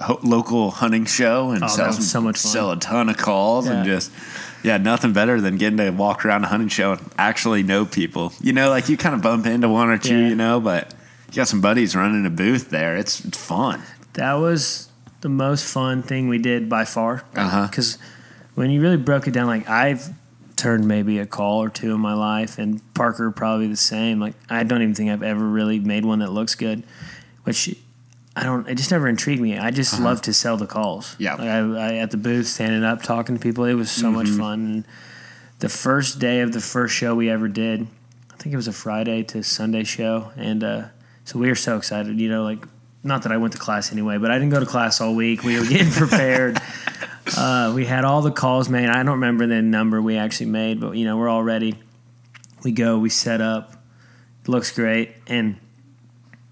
ho- 0.02 0.20
local 0.22 0.70
hunting 0.70 1.04
show 1.06 1.50
and 1.50 1.64
Oh, 1.64 1.68
sell, 1.68 1.92
so 1.92 2.20
much 2.20 2.38
fun. 2.40 2.52
sell 2.52 2.70
a 2.72 2.76
ton 2.76 3.08
of 3.08 3.16
calls 3.16 3.66
and 3.66 3.84
just 3.84 4.10
yeah, 4.62 4.76
nothing 4.76 5.12
better 5.12 5.40
than 5.40 5.56
getting 5.56 5.78
to 5.78 5.90
walk 5.90 6.24
around 6.24 6.44
a 6.44 6.46
hunting 6.48 6.68
show 6.68 6.92
and 6.92 7.00
actually 7.18 7.62
know 7.62 7.84
people. 7.84 8.32
You 8.40 8.52
know, 8.52 8.70
like 8.70 8.88
you 8.88 8.96
kind 8.96 9.14
of 9.14 9.20
bump 9.22 9.46
into 9.46 9.68
one 9.68 9.88
or 9.88 9.98
two, 9.98 10.16
Yeah. 10.18 10.28
you 10.28 10.34
know, 10.36 10.60
but 10.60 10.94
you 11.30 11.34
got 11.36 11.48
some 11.48 11.60
buddies 11.60 11.96
running 11.96 12.24
a 12.26 12.30
booth 12.30 12.70
there. 12.70 12.96
It's, 12.96 13.24
it's 13.24 13.38
fun. 13.38 13.82
That 14.12 14.34
was 14.34 14.88
the 15.22 15.28
most 15.28 15.64
fun 15.64 16.02
thing 16.02 16.28
we 16.28 16.38
did 16.38 16.68
by 16.68 16.84
far. 16.84 17.24
Uh-huh. 17.34 17.66
Because 17.68 17.98
when 18.54 18.70
you 18.70 18.80
really 18.80 18.96
broke 18.98 19.26
it 19.26 19.30
down, 19.32 19.46
like 19.46 19.68
I've 19.68 20.10
turned 20.56 20.86
maybe 20.86 21.18
a 21.18 21.26
call 21.26 21.60
or 21.60 21.68
two 21.68 21.92
in 21.94 22.00
my 22.00 22.14
life, 22.14 22.56
and 22.58 22.80
Parker 22.94 23.30
probably 23.32 23.66
the 23.66 23.76
same. 23.76 24.20
Like 24.20 24.34
I 24.48 24.62
don't 24.62 24.80
even 24.82 24.94
think 24.94 25.10
I've 25.10 25.22
ever 25.24 25.44
really 25.44 25.80
made 25.80 26.04
one 26.04 26.20
that 26.20 26.30
looks 26.30 26.54
good, 26.54 26.84
which 27.42 27.74
I 28.34 28.44
don't. 28.44 28.66
It 28.68 28.76
just 28.76 28.90
never 28.90 29.08
intrigued 29.08 29.42
me. 29.42 29.58
I 29.58 29.70
just 29.70 30.00
love 30.00 30.22
to 30.22 30.32
sell 30.32 30.56
the 30.56 30.66
calls. 30.66 31.12
Uh-huh. 31.12 31.16
Yeah. 31.18 31.34
like 31.34 31.48
I, 31.48 31.88
I 31.90 31.94
at 31.96 32.10
the 32.10 32.16
booth 32.16 32.46
standing 32.46 32.82
up 32.82 33.02
talking 33.02 33.36
to 33.36 33.40
people. 33.42 33.64
It 33.64 33.74
was 33.74 33.90
so 33.90 34.10
much 34.10 34.26
Mm-hmm. 34.28 34.38
fun. 34.40 34.86
The 35.58 35.68
first 35.68 36.18
day 36.18 36.40
of 36.40 36.52
the 36.52 36.60
first 36.60 36.94
show 36.94 37.14
we 37.14 37.28
ever 37.30 37.46
did, 37.46 37.86
I 38.32 38.36
think 38.36 38.52
it 38.52 38.56
was 38.56 38.66
a 38.68 38.72
Friday 38.72 39.22
to 39.24 39.42
Sunday 39.44 39.84
show, 39.84 40.32
and 40.36 40.64
uh, 40.64 40.84
so 41.24 41.38
we 41.38 41.46
were 41.48 41.54
so 41.54 41.76
excited. 41.76 42.18
You 42.18 42.28
know, 42.30 42.42
like 42.42 42.64
not 43.04 43.22
that 43.24 43.32
I 43.32 43.36
went 43.36 43.52
to 43.52 43.58
class 43.58 43.92
anyway, 43.92 44.16
but 44.18 44.30
I 44.30 44.38
didn't 44.38 44.50
go 44.50 44.60
to 44.60 44.66
class 44.66 45.00
all 45.00 45.14
week. 45.14 45.44
We 45.44 45.58
were 45.60 45.66
getting 45.66 45.90
prepared. 45.92 46.58
uh, 47.36 47.72
we 47.76 47.84
had 47.84 48.04
all 48.04 48.22
the 48.22 48.30
calls 48.32 48.68
made. 48.68 48.88
I 48.88 48.94
don't 49.02 49.14
remember 49.20 49.46
the 49.46 49.60
number 49.62 50.00
we 50.00 50.16
actually 50.16 50.46
made, 50.46 50.80
but 50.80 50.92
you 50.96 51.04
know, 51.04 51.16
we're 51.18 51.28
all 51.28 51.42
ready. 51.44 51.78
We 52.64 52.72
go, 52.72 52.98
we 52.98 53.10
set 53.10 53.40
up. 53.40 53.74
Looks 54.48 54.72
great, 54.72 55.12
and 55.28 55.56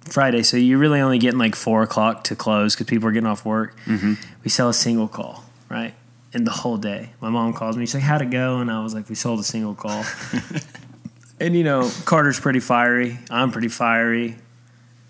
Friday. 0.08 0.42
So 0.42 0.56
you're 0.56 0.78
really 0.78 1.00
only 1.00 1.18
getting 1.18 1.38
like 1.38 1.54
four 1.54 1.82
o'clock 1.82 2.24
to 2.24 2.36
close 2.36 2.74
because 2.74 2.86
people 2.86 3.08
are 3.08 3.12
getting 3.12 3.28
off 3.28 3.44
work. 3.44 3.76
Mm-hmm. 3.84 4.14
We 4.42 4.50
sell 4.50 4.68
a 4.68 4.74
single 4.74 5.08
call, 5.08 5.44
right? 5.68 5.94
And 6.32 6.46
the 6.46 6.52
whole 6.52 6.76
day, 6.76 7.10
my 7.20 7.28
mom 7.28 7.52
calls 7.52 7.76
me. 7.76 7.84
She's 7.86 7.94
like, 7.94 8.04
"How'd 8.04 8.22
it 8.22 8.30
go?" 8.30 8.58
And 8.58 8.70
I 8.70 8.82
was 8.82 8.94
like, 8.94 9.08
"We 9.08 9.14
sold 9.14 9.40
a 9.40 9.44
single 9.44 9.74
call." 9.74 10.04
and 11.40 11.56
you 11.56 11.64
know, 11.64 11.90
Carter's 12.04 12.38
pretty 12.38 12.60
fiery. 12.60 13.18
I'm 13.30 13.50
pretty 13.50 13.68
fiery. 13.68 14.36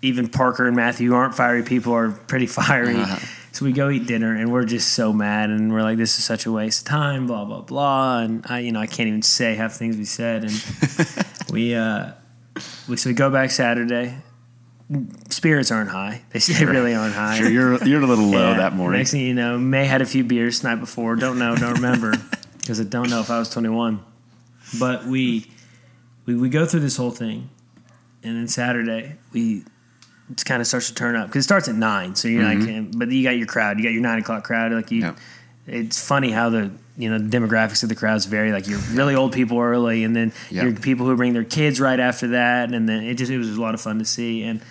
Even 0.01 0.29
Parker 0.29 0.65
and 0.65 0.75
Matthew, 0.75 1.09
who 1.09 1.15
aren't 1.15 1.35
fiery 1.35 1.61
people, 1.61 1.93
are 1.93 2.09
pretty 2.09 2.47
fiery. 2.47 3.03
So 3.51 3.65
we 3.65 3.71
go 3.71 3.89
eat 3.89 4.07
dinner, 4.07 4.35
and 4.35 4.51
we're 4.51 4.65
just 4.65 4.93
so 4.93 5.13
mad, 5.13 5.51
and 5.51 5.71
we're 5.71 5.83
like, 5.83 5.97
"This 5.97 6.17
is 6.17 6.23
such 6.23 6.47
a 6.47 6.51
waste 6.51 6.81
of 6.81 6.87
time." 6.87 7.27
Blah 7.27 7.45
blah 7.45 7.61
blah. 7.61 8.19
And 8.19 8.43
I, 8.49 8.59
you 8.59 8.71
know, 8.71 8.79
I 8.79 8.87
can't 8.87 9.07
even 9.07 9.21
say 9.21 9.53
half 9.53 9.73
the 9.73 9.77
things 9.77 9.97
we 9.97 10.05
said. 10.05 10.43
And 10.45 10.65
we, 11.51 11.75
uh, 11.75 12.13
we 12.89 12.97
so 12.97 13.11
we 13.11 13.13
go 13.13 13.29
back 13.29 13.51
Saturday 13.51 14.15
spirits 15.29 15.71
aren't 15.71 15.89
high. 15.89 16.21
They, 16.31 16.39
they 16.39 16.65
really 16.65 16.93
aren't 16.93 17.13
high. 17.13 17.37
Sure, 17.39 17.49
you're, 17.49 17.83
you're 17.83 18.01
a 18.01 18.05
little 18.07 18.25
low 18.25 18.51
Yeah. 18.51 18.57
that 18.57 18.73
morning. 18.73 18.99
Next 18.99 19.11
thing 19.11 19.21
you 19.21 19.33
know, 19.33 19.57
May 19.57 19.85
had 19.85 20.01
a 20.01 20.05
few 20.05 20.23
beers 20.23 20.61
the 20.61 20.69
night 20.69 20.79
before. 20.79 21.15
Don't 21.15 21.39
know, 21.39 21.55
don't 21.55 21.75
remember, 21.75 22.13
because 22.59 22.79
I 22.79 22.83
don't 22.83 23.09
know 23.09 23.19
if 23.21 23.29
I 23.29 23.39
was 23.39 23.49
21. 23.49 24.03
But 24.79 25.05
we, 25.05 25.49
we 26.25 26.35
we 26.35 26.49
go 26.49 26.65
through 26.65 26.79
this 26.81 26.95
whole 26.95 27.11
thing, 27.11 27.49
and 28.23 28.37
then 28.37 28.47
Saturday 28.47 29.17
we 29.33 29.63
it 30.31 30.45
kind 30.45 30.61
of 30.61 30.67
starts 30.67 30.87
to 30.87 30.95
turn 30.95 31.15
up 31.17 31.27
because 31.27 31.41
it 31.41 31.43
starts 31.43 31.67
at 31.67 31.75
nine. 31.75 32.15
So 32.15 32.27
you're 32.29 32.43
like, 32.43 32.59
mm-hmm. 32.59 32.97
but 32.97 33.09
you 33.11 33.23
got 33.23 33.31
your 33.37 33.47
crowd, 33.47 33.77
you 33.77 33.83
got 33.83 33.91
your 33.91 34.01
nine 34.01 34.19
o'clock 34.19 34.43
crowd. 34.45 34.71
Like 34.71 34.89
you, 34.91 35.01
Yeah. 35.01 35.15
it's 35.67 36.01
funny 36.05 36.31
how 36.31 36.49
the 36.49 36.71
you 36.97 37.09
know 37.09 37.17
the 37.17 37.37
demographics 37.37 37.83
of 37.83 37.89
the 37.89 37.95
crowds 37.95 38.25
vary. 38.25 38.51
Like 38.53 38.67
you're 38.67 38.79
really 38.93 39.15
old 39.15 39.33
people 39.33 39.59
early, 39.59 40.05
and 40.05 40.15
then 40.15 40.31
Yeah. 40.49 40.63
you're 40.63 40.73
people 40.73 41.05
who 41.05 41.17
bring 41.17 41.33
their 41.33 41.43
kids 41.43 41.81
right 41.81 41.99
after 41.99 42.29
that, 42.29 42.73
and 42.73 42.87
then 42.87 43.03
it 43.03 43.15
just 43.15 43.29
it 43.31 43.37
was 43.37 43.57
a 43.57 43.61
lot 43.61 43.73
of 43.73 43.81
fun 43.81 43.99
to 43.99 44.05
see. 44.05 44.43
And 44.43 44.61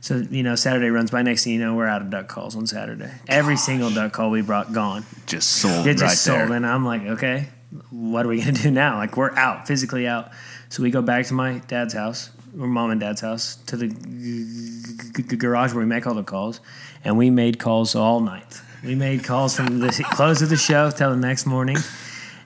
so 0.00 0.16
you 0.30 0.42
know 0.42 0.54
Saturday 0.54 0.88
runs 0.90 1.10
by. 1.10 1.22
Next 1.22 1.44
thing 1.44 1.52
you 1.54 1.60
know, 1.60 1.74
we're 1.74 1.86
out 1.86 2.02
of 2.02 2.10
duck 2.10 2.28
calls 2.28 2.56
on 2.56 2.66
Saturday. 2.66 3.10
Every 3.28 3.56
single 3.56 3.90
duck 3.90 4.12
call 4.12 4.30
we 4.30 4.42
brought 4.42 4.72
gone. 4.72 5.04
Just 5.26 5.50
sold 5.50 5.86
It 5.86 5.94
just 5.94 6.02
right 6.02 6.10
sold, 6.16 6.50
there. 6.50 6.52
and 6.56 6.66
I'm 6.66 6.84
like, 6.84 7.02
okay, 7.02 7.48
what 7.90 8.24
are 8.26 8.28
we 8.28 8.40
gonna 8.40 8.52
do 8.66 8.70
now? 8.70 8.96
Like 8.96 9.16
we're 9.16 9.34
out, 9.36 9.66
physically 9.66 10.06
out. 10.06 10.30
So 10.68 10.82
we 10.82 10.90
go 10.90 11.02
back 11.02 11.26
to 11.26 11.34
my 11.34 11.58
dad's 11.66 11.94
house, 11.94 12.30
or 12.58 12.66
mom 12.66 12.90
and 12.90 13.00
dad's 13.00 13.20
house, 13.20 13.56
to 13.66 13.76
the 13.76 13.88
g- 13.88 14.84
g- 15.16 15.22
g- 15.22 15.36
garage 15.36 15.72
where 15.74 15.80
we 15.84 15.88
make 15.88 16.06
all 16.06 16.14
the 16.14 16.22
calls, 16.22 16.60
and 17.04 17.18
we 17.18 17.28
made 17.30 17.58
calls 17.58 17.94
all 17.94 18.20
night. 18.20 18.60
We 18.84 18.94
made 18.94 19.24
calls 19.24 19.54
from 19.56 19.80
the 19.80 19.90
close 20.12 20.40
of 20.42 20.48
the 20.48 20.56
show 20.56 20.90
till 20.90 21.10
the 21.10 21.16
next 21.16 21.44
morning, 21.46 21.76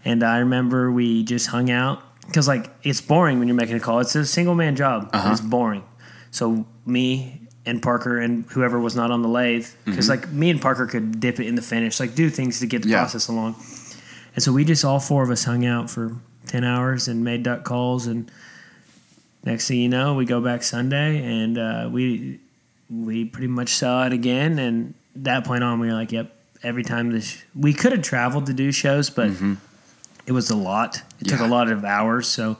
and 0.04 0.24
I 0.24 0.38
remember 0.38 0.90
we 0.90 1.22
just 1.22 1.46
hung 1.48 1.70
out 1.70 2.02
because 2.26 2.48
like 2.48 2.70
it's 2.82 3.00
boring 3.02 3.38
when 3.38 3.46
you're 3.46 3.54
making 3.56 3.76
a 3.76 3.80
call. 3.80 4.00
It's 4.00 4.16
a 4.16 4.24
single 4.26 4.54
man 4.54 4.74
job. 4.74 5.10
Uh-huh. 5.12 5.30
It's 5.32 5.40
boring. 5.42 5.84
So 6.30 6.66
me 6.86 7.43
and 7.66 7.80
Parker 7.82 8.18
and 8.18 8.44
whoever 8.50 8.78
was 8.78 8.94
not 8.94 9.10
on 9.10 9.22
the 9.22 9.28
lathe, 9.28 9.66
because 9.84 10.08
like 10.08 10.28
me 10.30 10.50
and 10.50 10.60
Parker 10.60 10.86
could 10.86 11.18
dip 11.20 11.40
it 11.40 11.46
in 11.46 11.54
the 11.54 11.62
finish, 11.62 11.98
like 12.00 12.14
do 12.14 12.28
things 12.30 12.60
to 12.60 12.66
get 12.66 12.82
the 12.82 12.88
Yeah. 12.90 12.98
process 12.98 13.28
along. 13.28 13.56
And 14.34 14.42
so 14.42 14.52
we 14.52 14.64
just 14.64 14.84
all 14.84 15.00
four 15.00 15.22
of 15.22 15.30
us 15.30 15.44
hung 15.44 15.64
out 15.64 15.88
for 15.90 16.16
ten 16.46 16.64
hours 16.64 17.08
and 17.08 17.24
made 17.24 17.42
duck 17.42 17.64
calls. 17.64 18.06
And 18.06 18.30
next 19.44 19.68
thing 19.68 19.78
you 19.80 19.88
know, 19.88 20.14
we 20.14 20.24
go 20.24 20.40
back 20.40 20.62
Sunday 20.62 21.22
and 21.24 21.56
uh, 21.58 21.88
we 21.90 22.40
we 22.90 23.24
pretty 23.24 23.46
much 23.48 23.70
saw 23.70 24.06
it 24.06 24.12
again. 24.12 24.58
And 24.58 24.94
that 25.16 25.44
point 25.44 25.64
on, 25.64 25.80
we 25.80 25.86
were 25.88 25.94
like, 25.94 26.12
"Yep." 26.12 26.32
Every 26.62 26.82
time 26.82 27.10
this, 27.10 27.42
we 27.54 27.74
could 27.74 27.92
have 27.92 28.00
traveled 28.00 28.46
to 28.46 28.54
do 28.54 28.72
shows, 28.72 29.10
but 29.10 29.30
it 30.26 30.32
was 30.32 30.48
a 30.48 30.56
lot. 30.56 31.02
It 31.20 31.28
took 31.28 31.40
a 31.40 31.46
lot 31.46 31.70
of 31.70 31.84
hours, 31.84 32.26
so 32.26 32.56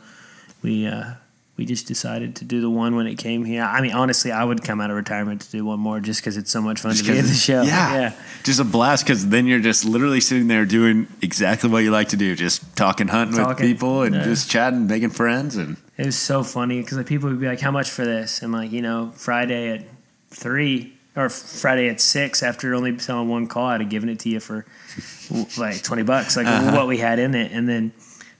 we 0.63 0.87
uh, 0.87 1.15
we 1.57 1.65
just 1.65 1.87
decided 1.87 2.35
to 2.37 2.45
do 2.45 2.61
the 2.61 2.69
one 2.69 2.97
when 2.97 3.07
it 3.07 3.17
came 3.17 3.45
here. 3.45 3.63
I 3.63 3.81
mean, 3.81 3.93
honestly, 3.93 4.33
I 4.33 4.43
would 4.43 4.65
come 4.65 4.81
out 4.81 4.91
of 4.91 4.97
retirement 4.97 5.41
to 5.43 5.51
do 5.51 5.65
one 5.65 5.79
more 5.79 6.01
just 6.01 6.21
because 6.21 6.37
it's 6.37 6.51
so 6.51 6.61
much 6.61 6.81
fun 6.81 6.97
to 6.97 7.05
be 7.05 7.17
at 7.17 7.25
the 7.25 7.33
show. 7.33 7.63
Yeah. 7.63 7.95
yeah. 7.95 8.13
Just 8.43 8.59
a 8.59 8.65
blast 8.65 9.05
because 9.05 9.29
then 9.29 9.47
you're 9.47 9.61
just 9.61 9.85
literally 9.85 10.21
sitting 10.21 10.49
there 10.49 10.67
doing 10.67 11.07
exactly 11.23 11.71
what 11.71 11.85
you 11.85 11.93
like 11.93 12.09
to 12.09 12.17
do, 12.17 12.35
just 12.35 12.77
talking 12.77 13.07
hunting 13.07 13.47
with 13.47 13.59
people 13.59 14.03
and 14.03 14.15
Yeah. 14.15 14.25
just 14.25 14.51
chatting, 14.51 14.87
making 14.89 15.11
friends, 15.11 15.57
and 15.57 15.77
It 15.97 16.07
was 16.07 16.17
so 16.17 16.43
funny 16.43 16.81
because 16.81 16.97
like 16.99 17.07
people 17.07 17.31
would 17.31 17.41
be 17.41 17.47
like, 17.47 17.61
"How 17.61 17.71
much 17.71 17.91
for 17.91 18.05
this?" 18.05 18.43
And 18.43 18.53
like 18.53 18.73
you 18.73 18.83
know, 18.83 19.13
Friday 19.15 19.71
at 19.71 19.85
three 20.31 20.95
or 21.15 21.29
Friday 21.29 21.89
at 21.89 22.01
six 22.01 22.43
after 22.43 22.75
only 22.75 22.99
selling 22.99 23.29
one 23.29 23.47
call, 23.47 23.67
I'd 23.67 23.81
have 23.81 23.91
given 23.91 24.09
it 24.09 24.19
to 24.21 24.29
you 24.29 24.41
for 24.41 24.67
like 25.57 25.83
twenty 25.85 26.03
bucks, 26.03 26.37
like 26.37 26.49
uh-huh. 26.49 26.73
what 26.77 26.89
we 26.89 26.99
had 26.99 27.21
in 27.21 27.37
it. 27.37 27.53
And 27.53 27.69
then 27.69 27.93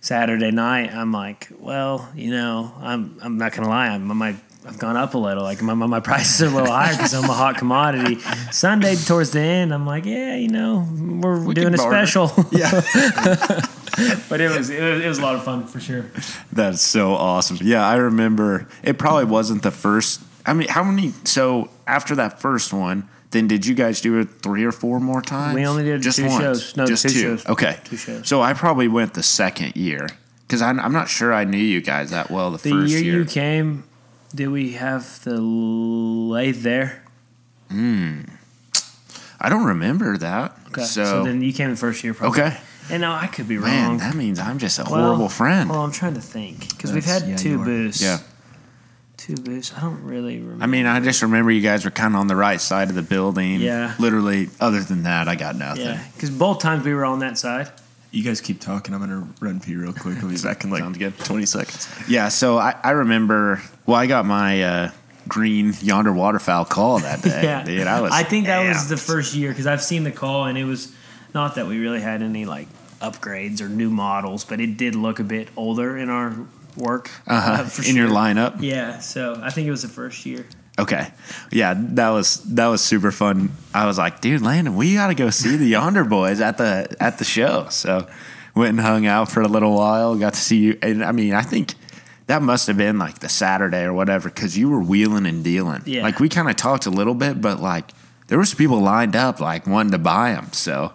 Saturday 0.05 0.51
night, 0.51 0.95
I'm 0.95 1.13
like, 1.13 1.49
"Well, 1.59 2.07
you 2.15 2.31
know, 2.31 2.75
I'm 2.79 3.17
I'm 3.23 3.39
not 3.39 3.53
gonna 3.53 3.71
lie, 3.71 3.89
I'm 3.89 4.05
my 4.05 4.37
I've 4.67 4.79
gone 4.79 4.99
up 4.99 5.15
a 5.15 5.19
little. 5.19 5.43
Like 5.43 5.63
my 5.63 5.73
my, 5.73 5.87
my 5.87 6.01
prices 6.11 6.43
are 6.43 6.47
a 6.49 6.51
little 6.51 6.71
higher 6.71 6.93
because 6.93 7.15
I'm 7.15 7.25
a 7.25 7.33
hot 7.33 7.57
commodity." 7.57 8.21
Sunday 8.51 8.97
towards 8.97 9.31
the 9.31 9.41
end, 9.41 9.73
I'm 9.73 9.87
like, 9.87 10.05
"Yeah, 10.05 10.37
you 10.37 10.49
know, 10.49 10.87
we're 11.23 11.43
We 11.43 11.55
doing 11.55 11.73
a 11.73 11.79
barter." 11.79 12.07
special." 12.07 12.27
yeah, 12.53 12.71
but 14.29 14.43
it 14.43 14.55
was, 14.55 14.69
it 14.69 14.83
was 14.83 15.01
it 15.03 15.09
was 15.09 15.19
a 15.19 15.23
lot 15.23 15.37
of 15.37 15.43
fun 15.43 15.67
for 15.67 15.81
sure. 15.81 16.11
that's 16.53 16.83
so 16.83 17.15
awesome. 17.15 17.57
Yeah, 17.63 17.89
I 17.89 17.95
remember 17.95 18.69
it 18.83 18.99
probably 18.99 19.25
wasn't 19.25 19.63
the 19.63 19.71
first. 19.71 20.21
I 20.45 20.53
mean, 20.53 20.69
how 20.69 20.85
many? 20.85 21.15
So 21.25 21.71
after 21.87 22.15
that 22.17 22.43
first 22.43 22.75
one, 22.75 23.09
then 23.35 23.47
did 23.47 23.67
you 23.67 23.75
guys 23.75 24.01
do 24.01 24.19
it 24.19 24.29
three 24.43 24.65
or 24.65 24.73
four 24.73 24.99
more 24.99 25.21
times? 25.21 25.55
We 25.55 25.67
only 25.67 25.85
did 25.85 26.01
just 26.01 26.17
two 26.19 26.27
once. 26.27 26.41
shows. 26.43 26.77
No, 26.77 26.87
just 26.87 27.03
two 27.03 27.11
two. 27.11 27.21
shows. 27.21 27.47
Okay, 27.47 27.79
Two 27.85 27.97
shows. 27.99 28.27
So 28.27 28.41
I 28.41 28.55
probably 28.55 28.89
went 28.89 29.13
the 29.13 29.23
second 29.23 29.77
year 29.77 30.09
because 30.49 30.63
I'm, 30.63 30.81
I'm 30.81 30.93
not 30.93 31.09
sure 31.09 31.33
I 31.35 31.45
knew 31.45 31.59
you 31.59 31.81
guys 31.83 32.11
that 32.11 32.31
well 32.31 32.51
the, 32.51 32.59
The 32.59 32.71
first 32.71 32.91
year, 32.93 33.01
year. 33.03 33.19
you 33.19 33.25
came, 33.27 33.85
did 34.35 34.49
we 34.49 34.73
have 34.73 35.23
the 35.25 35.39
lathe 35.41 36.63
there? 36.63 37.03
Hmm. 37.71 38.23
I 39.41 39.49
don't 39.51 39.65
remember 39.65 40.17
that. 40.19 40.57
Okay. 40.69 40.83
So, 40.85 41.05
So, 41.05 41.25
then 41.25 41.43
you 41.43 41.53
came 41.53 41.71
the 41.71 41.77
first 41.77 42.03
year, 42.03 42.15
probably. 42.15 42.41
okay, 42.43 42.57
And 42.91 43.01
now 43.03 43.15
I 43.15 43.27
could 43.27 43.47
be 43.49 43.59
man, 43.59 43.89
wrong. 43.89 43.99
that 43.99 44.15
means 44.15 44.39
I'm 44.39 44.59
just 44.59 44.79
a 44.79 44.85
Well, 44.85 45.05
horrible 45.05 45.29
friend. 45.29 45.69
Well, 45.69 45.81
I'm 45.83 45.93
trying 45.93 46.15
to 46.15 46.21
think 46.23 46.71
because 46.71 46.93
we've 46.93 47.05
had 47.05 47.27
yeah, 47.29 47.37
two 47.37 47.63
booths. 47.63 48.01
yeah. 48.03 48.19
Two 49.25 49.37
booths. 49.37 49.73
I 49.75 49.81
don't 49.81 50.05
really 50.05 50.39
remember. 50.39 50.63
I 50.63 50.67
mean, 50.67 50.85
I 50.85 51.01
just 51.01 51.23
remember 51.23 51.51
you 51.51 51.63
guys 51.63 51.87
were 51.87 51.91
kind 51.91 52.13
of 52.15 52.21
on 52.21 52.27
the 52.27 52.37
right 52.37 52.61
side 52.61 52.91
of 52.91 52.95
the 52.95 53.03
building. 53.03 53.59
Yeah. 53.61 53.95
Literally, 53.99 54.51
other 54.61 54.81
than 54.81 55.05
that, 55.05 55.29
I 55.29 55.35
got 55.35 55.57
nothing. 55.57 55.87
yeah, 55.87 56.05
because 56.15 56.29
both 56.29 56.59
times 56.61 56.85
we 56.85 56.93
were 56.93 57.07
on 57.07 57.21
that 57.21 57.39
side. 57.39 57.71
You 58.11 58.23
guys 58.23 58.43
keep 58.43 58.61
talking. 58.61 58.93
I'm 58.95 59.01
gonna 59.01 59.27
run 59.41 59.61
pee 59.61 59.77
real 59.77 59.95
quick. 59.95 60.23
I'll 60.23 60.29
be 60.29 60.37
back 60.37 60.63
in 60.65 60.71
like 60.71 60.81
Sounds 60.81 60.99
good. 60.99 61.17
20 61.19 61.47
seconds. 61.47 61.89
Yeah, 62.07 62.29
so 62.29 62.59
I, 62.59 62.77
I 62.85 62.91
remember, 62.91 63.63
well, 63.87 63.97
I 63.97 64.07
got 64.07 64.27
my 64.27 64.63
uh, 64.63 64.91
green 65.27 65.73
yonder 65.81 66.13
waterfowl 66.13 66.67
call 66.67 66.99
that 66.99 67.23
day. 67.23 67.45
yeah, 67.45 67.65
Dude, 67.65 67.87
I 67.87 68.03
was. 68.03 68.13
I 68.13 68.25
think 68.25 68.45
that 68.47 68.69
was 68.69 68.91
the 68.91 68.99
first 68.99 69.35
year 69.35 69.49
because 69.51 69.67
I've 69.67 69.83
seen 69.83 70.05
the 70.05 70.13
call 70.13 70.45
and 70.45 70.59
it 70.59 70.65
was 70.67 70.95
not 71.33 71.55
that 71.55 71.67
we 71.67 71.79
really 71.79 72.03
had 72.03 72.21
any 72.21 72.45
like 72.45 72.69
upgrades 73.01 73.63
or 73.63 73.71
new 73.71 73.89
models, 73.89 74.45
but 74.45 74.61
it 74.61 74.77
did 74.77 74.95
look 74.95 75.19
a 75.19 75.25
bit 75.25 75.49
older 75.57 75.97
in 75.97 76.11
our 76.11 76.37
work. 76.77 77.11
Uh-huh. 77.27 77.63
uh, 77.63 77.65
for 77.65 77.89
in 77.89 77.97
your 77.97 78.09
lineup. 78.09 78.61
Yeah, 78.61 78.99
so 78.99 79.41
I 79.43 79.51
think 79.51 79.67
it 79.67 79.71
was 79.71 79.83
the 79.83 79.89
first 79.89 80.25
year. 80.27 80.47
Okay. 80.79 81.09
Yeah, 81.53 81.75
that 81.77 82.11
was 82.11 82.43
that 82.55 82.67
was 82.67 82.83
super 82.83 83.13
fun. 83.13 83.53
I 83.73 83.87
was 83.87 83.97
like, 83.99 84.21
dude, 84.21 84.43
Landon, 84.43 84.75
we 84.75 84.95
got 84.95 85.09
to 85.09 85.15
go 85.15 85.31
see 85.31 85.57
the 85.57 85.67
Yonder 85.67 86.05
Boys 86.05 86.41
at 86.41 86.59
the 86.59 86.95
at 86.99 87.19
the 87.19 87.25
show. 87.25 87.69
So 87.71 88.09
went 88.55 88.71
and 88.71 88.81
hung 88.81 89.07
out 89.07 89.31
for 89.31 89.41
a 89.41 89.49
little 89.49 89.75
while. 89.75 90.17
Got 90.17 90.35
to 90.35 90.41
see 90.41 90.59
you, 90.59 90.79
and 90.83 91.05
I 91.05 91.13
mean, 91.13 91.33
I 91.33 91.43
think 91.43 91.75
that 92.27 92.43
must 92.43 92.67
have 92.67 92.77
been 92.77 92.99
like 92.99 93.21
the 93.21 93.29
Saturday 93.29 93.83
or 93.83 93.93
whatever 93.93 94.29
because 94.29 94.57
you 94.57 94.69
were 94.69 94.81
wheeling 94.81 95.27
and 95.27 95.45
dealing. 95.45 95.83
Yeah. 95.87 96.03
Like 96.03 96.19
we 96.21 96.29
kind 96.29 96.49
of 96.49 96.57
talked 96.57 96.87
a 96.87 96.91
little 96.91 97.15
bit, 97.15 97.41
but 97.41 97.61
like 97.61 97.93
there 98.29 98.39
was 98.39 98.55
people 98.55 98.81
lined 98.81 99.15
up 99.15 99.41
like 99.41 99.67
wanting 99.67 99.93
to 99.93 99.99
buy 99.99 100.33
them. 100.33 100.53
So 100.53 100.93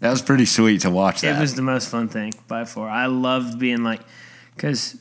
that 0.00 0.10
was 0.10 0.22
pretty 0.22 0.46
sweet 0.46 0.82
to 0.82 0.90
watch. 0.90 1.22
That 1.22 1.36
It 1.36 1.40
was 1.40 1.54
the 1.54 1.62
most 1.62 1.88
fun 1.88 2.08
thing 2.08 2.32
by 2.48 2.64
far. 2.64 2.88
I 2.88 3.06
loved 3.06 3.58
being 3.58 3.82
like, 3.82 4.00
because 4.54 4.99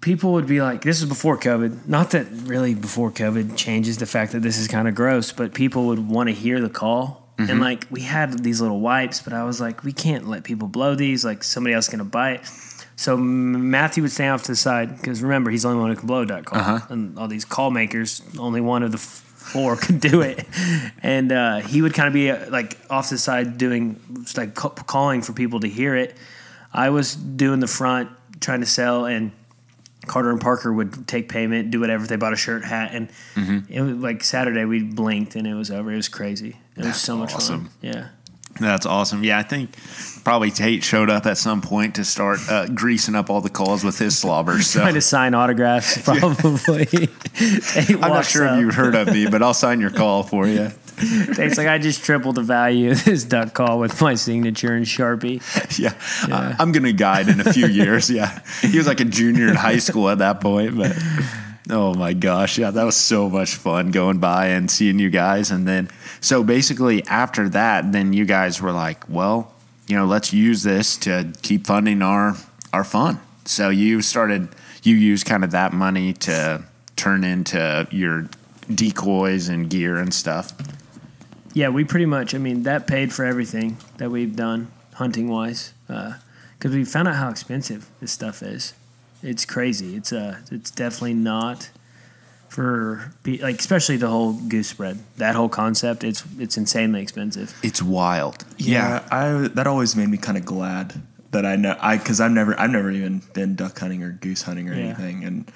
people 0.00 0.32
would 0.32 0.46
be 0.46 0.60
like, 0.62 0.82
this 0.82 1.00
is 1.00 1.08
before 1.08 1.38
COVID. 1.38 1.86
Not 1.86 2.10
that 2.12 2.26
really 2.44 2.74
before 2.74 3.10
COVID 3.10 3.56
changes 3.56 3.98
the 3.98 4.06
fact 4.06 4.32
that 4.32 4.40
this 4.40 4.58
is 4.58 4.68
kind 4.68 4.88
of 4.88 4.94
gross, 4.94 5.32
but 5.32 5.54
people 5.54 5.86
would 5.86 6.08
want 6.08 6.28
to 6.28 6.34
hear 6.34 6.60
the 6.60 6.70
call. 6.70 7.28
Mm-hmm. 7.36 7.50
And 7.50 7.60
like, 7.60 7.86
we 7.90 8.02
had 8.02 8.42
these 8.42 8.60
little 8.60 8.80
wipes, 8.80 9.20
but 9.20 9.32
I 9.32 9.44
was 9.44 9.60
like, 9.60 9.84
we 9.84 9.92
can't 9.92 10.28
let 10.28 10.44
people 10.44 10.68
blow 10.68 10.94
these. 10.94 11.24
Like, 11.24 11.42
somebody 11.42 11.74
else 11.74 11.88
going 11.88 11.98
to 11.98 12.04
buy 12.04 12.32
it. 12.32 12.46
So 12.96 13.16
Matthew 13.16 14.02
would 14.02 14.12
stand 14.12 14.34
off 14.34 14.42
to 14.42 14.52
the 14.52 14.56
side 14.56 14.96
because 14.96 15.22
remember, 15.22 15.50
he's 15.50 15.62
the 15.62 15.68
only 15.68 15.80
one 15.80 15.90
who 15.90 15.96
can 15.96 16.06
blow 16.06 16.24
that 16.26 16.44
call. 16.44 16.58
Uh-huh. 16.58 16.86
And 16.90 17.18
all 17.18 17.28
these 17.28 17.46
call 17.46 17.70
makers, 17.70 18.22
only 18.38 18.60
one 18.60 18.82
of 18.82 18.92
the 18.92 18.98
four 18.98 19.76
could 19.80 20.00
do 20.00 20.20
it. 20.20 20.46
And 21.02 21.32
uh, 21.32 21.60
he 21.60 21.80
would 21.80 21.94
kind 21.94 22.08
of 22.08 22.12
be 22.12 22.30
uh, 22.30 22.50
like 22.50 22.76
off 22.90 23.08
to 23.08 23.14
the 23.14 23.18
side 23.18 23.56
doing, 23.56 23.98
like 24.36 24.54
calling 24.54 25.22
for 25.22 25.32
people 25.32 25.60
to 25.60 25.68
hear 25.68 25.96
it. 25.96 26.14
I 26.74 26.90
was 26.90 27.14
doing 27.14 27.60
the 27.60 27.66
front, 27.66 28.10
trying 28.40 28.60
to 28.60 28.66
sell, 28.66 29.06
and 29.06 29.32
Carter 30.10 30.30
and 30.30 30.40
Parker 30.40 30.72
would 30.72 31.06
take 31.06 31.28
payment, 31.28 31.70
do 31.70 31.78
whatever. 31.78 32.04
They 32.04 32.16
bought 32.16 32.32
a 32.32 32.36
shirt, 32.36 32.64
hat, 32.64 32.90
and 32.92 33.08
Mm-hmm. 33.36 33.72
it 33.72 33.80
was 33.80 33.96
like 33.98 34.24
Saturday. 34.24 34.64
We 34.64 34.82
blinked 34.82 35.36
and 35.36 35.46
it 35.46 35.54
was 35.54 35.70
over. 35.70 35.92
It 35.92 35.96
was 35.96 36.08
crazy. 36.08 36.56
It 36.76 36.84
was 36.84 37.00
so 37.00 37.16
much 37.16 37.32
awesome. 37.32 37.66
fun. 37.66 37.70
Yeah. 37.80 38.08
That's 38.60 38.86
awesome. 38.86 39.24
Yeah, 39.24 39.38
I 39.38 39.42
think 39.42 39.70
probably 40.22 40.50
Tate 40.50 40.84
showed 40.84 41.10
up 41.10 41.26
at 41.26 41.38
some 41.38 41.60
point 41.60 41.94
to 41.96 42.04
start 42.04 42.38
uh, 42.48 42.66
greasing 42.68 43.14
up 43.14 43.30
all 43.30 43.40
the 43.40 43.50
calls 43.50 43.82
with 43.82 43.98
his 43.98 44.16
slobber. 44.18 44.60
So 44.60 44.80
Trying 44.80 44.94
to 44.94 45.00
sign 45.00 45.34
autographs, 45.34 45.98
probably. 46.04 46.86
I'm 47.88 48.00
not 48.00 48.26
sure 48.26 48.46
up. 48.46 48.54
if 48.54 48.60
you've 48.60 48.74
heard 48.74 48.94
of 48.94 49.08
me, 49.08 49.26
but 49.26 49.42
I'll 49.42 49.54
sign 49.54 49.80
your 49.80 49.90
call 49.90 50.22
for 50.22 50.46
you. 50.46 50.70
Tate's 51.34 51.56
like, 51.56 51.66
I 51.66 51.78
just 51.78 52.04
tripled 52.04 52.34
the 52.34 52.42
value 52.42 52.90
of 52.90 53.02
this 53.04 53.24
duck 53.24 53.54
call 53.54 53.78
with 53.78 54.00
my 54.02 54.14
signature 54.14 54.74
and 54.74 54.84
Sharpie. 54.84 55.40
Yeah, 55.78 55.94
I, 56.34 56.54
I'm 56.58 56.72
gonna 56.72 56.92
guide 56.92 57.28
in 57.28 57.40
a 57.40 57.52
few 57.52 57.66
years. 57.66 58.10
Yeah, 58.10 58.40
he 58.60 58.76
was 58.76 58.86
like 58.86 59.00
a 59.00 59.06
junior 59.06 59.48
in 59.48 59.54
high 59.54 59.78
school 59.78 60.10
at 60.10 60.18
that 60.18 60.42
point, 60.42 60.76
but 60.76 60.94
oh 61.68 61.94
my 61.94 62.12
gosh, 62.12 62.58
yeah, 62.58 62.70
that 62.70 62.84
was 62.84 62.96
so 62.96 63.28
much 63.28 63.54
fun 63.56 63.90
going 63.90 64.18
by 64.18 64.46
and 64.46 64.70
seeing 64.70 64.98
you 64.98 65.10
guys. 65.10 65.50
And 65.50 65.68
then, 65.68 65.90
so 66.20 66.42
basically 66.42 67.04
after 67.06 67.48
that, 67.50 67.92
then 67.92 68.12
you 68.12 68.24
guys 68.24 68.62
were 68.62 68.72
like, 68.72 69.08
well, 69.08 69.52
you 69.86 69.96
know, 69.96 70.06
let's 70.06 70.32
use 70.32 70.62
this 70.62 70.96
to 70.98 71.32
keep 71.42 71.66
funding 71.66 72.02
our 72.02 72.36
our 72.72 72.84
fun. 72.84 73.20
So 73.44 73.68
you 73.68 74.00
started, 74.00 74.48
you 74.84 74.94
used 74.94 75.26
kind 75.26 75.42
of 75.42 75.50
that 75.50 75.72
money 75.72 76.12
to 76.12 76.62
turn 76.94 77.24
into 77.24 77.88
your 77.90 78.28
decoys 78.72 79.48
and 79.48 79.68
gear 79.68 79.96
and 79.96 80.14
stuff. 80.14 80.52
Yeah, 81.52 81.70
we 81.70 81.84
pretty 81.84 82.06
much. 82.06 82.32
I 82.34 82.38
mean, 82.38 82.62
that 82.62 82.86
paid 82.86 83.12
for 83.12 83.24
everything 83.24 83.76
that 83.96 84.10
we've 84.10 84.36
done 84.36 84.70
hunting 84.94 85.28
wise, 85.28 85.72
because 85.88 86.14
uh, 86.66 86.68
we 86.68 86.84
found 86.84 87.08
out 87.08 87.16
how 87.16 87.28
expensive 87.28 87.90
this 88.00 88.12
stuff 88.12 88.42
is. 88.42 88.72
It's 89.22 89.44
crazy. 89.44 89.96
It's 89.96 90.12
uh, 90.12 90.38
it's 90.50 90.70
definitely 90.70 91.14
not 91.14 91.70
for 92.48 93.12
like, 93.26 93.58
especially 93.58 93.96
the 93.96 94.08
whole 94.08 94.32
goose 94.32 94.68
spread. 94.68 94.98
That 95.18 95.34
whole 95.34 95.48
concept. 95.48 96.02
It's 96.04 96.24
it's 96.38 96.56
insanely 96.56 97.02
expensive. 97.02 97.54
It's 97.62 97.82
wild. 97.82 98.44
Yeah, 98.58 99.06
I 99.10 99.48
that 99.48 99.66
always 99.66 99.94
made 99.96 100.08
me 100.08 100.18
kind 100.18 100.36
of 100.38 100.44
glad 100.44 101.00
that 101.32 101.46
I 101.46 101.56
know 101.56 101.76
I 101.80 101.96
because 101.98 102.20
I've 102.20 102.32
never 102.32 102.58
I've 102.58 102.70
never 102.70 102.90
even 102.90 103.22
been 103.34 103.54
duck 103.56 103.78
hunting 103.78 104.02
or 104.02 104.10
goose 104.12 104.42
hunting 104.42 104.68
or 104.68 104.74
Yeah. 104.74 104.86
anything, 104.86 105.24
and 105.24 105.52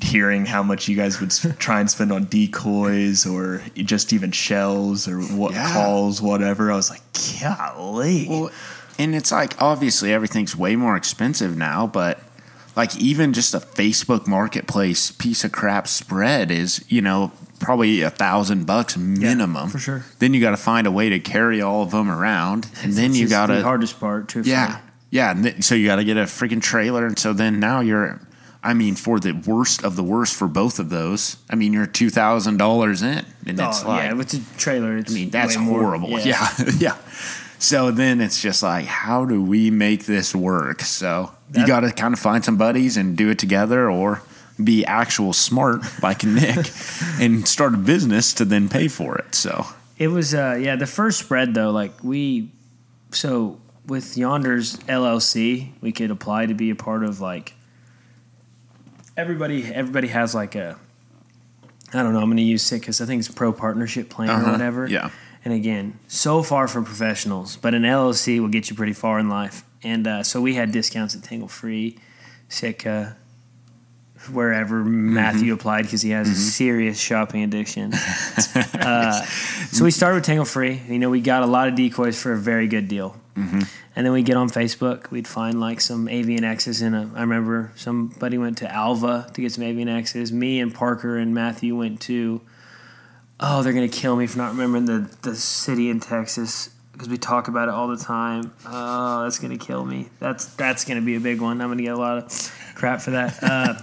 hearing 0.00 0.46
how 0.46 0.62
much 0.62 0.88
you 0.88 0.96
guys 0.96 1.20
would 1.20 1.30
try 1.58 1.78
and 1.80 1.90
spend 1.90 2.10
on 2.12 2.24
decoys 2.24 3.26
or 3.26 3.62
just 3.76 4.12
even 4.14 4.32
shells 4.32 5.06
or 5.06 5.20
what 5.20 5.52
Yeah. 5.52 5.70
calls, 5.72 6.22
whatever, 6.22 6.72
I 6.72 6.76
was 6.76 6.88
like, 6.88 7.02
golly. 7.42 8.26
Well, 8.28 8.50
and 8.98 9.14
it's 9.14 9.30
like 9.32 9.60
obviously 9.60 10.10
everything's 10.12 10.56
way 10.56 10.76
more 10.76 10.96
expensive 10.96 11.56
now, 11.58 11.86
but 11.86 12.18
like 12.76 12.96
even 12.96 13.32
just 13.32 13.54
a 13.54 13.58
Facebook 13.60 14.26
Marketplace 14.26 15.10
piece 15.10 15.44
of 15.44 15.52
crap 15.52 15.86
spread 15.88 16.50
is 16.50 16.84
you 16.88 17.00
know 17.02 17.32
probably 17.60 18.00
a 18.00 18.10
thousand 18.10 18.66
bucks 18.66 18.96
minimum 18.96 19.68
for 19.68 19.78
sure. 19.78 20.04
Then 20.18 20.34
you 20.34 20.40
got 20.40 20.50
to 20.52 20.56
find 20.56 20.86
a 20.86 20.90
way 20.90 21.08
to 21.10 21.20
carry 21.20 21.60
all 21.62 21.82
of 21.82 21.90
them 21.92 22.10
around, 22.10 22.68
and 22.82 22.92
then 22.94 23.10
It's 23.10 23.18
you 23.18 23.28
got 23.28 23.46
the 23.48 23.56
to 23.56 23.62
hardest 23.62 23.98
part. 24.00 24.28
Truthfully. 24.28 24.52
yeah 24.52 24.80
yeah. 25.10 25.30
And 25.32 25.44
th- 25.44 25.62
so 25.62 25.74
you 25.74 25.86
got 25.86 25.96
to 25.96 26.04
get 26.04 26.16
a 26.16 26.22
freaking 26.22 26.62
trailer, 26.62 27.06
and 27.06 27.18
so 27.18 27.32
then 27.32 27.60
now 27.60 27.80
you're. 27.80 28.20
I 28.64 28.74
mean, 28.74 28.94
for 28.94 29.18
the 29.18 29.32
worst 29.32 29.82
of 29.84 29.96
the 29.96 30.04
worst 30.04 30.36
for 30.36 30.46
both 30.46 30.78
of 30.78 30.88
those, 30.88 31.36
I 31.50 31.56
mean, 31.56 31.72
you're 31.72 31.84
two 31.86 32.10
thousand 32.10 32.58
dollars 32.58 33.02
in, 33.02 33.26
and 33.44 33.58
it's 33.60 33.82
Oh, 33.84 33.88
like, 33.88 34.04
yeah, 34.04 34.12
with 34.12 34.28
the 34.30 34.40
trailer, 34.56 34.96
it's 34.98 35.10
I 35.10 35.14
mean, 35.16 35.30
that's 35.30 35.56
way 35.56 35.64
more- 35.64 35.80
horrible. 35.82 36.10
Yeah. 36.20 36.48
yeah, 36.78 36.96
So 37.58 37.90
then 37.90 38.20
it's 38.20 38.40
just 38.40 38.62
like, 38.62 38.84
how 38.86 39.24
do 39.24 39.42
we 39.42 39.70
make 39.72 40.06
this 40.06 40.32
work? 40.34 40.80
So 40.82 41.32
you 41.54 41.66
got 41.66 41.80
to 41.80 41.92
kind 41.92 42.14
of 42.14 42.20
find 42.20 42.44
some 42.44 42.56
buddies 42.56 42.96
and 42.96 43.16
do 43.16 43.28
it 43.30 43.38
together, 43.38 43.90
or 43.90 44.22
be 44.62 44.84
actual 44.84 45.32
smart 45.32 45.80
like 46.02 46.24
Nick 46.24 46.70
and 47.20 47.46
start 47.48 47.74
a 47.74 47.78
business 47.78 48.32
to 48.34 48.44
then 48.44 48.68
pay 48.68 48.88
for 48.88 49.16
it. 49.18 49.34
So 49.34 49.66
It 49.98 50.08
was 50.08 50.34
uh 50.34 50.58
yeah, 50.60 50.76
the 50.76 50.86
first 50.86 51.18
spread 51.18 51.54
though, 51.54 51.70
like 51.70 51.92
we 52.04 52.50
so 53.10 53.58
with 53.86 54.16
Yonder's 54.16 54.76
LLC, 54.88 55.72
we 55.80 55.90
could 55.92 56.10
apply 56.10 56.46
to 56.46 56.54
be 56.54 56.70
a 56.70 56.74
part 56.76 57.02
of 57.02 57.20
like 57.20 57.54
everybody 59.16 59.64
everybody 59.72 60.08
has 60.08 60.34
like 60.34 60.54
a 60.54 60.76
I 61.94 62.02
don't 62.02 62.12
know, 62.14 62.20
I'm 62.20 62.30
gonna 62.30 62.40
use 62.42 62.70
it 62.72 62.80
because 62.80 63.00
I 63.00 63.06
think 63.06 63.20
it's 63.20 63.28
pro 63.28 63.52
partnership 63.52 64.08
plan 64.08 64.30
or 64.30 64.34
Uh-huh, 64.34 64.52
whatever. 64.52 64.86
yeah. 64.86 65.10
And 65.44 65.52
again, 65.52 65.98
so 66.08 66.42
far 66.42 66.68
from 66.68 66.84
professionals, 66.84 67.56
but 67.56 67.74
an 67.74 67.82
LLC 67.82 68.38
will 68.40 68.48
get 68.48 68.70
you 68.70 68.76
pretty 68.76 68.92
far 68.92 69.18
in 69.18 69.28
life. 69.28 69.64
And 69.84 70.06
uh, 70.06 70.22
so 70.22 70.40
we 70.40 70.54
had 70.54 70.72
discounts 70.72 71.16
at 71.16 71.22
Tangle 71.22 71.48
Free, 71.48 71.98
Sitka, 72.48 73.16
wherever 74.30 74.84
Matthew 74.84 75.52
applied 75.52 75.82
because 75.82 76.02
he 76.02 76.10
has 76.10 76.28
a 76.28 76.34
serious 76.34 77.00
shopping 77.00 77.42
addiction. 77.42 77.92
uh, 78.74 79.22
so 79.72 79.84
we 79.84 79.90
started 79.90 80.16
with 80.16 80.24
Tangle 80.24 80.44
Free. 80.44 80.80
You 80.86 80.98
know, 80.98 81.10
we 81.10 81.20
got 81.20 81.42
a 81.42 81.46
lot 81.46 81.68
of 81.68 81.74
decoys 81.74 82.20
for 82.20 82.32
a 82.32 82.38
very 82.38 82.68
good 82.68 82.88
deal. 82.88 83.16
And 83.96 84.06
then 84.06 84.12
we 84.12 84.22
get 84.22 84.36
on 84.36 84.48
Facebook. 84.48 85.10
We'd 85.10 85.26
find 85.26 85.58
like 85.60 85.80
some 85.80 86.08
Avian 86.08 86.44
X's 86.44 86.82
in 86.82 86.94
a. 86.94 87.10
I 87.14 87.22
remember 87.22 87.72
somebody 87.76 88.38
went 88.38 88.58
to 88.58 88.72
Alva 88.72 89.30
to 89.32 89.40
get 89.40 89.52
some 89.52 89.64
Avian 89.64 89.88
X's. 89.88 90.32
Me 90.32 90.60
and 90.60 90.74
Parker 90.74 91.16
and 91.16 91.34
Matthew 91.34 91.76
went 91.76 92.00
to. 92.02 92.40
Oh, 93.40 93.62
they're 93.62 93.72
gonna 93.72 93.88
kill 93.88 94.16
me 94.16 94.26
for 94.26 94.38
not 94.38 94.52
remembering 94.52 94.84
the 94.84 95.14
the 95.22 95.34
city 95.34 95.90
in 95.90 96.00
Texas 96.00 96.70
because 97.02 97.10
we 97.10 97.18
talk 97.18 97.48
about 97.48 97.66
it 97.68 97.74
all 97.74 97.88
the 97.88 97.96
time. 97.96 98.52
Oh, 98.64 99.24
that's 99.24 99.40
gonna 99.40 99.58
kill 99.58 99.84
me. 99.84 100.08
That's 100.20 100.46
that's 100.54 100.84
gonna 100.84 101.00
be 101.02 101.16
a 101.16 101.20
big 101.20 101.40
one. 101.40 101.60
I'm 101.60 101.68
gonna 101.68 101.82
get 101.82 101.94
a 101.94 101.96
lot 101.96 102.18
of 102.18 102.72
crap 102.76 103.00
for 103.00 103.10
that. 103.10 103.42
Uh, 103.42 103.74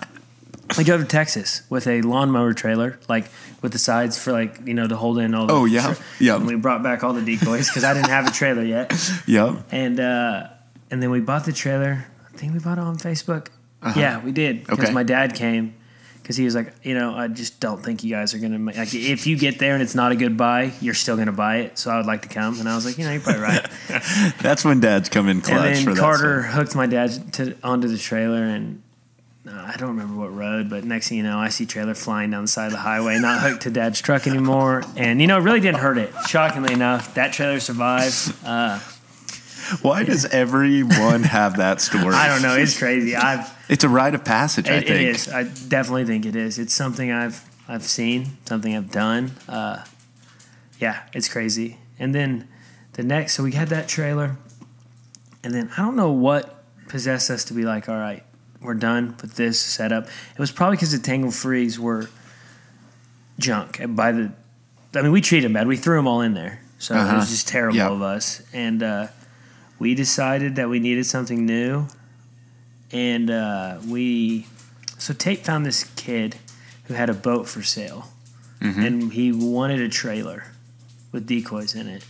we 0.78 0.86
drove 0.86 1.02
to 1.02 1.06
Texas 1.08 1.64
with 1.70 1.86
a 1.86 2.02
lawnmower 2.02 2.54
trailer, 2.54 2.98
like 3.10 3.26
with 3.62 3.74
the 3.74 3.78
sides 3.80 4.18
for 4.18 4.32
like 4.32 4.66
you 4.66 4.74
know 4.74 4.88
to 4.88 4.96
hold 4.96 5.18
in 5.20 5.34
all. 5.36 5.48
the 5.48 5.54
Oh, 5.54 5.66
yeah. 5.66 5.96
Yeah. 6.18 6.38
And 6.38 6.48
we 6.48 6.56
brought 6.56 6.82
back 6.82 7.04
all 7.04 7.12
the 7.12 7.22
decoys 7.22 7.68
because 7.68 7.84
I 7.84 7.94
didn't 7.94 8.08
have 8.10 8.26
a 8.26 8.32
trailer 8.32 8.64
yet, 8.64 8.94
yep. 9.28 9.66
and 9.70 10.00
uh, 10.00 10.48
and 10.90 11.04
then 11.04 11.12
we 11.12 11.20
bought 11.20 11.44
the 11.44 11.52
trailer. 11.54 12.06
I 12.34 12.38
think 12.38 12.54
we 12.54 12.60
bought 12.60 12.78
it 12.78 12.86
on 12.86 12.96
Facebook. 12.98 13.48
Yeah, 13.98 14.24
we 14.24 14.32
did 14.32 14.62
because 14.62 14.78
Uh-huh. 14.80 14.84
Okay. 14.88 14.94
my 14.94 15.04
dad 15.04 15.36
came 15.36 15.76
because 16.30 16.38
he 16.38 16.46
was 16.46 16.54
like, 16.54 16.72
you 16.84 16.94
know, 16.94 17.15
I 17.15 17.28
just 17.28 17.60
don't 17.60 17.84
think 17.84 18.04
you 18.04 18.12
guys 18.12 18.36
are 18.36 18.38
gonna 18.38 18.60
make 18.60 18.78
like 18.78 18.94
if 18.94 19.26
you 19.26 19.36
get 19.36 19.58
there 19.58 19.74
and 19.74 19.82
it's 19.82 19.96
not 19.96 20.12
a 20.12 20.15
good 20.15 20.38
buy, 20.38 20.72
you're 20.80 20.94
still 20.94 21.17
gonna 21.17 21.32
buy 21.32 21.62
it. 21.62 21.80
So 21.80 21.90
I 21.90 21.98
would 21.98 22.06
like 22.06 22.21
to 22.21 22.27
come, 22.27 22.60
and 22.60 22.69
I 22.69 22.75
was 22.75 22.86
like, 22.86 23.00
you 23.00 23.04
know, 23.06 23.12
you're 23.13 23.21
probably 23.21 23.42
right. 23.42 23.65
That's 24.40 24.63
when 24.63 24.80
dads 24.80 25.10
come 25.10 25.27
in 25.27 25.42
clutch 25.42 25.80
and 25.80 25.88
then. 25.88 25.96
Carter 25.96 26.44
hooked 26.44 26.75
my 26.75 26.86
dad 26.86 27.34
to 27.34 27.58
onto 27.63 27.88
the 27.88 27.98
trailer 27.98 28.44
and. 28.44 28.84
uh, 29.48 29.54
I 29.54 29.75
don't 29.77 29.90
remember 29.90 30.19
what 30.21 30.32
road, 30.32 30.69
but 30.69 30.84
next 30.84 31.10
thing 31.10 31.17
you 31.17 31.23
know, 31.23 31.40
I 31.40 31.50
see 31.50 31.65
trailer 31.65 31.96
flying 31.96 32.30
down 32.30 32.44
the 32.44 32.48
side 32.48 32.67
of 32.67 32.73
the 32.73 32.77
highway, 32.77 33.17
not 33.17 33.42
hooked 33.42 33.63
to 33.63 33.71
dad's 33.71 34.00
truck 34.00 34.27
anymore. 34.27 34.84
And, 34.98 35.19
you 35.19 35.25
know, 35.25 35.40
it 35.40 35.42
really 35.42 35.62
didn't 35.62 35.80
hurt 35.80 35.98
it. 35.98 36.13
Shockingly 36.27 36.73
enough, 36.73 37.15
that 37.15 37.34
trailer 37.34 37.60
survived. 37.60 38.36
Uh, 38.46 38.80
Why 39.82 40.04
does 40.04 40.26
everyone 40.26 41.24
have 41.24 41.58
that 41.58 41.82
story? 41.82 42.15
I 42.15 42.28
don't 42.28 42.42
know. 42.42 42.56
It's 42.56 42.78
crazy. 42.78 43.15
I've 43.15 43.50
It's 43.70 43.84
a 43.84 43.90
rite 43.90 44.15
of 44.15 44.24
passage. 44.26 44.67
I 44.67 44.80
think. 44.80 44.90
it 44.90 45.02
is. 45.02 45.28
I 45.30 45.44
definitely 45.44 46.06
think 46.06 46.26
it 46.26 46.36
is. 46.36 46.58
It's 46.60 46.74
something 46.74 47.12
I've 47.12 47.44
I've 47.67 47.84
seen, 47.84 48.38
something 48.46 48.76
I've 48.76 48.92
done. 48.92 49.32
Uh, 49.48 49.84
yeah, 50.80 51.04
it's 51.13 51.28
crazy. 51.30 51.78
And 52.00 52.15
then 52.15 52.48
the 52.94 53.04
next, 53.04 53.34
so 53.34 53.44
we 53.44 53.52
had 53.52 53.67
that 53.70 53.88
trailer, 53.88 54.38
and 55.44 55.54
then 55.54 55.70
I 55.78 55.82
don't 55.84 55.96
know 55.96 56.12
what 56.12 56.63
possessed 56.88 57.30
us 57.30 57.44
to 57.46 57.54
be 57.54 57.63
like, 57.63 57.88
all 57.88 57.98
right, 58.00 58.24
we're 58.62 58.74
done 58.74 59.15
with 59.22 59.36
this 59.36 59.60
setup. 59.60 60.06
It 60.08 60.40
was 60.40 60.52
probably 60.52 60.78
because 60.78 60.92
the 60.92 60.98
Tangle 61.00 61.32
Frees 61.32 61.80
were 61.80 62.10
junk 63.38 63.80
by 63.90 64.12
the. 64.12 64.32
I 64.96 65.02
mean, 65.04 65.12
we 65.12 65.22
treated 65.22 65.46
them 65.46 65.54
bad. 65.54 65.67
We 65.67 65.78
threw 65.78 65.96
them 65.98 66.08
all 66.08 66.22
in 66.22 66.34
there, 66.34 66.62
so 66.80 66.96
it 66.96 66.98
Uh-huh. 67.00 67.17
was 67.17 67.30
just 67.30 67.48
terrible 67.48 67.78
Yeah. 67.78 67.90
of 67.90 68.02
us. 68.02 68.42
And 68.54 68.82
uh, 68.82 69.08
we 69.80 69.96
decided 69.96 70.56
that 70.58 70.69
we 70.69 70.80
needed 70.80 71.06
something 71.06 71.46
new, 71.46 71.88
and 72.92 73.30
uh, 73.30 73.80
we. 73.88 74.46
So 74.98 75.13
Tate 75.13 75.46
found 75.46 75.65
this 75.65 75.86
kid 75.96 76.36
who 76.86 76.94
had 76.94 77.10
a 77.10 77.13
boat 77.13 77.48
for 77.48 77.63
sale, 77.63 78.10
Mm-hmm. 78.62 78.82
and 78.86 79.13
he 79.13 79.32
wanted 79.32 79.80
a 79.80 79.88
trailer 79.88 80.44
with 81.13 81.25
decoys 81.25 81.73
in 81.75 81.88
it. 81.88 82.04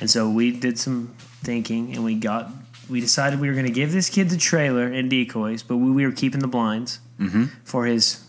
And 0.00 0.08
so 0.10 0.28
we 0.30 0.50
did 0.50 0.78
some 0.78 1.14
thinking, 1.42 1.94
and 1.94 2.02
we 2.04 2.14
got. 2.14 2.50
We 2.88 3.00
decided 3.00 3.40
we 3.40 3.48
were 3.48 3.54
going 3.54 3.66
to 3.66 3.72
give 3.72 3.92
this 3.92 4.08
kid 4.08 4.30
the 4.30 4.36
trailer 4.36 4.86
and 4.86 5.10
decoys, 5.10 5.62
but 5.62 5.76
we, 5.76 5.90
we 5.90 6.06
were 6.06 6.12
keeping 6.12 6.40
the 6.40 6.48
blinds 6.48 7.00
Mm-hmm. 7.18 7.44
for 7.64 7.86
his 7.86 8.22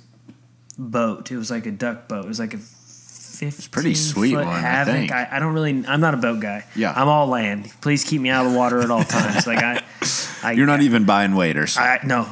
boat. 0.78 1.30
It 1.32 1.38
was 1.38 1.51
like 1.51 1.65
a 1.65 1.72
duck 1.72 2.07
boat. 2.07 2.24
It 2.26 2.28
was 2.28 2.39
like 2.39 2.53
a 2.53 2.59
fifteen 3.39 3.71
pretty 3.71 3.95
sweet 3.95 4.33
foot 4.33 4.45
one, 4.45 4.65
I 4.65 4.85
think. 4.85 5.11
I, 5.11 5.27
I 5.31 5.39
don't 5.39 5.53
really. 5.53 5.85
I'm 5.88 6.01
not 6.01 6.13
a 6.13 6.17
boat 6.17 6.39
guy. 6.39 6.65
Yeah. 6.75 6.93
I'm 6.95 7.07
all 7.07 7.27
land. 7.27 7.71
Please 7.81 8.03
keep 8.03 8.21
me 8.21 8.29
out 8.29 8.45
of 8.45 8.51
the 8.51 8.57
water 8.57 8.81
at 8.81 8.91
all 8.91 9.03
times. 9.03 9.47
like 9.47 9.59
I, 9.59 9.83
I 10.43 10.51
You're 10.57 10.67
not 10.67 10.81
even 10.81 11.05
buying 11.05 11.35
waders. 11.35 11.77
I 11.77 11.99
no. 12.03 12.27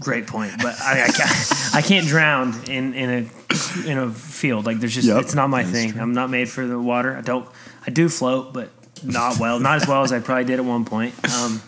Great 0.00 0.28
point, 0.28 0.52
but 0.62 0.80
I, 0.80 1.04
I, 1.04 1.08
can't, 1.08 1.74
I 1.74 1.82
can't 1.82 2.06
drown 2.06 2.54
in, 2.70 2.94
in 2.94 3.10
a 3.10 3.88
in 3.88 3.98
a 3.98 4.10
field. 4.12 4.64
Like 4.64 4.78
there's 4.78 4.94
just 4.94 5.08
Yep, 5.08 5.22
it's 5.22 5.34
not 5.34 5.50
my 5.50 5.64
thing. 5.64 5.98
I'm 5.98 6.12
not 6.12 6.30
made 6.30 6.48
for 6.48 6.66
the 6.66 6.78
water. 6.78 7.16
I 7.16 7.22
don't. 7.22 7.48
I 7.84 7.90
do 7.90 8.08
float, 8.08 8.52
but 8.52 8.70
not 9.02 9.40
well. 9.40 9.58
Not 9.58 9.82
as 9.82 9.88
well 9.88 10.02
as 10.02 10.12
I 10.12 10.20
probably 10.20 10.44
did 10.44 10.60
at 10.60 10.64
one 10.64 10.84
point. 10.84 11.14
Um, 11.34 11.60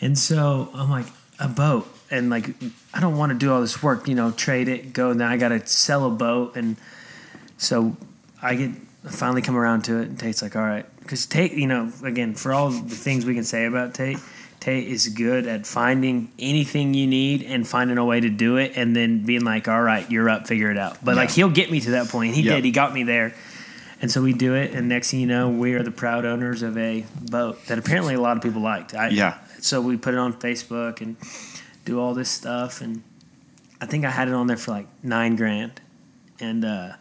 and 0.00 0.18
so 0.18 0.70
I'm 0.74 0.90
like 0.90 1.06
a 1.38 1.48
boat, 1.48 1.86
and 2.10 2.30
like 2.30 2.50
I 2.94 3.00
don't 3.00 3.16
want 3.16 3.32
to 3.32 3.38
do 3.38 3.52
all 3.52 3.60
this 3.60 3.82
work. 3.82 4.08
You 4.08 4.14
know, 4.14 4.30
trade 4.30 4.68
it, 4.68 4.92
go. 4.92 5.10
And 5.10 5.20
then 5.20 5.28
I 5.28 5.36
got 5.36 5.48
to 5.48 5.66
sell 5.66 6.06
a 6.06 6.10
boat, 6.10 6.56
and 6.56 6.76
so 7.56 7.96
I 8.42 8.54
get 8.54 8.70
finally 9.04 9.42
come 9.42 9.56
around 9.56 9.82
to 9.84 9.98
it. 10.00 10.08
And 10.08 10.18
Tate's 10.18 10.42
like, 10.42 10.56
all 10.56 10.62
right, 10.62 10.86
because 11.00 11.26
Tate, 11.26 11.52
you 11.52 11.66
know, 11.66 11.92
again 12.04 12.34
for 12.34 12.52
all 12.52 12.70
the 12.70 12.94
things 12.94 13.24
we 13.24 13.34
can 13.34 13.44
say 13.44 13.64
about 13.66 13.94
Tate. 13.94 14.18
Tate 14.60 14.88
is 14.88 15.06
good 15.10 15.46
at 15.46 15.68
finding 15.68 16.32
anything 16.36 16.92
you 16.92 17.06
need 17.06 17.44
and 17.44 17.66
finding 17.66 17.96
a 17.96 18.04
way 18.04 18.18
to 18.18 18.28
do 18.28 18.56
it, 18.56 18.72
and 18.74 18.94
then 18.94 19.24
being 19.24 19.44
like, 19.44 19.68
"All 19.68 19.80
right, 19.80 20.10
you're 20.10 20.28
up, 20.28 20.48
figure 20.48 20.68
it 20.72 20.76
out." 20.76 20.98
But 21.04 21.14
like 21.14 21.30
he'll 21.30 21.48
get 21.48 21.70
me 21.70 21.78
to 21.80 21.92
that 21.92 22.08
point. 22.08 22.34
He 22.34 22.42
Yep. 22.42 22.54
did. 22.56 22.64
He 22.64 22.70
got 22.72 22.92
me 22.92 23.04
there. 23.04 23.34
And 24.02 24.10
so 24.10 24.20
we 24.22 24.32
do 24.32 24.54
it, 24.54 24.72
and 24.74 24.88
next 24.88 25.10
thing 25.10 25.20
you 25.20 25.26
know, 25.26 25.48
we 25.48 25.74
are 25.74 25.82
the 25.82 25.90
proud 25.92 26.24
owners 26.24 26.62
of 26.62 26.76
a 26.76 27.04
boat 27.20 27.64
that 27.66 27.78
apparently 27.78 28.14
a 28.14 28.20
lot 28.20 28.36
of 28.36 28.42
people 28.42 28.60
liked. 28.62 28.94
I, 28.94 29.08
Yeah. 29.10 29.38
So 29.60 29.80
we 29.80 29.96
put 29.96 30.14
it 30.14 30.18
on 30.18 30.34
Facebook 30.34 31.00
and 31.00 31.16
do 31.88 31.98
all 32.00 32.12
this 32.14 32.28
stuff, 32.28 32.80
and 32.82 33.02
I 33.80 33.86
think 33.86 34.04
I 34.04 34.10
had 34.10 34.28
it 34.28 34.34
on 34.34 34.46
there 34.46 34.56
for 34.58 34.72
like 34.72 34.86
nine 35.02 35.36
grand. 35.36 35.80
And 36.40 36.64
uh, 36.64 36.92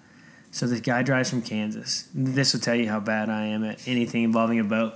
so 0.51 0.65
this 0.65 0.79
guy 0.79 1.03
drives 1.03 1.29
from 1.29 1.41
Kansas. 1.41 2.07
This 2.13 2.53
will 2.53 2.61
tell 2.61 2.75
you 2.75 2.87
how 2.89 2.99
bad 2.99 3.29
I 3.29 3.45
am 3.47 3.63
at 3.63 3.85
anything 3.87 4.23
involving 4.23 4.59
a 4.59 4.63
boat. 4.63 4.93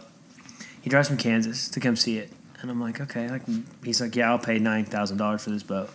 He 0.81 0.89
drives 0.89 1.07
from 1.09 1.17
Kansas 1.17 1.67
to 1.69 1.79
come 1.79 1.95
see 1.95 2.17
it, 2.17 2.31
and 2.61 2.71
I'm 2.71 2.79
like, 2.81 3.01
okay. 3.01 3.29
Like 3.29 3.43
he's 3.83 3.99
like, 4.01 4.15
yeah, 4.15 4.31
I'll 4.31 4.39
pay 4.39 4.59
nine 4.59 4.85
thousand 4.85 5.17
dollars 5.17 5.43
for 5.43 5.49
this 5.51 5.63
boat. 5.63 5.89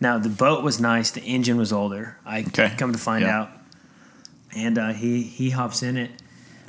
Now 0.00 0.18
the 0.18 0.28
boat 0.28 0.62
was 0.62 0.80
nice. 0.80 1.10
The 1.10 1.22
engine 1.22 1.56
was 1.56 1.72
older. 1.72 2.18
I 2.26 2.40
Okay. 2.42 2.72
come 2.76 2.92
to 2.92 2.98
find 2.98 3.22
Yeah. 3.22 3.40
out, 3.42 3.50
and 4.54 4.76
uh, 4.78 4.92
he 4.92 5.22
he 5.22 5.50
hops 5.50 5.82
in 5.82 5.96
it. 5.96 6.10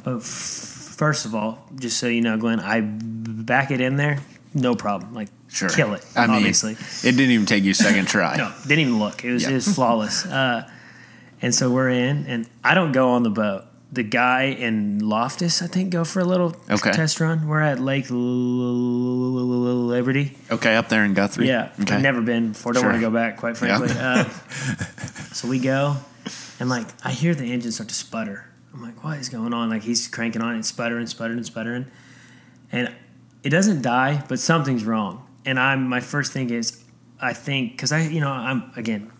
But 0.03 0.17
f- 0.17 0.23
first 0.23 1.25
of 1.25 1.35
all, 1.35 1.67
just 1.75 1.97
so 1.97 2.07
you 2.07 2.21
know, 2.21 2.37
Glenn, 2.37 2.59
I 2.59 2.81
back 2.81 3.69
it 3.71 3.81
in 3.81 3.97
there, 3.97 4.19
no 4.53 4.75
problem. 4.75 5.13
Like 5.13 5.29
Sure. 5.53 5.69
kill 5.69 5.93
it. 5.93 6.03
I 6.15 6.25
mean, 6.27 6.37
obviously, 6.37 6.73
it 6.73 7.11
didn't 7.15 7.29
even 7.31 7.45
take 7.45 7.63
you 7.63 7.71
a 7.71 7.75
second 7.75 8.07
try. 8.07 8.35
no, 8.43 8.51
didn't 8.63 8.79
even 8.79 8.99
look. 8.99 9.23
It 9.23 9.31
was 9.33 9.43
Yeah. 9.43 9.51
it 9.51 9.53
was 9.53 9.67
flawless. 9.73 10.25
Uh, 10.25 10.67
and 11.41 11.53
so 11.53 11.69
we're 11.69 11.89
in, 11.89 12.25
and 12.27 12.47
I 12.63 12.73
don't 12.73 12.91
go 12.91 13.09
on 13.11 13.21
the 13.23 13.29
boat. 13.29 13.65
The 13.91 14.01
guy 14.03 14.45
in 14.45 14.97
Loftus, 15.07 15.61
I 15.61 15.67
think, 15.67 15.91
go 15.91 16.03
for 16.03 16.19
a 16.19 16.25
little 16.25 16.55
Okay. 16.71 16.91
test 16.91 17.19
run. 17.19 17.47
We're 17.47 17.61
at 17.61 17.79
Lake 17.79 18.07
Liberty. 19.03 20.35
Okay, 20.49 20.75
up 20.75 20.89
there 20.89 21.05
in 21.05 21.13
Guthrie. 21.13 21.47
Yeah, 21.47 21.69
Okay. 21.79 21.95
I've 21.95 22.01
never 22.01 22.21
been 22.21 22.49
before. 22.53 22.73
Don't 22.73 22.81
Sure. 22.81 22.89
want 22.89 23.01
to 23.01 23.07
go 23.07 23.13
back, 23.13 23.37
quite 23.37 23.61
Yeah. 23.61 23.77
frankly. 23.77 23.95
Uh, 23.99 24.25
so 25.33 25.47
we 25.47 25.59
go, 25.59 25.97
and 26.59 26.69
like 26.69 26.87
I 27.03 27.11
hear 27.11 27.35
the 27.35 27.51
engine 27.51 27.71
start 27.71 27.89
to 27.89 27.95
sputter. 27.95 28.45
I'm 28.73 28.81
like, 28.81 29.03
what 29.03 29.19
is 29.19 29.29
going 29.29 29.53
on? 29.53 29.69
Like 29.69 29.83
he's 29.83 30.07
cranking 30.07 30.41
on 30.41 30.55
it, 30.55 30.65
sputtering, 30.65 31.05
sputtering, 31.05 31.37
and 31.37 31.45
sputtering, 31.45 31.85
and 32.71 32.89
it 33.43 33.49
doesn't 33.49 33.83
die, 33.83 34.23
but 34.27 34.39
something's 34.39 34.83
wrong. 34.85 35.21
And 35.45 35.59
I'm 35.59 35.87
my 35.87 35.99
first 35.99 36.31
thing 36.31 36.49
is, 36.49 36.83
I 37.19 37.33
think 37.33 37.71
because 37.71 37.91
I, 37.91 38.01
you 38.01 38.21
know, 38.21 38.31
I'm 38.31 38.71
again 38.75 39.11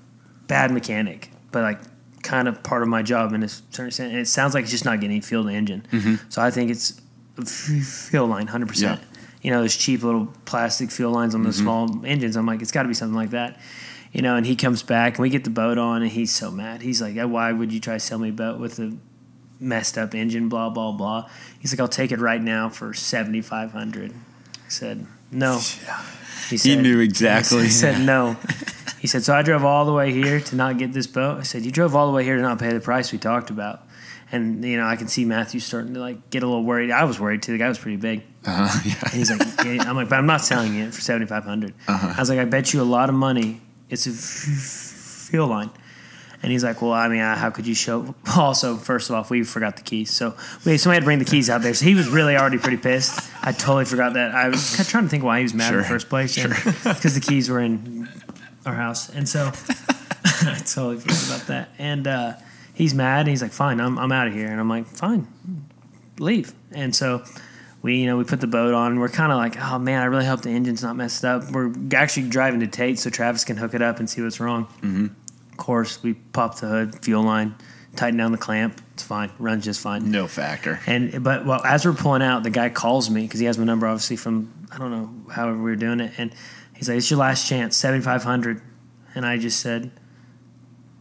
bad 0.48 0.72
mechanic, 0.72 1.30
but 1.52 1.64
like 1.64 1.80
kind 2.22 2.48
of 2.48 2.64
part 2.64 2.82
of 2.82 2.88
my 2.88 3.02
job 3.02 3.34
in 3.34 3.44
a 3.44 3.50
certain 3.50 3.92
sense. 3.92 4.12
And 4.12 4.18
it 4.18 4.28
sounds 4.28 4.54
like 4.54 4.64
it's 4.64 4.72
just 4.72 4.86
not 4.86 5.02
getting 5.02 5.22
fuel 5.22 5.44
to 5.44 5.50
the 5.50 5.56
engine. 5.56 5.86
Mm-hmm. 5.92 6.30
So 6.30 6.42
I 6.42 6.52
think 6.52 6.72
it's 6.72 7.02
fuel 8.10 8.28
line, 8.28 8.48
hundred 8.48 8.70
percent. 8.70 9.02
You 9.42 9.52
know, 9.52 9.62
those 9.62 9.76
cheap 9.76 10.04
little 10.04 10.28
plastic 10.46 10.90
fuel 10.90 11.12
lines 11.12 11.36
on 11.36 11.44
the 11.44 11.50
mm-hmm. 11.50 11.62
small 11.62 12.06
engines. 12.06 12.38
I'm 12.38 12.46
like, 12.46 12.62
it's 12.62 12.72
got 12.72 12.84
to 12.84 12.88
be 12.88 12.94
something 12.94 13.16
like 13.16 13.32
that. 13.32 13.60
You 14.14 14.22
know, 14.22 14.36
and 14.38 14.46
he 14.46 14.56
comes 14.56 14.84
back 14.84 15.16
and 15.16 15.24
we 15.24 15.30
get 15.30 15.44
the 15.44 15.50
boat 15.50 15.78
on, 15.78 16.04
and 16.04 16.12
he's 16.12 16.32
so 16.32 16.52
mad. 16.52 16.82
He's 16.82 17.02
like, 17.02 17.18
why 17.18 17.52
would 17.52 17.74
you 17.74 17.80
try 17.80 17.96
to 17.96 18.00
sell 18.00 18.20
me 18.20 18.30
a 18.30 18.32
boat 18.32 18.60
with 18.60 18.80
a 18.80 18.96
messed 19.60 19.98
up 19.98 20.16
engine? 20.16 20.48
Blah 20.48 20.70
blah 20.70 20.92
blah. 20.92 21.30
He's 21.60 21.74
like, 21.74 21.80
I'll 21.80 21.88
take 21.88 22.12
it 22.12 22.20
right 22.20 22.42
now 22.42 22.70
for 22.70 22.94
seventy 22.94 23.42
five 23.42 23.72
hundred. 23.72 24.14
I 24.14 24.70
said, 24.70 25.06
no. 25.34 25.60
He 26.50 26.76
knew 26.76 27.00
exactly. 27.00 27.64
He 27.64 27.70
said 27.70 28.06
no. 28.06 28.38
He 29.04 29.08
said, 29.08 29.26
so 29.26 29.34
I 29.36 29.42
drove 29.42 29.66
all 29.66 29.84
the 29.84 29.92
way 29.92 30.14
here 30.14 30.40
to 30.40 30.56
not 30.56 30.78
get 30.78 30.94
this 30.94 31.08
boat. 31.08 31.38
I 31.40 31.44
said, 31.44 31.64
you 31.66 31.72
drove 31.72 31.94
all 31.94 32.08
the 32.08 32.14
way 32.14 32.24
here 32.24 32.38
to 32.38 32.42
not 32.42 32.58
pay 32.58 32.72
the 32.72 32.80
price 32.80 33.12
we 33.12 33.18
talked 33.18 33.50
about. 33.50 33.82
And 34.32 34.64
you 34.64 34.78
know, 34.78 34.86
I 34.86 34.96
can 34.96 35.10
see 35.10 35.26
Matthew 35.26 35.60
starting 35.60 35.94
to 35.96 36.00
like 36.00 36.30
get 36.30 36.42
a 36.42 36.48
little 36.48 36.64
worried. 36.64 36.90
I 36.90 37.04
was 37.04 37.20
worried 37.20 37.44
too. 37.44 37.52
The 37.52 37.58
guy 37.58 37.68
was 37.68 37.78
pretty 37.78 37.98
big. 37.98 38.24
Uh-huh, 38.46 38.82
yeah. 38.86 38.96
And 39.04 39.12
he's 39.12 39.30
like, 39.30 39.42
yeah. 39.66 39.84
I'm 39.90 39.98
like, 39.98 40.08
but 40.08 40.20
I'm 40.20 40.26
not 40.26 40.40
selling 40.40 40.76
it 40.76 40.94
for 40.94 41.02
seventy 41.02 41.26
five 41.26 41.44
hundred. 41.44 41.74
Uh-huh. 41.86 42.14
I 42.16 42.20
was 42.20 42.30
like, 42.30 42.40
I 42.40 42.46
bet 42.46 42.74
you 42.74 42.82
a 42.82 42.84
lot 42.84 43.10
of 43.10 43.16
money. 43.16 43.60
It's 43.90 44.08
a 44.08 44.12
f- 44.12 45.28
fuel 45.30 45.48
line. 45.48 45.70
And 46.44 46.52
he's 46.52 46.64
like, 46.64 46.82
well, 46.82 46.92
I 46.92 47.08
mean, 47.08 47.22
uh, 47.22 47.38
how 47.38 47.50
could 47.50 47.66
you 47.66 47.74
show? 47.74 48.14
Also, 48.36 48.76
first 48.76 49.10
of 49.10 49.16
all, 49.16 49.26
we 49.30 49.44
forgot 49.44 49.78
the 49.78 49.84
keys, 49.84 50.10
so 50.10 50.36
we 50.66 50.78
somebody 50.78 50.96
had 50.96 51.02
to 51.02 51.06
bring 51.06 51.20
the 51.20 51.26
keys 51.26 51.50
out 51.50 51.62
there. 51.62 51.74
So 51.74 51.86
he 51.86 51.94
was 51.94 52.10
really 52.10 52.36
already 52.36 52.58
pretty 52.58 52.78
pissed. 52.78 53.20
I 53.44 53.52
totally 53.52 53.86
forgot 53.86 54.14
that. 54.14 54.34
I 54.34 54.50
was 54.50 54.76
trying 54.90 55.04
to 55.04 55.10
think 55.10 55.24
why 55.24 55.38
he 55.38 55.44
was 55.44 55.54
mad 55.54 55.72
in 55.72 55.80
the 55.80 55.86
first 55.86 56.10
place, 56.10 56.36
because 56.36 57.14
the 57.14 57.22
keys 57.22 57.50
were 57.50 57.60
in 57.60 58.10
our 58.66 58.74
house, 58.74 59.10
and 59.10 59.30
so 59.30 59.46
I 60.26 60.58
totally 60.66 60.98
forgot 60.98 61.28
about 61.28 61.48
that. 61.48 61.70
And 61.78 62.08
uh, 62.08 62.34
he's 62.74 62.94
mad. 62.94 63.22
And 63.22 63.30
he's 63.30 63.42
like, 63.42 63.52
fine, 63.52 63.80
I'm 63.80 63.98
I'm 63.98 64.12
out 64.12 64.28
of 64.28 64.34
here. 64.34 64.48
And 64.48 64.60
I'm 64.60 64.70
like, 64.70 64.88
fine, 64.88 65.28
leave. 66.20 66.54
And 66.72 66.96
so 66.96 67.24
we 67.82 67.98
you 67.98 68.08
know 68.08 68.18
we 68.18 68.24
put 68.24 68.42
the 68.42 68.48
boat 68.48 68.74
on. 68.74 68.94
And 68.94 69.00
we're 69.00 69.10
kind 69.10 69.32
of 69.32 69.38
like, 69.38 69.58
oh 69.62 69.80
man, 69.80 70.02
I 70.02 70.06
really 70.06 70.26
hope 70.26 70.42
the 70.42 70.50
engine's 70.50 70.84
not 70.84 70.96
messed 70.96 71.24
up. 71.24 71.52
We're 71.52 71.72
actually 71.94 72.30
driving 72.30 72.60
to 72.62 72.68
Tate 72.68 73.00
so 73.00 73.10
Travis 73.10 73.46
can 73.46 73.58
hook 73.58 73.74
it 73.74 73.82
up 73.82 74.00
and 74.00 74.10
see 74.10 74.22
what's 74.22 74.40
wrong. 74.40 74.66
Mm-hmm. 74.82 75.08
Of 75.54 75.58
course, 75.58 76.02
we 76.02 76.16
pop 76.16 76.60
the 76.60 76.68
hood, 76.68 77.06
fuel 77.06 77.22
line, 77.22 77.54
tighten 77.96 78.18
down 78.18 78.32
the 78.32 78.40
clamp. 78.40 78.82
It's 78.94 79.04
fine, 79.04 79.32
runs 79.38 79.66
just 79.66 79.82
fine. 79.82 80.10
No 80.10 80.28
factor. 80.28 80.80
And 80.88 81.24
but 81.24 81.46
well, 81.46 81.64
as 81.64 81.86
we're 81.86 81.94
pulling 81.94 82.24
out, 82.24 82.42
the 82.42 82.50
guy 82.50 82.70
calls 82.70 83.12
me 83.12 83.22
because 83.22 83.40
he 83.40 83.46
has 83.46 83.60
my 83.60 83.64
number, 83.64 83.86
obviously 83.86 84.16
from 84.16 84.52
I 84.72 84.80
don't 84.80 84.90
know, 84.90 85.32
however 85.32 85.58
we 85.58 85.64
were 85.66 85.76
doing 85.76 86.00
it, 86.00 86.14
and 86.18 86.34
he's 86.74 86.90
like, 86.90 86.98
"It's 86.98 87.12
your 87.12 87.20
last 87.20 87.48
chance, 87.48 87.78
seventy 87.78 88.04
five 88.04 88.24
hundred. 88.24 88.62
And 89.14 89.28
I 89.28 89.38
just 89.38 89.60
said, 89.60 89.92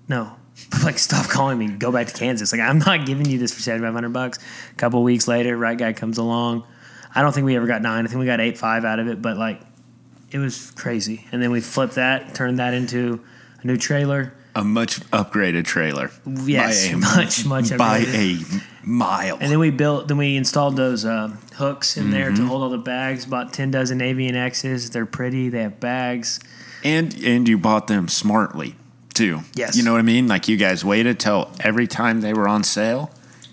"No, 0.06 0.36
like 0.84 0.98
stop 0.98 1.30
calling 1.30 1.58
me. 1.58 1.68
Go 1.68 1.90
back 1.90 2.08
to 2.08 2.12
Kansas. 2.12 2.52
Like 2.52 2.60
I'm 2.60 2.78
not 2.78 3.06
giving 3.06 3.24
you 3.24 3.38
this 3.38 3.54
for 3.54 3.62
seventy 3.62 3.86
five 3.86 3.94
hundred 3.94 4.12
bucks." 4.12 4.38
A 4.70 4.74
couple 4.74 5.02
weeks 5.02 5.26
later, 5.26 5.56
right 5.56 5.78
guy 5.78 5.94
comes 5.94 6.18
along. 6.18 6.66
I 7.14 7.22
don't 7.22 7.32
think 7.32 7.46
we 7.46 7.56
ever 7.56 7.66
got 7.66 7.80
nine. 7.80 8.04
I 8.04 8.08
think 8.08 8.20
we 8.20 8.26
got 8.26 8.40
eight 8.40 8.58
five 8.58 8.84
out 8.84 8.98
of 8.98 9.08
it, 9.08 9.22
but 9.22 9.38
like 9.38 9.62
it 10.30 10.38
was 10.38 10.70
crazy. 10.72 11.26
And 11.32 11.42
then 11.42 11.50
we 11.50 11.60
flipped 11.60 11.94
that, 11.94 12.34
turned 12.34 12.58
that 12.58 12.74
into 12.74 13.22
a 13.62 13.66
new 13.66 13.76
trailer. 13.76 14.34
A 14.54 14.62
much 14.64 15.00
upgraded 15.10 15.64
trailer. 15.64 16.10
Yes, 16.26 16.86
By 16.88 16.92
a- 16.92 16.96
much 16.98 17.46
much 17.46 17.76
by 17.78 18.00
upgraded. 18.02 18.62
a 18.84 18.86
mile. 18.86 19.38
And 19.40 19.50
then 19.50 19.58
we 19.58 19.70
built, 19.70 20.08
then 20.08 20.18
we 20.18 20.36
installed 20.36 20.76
those 20.76 21.04
uh, 21.06 21.28
hooks 21.54 21.96
in 21.96 22.10
there 22.10 22.26
Mm-hmm. 22.30 22.42
to 22.42 22.46
hold 22.48 22.62
all 22.62 22.68
the 22.70 22.78
bags. 22.78 23.24
Bought 23.24 23.52
ten 23.52 23.70
dozen 23.70 24.00
Avian 24.02 24.36
X's. 24.36 24.90
They're 24.90 25.06
pretty. 25.06 25.48
They 25.48 25.62
have 25.62 25.80
bags. 25.80 26.38
And 26.84 27.14
and 27.24 27.48
you 27.48 27.56
bought 27.58 27.86
them 27.86 28.08
smartly 28.08 28.74
too. 29.14 29.40
Yes. 29.54 29.76
You 29.76 29.84
know 29.84 29.92
what 29.92 29.98
I 30.00 30.02
mean? 30.02 30.26
Like 30.28 30.48
you 30.48 30.56
guys 30.56 30.84
waited 30.84 31.18
till 31.20 31.50
every 31.60 31.86
time 31.86 32.20
they 32.20 32.34
were 32.34 32.48
on 32.48 32.62
sale, 32.64 33.10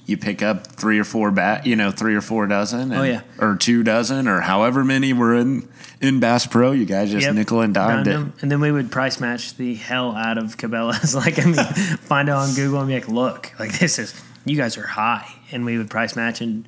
you 0.09 0.17
pick 0.17 0.41
up 0.41 0.67
three 0.67 0.99
or 0.99 1.03
four 1.03 1.31
bat, 1.31 1.65
you 1.65 1.75
know, 1.75 1.91
three 1.91 2.15
or 2.15 2.21
four 2.21 2.47
dozen. 2.47 2.91
Oh, 2.91 3.03
yeah. 3.03 3.21
Or 3.39 3.55
two 3.55 3.83
dozen, 3.83 4.27
or 4.27 4.41
however 4.41 4.83
many 4.83 5.13
were 5.13 5.35
in 5.35 5.69
in 6.01 6.19
Bass 6.19 6.45
Pro. 6.47 6.71
You 6.71 6.85
guys 6.85 7.11
just 7.11 7.25
Yep. 7.25 7.35
nickel 7.35 7.61
and 7.61 7.73
dimed 7.73 8.07
it. 8.07 8.11
them. 8.11 8.33
And 8.41 8.51
then 8.51 8.59
we 8.61 8.71
would 8.71 8.91
price 8.91 9.19
match 9.19 9.55
the 9.57 9.75
hell 9.75 10.15
out 10.15 10.37
of 10.37 10.57
Cabela's. 10.57 11.13
like 11.23 11.39
I 11.39 11.45
mean, 11.45 11.55
find 12.01 12.27
it 12.29 12.33
on 12.33 12.53
Google 12.55 12.79
and 12.79 12.87
be 12.87 12.95
like, 12.95 13.07
look, 13.07 13.53
like 13.59 13.77
this 13.79 13.99
is 13.99 14.19
you 14.45 14.57
guys 14.57 14.77
are 14.77 14.87
high, 14.87 15.27
and 15.51 15.63
we 15.65 15.77
would 15.77 15.89
price 15.89 16.15
match 16.15 16.41
and 16.41 16.67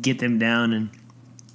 get 0.00 0.18
them 0.18 0.38
down. 0.38 0.72
And 0.72 0.88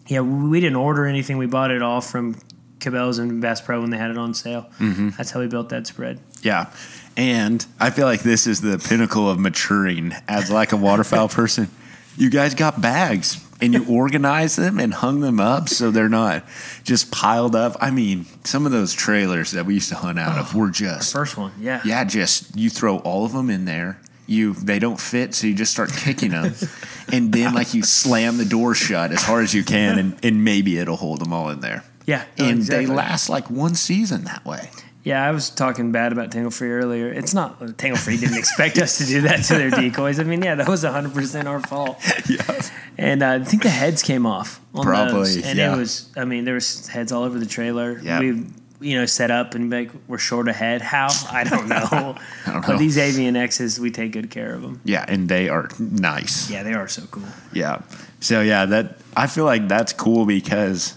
yeah, 0.07 0.21
we 0.21 0.59
didn't 0.59 0.75
order 0.77 1.05
anything. 1.05 1.37
We 1.37 1.47
bought 1.47 1.71
it 1.71 1.81
all 1.81 2.01
from 2.01 2.35
Cabela's 2.79 3.17
and 3.17 3.41
Bass 3.41 3.61
Pro 3.61 3.81
when 3.81 3.89
they 3.89 3.97
had 3.97 4.11
it 4.11 4.17
on 4.17 4.33
sale. 4.33 4.69
Mm-hmm. 4.79 5.09
That's 5.17 5.31
how 5.31 5.39
we 5.39 5.47
built 5.47 5.69
that 5.69 5.87
spread. 5.87 6.19
Yeah. 6.41 6.69
And 7.15 7.65
I 7.79 7.89
feel 7.89 8.05
like 8.05 8.21
this 8.21 8.47
is 8.47 8.61
the 8.61 8.77
pinnacle 8.79 9.29
of 9.29 9.39
maturing 9.39 10.13
as 10.27 10.49
like 10.49 10.71
a 10.71 10.77
waterfowl 10.77 11.29
person. 11.29 11.69
You 12.17 12.29
guys 12.29 12.53
got 12.53 12.81
bags 12.81 13.43
and 13.61 13.73
you 13.73 13.85
organized 13.89 14.57
them 14.57 14.79
and 14.79 14.93
hung 14.93 15.21
them 15.21 15.39
up 15.39 15.69
so 15.69 15.89
they're 15.91 16.09
not 16.09 16.43
just 16.83 17.11
piled 17.11 17.55
up. 17.55 17.75
I 17.79 17.91
mean, 17.91 18.25
some 18.43 18.65
of 18.65 18.71
those 18.71 18.93
trailers 18.93 19.51
that 19.51 19.65
we 19.65 19.75
used 19.75 19.89
to 19.89 19.95
hunt 19.95 20.19
out 20.19 20.37
of 20.37 20.55
oh, 20.55 20.59
were 20.59 20.69
just 20.69 21.13
First 21.13 21.37
one, 21.37 21.53
yeah. 21.59 21.81
yeah, 21.85 22.03
just 22.03 22.55
you 22.55 22.69
throw 22.69 22.97
all 22.99 23.25
of 23.25 23.33
them 23.33 23.49
in 23.49 23.65
there. 23.65 23.99
You 24.25 24.53
they 24.53 24.79
don't 24.79 24.99
fit, 24.99 25.35
so 25.35 25.47
you 25.47 25.53
just 25.53 25.73
start 25.73 25.91
kicking 25.91 26.31
them, 26.31 26.53
and 27.11 27.33
then 27.33 27.53
like 27.53 27.73
you 27.73 27.83
slam 27.83 28.37
the 28.37 28.45
door 28.45 28.73
shut 28.73 29.11
as 29.11 29.21
hard 29.21 29.43
as 29.43 29.53
you 29.53 29.65
can, 29.65 29.99
and, 29.99 30.17
and 30.23 30.45
maybe 30.45 30.77
it'll 30.77 30.95
hold 30.95 31.19
them 31.19 31.33
all 31.33 31.49
in 31.49 31.59
there. 31.59 31.83
Yeah, 32.05 32.23
no, 32.39 32.45
and 32.45 32.59
exactly. 32.59 32.85
they 32.85 32.93
last 32.93 33.27
like 33.27 33.49
one 33.49 33.75
season 33.75 34.23
that 34.23 34.45
way. 34.45 34.69
Yeah, 35.03 35.25
I 35.27 35.31
was 35.31 35.49
talking 35.49 35.91
bad 35.91 36.13
about 36.13 36.31
Tangle 36.31 36.49
Free 36.51 36.71
earlier. 36.71 37.11
It's 37.11 37.33
not 37.33 37.77
Tangle 37.77 37.97
Free 37.97 38.15
didn't 38.17 38.37
expect 38.37 38.77
us 38.77 38.97
to 38.99 39.05
do 39.05 39.21
that 39.21 39.43
to 39.45 39.55
their 39.55 39.69
decoys. 39.69 40.19
I 40.19 40.23
mean, 40.23 40.41
yeah, 40.41 40.55
that 40.55 40.67
was 40.67 40.83
100% 40.85 41.45
our 41.45 41.59
fault. 41.59 41.97
Yeah, 42.29 42.61
And 42.97 43.21
uh, 43.21 43.31
I 43.31 43.43
think 43.43 43.63
the 43.63 43.69
heads 43.69 44.01
came 44.01 44.25
off 44.25 44.61
on 44.73 44.85
Probably, 44.85 45.13
those. 45.13 45.35
And 45.45 45.57
yeah. 45.59 45.73
it 45.73 45.77
was, 45.77 46.09
I 46.15 46.23
mean, 46.23 46.45
there 46.45 46.53
was 46.53 46.87
heads 46.87 47.11
all 47.11 47.23
over 47.23 47.37
the 47.37 47.45
trailer. 47.45 47.99
Yeah. 47.99 48.19
We, 48.21 48.45
you 48.79 48.97
know, 48.97 49.05
set 49.05 49.29
up 49.29 49.55
and 49.55 49.69
like, 49.69 49.91
we're 50.07 50.17
short 50.17 50.47
a 50.47 50.53
head. 50.53 50.81
How? 50.81 51.09
I 51.29 51.43
don't 51.43 51.67
know. 51.67 51.85
I 52.45 52.53
don't 52.53 52.61
know. 52.61 52.67
But 52.67 52.77
these 52.77 52.97
Avian 52.97 53.35
X's, 53.35 53.79
we 53.79 53.91
take 53.91 54.13
good 54.13 54.29
care 54.29 54.53
of 54.53 54.61
them. 54.61 54.79
yeah, 54.85 55.03
and 55.07 55.27
they 55.27 55.49
are 55.49 55.69
nice. 55.79 56.49
Yeah, 56.49 56.63
they 56.63 56.73
are 56.73 56.87
so 56.87 57.03
cool. 57.11 57.23
Yeah. 57.51 57.81
So 58.21 58.39
yeah, 58.41 58.65
that 58.67 58.97
I 59.17 59.27
feel 59.27 59.43
like 59.45 59.67
that's 59.67 59.91
cool 59.91 60.25
because 60.25 60.95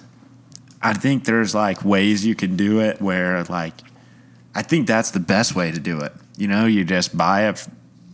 I 0.80 0.94
think 0.94 1.24
there's 1.24 1.54
like 1.57 1.84
ways 1.84 2.24
you 2.24 2.34
can 2.36 2.57
do 2.57 2.80
it 2.80 3.00
where 3.00 3.42
like 3.44 3.74
I 4.57 4.62
think 4.62 4.86
that's 4.86 5.11
the 5.11 5.20
best 5.20 5.54
way 5.54 5.70
to 5.70 5.78
do 5.78 6.00
it. 6.00 6.14
You 6.38 6.48
know, 6.48 6.64
you 6.64 6.82
just 6.82 7.14
buy 7.14 7.42
a 7.42 7.54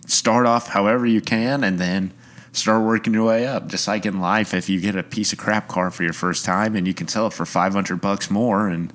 start 0.07 0.45
off 0.45 0.67
however 0.67 1.07
you 1.07 1.21
can 1.21 1.63
and 1.63 1.79
then 1.79 2.13
start 2.51 2.85
working 2.85 3.15
your 3.15 3.29
way 3.29 3.47
up. 3.47 3.69
Just 3.69 3.87
like 3.87 4.05
in 4.05 4.21
life, 4.21 4.53
if 4.53 4.69
you 4.69 4.81
get 4.81 4.97
a 4.97 5.05
piece 5.05 5.33
of 5.33 5.39
crap 5.39 5.69
car 5.69 5.93
for 5.93 6.03
your 6.03 6.13
first 6.13 6.45
time 6.45 6.75
and 6.75 6.85
you 6.85 6.95
can 6.95 7.07
sell 7.07 7.29
it 7.29 7.33
for 7.33 7.47
500 7.47 8.01
bucks 8.01 8.29
more 8.29 8.67
and 8.67 8.93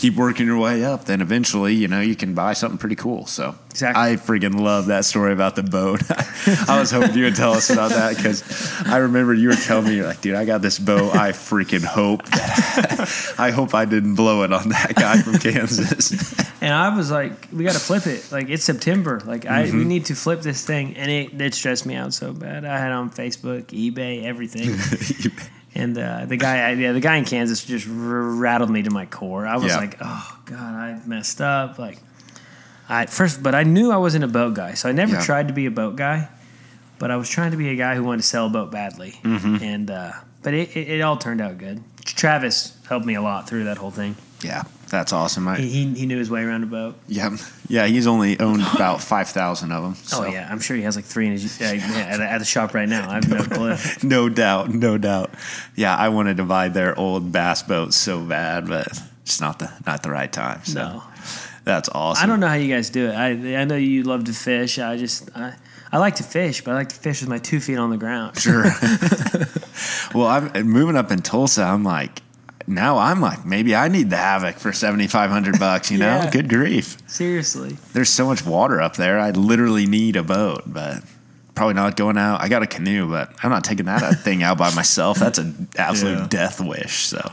keep 0.00 0.16
working 0.16 0.46
your 0.46 0.58
way 0.58 0.82
up, 0.84 1.04
then 1.04 1.20
eventually, 1.20 1.74
you 1.74 1.86
know, 1.86 2.00
you 2.00 2.16
can 2.16 2.34
buy 2.34 2.54
something 2.54 2.78
pretty 2.78 2.96
cool. 2.96 3.26
So 3.26 3.54
Exactly. 3.70 4.02
I 4.02 4.16
freaking 4.16 4.58
love 4.58 4.86
that 4.86 5.04
story 5.04 5.32
about 5.32 5.54
the 5.56 5.62
boat. 5.62 6.02
I 6.68 6.80
was 6.80 6.90
hoping 6.90 7.14
you 7.16 7.24
would 7.24 7.36
tell 7.36 7.52
us 7.52 7.70
about 7.70 7.90
that 7.90 8.16
because 8.16 8.42
I 8.86 8.96
remember 8.98 9.34
you 9.34 9.48
were 9.48 9.54
telling 9.54 9.84
me, 9.88 9.96
you're 9.96 10.06
like, 10.06 10.20
dude, 10.22 10.34
I 10.34 10.44
got 10.44 10.62
this 10.62 10.78
boat. 10.78 11.14
I 11.14 11.32
freaking 11.32 11.84
hope 11.84 12.24
that 12.24 13.34
I 13.38 13.50
hope 13.50 13.74
I 13.74 13.84
didn't 13.84 14.14
blow 14.14 14.42
it 14.42 14.52
on 14.52 14.70
that 14.70 14.94
guy 14.96 15.20
from 15.22 15.38
Kansas. 15.38 16.34
And 16.62 16.72
I 16.74 16.94
was 16.96 17.10
like, 17.10 17.32
we 17.52 17.64
got 17.64 17.74
to 17.74 17.78
flip 17.80 18.06
it. 18.06 18.32
Like, 18.32 18.48
it's 18.50 18.64
September. 18.64 19.20
Like, 19.24 19.46
I 19.46 19.64
Mm-hmm. 19.64 19.78
we 19.78 19.84
need 19.84 20.06
to 20.06 20.14
flip 20.14 20.40
this 20.40 20.64
thing. 20.64 20.96
And 20.96 21.10
it, 21.10 21.40
it 21.40 21.54
stressed 21.54 21.84
me 21.86 21.94
out 21.94 22.12
so 22.14 22.32
bad. 22.32 22.64
I 22.64 22.78
had 22.78 22.92
on 22.92 23.10
Facebook, 23.10 23.66
eBay, 23.66 24.24
everything. 24.24 24.70
And 25.74 25.96
uh, 25.96 26.24
the 26.26 26.36
guy, 26.36 26.68
I- 26.68 26.72
yeah, 26.72 26.92
the 26.92 27.00
guy 27.00 27.16
in 27.16 27.24
Kansas 27.24 27.64
just 27.64 27.86
r- 27.88 27.92
rattled 27.94 28.70
me 28.70 28.82
to 28.82 28.90
my 28.90 29.06
core. 29.06 29.46
I 29.46 29.56
was 29.56 29.66
Yeah. 29.66 29.76
like, 29.76 29.96
"Oh 30.00 30.38
God, 30.46 30.58
I 30.74 30.98
messed 31.06 31.40
up." 31.40 31.78
Like, 31.78 31.98
I 32.88 33.06
first, 33.06 33.42
but 33.42 33.54
I 33.54 33.62
knew 33.62 33.92
I 33.92 33.96
wasn't 33.96 34.24
a 34.24 34.28
boat 34.28 34.54
guy, 34.54 34.74
so 34.74 34.88
I 34.88 34.92
never 34.92 35.14
Yeah. 35.14 35.20
tried 35.22 35.46
to 35.48 35.54
be 35.54 35.66
a 35.66 35.70
boat 35.70 35.94
guy. 35.96 36.28
But 36.98 37.10
I 37.10 37.16
was 37.16 37.28
trying 37.30 37.52
to 37.52 37.56
be 37.56 37.68
a 37.70 37.76
guy 37.76 37.94
who 37.94 38.02
wanted 38.04 38.22
to 38.22 38.26
sell 38.26 38.46
a 38.46 38.50
boat 38.50 38.70
badly, 38.72 39.20
Mm-hmm. 39.22 39.62
and 39.62 39.90
uh, 39.90 40.12
but 40.42 40.54
it, 40.54 40.76
it, 40.76 40.88
it 40.88 41.00
all 41.02 41.16
turned 41.16 41.40
out 41.40 41.56
good. 41.58 41.82
Travis 42.04 42.76
helped 42.88 43.06
me 43.06 43.14
a 43.14 43.22
lot 43.22 43.48
through 43.48 43.64
that 43.64 43.78
whole 43.78 43.90
thing. 43.92 44.16
yeah, 44.42 44.64
that's 44.90 45.12
awesome. 45.12 45.46
I, 45.48 45.56
He, 45.56 45.86
he, 45.94 46.06
knew 46.06 46.18
his 46.18 46.30
way 46.30 46.42
around 46.42 46.64
a 46.64 46.66
boat. 46.66 46.96
yeah, 47.08 47.36
yeah, 47.68 47.86
he's 47.86 48.06
only 48.06 48.38
owned 48.40 48.62
about 48.74 49.00
5,000 49.00 49.70
of 49.72 49.82
them. 49.82 49.94
So. 49.94 50.24
Oh 50.24 50.26
yeah, 50.26 50.48
I'm 50.50 50.60
sure 50.60 50.76
he 50.76 50.82
has 50.82 50.96
like 50.96 51.04
three 51.04 51.26
in 51.26 51.32
his 51.32 51.60
uh, 51.60 51.64
yeah, 51.74 51.86
at, 52.10 52.16
the- 52.18 52.30
at 52.30 52.38
the 52.38 52.44
shop 52.44 52.74
right 52.74 52.88
now. 52.88 53.08
I 53.10 53.14
have 53.14 53.28
no 53.28 53.42
clue. 53.56 53.76
no 54.02 54.28
doubt, 54.28 54.70
no 54.74 54.98
doubt. 54.98 55.30
Yeah, 55.76 55.96
I 55.96 56.08
wanted 56.10 56.36
to 56.38 56.44
buy 56.44 56.68
their 56.68 56.98
old 56.98 57.32
bass 57.32 57.62
boat 57.62 57.94
so 57.94 58.20
bad, 58.20 58.66
but 58.68 58.86
it's 59.22 59.40
not 59.40 59.58
the 59.60 59.70
not 59.86 60.02
the 60.02 60.10
right 60.10 60.32
time. 60.32 60.64
So 60.64 60.80
No. 60.80 61.02
that's 61.64 61.88
awesome. 61.90 62.24
I 62.24 62.26
don't 62.26 62.40
know 62.40 62.48
how 62.48 62.54
you 62.54 62.72
guys 62.74 62.90
do 62.90 63.08
it. 63.08 63.14
I 63.14 63.60
I 63.60 63.64
know 63.64 63.76
you 63.76 64.02
love 64.02 64.24
to 64.24 64.32
fish. 64.32 64.78
I 64.78 64.96
just 64.96 65.30
I, 65.36 65.54
I 65.92 65.98
like 65.98 66.16
to 66.16 66.24
fish, 66.24 66.62
but 66.64 66.72
I 66.72 66.74
like 66.74 66.88
to 66.90 66.96
fish 66.96 67.20
with 67.20 67.28
my 67.30 67.38
two 67.38 67.60
feet 67.60 67.76
on 67.78 67.90
the 67.90 67.96
ground. 67.96 68.38
Sure. 68.38 68.64
well, 70.14 70.26
I'm 70.26 70.68
moving 70.68 70.96
up 70.96 71.10
in 71.12 71.20
Tulsa. 71.20 71.62
I'm 71.62 71.84
like, 71.84 72.22
now 72.70 72.98
I'm 72.98 73.20
like, 73.20 73.44
maybe 73.44 73.74
I 73.74 73.88
need 73.88 74.10
the 74.10 74.16
Havoc 74.16 74.56
for 74.56 74.72
7,500 74.72 75.58
bucks. 75.58 75.90
You 75.90 75.98
know, 75.98 76.06
Yeah. 76.24 76.30
good 76.30 76.48
grief. 76.48 76.96
Seriously. 77.08 77.76
There's 77.92 78.08
so 78.10 78.26
much 78.26 78.44
water 78.46 78.80
up 78.80 78.96
there. 78.96 79.18
I 79.18 79.30
literally 79.30 79.86
need 79.86 80.16
a 80.16 80.22
boat, 80.22 80.62
but 80.66 81.02
probably 81.54 81.74
not 81.74 81.96
going 81.96 82.16
out. 82.16 82.40
I 82.40 82.48
got 82.48 82.62
a 82.62 82.66
canoe, 82.66 83.08
but 83.08 83.32
I'm 83.42 83.50
not 83.50 83.64
taking 83.64 83.86
that 83.86 84.00
thing 84.20 84.42
out 84.42 84.56
by 84.58 84.72
myself. 84.74 85.18
That's 85.18 85.38
an 85.38 85.68
absolute 85.76 86.18
Yeah. 86.18 86.26
death 86.30 86.60
wish. 86.60 87.06
So. 87.06 87.32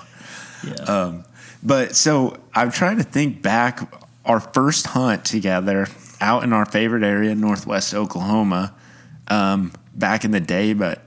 Yeah. 0.66 0.74
Um, 0.84 1.24
but 1.64 1.96
so 1.96 2.38
I'm 2.54 2.72
trying 2.72 2.98
to 2.98 3.04
think 3.04 3.42
back 3.42 3.94
our 4.26 4.40
first 4.40 4.88
hunt 4.88 5.24
together 5.24 5.88
out 6.20 6.44
in 6.44 6.52
our 6.52 6.66
favorite 6.66 7.04
area, 7.04 7.34
Northwest 7.36 7.94
Oklahoma, 7.94 8.74
um, 9.28 9.72
back 9.94 10.26
in 10.26 10.32
the 10.32 10.40
day. 10.40 10.74
But 10.74 11.02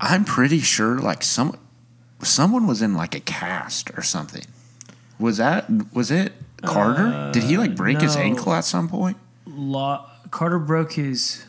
I'm 0.00 0.24
pretty 0.24 0.60
sure 0.60 0.98
like 0.98 1.22
some 1.22 1.56
someone 2.22 2.66
was 2.66 2.82
in 2.82 2.94
like 2.94 3.14
a 3.14 3.20
cast 3.20 3.90
or 3.96 4.02
something. 4.02 4.44
Was 5.18 5.36
that 5.38 5.66
was 5.92 6.10
it 6.10 6.32
Carter? 6.62 7.30
Did 7.32 7.44
he 7.44 7.56
like 7.58 7.74
break 7.76 8.00
his 8.00 8.16
ankle 8.16 8.52
at 8.52 8.64
some 8.64 8.88
point? 8.88 9.16
Lo- 9.46 10.04
Carter 10.30 10.58
broke 10.58 10.92
his 10.92 11.44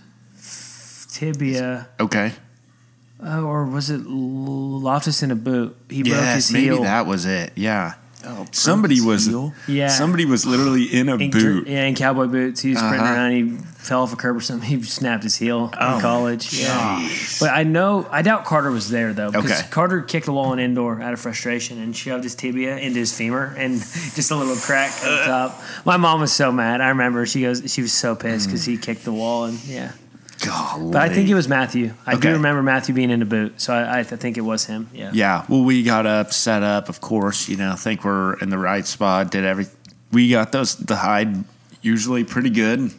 tibia, 1.11 1.88
Okay. 1.99 2.34
uh, 3.26 3.41
or 3.41 3.65
was 3.65 3.89
it 3.89 4.01
Loftus 4.05 5.24
in 5.24 5.32
a 5.32 5.36
boot? 5.36 5.76
He 5.89 6.03
broke 6.03 6.13
Yes, 6.15 6.36
his 6.47 6.51
maybe 6.53 6.65
heel. 6.68 6.84
that 6.84 7.05
was 7.05 7.26
it. 7.26 7.53
Yeah. 7.55 7.95
Oh, 8.30 8.46
Somebody 8.52 9.00
was 9.02 9.26
heel? 9.26 9.54
Yeah. 9.68 9.88
somebody 9.88 10.26
was 10.26 10.46
literally 10.46 10.84
in 10.84 11.08
a 11.10 11.16
In- 11.16 11.32
boot. 11.32 11.68
Yeah, 11.68 11.86
in 11.86 11.96
cowboy 11.96 12.28
boots. 12.28 12.62
He 12.62 12.70
was 12.72 12.80
sprinting 12.80 13.02
Uh-huh. 13.02 13.14
around. 13.14 13.32
He 13.32 13.58
fell 13.78 14.02
off 14.04 14.12
a 14.12 14.16
curb 14.18 14.36
or 14.36 14.42
something. 14.42 14.68
He 14.80 14.84
snapped 14.84 15.24
his 15.24 15.36
heel 15.38 15.72
Oh 15.80 15.96
in 15.96 16.02
college. 16.02 16.54
Yeah. 16.54 17.08
But 17.40 17.52
I 17.52 17.64
know, 17.64 18.06
I 18.12 18.22
doubt 18.22 18.44
Carter 18.46 18.70
was 18.72 18.90
there 18.90 19.14
though. 19.14 19.32
Because 19.32 19.52
Okay. 19.52 19.68
Carter 19.70 20.02
kicked 20.02 20.26
the 20.26 20.34
wall 20.34 20.52
in 20.54 20.60
indoor 20.60 21.02
out 21.02 21.14
of 21.14 21.20
frustration 21.22 21.80
and 21.82 21.96
shoved 21.96 22.24
his 22.24 22.36
tibia 22.36 22.78
into 22.78 23.00
his 23.00 23.14
femur 23.16 23.54
and 23.58 23.80
just 24.16 24.30
a 24.32 24.36
little 24.36 24.56
crack 24.58 24.92
on 25.06 25.26
top. 25.26 25.62
My 25.86 25.96
mom 25.98 26.20
was 26.20 26.34
so 26.34 26.52
mad. 26.52 26.82
I 26.82 26.90
remember 26.90 27.26
she 27.26 27.42
goes, 27.44 27.72
she 27.72 27.82
was 27.82 27.94
so 27.94 28.16
pissed 28.16 28.48
Mm. 28.48 28.52
because 28.52 28.66
he 28.66 28.78
kicked 28.78 29.06
the 29.06 29.14
wall 29.14 29.46
and 29.46 29.64
yeah. 29.66 29.92
Golly. 30.46 30.92
But 30.92 31.02
I 31.02 31.10
think 31.14 31.30
it 31.30 31.34
was 31.36 31.48
Matthew. 31.48 31.94
I 32.06 32.14
Okay. 32.14 32.30
do 32.30 32.34
remember 32.34 32.62
Matthew 32.64 32.94
being 32.94 33.10
in 33.10 33.20
the 33.20 33.26
boot, 33.26 33.60
so 33.60 33.74
I, 33.74 34.00
I 34.00 34.04
think 34.04 34.38
it 34.38 34.42
was 34.42 34.66
him. 34.66 34.90
Yeah. 34.94 35.12
Yeah. 35.14 35.46
Well, 35.50 35.64
we 35.64 35.84
got 35.84 36.06
up, 36.06 36.32
set 36.34 36.64
up, 36.64 36.90
of 36.90 37.02
course, 37.02 37.50
you 37.50 37.58
know, 37.58 37.76
think 37.76 38.04
we're 38.04 38.36
in 38.40 38.50
the 38.50 38.58
right 38.58 38.86
spot, 38.86 39.32
did 39.32 39.44
every 39.46 39.66
we 40.12 40.30
got 40.30 40.52
those 40.52 40.76
the 40.76 40.96
hide 40.96 41.44
usually 41.82 42.24
pretty 42.24 42.50
good. 42.50 42.92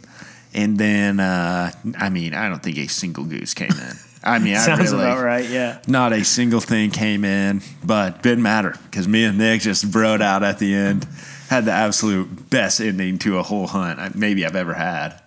And 0.55 0.79
then 0.79 1.21
uh 1.21 1.71
I 1.99 2.09
mean, 2.09 2.35
I 2.35 2.49
don't 2.49 2.63
think 2.63 2.79
a 2.79 2.87
single 2.89 3.25
goose 3.25 3.55
came 3.55 3.71
in. 3.71 3.93
I 4.25 4.39
mean, 4.41 4.55
I 4.57 4.59
Sounds 4.67 4.91
really, 4.93 5.05
about 5.05 5.23
right. 5.25 5.49
Yeah. 5.49 5.79
Not 5.87 6.13
a 6.13 6.25
single 6.25 6.61
thing 6.61 6.91
came 6.91 7.25
in, 7.25 7.63
but 7.85 8.23
didn't 8.23 8.43
matter 8.43 8.75
because 8.85 9.07
me 9.07 9.25
and 9.25 9.39
Nick 9.39 9.61
just 9.63 9.91
broed 9.91 10.21
out 10.21 10.43
at 10.43 10.59
the 10.59 10.75
end. 10.75 11.07
Had 11.49 11.65
the 11.65 11.73
absolute 11.73 12.51
best 12.51 12.79
ending 12.81 13.19
to 13.21 13.39
a 13.39 13.43
whole 13.43 13.67
hunt 13.69 14.15
maybe 14.17 14.45
I've 14.45 14.57
ever 14.57 14.75
had. 14.75 15.19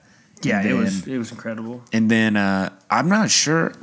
Yeah, 0.46 0.60
And 0.62 0.70
it 0.70 0.74
was 0.74 1.08
it 1.08 1.18
was 1.18 1.32
incredible. 1.32 1.84
and 1.94 2.10
then 2.10 2.36
uh, 2.38 2.72
I'm 2.90 3.10
not 3.10 3.30
sure. 3.30 3.74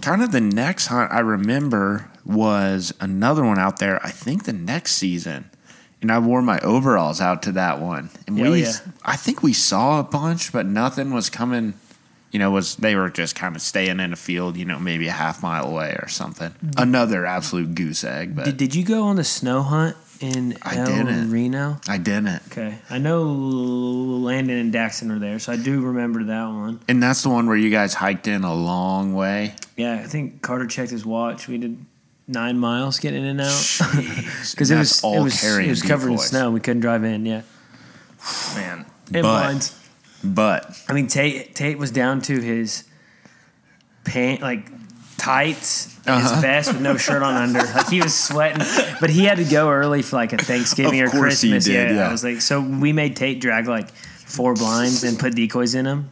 Kind 0.00 0.22
of 0.22 0.32
the 0.32 0.40
next 0.40 0.88
hunt 0.88 1.10
I 1.12 1.20
remember 1.20 2.10
was 2.26 2.92
another 3.00 3.44
one 3.44 3.58
out 3.58 3.78
there. 3.78 4.04
I 4.04 4.10
think 4.10 4.44
the 4.44 4.52
next 4.52 4.92
season, 4.92 5.50
and 6.02 6.12
I 6.12 6.18
wore 6.18 6.42
my 6.42 6.58
overalls 6.60 7.20
out 7.20 7.42
to 7.44 7.52
that 7.52 7.80
one. 7.80 8.10
And 8.26 8.38
we, 8.38 8.62
yeah. 8.64 8.72
I 9.04 9.16
think 9.16 9.42
we 9.42 9.52
saw 9.52 10.00
a 10.00 10.02
bunch, 10.02 10.52
but 10.52 10.66
nothing 10.66 11.12
was 11.12 11.30
coming. 11.30 11.74
You 12.32 12.38
know, 12.40 12.50
was 12.50 12.76
they 12.76 12.96
were 12.96 13.10
just 13.10 13.36
kind 13.36 13.54
of 13.54 13.62
staying 13.62 14.00
in 14.00 14.12
a 14.12 14.16
field. 14.16 14.56
You 14.56 14.64
know, 14.64 14.78
maybe 14.78 15.06
a 15.06 15.12
half 15.12 15.42
mile 15.42 15.66
away 15.66 15.96
or 16.02 16.08
something. 16.08 16.52
Another 16.76 17.24
absolute 17.24 17.74
goose 17.74 18.02
egg, 18.04 18.34
but 18.34 18.44
Did, 18.44 18.56
did 18.56 18.74
you 18.74 18.84
go 18.84 19.04
on 19.04 19.16
the 19.16 19.24
snow 19.24 19.62
hunt 19.62 19.96
in 20.20 20.56
I 20.62 20.76
El 20.76 20.86
didn't. 20.86 21.30
Reno? 21.30 21.78
I 21.88 21.98
didn't. 21.98 22.42
Okay, 22.48 22.78
I 22.90 22.98
know 22.98 23.22
Landon 23.24 24.56
and 24.58 24.72
Daxon 24.72 25.10
are 25.10 25.18
there, 25.18 25.38
so 25.38 25.52
I 25.52 25.56
do 25.56 25.80
remember 25.80 26.24
that 26.24 26.46
one. 26.46 26.80
And 26.88 27.02
that's 27.02 27.22
the 27.22 27.28
one 27.30 27.46
where 27.46 27.56
you 27.56 27.70
guys 27.70 27.94
hiked 27.94 28.26
in 28.26 28.44
a 28.44 28.54
long 28.54 29.14
way. 29.14 29.54
Yeah, 29.76 29.94
I 29.94 30.04
think 30.04 30.40
Carter 30.42 30.66
checked 30.66 30.90
his 30.90 31.04
watch. 31.04 31.48
We 31.48 31.58
did 31.58 31.84
nine 32.26 32.58
miles 32.58 32.98
getting 33.00 33.22
in 33.22 33.38
and 33.38 33.40
out 33.42 33.66
because 34.50 34.70
it 34.70 34.78
was 34.78 35.02
all 35.04 35.20
it 35.20 35.24
was 35.24 35.40
carrying 35.40 35.66
it 35.68 35.70
was 35.70 35.82
covered 35.82 36.10
in 36.12 36.18
snow. 36.18 36.50
We 36.50 36.60
couldn't 36.60 36.80
drive 36.80 37.04
in. 37.04 37.26
Yeah, 37.26 37.42
Man. 38.54 38.86
it 39.08 39.12
But- 39.12 39.22
blinds. 39.22 39.80
But 40.26 40.74
I 40.88 40.94
mean, 40.94 41.06
Tate 41.08 41.54
Tate 41.54 41.76
was 41.76 41.90
down 41.90 42.22
to 42.22 42.40
his 42.40 42.84
pant 44.04 44.40
like 44.40 44.70
tights 45.24 45.86
and 46.06 46.16
Uh-huh. 46.16 46.34
his 46.34 46.42
vest 46.42 46.72
with 46.72 46.82
no 46.82 46.96
shirt 46.96 47.22
on 47.22 47.34
under. 47.34 47.58
Like 47.74 47.88
he 47.88 48.00
was 48.02 48.14
sweating, 48.14 48.64
but 49.00 49.10
he 49.10 49.24
had 49.24 49.38
to 49.38 49.44
go 49.44 49.70
early 49.70 50.02
for 50.02 50.16
like 50.16 50.32
a 50.32 50.38
Thanksgiving 50.38 51.00
or 51.00 51.08
Christmas. 51.10 51.64
did, 51.64 51.96
yeah. 51.96 52.08
I 52.08 52.12
was 52.12 52.22
like, 52.24 52.40
so 52.42 52.60
we 52.60 52.92
made 52.92 53.16
Tate 53.16 53.40
drag 53.40 53.66
like 53.66 53.88
four 53.90 54.54
blinds 54.54 55.02
and 55.04 55.18
put 55.18 55.34
decoys 55.34 55.74
in 55.74 55.84
them 55.84 56.10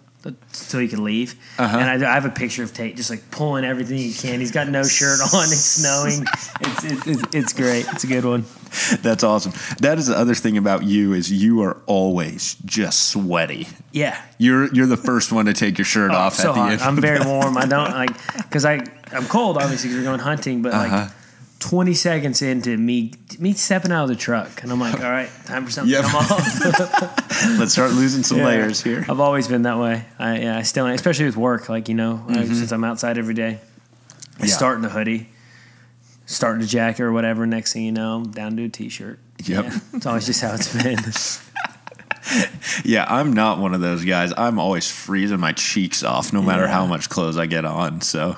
so 0.52 0.78
he 0.78 0.88
could 0.88 0.98
leave. 0.98 1.34
Uh-huh. 1.58 1.78
And 1.78 2.04
I, 2.04 2.10
I 2.10 2.14
have 2.14 2.24
a 2.24 2.30
picture 2.30 2.62
of 2.62 2.72
Tate 2.72 2.96
just 2.96 3.10
like 3.10 3.30
pulling 3.30 3.64
everything 3.64 3.98
he 3.98 4.12
can. 4.12 4.40
He's 4.40 4.50
got 4.52 4.68
no 4.68 4.82
shirt 4.84 5.20
on. 5.20 5.44
It's 5.44 5.56
snowing. 5.58 6.24
It's, 6.64 6.84
it's, 6.84 7.06
it's, 7.06 7.34
it's 7.34 7.52
great. 7.52 7.86
It's 7.92 8.04
a 8.04 8.06
good 8.06 8.24
one. 8.24 8.44
That's 9.02 9.24
awesome. 9.24 9.52
That 9.80 9.98
is 9.98 10.06
the 10.06 10.16
other 10.16 10.34
thing 10.34 10.56
about 10.56 10.84
you 10.84 11.12
is 11.12 11.30
you 11.32 11.60
are 11.62 11.78
always 11.86 12.54
just 12.64 13.08
sweaty. 13.10 13.66
Yeah. 13.90 14.20
You're 14.38 14.72
you're 14.72 14.86
the 14.86 14.96
first 14.96 15.32
one 15.32 15.46
to 15.46 15.52
take 15.54 15.76
your 15.78 15.84
shirt 15.84 16.12
Oh, 16.12 16.16
off 16.16 16.34
so 16.34 16.50
at 16.50 16.54
the 16.54 16.60
hot. 16.60 16.72
end. 16.72 16.82
I'm 16.82 16.96
very 17.00 17.18
warm. 17.26 17.56
I 17.58 17.66
don't 17.66 17.90
like 17.90 18.12
because 18.36 18.64
I 18.64 18.84
I'm 19.12 19.26
cold 19.26 19.56
obviously 19.56 19.88
because 19.90 20.04
we're 20.04 20.08
going 20.08 20.20
hunting, 20.20 20.62
but 20.62 20.72
Uh-huh. 20.72 20.96
like 20.96 21.10
20 21.62 21.94
seconds 21.94 22.42
into 22.42 22.76
me 22.76 23.12
me 23.38 23.52
stepping 23.52 23.92
out 23.92 24.02
of 24.04 24.08
the 24.08 24.16
truck 24.16 24.62
and 24.62 24.72
I'm 24.72 24.80
like, 24.80 24.96
all 25.00 25.10
right, 25.10 25.30
time 25.46 25.64
for 25.64 25.70
something 25.70 25.92
Yep. 25.92 26.04
to 26.04 26.10
come 26.10 26.16
off. 26.20 27.18
Let's 27.58 27.72
start 27.72 27.92
losing 27.92 28.22
some 28.24 28.38
Yeah. 28.38 28.46
layers 28.46 28.82
here. 28.82 29.04
I've 29.08 29.20
always 29.20 29.46
been 29.48 29.62
that 29.62 29.78
way. 29.78 30.04
I 30.18 30.38
yeah, 30.40 30.58
I 30.58 30.62
still 30.62 30.86
especially 30.88 31.26
with 31.26 31.36
work. 31.36 31.68
Like 31.68 31.88
you 31.88 31.94
know, 31.94 32.24
Mm-hmm. 32.28 32.52
since 32.54 32.72
I'm 32.72 32.82
outside 32.84 33.16
every 33.16 33.34
day, 33.34 33.60
I 34.40 34.46
Yeah. 34.46 34.52
start 34.52 34.78
in 34.78 34.84
a 34.84 34.88
hoodie, 34.88 35.28
start 36.26 36.56
in 36.56 36.62
a 36.62 36.66
jacket 36.66 37.02
or 37.04 37.12
whatever. 37.12 37.46
Next 37.46 37.72
thing 37.74 37.84
you 37.84 37.92
know, 37.92 38.16
I'm 38.16 38.30
down 38.32 38.56
to 38.56 38.64
a 38.64 38.68
t-shirt. 38.68 39.20
Yep. 39.44 39.64
Yeah, 39.64 39.78
it's 39.94 40.06
always 40.06 40.26
just 40.26 40.40
how 40.40 40.54
it's 40.54 40.72
been. 40.82 40.98
Yeah, 42.84 43.04
I'm 43.08 43.32
not 43.32 43.58
one 43.58 43.74
of 43.74 43.80
those 43.80 44.04
guys. 44.04 44.32
I'm 44.36 44.58
always 44.58 44.88
freezing 44.90 45.40
my 45.40 45.52
cheeks 45.52 46.02
off 46.04 46.32
no 46.32 46.40
matter 46.40 46.66
how 46.68 46.86
much 46.86 47.08
clothes 47.08 47.36
I 47.36 47.46
get 47.46 47.64
on. 47.64 48.00
So 48.00 48.36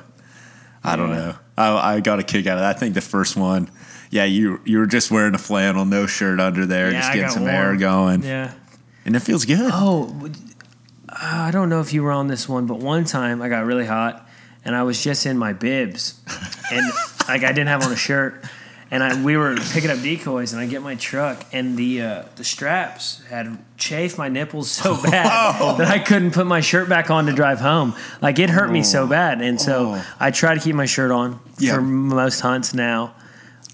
I 0.83 0.97
don't 0.97 1.11
know. 1.11 1.37
I, 1.57 1.97
I 1.97 2.01
got 2.01 2.19
a 2.19 2.23
kick 2.23 2.47
out 2.47 2.59
of 2.59 2.63
that. 2.63 2.77
I 2.77 2.79
think 2.79 2.95
the 2.95 3.01
first 3.01 3.37
one, 3.37 3.71
yeah, 4.11 4.25
you 4.25 4.61
you 4.65 4.79
were 4.79 4.87
just 4.87 5.11
wearing 5.11 5.35
a 5.35 5.39
flannel, 5.39 5.85
no 5.85 6.07
shirt 6.07 6.41
under 6.41 6.67
there, 6.67 6.91
Yeah, 6.91 7.01
just 7.01 7.13
getting 7.13 7.31
some 7.31 7.47
air 7.47 7.77
going, 7.77 8.23
yeah. 8.23 8.53
and 9.05 9.15
it 9.17 9.21
feels 9.21 9.45
good. 9.45 9.71
Oh, 9.73 10.31
uh, 11.09 11.15
I 11.21 11.51
don't 11.51 11.69
know 11.69 11.81
if 11.81 11.93
you 11.93 12.03
were 12.03 12.13
on 12.13 12.29
this 12.29 12.49
one, 12.49 12.67
but 12.67 12.79
one 12.79 13.05
time 13.05 13.41
I 13.43 13.49
got 13.49 13.65
really 13.67 13.87
hot 13.87 14.29
and 14.65 14.75
I 14.75 14.83
was 14.83 15.03
just 15.03 15.27
in 15.27 15.37
my 15.39 15.53
bibs 15.53 16.21
and 16.73 16.87
like 17.29 17.45
I 17.45 17.49
didn't 17.53 17.69
have 17.69 17.85
on 17.85 17.93
a 17.93 17.97
shirt 17.97 18.43
and 18.91 19.03
I 19.03 19.23
we 19.23 19.37
were 19.37 19.57
picking 19.73 19.91
up 19.91 20.01
decoys 20.03 20.53
and 20.53 20.61
I 20.61 20.67
get 20.67 20.83
my 20.83 20.95
truck 20.95 21.45
and 21.53 21.77
the 21.77 22.03
uh, 22.03 22.23
the 22.37 22.45
straps 22.45 23.23
had 23.31 23.59
chafed 23.77 24.19
my 24.19 24.29
nipples 24.29 24.71
so 24.71 25.01
bad 25.03 25.79
that 25.79 25.89
I 25.89 25.99
couldn't 25.99 26.33
put 26.33 26.47
my 26.47 26.61
shirt 26.61 26.89
back 26.89 27.11
on 27.11 27.27
to 27.27 27.33
drive 27.33 27.61
home. 27.61 27.95
Like 28.23 28.39
it 28.39 28.51
hurt 28.51 28.71
me 28.71 28.83
so 28.83 29.07
bad 29.07 29.41
and 29.43 29.61
so 29.61 29.95
Oh. 29.97 30.07
I 30.21 30.31
try 30.31 30.55
to 30.55 30.61
keep 30.61 30.75
my 30.75 30.87
shirt 30.87 31.11
on 31.11 31.41
Yeah. 31.59 31.75
for 31.77 31.83
most 31.83 32.41
hunts 32.41 32.75
now. 32.75 33.15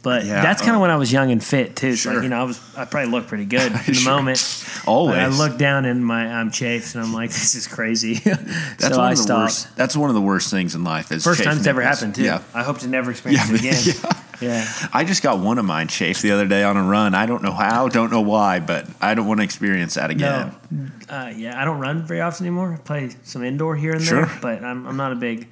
But 0.03 0.25
Yeah. 0.25 0.41
that's 0.43 0.63
kind 0.63 0.75
of 0.75 0.81
when 0.81 0.91
I 0.91 0.97
was 0.97 1.13
young 1.13 1.31
and 1.31 1.45
fit 1.45 1.77
too. 1.77 1.93
So 1.95 1.97
Sure. 1.97 2.15
like, 2.15 2.23
you 2.23 2.31
know, 2.31 2.41
I 2.41 2.45
was 2.45 2.59
I 2.75 2.87
probably 2.87 3.11
looked 3.11 3.29
pretty 3.29 3.45
good 3.45 3.71
in 3.73 3.79
the 3.85 3.95
Sure. 3.95 4.13
moment. 4.13 4.65
Always. 4.87 5.17
But 5.17 5.25
I 5.25 5.29
look 5.29 5.59
down 5.59 5.85
and 5.85 6.05
my 6.05 6.27
I'm 6.27 6.51
chafed 6.51 6.95
and 6.95 7.05
I'm 7.05 7.13
like, 7.13 7.29
this 7.41 7.55
is 7.55 7.67
crazy. 7.67 8.15
That's 8.25 8.89
so 8.89 8.91
one 8.97 9.01
I 9.01 9.11
of 9.13 9.17
the 9.19 9.23
stopped. 9.23 9.43
worst. 9.43 9.77
That's 9.77 9.95
one 9.97 10.09
of 10.09 10.15
the 10.15 10.23
worst 10.23 10.51
things 10.51 10.75
in 10.75 10.85
life. 10.85 11.13
Is 11.13 11.23
First 11.23 11.43
time 11.45 11.59
it's 11.59 11.67
ever 11.67 11.83
happened 11.83 12.15
too. 12.15 12.23
Yeah. 12.25 12.41
I 12.55 12.63
hope 12.63 12.79
to 12.79 12.89
never 12.89 13.11
experience 13.11 13.47
Yeah, 13.49 13.55
it 13.73 13.95
again. 13.95 14.15
Yeah. 14.41 14.67
I 14.95 15.05
just 15.05 15.23
got 15.23 15.39
one 15.39 15.59
of 15.59 15.67
mine 15.67 15.89
chafed 15.89 16.23
the 16.23 16.31
other 16.31 16.47
day 16.49 16.63
on 16.63 16.79
a 16.79 16.83
run. 16.83 17.15
I 17.15 17.27
don't 17.27 17.43
know 17.43 17.53
how, 17.53 17.89
don't 17.89 18.11
know 18.11 18.23
why, 18.23 18.59
but 18.61 18.87
I 18.99 19.13
don't 19.15 19.27
want 19.27 19.41
to 19.41 19.45
experience 19.45 19.95
that 19.95 20.09
again. 20.09 20.55
No. 20.71 20.87
Uh, 21.15 21.31
yeah, 21.37 21.61
I 21.61 21.67
don't 21.67 21.79
run 21.79 22.07
very 22.07 22.23
often 22.23 22.47
anymore. 22.47 22.73
I 22.73 22.77
play 22.79 23.11
some 23.23 23.45
indoor 23.45 23.77
here 23.77 23.93
and 23.93 24.03
Sure. 24.03 24.25
there, 24.25 24.39
but 24.41 24.65
I'm, 24.65 24.87
I'm 24.87 24.97
not 24.97 25.13
a 25.13 25.17
big 25.17 25.49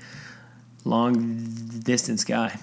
long 0.87 1.13
distance 1.85 2.25
guy. 2.25 2.57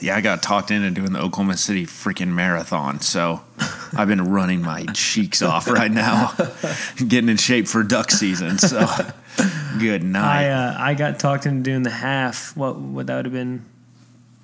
Yeah, 0.00 0.16
I 0.16 0.20
got 0.20 0.42
talked 0.42 0.70
into 0.70 0.90
doing 0.90 1.12
the 1.12 1.20
Oklahoma 1.20 1.56
City 1.56 1.86
freaking 1.86 2.28
marathon, 2.28 3.00
so 3.00 3.40
I've 3.96 4.08
been 4.08 4.24
running 4.30 4.60
my 4.60 4.84
cheeks 4.92 5.40
off 5.40 5.68
right 5.68 5.90
now, 5.90 6.32
getting 6.96 7.28
in 7.28 7.36
shape 7.36 7.68
for 7.68 7.82
duck 7.84 8.10
season. 8.10 8.58
So, 8.58 8.80
good 9.78 10.02
I 10.02 10.06
night. 10.06 10.48
uh, 10.50 10.76
I 10.78 10.94
got 10.94 11.18
talked 11.20 11.46
into 11.46 11.62
doing 11.62 11.84
the 11.84 11.90
half. 11.90 12.56
What 12.56 12.76
what 12.76 13.06
that 13.06 13.16
would 13.16 13.26
have 13.26 13.32
been 13.32 13.64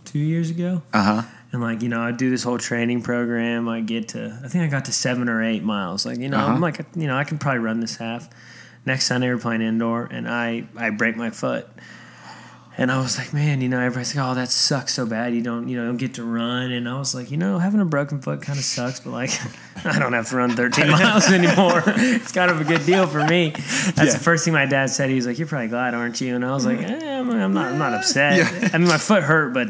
two 0.04 0.20
years 0.20 0.50
ago. 0.50 0.82
Uh 0.92 1.02
huh. 1.02 1.22
And 1.52 1.60
like 1.60 1.82
you 1.82 1.88
know, 1.88 2.00
I 2.00 2.12
do 2.12 2.30
this 2.30 2.44
whole 2.44 2.58
training 2.58 3.02
program. 3.02 3.68
I 3.68 3.80
get 3.80 4.08
to 4.10 4.38
I 4.44 4.48
think 4.48 4.62
I 4.62 4.68
got 4.68 4.84
to 4.84 4.92
seven 4.92 5.28
or 5.28 5.42
eight 5.42 5.64
miles. 5.64 6.06
Like 6.06 6.18
you 6.18 6.28
know, 6.28 6.38
Uh-huh. 6.38 6.52
I'm 6.52 6.60
like 6.60 6.78
you 6.94 7.08
know 7.08 7.16
I 7.16 7.24
can 7.24 7.38
probably 7.38 7.58
run 7.58 7.80
this 7.80 7.96
half. 7.96 8.28
Next 8.86 9.06
Sunday 9.06 9.28
we're 9.28 9.38
playing 9.38 9.62
indoor, 9.62 10.04
and 10.04 10.28
I 10.28 10.64
I 10.76 10.90
break 10.90 11.16
my 11.16 11.30
foot. 11.30 11.68
And 12.80 12.90
I 12.90 12.98
was 13.02 13.18
like, 13.18 13.34
man, 13.34 13.60
you 13.60 13.68
know, 13.68 13.78
everybody's 13.78 14.16
like, 14.16 14.24
oh, 14.26 14.34
that 14.34 14.48
sucks 14.48 14.94
so 14.94 15.04
bad. 15.04 15.34
You 15.34 15.42
don't, 15.42 15.68
you 15.68 15.76
know, 15.76 15.84
don't 15.84 15.98
get 15.98 16.14
to 16.14 16.24
run. 16.24 16.72
And 16.72 16.88
I 16.88 16.98
was 16.98 17.14
like, 17.14 17.30
you 17.30 17.36
know, 17.36 17.58
having 17.58 17.78
a 17.78 17.84
broken 17.84 18.22
foot 18.22 18.40
kind 18.40 18.58
of 18.58 18.64
sucks, 18.64 19.00
but 19.00 19.10
like, 19.10 19.30
I 19.84 19.98
don't 19.98 20.14
have 20.14 20.30
to 20.30 20.36
run 20.36 20.56
13 20.56 20.88
miles 20.90 21.30
anymore. 21.30 21.82
it's 21.86 22.32
kind 22.32 22.50
of 22.50 22.58
a 22.58 22.64
good 22.64 22.86
deal 22.86 23.06
for 23.06 23.22
me. 23.26 23.50
That's 23.50 23.98
Yeah. 23.98 24.04
the 24.06 24.18
first 24.18 24.46
thing 24.46 24.54
my 24.54 24.64
dad 24.64 24.88
said. 24.88 25.10
He 25.10 25.16
was 25.16 25.26
like, 25.26 25.38
you're 25.38 25.46
probably 25.46 25.68
glad, 25.68 25.92
aren't 25.92 26.22
you? 26.22 26.34
And 26.34 26.42
I 26.42 26.52
was 26.54 26.64
like, 26.64 26.78
eh, 26.80 27.18
I'm, 27.20 27.30
I'm 27.30 27.52
not, 27.52 27.66
I'm 27.72 27.78
not 27.78 27.92
upset. 27.92 28.38
Yeah. 28.38 28.70
I 28.72 28.78
mean, 28.78 28.88
my 28.88 28.96
foot 28.96 29.24
hurt, 29.24 29.52
but 29.52 29.68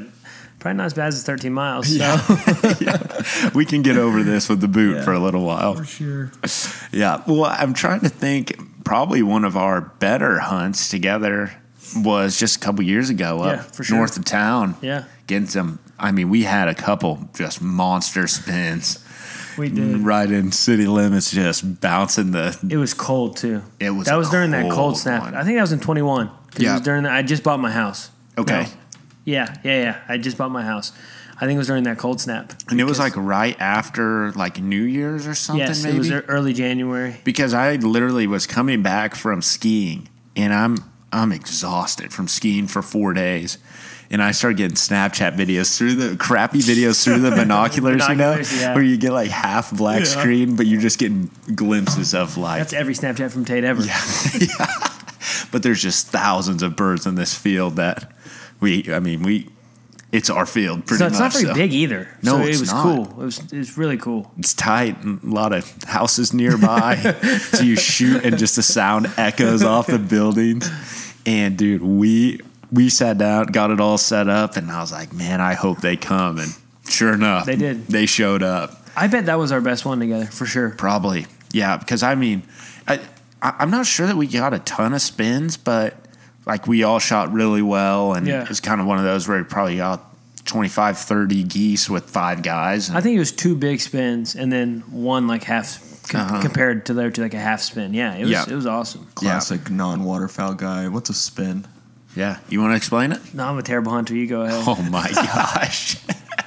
probably 0.61 0.76
not 0.76 0.86
as 0.86 0.94
bad 0.94 1.08
as 1.08 1.24
13 1.24 1.52
miles. 1.52 1.88
So. 1.88 1.96
Yeah. 2.80 3.50
We 3.54 3.64
can 3.66 3.82
get 3.82 3.96
over 3.96 4.22
this 4.22 4.48
with 4.48 4.61
the 4.61 4.68
boot 4.68 4.98
Yeah. 4.98 5.02
for 5.04 5.12
a 5.12 5.18
little 5.18 5.44
while. 5.44 5.74
For 5.74 5.84
sure. 5.84 6.30
Yeah. 6.92 7.22
Well, 7.26 7.46
I'm 7.46 7.74
trying 7.74 8.00
to 8.02 8.08
think. 8.08 8.54
Probably 8.84 9.22
one 9.22 9.44
of 9.44 9.56
our 9.56 9.80
better 9.80 10.38
hunts 10.38 10.88
together 10.88 11.59
was 11.97 12.38
just 12.38 12.57
a 12.57 12.59
couple 12.61 12.82
years 12.84 13.11
ago 13.11 13.41
up 13.43 13.57
Yeah, 13.57 13.62
for 13.62 13.84
sure. 13.84 13.97
north 13.99 14.16
of 14.16 14.24
town. 14.24 14.76
Yeah, 14.82 15.05
Getting 15.26 15.49
some. 15.49 15.78
I 15.99 16.12
mean, 16.12 16.28
we 16.30 16.45
had 16.45 16.68
a 16.68 16.74
couple 16.74 17.28
just 17.34 17.61
monster 17.61 18.26
spins 18.26 19.05
we 19.59 19.68
did. 19.68 19.99
right 19.99 20.30
in 20.30 20.51
city 20.53 20.86
limits, 20.86 21.30
just 21.30 21.80
bouncing 21.80 22.30
the. 22.30 22.59
It 22.68 22.76
was 22.78 22.95
cold 22.95 23.36
too. 23.36 23.62
It 23.78 23.91
was 23.91 24.07
that 24.07 24.16
was 24.16 24.30
during 24.30 24.51
that 24.53 24.70
cold 24.70 24.97
snap. 24.97 25.22
one. 25.22 25.34
I 25.34 25.45
think 25.45 25.57
that 25.57 25.62
was 25.62 25.72
in 25.72 25.80
21. 25.80 26.28
'cause 26.28 26.36
It 26.57 26.62
Yeah. 26.62 26.72
was 26.74 26.82
during 26.82 27.03
that. 27.05 27.12
I 27.12 27.22
just 27.22 27.43
bought 27.43 27.61
my 27.61 27.70
house. 27.70 28.11
Okay. 28.38 28.62
No. 28.62 28.68
Yeah, 29.24 29.55
yeah, 29.62 29.82
yeah. 29.82 29.97
I 30.09 30.16
just 30.18 30.38
bought 30.38 30.51
my 30.51 30.62
house. 30.64 30.93
I 31.36 31.47
think 31.47 31.55
it 31.57 31.59
was 31.59 31.66
during 31.68 31.84
that 31.84 31.97
cold 31.99 32.20
snap. 32.20 32.53
And 32.70 32.80
it 32.80 32.84
was 32.84 32.99
like 32.99 33.14
right 33.16 33.57
after 33.61 34.32
like 34.32 34.61
New 34.61 34.82
Year's 34.82 35.26
or 35.26 35.34
something, 35.34 35.66
yes, 35.66 35.82
maybe. 35.84 35.97
it 35.97 35.99
was 35.99 36.11
early 36.28 36.53
January. 36.53 37.16
because 37.24 37.55
I 37.55 37.76
literally 37.76 38.26
was 38.26 38.47
coming 38.47 38.82
back 38.82 39.14
from 39.14 39.41
skiing 39.43 40.09
and 40.36 40.53
I'm 40.53 40.76
I'm 41.12 41.32
exhausted 41.32 42.12
from 42.12 42.28
skiing 42.28 42.66
for 42.66 42.82
four 42.82 43.12
days. 43.12 43.58
And 44.12 44.20
I 44.20 44.32
started 44.32 44.56
getting 44.56 44.74
Snapchat 44.76 45.36
videos 45.36 45.76
through 45.78 45.94
the 45.94 46.16
crappy 46.16 46.58
videos 46.58 47.04
through 47.04 47.20
the 47.20 47.30
binoculars, 47.30 48.02
Binoculars, 48.08 48.52
you 48.52 48.58
know, 48.58 48.62
yeah. 48.64 48.74
where 48.74 48.82
you 48.82 48.96
get 48.96 49.12
like 49.12 49.30
half 49.30 49.70
black 49.76 50.00
Yeah. 50.00 50.04
screen, 50.06 50.56
but 50.56 50.66
you're 50.66 50.80
just 50.80 50.98
getting 50.98 51.30
glimpses 51.54 52.12
of 52.12 52.36
like, 52.36 52.58
That's 52.58 52.72
every 52.72 52.94
Snapchat 52.94 53.30
from 53.30 53.44
Tate 53.44 53.62
ever. 53.62 53.82
Yeah, 53.82 54.00
but 55.52 55.62
there's 55.62 55.80
just 55.80 56.08
thousands 56.08 56.64
of 56.64 56.74
birds 56.74 57.06
in 57.06 57.14
this 57.14 57.34
field 57.36 57.76
that 57.76 58.12
we, 58.58 58.92
I 58.92 58.98
mean, 58.98 59.22
we, 59.22 59.48
it's 60.12 60.28
our 60.28 60.46
field 60.46 60.86
pretty 60.86 61.04
much. 61.04 61.12
So 61.12 61.24
it's 61.24 61.34
not 61.34 61.40
very 61.40 61.44
so. 61.46 61.54
big 61.54 61.72
either. 61.72 62.08
No, 62.22 62.38
so 62.38 62.42
it's 62.42 62.56
it 62.56 62.61
was 62.61 62.72
not. 62.72 62.82
cool. 62.82 63.04
It 63.04 63.24
was 63.24 63.38
it 63.38 63.58
was 63.58 63.78
really 63.78 63.96
cool. 63.96 64.30
It's 64.38 64.54
tight 64.54 65.02
a 65.04 65.18
lot 65.22 65.52
of 65.52 65.70
houses 65.84 66.32
nearby. 66.32 66.96
so 67.38 67.62
you 67.62 67.76
shoot 67.76 68.24
and 68.24 68.36
just 68.36 68.56
the 68.56 68.62
sound 68.62 69.11
echoes 69.16 69.62
off 69.62 69.86
the 69.86 69.98
buildings. 69.98 70.70
And 71.26 71.56
dude, 71.56 71.82
we 71.82 72.40
we 72.72 72.88
sat 72.88 73.18
down, 73.18 73.46
got 73.46 73.70
it 73.70 73.80
all 73.80 73.98
set 73.98 74.28
up, 74.28 74.56
and 74.56 74.70
I 74.70 74.80
was 74.80 74.92
like, 74.92 75.12
man, 75.12 75.40
I 75.40 75.54
hope 75.54 75.80
they 75.80 75.96
come. 75.96 76.38
And 76.38 76.54
sure 76.88 77.14
enough, 77.14 77.46
They 77.46 77.56
did. 77.56 77.86
They 77.86 78.06
showed 78.06 78.42
up. 78.42 78.76
I 78.96 79.06
bet 79.06 79.26
that 79.26 79.38
was 79.38 79.52
our 79.52 79.61
best 79.61 79.84
one 79.84 80.00
together 80.00 80.26
for 80.26 80.46
sure. 80.46 80.70
Probably, 80.70 81.26
yeah. 81.52 81.76
Because 81.76 82.02
I 82.02 82.16
mean, 82.16 82.42
I, 82.88 83.00
I 83.40 83.54
I'm 83.61 83.70
not 83.70 83.86
sure 83.86 84.06
that 84.06 84.16
we 84.16 84.26
got 84.26 84.54
a 84.54 84.58
ton 84.61 84.92
of 84.92 85.02
spins, 85.02 85.56
but 85.56 85.94
like 86.51 86.66
we 86.66 86.82
all 86.82 86.98
shot 86.98 87.32
really 87.32 87.62
well, 87.62 88.12
and 88.14 88.26
Yeah. 88.26 88.42
it 88.42 88.48
was 88.48 88.61
kind 88.61 88.80
of 88.80 88.86
one 88.86 88.98
of 88.98 89.05
those 89.05 89.26
where 89.28 89.38
we 89.38 89.44
probably 89.44 89.76
got 89.78 90.01
25, 90.46 90.98
30 90.98 91.44
geese 91.44 91.88
with 91.88 92.05
five 92.11 92.42
guys. 92.42 92.88
And 92.88 92.98
I 92.98 93.01
think 93.01 93.14
it 93.16 93.20
was 93.20 93.32
two 93.32 93.55
big 93.55 93.80
spins 93.80 94.34
and 94.34 94.51
then 94.53 94.82
one 94.90 95.26
like 95.28 95.44
half 95.44 95.78
com- 96.09 96.22
Uh-huh. 96.22 96.40
compared 96.42 96.86
to 96.86 96.94
there 96.94 97.11
to 97.11 97.20
like 97.22 97.34
a 97.34 97.38
half 97.38 97.61
spin. 97.61 97.94
Yeah, 97.94 98.14
it 98.14 98.22
was 98.22 98.30
Yeah. 98.30 98.44
it 98.48 98.55
was 98.55 98.66
awesome. 98.66 99.07
Classic 99.14 99.70
non-waterfowl 99.70 100.55
guy. 100.55 100.88
What's 100.88 101.09
a 101.11 101.14
spin? 101.14 101.66
yeah, 102.16 102.38
you 102.48 102.61
want 102.61 102.72
to 102.72 102.76
explain 102.76 103.12
it? 103.12 103.20
No, 103.32 103.46
I'm 103.46 103.59
a 103.59 103.62
terrible 103.62 103.92
hunter. 103.92 104.16
You 104.16 104.26
go 104.26 104.42
ahead. 104.42 104.64
Oh 104.66 104.82
my 104.90 105.09
gosh. 105.14 105.96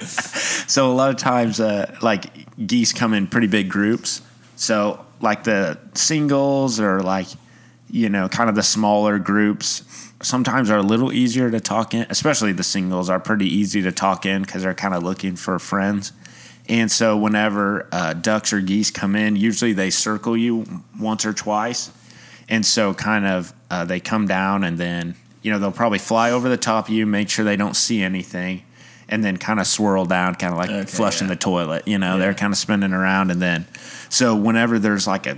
so 0.66 0.90
a 0.90 0.94
lot 0.94 1.08
of 1.10 1.16
times 1.16 1.60
uh, 1.60 1.96
like 2.02 2.26
geese 2.66 2.92
come 2.92 3.14
in 3.14 3.26
pretty 3.26 3.46
big 3.46 3.68
groups. 3.70 4.20
So 4.56 5.04
like 5.20 5.44
the 5.44 5.78
singles 5.94 6.78
or 6.80 7.00
like 7.00 7.28
you 7.94 8.08
know 8.08 8.28
kind 8.28 8.50
of 8.50 8.56
the 8.56 8.62
smaller 8.62 9.18
groups 9.20 9.82
sometimes 10.20 10.68
are 10.70 10.78
a 10.78 10.82
little 10.82 11.12
easier 11.12 11.50
to 11.50 11.60
talk 11.60 11.94
in, 11.94 12.06
especially 12.10 12.52
the 12.52 12.62
singles 12.64 13.08
are 13.08 13.20
pretty 13.20 13.46
easy 13.46 13.82
to 13.82 13.92
talk 13.92 14.26
in 14.26 14.44
cuz 14.44 14.62
they're 14.62 14.74
kind 14.74 14.94
of 14.94 15.02
looking 15.02 15.36
for 15.36 15.58
friends. 15.58 16.12
And 16.68 16.90
so 16.90 17.16
whenever 17.16 17.86
uh, 17.92 18.14
ducks 18.14 18.52
or 18.52 18.60
geese 18.60 18.90
come 18.90 19.14
in, 19.14 19.36
usually 19.36 19.74
they 19.74 19.90
circle 19.90 20.34
you 20.36 20.64
once 20.98 21.26
or 21.26 21.34
twice. 21.34 21.90
And 22.48 22.64
so 22.64 22.94
kind 22.94 23.26
of 23.26 23.52
uh, 23.70 23.84
they 23.84 24.00
come 24.00 24.26
down 24.26 24.64
and 24.64 24.78
then 24.78 25.14
you 25.42 25.52
know 25.52 25.58
they'll 25.58 25.70
probably 25.72 25.98
fly 25.98 26.30
over 26.30 26.48
the 26.48 26.56
top 26.56 26.88
of 26.88 26.94
you, 26.94 27.06
make 27.06 27.28
sure 27.28 27.44
they 27.44 27.56
don't 27.56 27.76
see 27.76 28.02
anything, 28.02 28.62
and 29.08 29.22
then 29.22 29.36
kind 29.36 29.60
of 29.60 29.66
swirl 29.66 30.06
down, 30.06 30.34
kind 30.36 30.52
of 30.52 30.58
like 30.58 30.70
Okay, 30.70 30.90
flushing 30.90 31.28
yeah. 31.28 31.34
the 31.34 31.40
toilet. 31.40 31.86
You 31.86 31.98
know, 31.98 32.18
they're 32.18 32.34
kind 32.34 32.52
of 32.52 32.58
spinning 32.58 32.94
around, 32.94 33.30
and 33.30 33.40
then 33.42 33.66
so 34.08 34.34
whenever 34.34 34.78
there's 34.78 35.06
like 35.06 35.26
a 35.26 35.36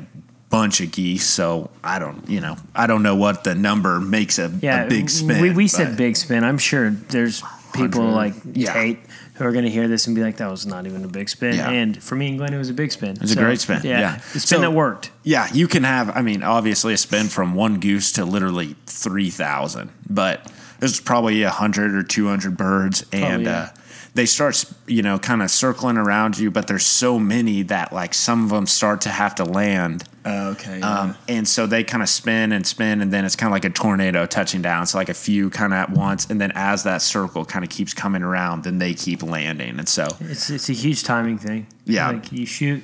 bunch 0.48 0.80
of 0.80 0.92
geese, 0.92 1.26
so 1.26 1.70
I 1.82 1.98
don't, 1.98 2.28
you 2.28 2.40
know, 2.40 2.56
I 2.74 2.86
don't 2.86 3.02
know 3.02 3.16
what 3.16 3.44
the 3.44 3.54
number 3.54 4.00
makes 4.00 4.38
a, 4.38 4.48
Yeah, 4.62 4.84
a 4.84 4.88
big 4.88 5.10
spin. 5.10 5.40
We, 5.42 5.50
we 5.50 5.68
said 5.68 5.96
big 5.96 6.16
spin. 6.16 6.44
I'm 6.44 6.58
sure 6.58 6.90
there's 6.90 7.42
people 7.72 8.04
100. 8.12 8.12
like 8.14 8.34
Yeah. 8.56 8.72
Tate 8.72 8.98
who 9.34 9.44
are 9.44 9.52
going 9.52 9.64
to 9.64 9.70
hear 9.70 9.86
this 9.86 10.06
and 10.06 10.16
be 10.16 10.22
like, 10.22 10.38
"That 10.38 10.50
was 10.50 10.64
not 10.64 10.86
even 10.86 11.04
a 11.04 11.08
big 11.08 11.28
spin." 11.28 11.56
Yeah. 11.56 11.68
And 11.70 12.02
for 12.02 12.14
me 12.14 12.28
and 12.28 12.38
Glenn, 12.38 12.54
it 12.54 12.58
was 12.58 12.70
a 12.70 12.74
big 12.74 12.90
spin. 12.90 13.10
It 13.16 13.20
was 13.20 13.32
a 13.32 13.36
great 13.36 13.60
spin, 13.60 13.82
yeah. 13.84 14.16
the 14.32 14.40
spin 14.40 14.58
So- 14.58 14.60
that 14.60 14.72
worked. 14.72 15.10
Yeah, 15.24 15.48
you 15.52 15.68
can 15.68 15.84
have. 15.84 16.16
I 16.16 16.22
mean, 16.22 16.42
obviously, 16.42 16.94
a 16.94 16.96
spin 16.96 17.26
from 17.26 17.54
one 17.54 17.78
goose 17.78 18.12
to 18.12 18.24
literally 18.24 18.76
three 18.86 19.28
thousand, 19.28 19.90
but 20.08 20.50
there's 20.78 21.00
probably 21.00 21.42
a 21.42 21.50
hundred 21.50 21.94
or 21.94 22.02
two 22.02 22.28
hundred 22.28 22.56
birds, 22.56 23.04
and 23.12 23.42
yeah. 23.42 23.58
uh, 23.58 23.68
they 24.16 24.26
start, 24.26 24.64
you 24.86 25.02
know, 25.02 25.18
kind 25.18 25.42
of 25.42 25.50
circling 25.50 25.96
around 25.96 26.38
you. 26.38 26.50
But 26.50 26.66
there's 26.66 26.86
so 26.86 27.18
many 27.18 27.62
that 27.62 27.92
like 27.92 28.14
some 28.14 28.44
of 28.44 28.50
them 28.50 28.66
start 28.66 29.02
to 29.02 29.08
have 29.10 29.34
to 29.36 29.44
land, 29.44 30.04
Oh, 30.24 30.48
okay. 30.50 30.80
yeah. 30.80 31.00
um, 31.00 31.16
and 31.28 31.46
so 31.46 31.66
they 31.66 31.84
kind 31.84 32.02
of 32.02 32.08
spin 32.08 32.50
and 32.52 32.66
spin, 32.66 33.00
and 33.00 33.12
then 33.12 33.24
it's 33.24 33.36
kind 33.36 33.48
of 33.48 33.52
like 33.52 33.64
a 33.64 33.70
tornado 33.70 34.26
touching 34.26 34.62
down. 34.62 34.86
So 34.86 34.98
like 34.98 35.08
a 35.08 35.14
few 35.14 35.50
kind 35.50 35.72
of 35.72 35.76
at 35.78 35.90
once, 35.90 36.26
and 36.30 36.40
then 36.40 36.50
as 36.54 36.82
that 36.84 37.02
circle 37.02 37.44
kind 37.44 37.64
of 37.64 37.70
keeps 37.70 37.94
coming 37.94 38.22
around, 38.22 38.64
then 38.64 38.78
they 38.78 38.94
keep 38.94 39.22
landing, 39.22 39.78
and 39.78 39.88
so 39.88 40.08
It's 40.20 40.50
it's 40.50 40.68
a 40.68 40.72
huge 40.72 41.04
timing 41.04 41.38
thing. 41.38 41.66
Yeah. 41.84 42.08
like 42.10 42.32
you 42.32 42.46
shoot 42.46 42.82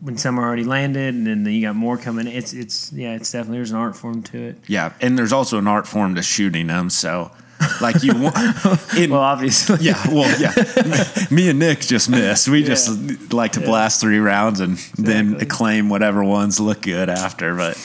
when 0.00 0.16
some 0.16 0.38
are 0.38 0.44
already 0.44 0.62
landed, 0.64 1.12
and 1.14 1.26
then 1.26 1.44
you 1.46 1.62
got 1.62 1.74
more 1.74 1.98
coming. 1.98 2.26
It's 2.28 2.52
it's 2.52 2.92
yeah, 2.92 3.14
it's 3.16 3.32
definitely 3.32 3.58
there's 3.58 3.72
an 3.72 3.78
art 3.78 3.96
form 3.96 4.22
to 4.24 4.38
it. 4.38 4.58
yeah, 4.68 4.92
and 5.00 5.18
there's 5.18 5.32
also 5.32 5.58
an 5.58 5.66
art 5.66 5.86
form 5.88 6.14
to 6.14 6.22
shooting 6.22 6.68
them. 6.68 6.88
So 6.90 7.32
like 7.80 8.02
you, 8.02 8.14
want, 8.14 8.34
Well, 8.64 9.14
obviously, 9.14 9.78
Yeah, 9.80 10.00
well, 10.08 10.40
yeah. 10.40 10.52
Me 11.30 11.48
and 11.50 11.58
Nick 11.58 11.80
just 11.80 12.08
missed. 12.08 12.48
We 12.48 12.62
just 12.62 13.32
like 13.32 13.52
to 13.52 13.60
blast 13.60 14.00
three 14.00 14.18
rounds 14.18 14.60
and 14.60 14.78
then 14.96 15.26
Exactly. 15.34 15.46
claim 15.46 15.88
whatever 15.88 16.22
ones 16.24 16.60
look 16.60 16.82
good 16.82 17.08
after. 17.08 17.54
But 17.54 17.76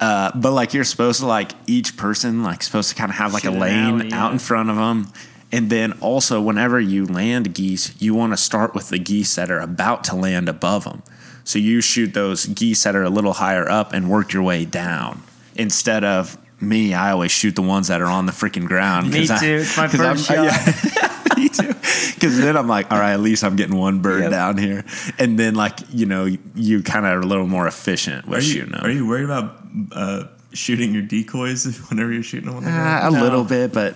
uh, 0.00 0.32
but 0.34 0.52
like 0.52 0.74
you're 0.74 0.84
supposed 0.84 1.20
to 1.20 1.26
like 1.26 1.52
each 1.66 1.96
person 1.96 2.42
like 2.42 2.62
supposed 2.62 2.88
to 2.90 2.94
kind 2.96 3.10
of 3.10 3.16
have 3.16 3.32
like 3.32 3.44
Shoot 3.44 3.54
a 3.54 3.58
lane 3.58 4.00
alley, 4.00 4.12
out 4.12 4.32
in 4.32 4.38
front 4.38 4.68
of 4.70 4.76
them. 4.76 5.08
And 5.54 5.68
then 5.68 5.92
also, 6.00 6.40
whenever 6.40 6.80
you 6.80 7.04
land 7.04 7.54
geese, 7.54 7.94
you 8.00 8.14
want 8.14 8.32
to 8.32 8.36
start 8.38 8.74
with 8.74 8.88
the 8.88 8.98
geese 8.98 9.34
that 9.36 9.50
are 9.50 9.60
about 9.60 10.02
to 10.04 10.16
land 10.16 10.48
above 10.48 10.84
them. 10.84 11.02
So 11.44 11.58
you 11.58 11.80
shoot 11.82 12.14
those 12.14 12.46
geese 12.46 12.82
that 12.84 12.96
are 12.96 13.02
a 13.02 13.10
little 13.10 13.34
higher 13.34 13.68
up 13.68 13.92
and 13.92 14.08
work 14.08 14.32
your 14.32 14.42
way 14.42 14.64
down. 14.64 15.22
Instead 15.54 16.04
of 16.04 16.38
me, 16.62 16.94
I 16.94 17.10
always 17.10 17.30
shoot 17.30 17.54
the 17.56 17.62
ones 17.62 17.88
that 17.88 18.00
are 18.00 18.06
on 18.06 18.26
the 18.26 18.32
freaking 18.32 18.66
ground. 18.66 19.10
Me 19.10 19.20
'cause 19.20 19.30
I- 19.32 19.38
too. 19.40 19.54
It's 19.62 19.76
my 19.76 19.88
'cause 19.88 20.00
I'm- 20.00 20.16
first 20.16 20.30
yeah. 20.96 21.18
Me 21.36 21.48
too. 21.48 21.68
Because 22.14 22.38
then 22.38 22.56
I'm 22.56 22.68
like, 22.68 22.92
all 22.92 22.98
right, 22.98 23.12
at 23.12 23.20
least 23.20 23.42
I'm 23.42 23.56
getting 23.56 23.76
one 23.76 24.00
bird 24.00 24.22
Yep. 24.22 24.30
down 24.30 24.58
here. 24.58 24.84
And 25.18 25.38
then, 25.38 25.54
like, 25.54 25.78
you 25.90 26.06
know, 26.06 26.28
you 26.54 26.82
kind 26.82 27.04
of 27.06 27.12
are 27.12 27.20
a 27.20 27.26
little 27.26 27.46
more 27.46 27.66
efficient 27.66 28.26
with 28.28 28.40
are, 28.40 28.42
you, 28.42 28.52
shooting 28.52 28.72
them. 28.72 28.84
are 28.84 28.90
you 28.90 29.06
worried 29.06 29.24
about 29.24 29.58
uh, 29.92 30.24
shooting 30.52 30.92
your 30.92 31.02
decoys 31.02 31.64
whenever 31.90 32.12
you're 32.12 32.22
shooting 32.22 32.46
them 32.48 32.58
on 32.58 32.64
the 32.64 32.70
ground? 32.70 33.04
Uh, 33.04 33.08
a 33.08 33.10
No. 33.18 33.22
little 33.24 33.44
bit, 33.44 33.72
but 33.72 33.94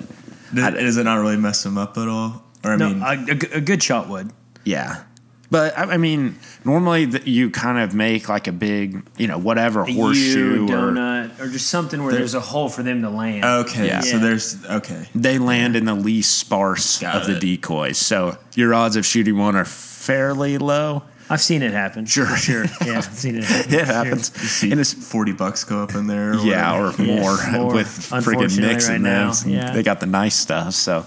Does, 0.54 0.74
does 0.74 0.96
it 0.96 1.04
not 1.04 1.20
really 1.20 1.36
mess 1.36 1.62
them 1.62 1.76
up 1.78 1.96
at 1.98 2.08
all? 2.08 2.42
Or 2.64 2.72
I 2.72 2.76
no, 2.76 2.88
mean, 2.88 3.02
a, 3.02 3.32
a 3.32 3.34
g- 3.34 3.48
a 3.52 3.60
good 3.60 3.82
shot 3.82 4.08
would. 4.08 4.30
yeah. 4.64 5.02
But 5.50 5.78
I 5.78 5.82
I 5.94 5.96
mean, 5.96 6.38
normally 6.64 7.06
th- 7.06 7.26
you 7.26 7.50
kind 7.50 7.78
of 7.78 7.94
make 7.94 8.28
like 8.28 8.46
a 8.48 8.52
big, 8.52 9.02
you 9.16 9.26
know, 9.28 9.38
whatever 9.38 9.82
A 9.82 9.92
horseshoe 9.92 10.56
U, 10.56 10.64
or 10.64 10.68
donut, 10.90 11.38
or 11.40 11.48
just 11.48 11.68
something 11.68 12.02
where 12.02 12.12
there's 12.12 12.34
a 12.34 12.40
hole 12.40 12.68
for 12.68 12.82
them 12.82 13.02
to 13.02 13.10
land. 13.10 13.44
okay, 13.44 13.86
Yeah. 13.86 14.00
so 14.00 14.18
there's 14.18 14.64
okay. 14.66 15.08
they 15.14 15.38
land 15.38 15.76
in 15.76 15.84
the 15.84 15.94
least 15.94 16.38
sparse 16.38 16.98
Got 17.00 17.16
of 17.22 17.26
the 17.28 17.38
decoys. 17.38 17.98
So 17.98 18.38
your 18.54 18.74
odds 18.74 18.96
of 18.96 19.06
shooting 19.06 19.38
one 19.38 19.54
are 19.56 19.64
fairly 19.64 20.58
low. 20.58 21.02
I've 21.28 21.40
seen 21.40 21.62
it 21.62 21.72
happen. 21.72 22.06
Sure. 22.06 22.36
sure. 22.36 22.64
Yeah, 22.84 22.98
I've 22.98 23.04
seen 23.04 23.34
it. 23.36 23.42
Happen. 23.44 23.74
It 23.74 23.78
for 23.80 23.84
sure. 23.86 23.94
happens. 23.94 24.32
See 24.50 24.70
And 24.70 24.80
it's 24.80 24.92
forty 24.92 25.32
bucks 25.32 25.64
go 25.64 25.82
up 25.82 25.94
in 25.96 26.06
there. 26.06 26.32
Or 26.34 26.36
yeah, 26.36 26.72
whatever. 26.80 27.02
or 27.02 27.06
Yeah, 27.06 27.20
more, 27.20 27.50
more, 27.52 27.74
with 27.74 27.86
freaking 27.88 28.16
unfortunately, 28.18 28.62
mix 28.66 28.88
right 28.88 28.96
in 28.96 29.02
now, 29.02 29.32
yeah. 29.44 29.72
They 29.72 29.82
got 29.82 29.98
the 30.00 30.06
nice 30.06 30.36
stuff. 30.36 30.74
So, 30.74 31.04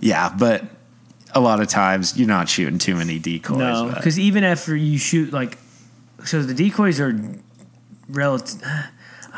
yeah, 0.00 0.34
but 0.34 0.64
a 1.34 1.40
lot 1.40 1.60
of 1.60 1.68
times 1.68 2.16
you're 2.18 2.28
not 2.28 2.48
shooting 2.48 2.78
too 2.78 2.94
many 2.96 3.18
decoys. 3.18 3.58
No, 3.58 3.92
because 3.94 4.18
even 4.18 4.44
after 4.44 4.74
you 4.74 4.98
shoot 4.98 5.32
like, 5.32 5.58
so 6.24 6.42
the 6.42 6.54
decoys 6.54 7.00
are 7.00 7.18
relative. 8.08 8.62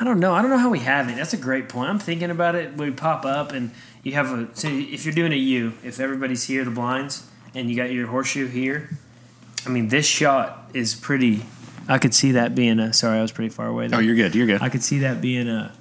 I 0.01 0.05
don't 0.05 0.19
know. 0.19 0.33
I 0.33 0.41
don't 0.41 0.51
know 0.51 0.57
how 0.59 0.71
we 0.71 0.79
have 0.79 1.11
it. 1.11 1.17
That's 1.17 1.35
a 1.35 1.37
great 1.37 1.69
point. 1.69 1.91
I'm 1.91 1.99
thinking 1.99 2.31
about 2.31 2.55
it. 2.55 2.75
We 2.75 2.91
pop 2.91 3.27
up 3.27 3.53
and 3.53 3.71
you 4.03 4.13
have 4.13 4.31
a. 4.31 4.49
So 4.55 4.69
if 4.69 5.05
you're 5.05 5.15
doing 5.15 5.33
a 5.33 5.37
U, 5.37 5.75
if 5.85 6.01
everybody's 6.01 6.45
here, 6.45 6.65
the 6.65 6.71
blinds, 6.71 7.27
and 7.55 7.69
you 7.71 7.77
got 7.77 7.91
your 7.91 8.07
horseshoe 8.07 8.47
here, 8.47 8.89
I 9.67 9.69
mean, 9.69 9.89
this 9.89 10.07
shot 10.07 10.71
is 10.73 10.95
pretty. 10.95 11.43
I 11.87 11.99
could 11.99 12.15
see 12.15 12.33
that 12.33 12.55
being 12.55 12.79
a. 12.79 12.95
Sorry, 12.95 13.19
I 13.19 13.23
was 13.23 13.31
pretty 13.33 13.51
far 13.51 13.67
away. 13.67 13.87
oh, 13.87 13.89
There. 13.89 14.01
you're 14.01 14.15
good. 14.15 14.35
You're 14.35 14.47
good. 14.47 14.63
I 14.63 14.71
could 14.71 14.83
see 14.83 15.01
that 15.01 15.21
being 15.21 15.49
a 15.49 15.75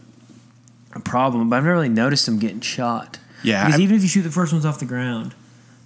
a 0.94 1.00
problem, 1.00 1.50
but 1.50 1.58
I've 1.58 1.64
never 1.64 1.76
really 1.76 1.88
noticed 1.88 2.26
them 2.26 2.40
getting 2.40 2.60
shot. 2.62 3.20
Yeah, 3.44 3.64
because 3.66 3.80
I- 3.80 3.84
even 3.84 3.96
if 3.96 4.02
you 4.02 4.10
shoot 4.10 4.24
the 4.24 4.32
first 4.32 4.52
ones 4.52 4.66
off 4.66 4.80
the 4.80 4.86
ground, 4.86 5.34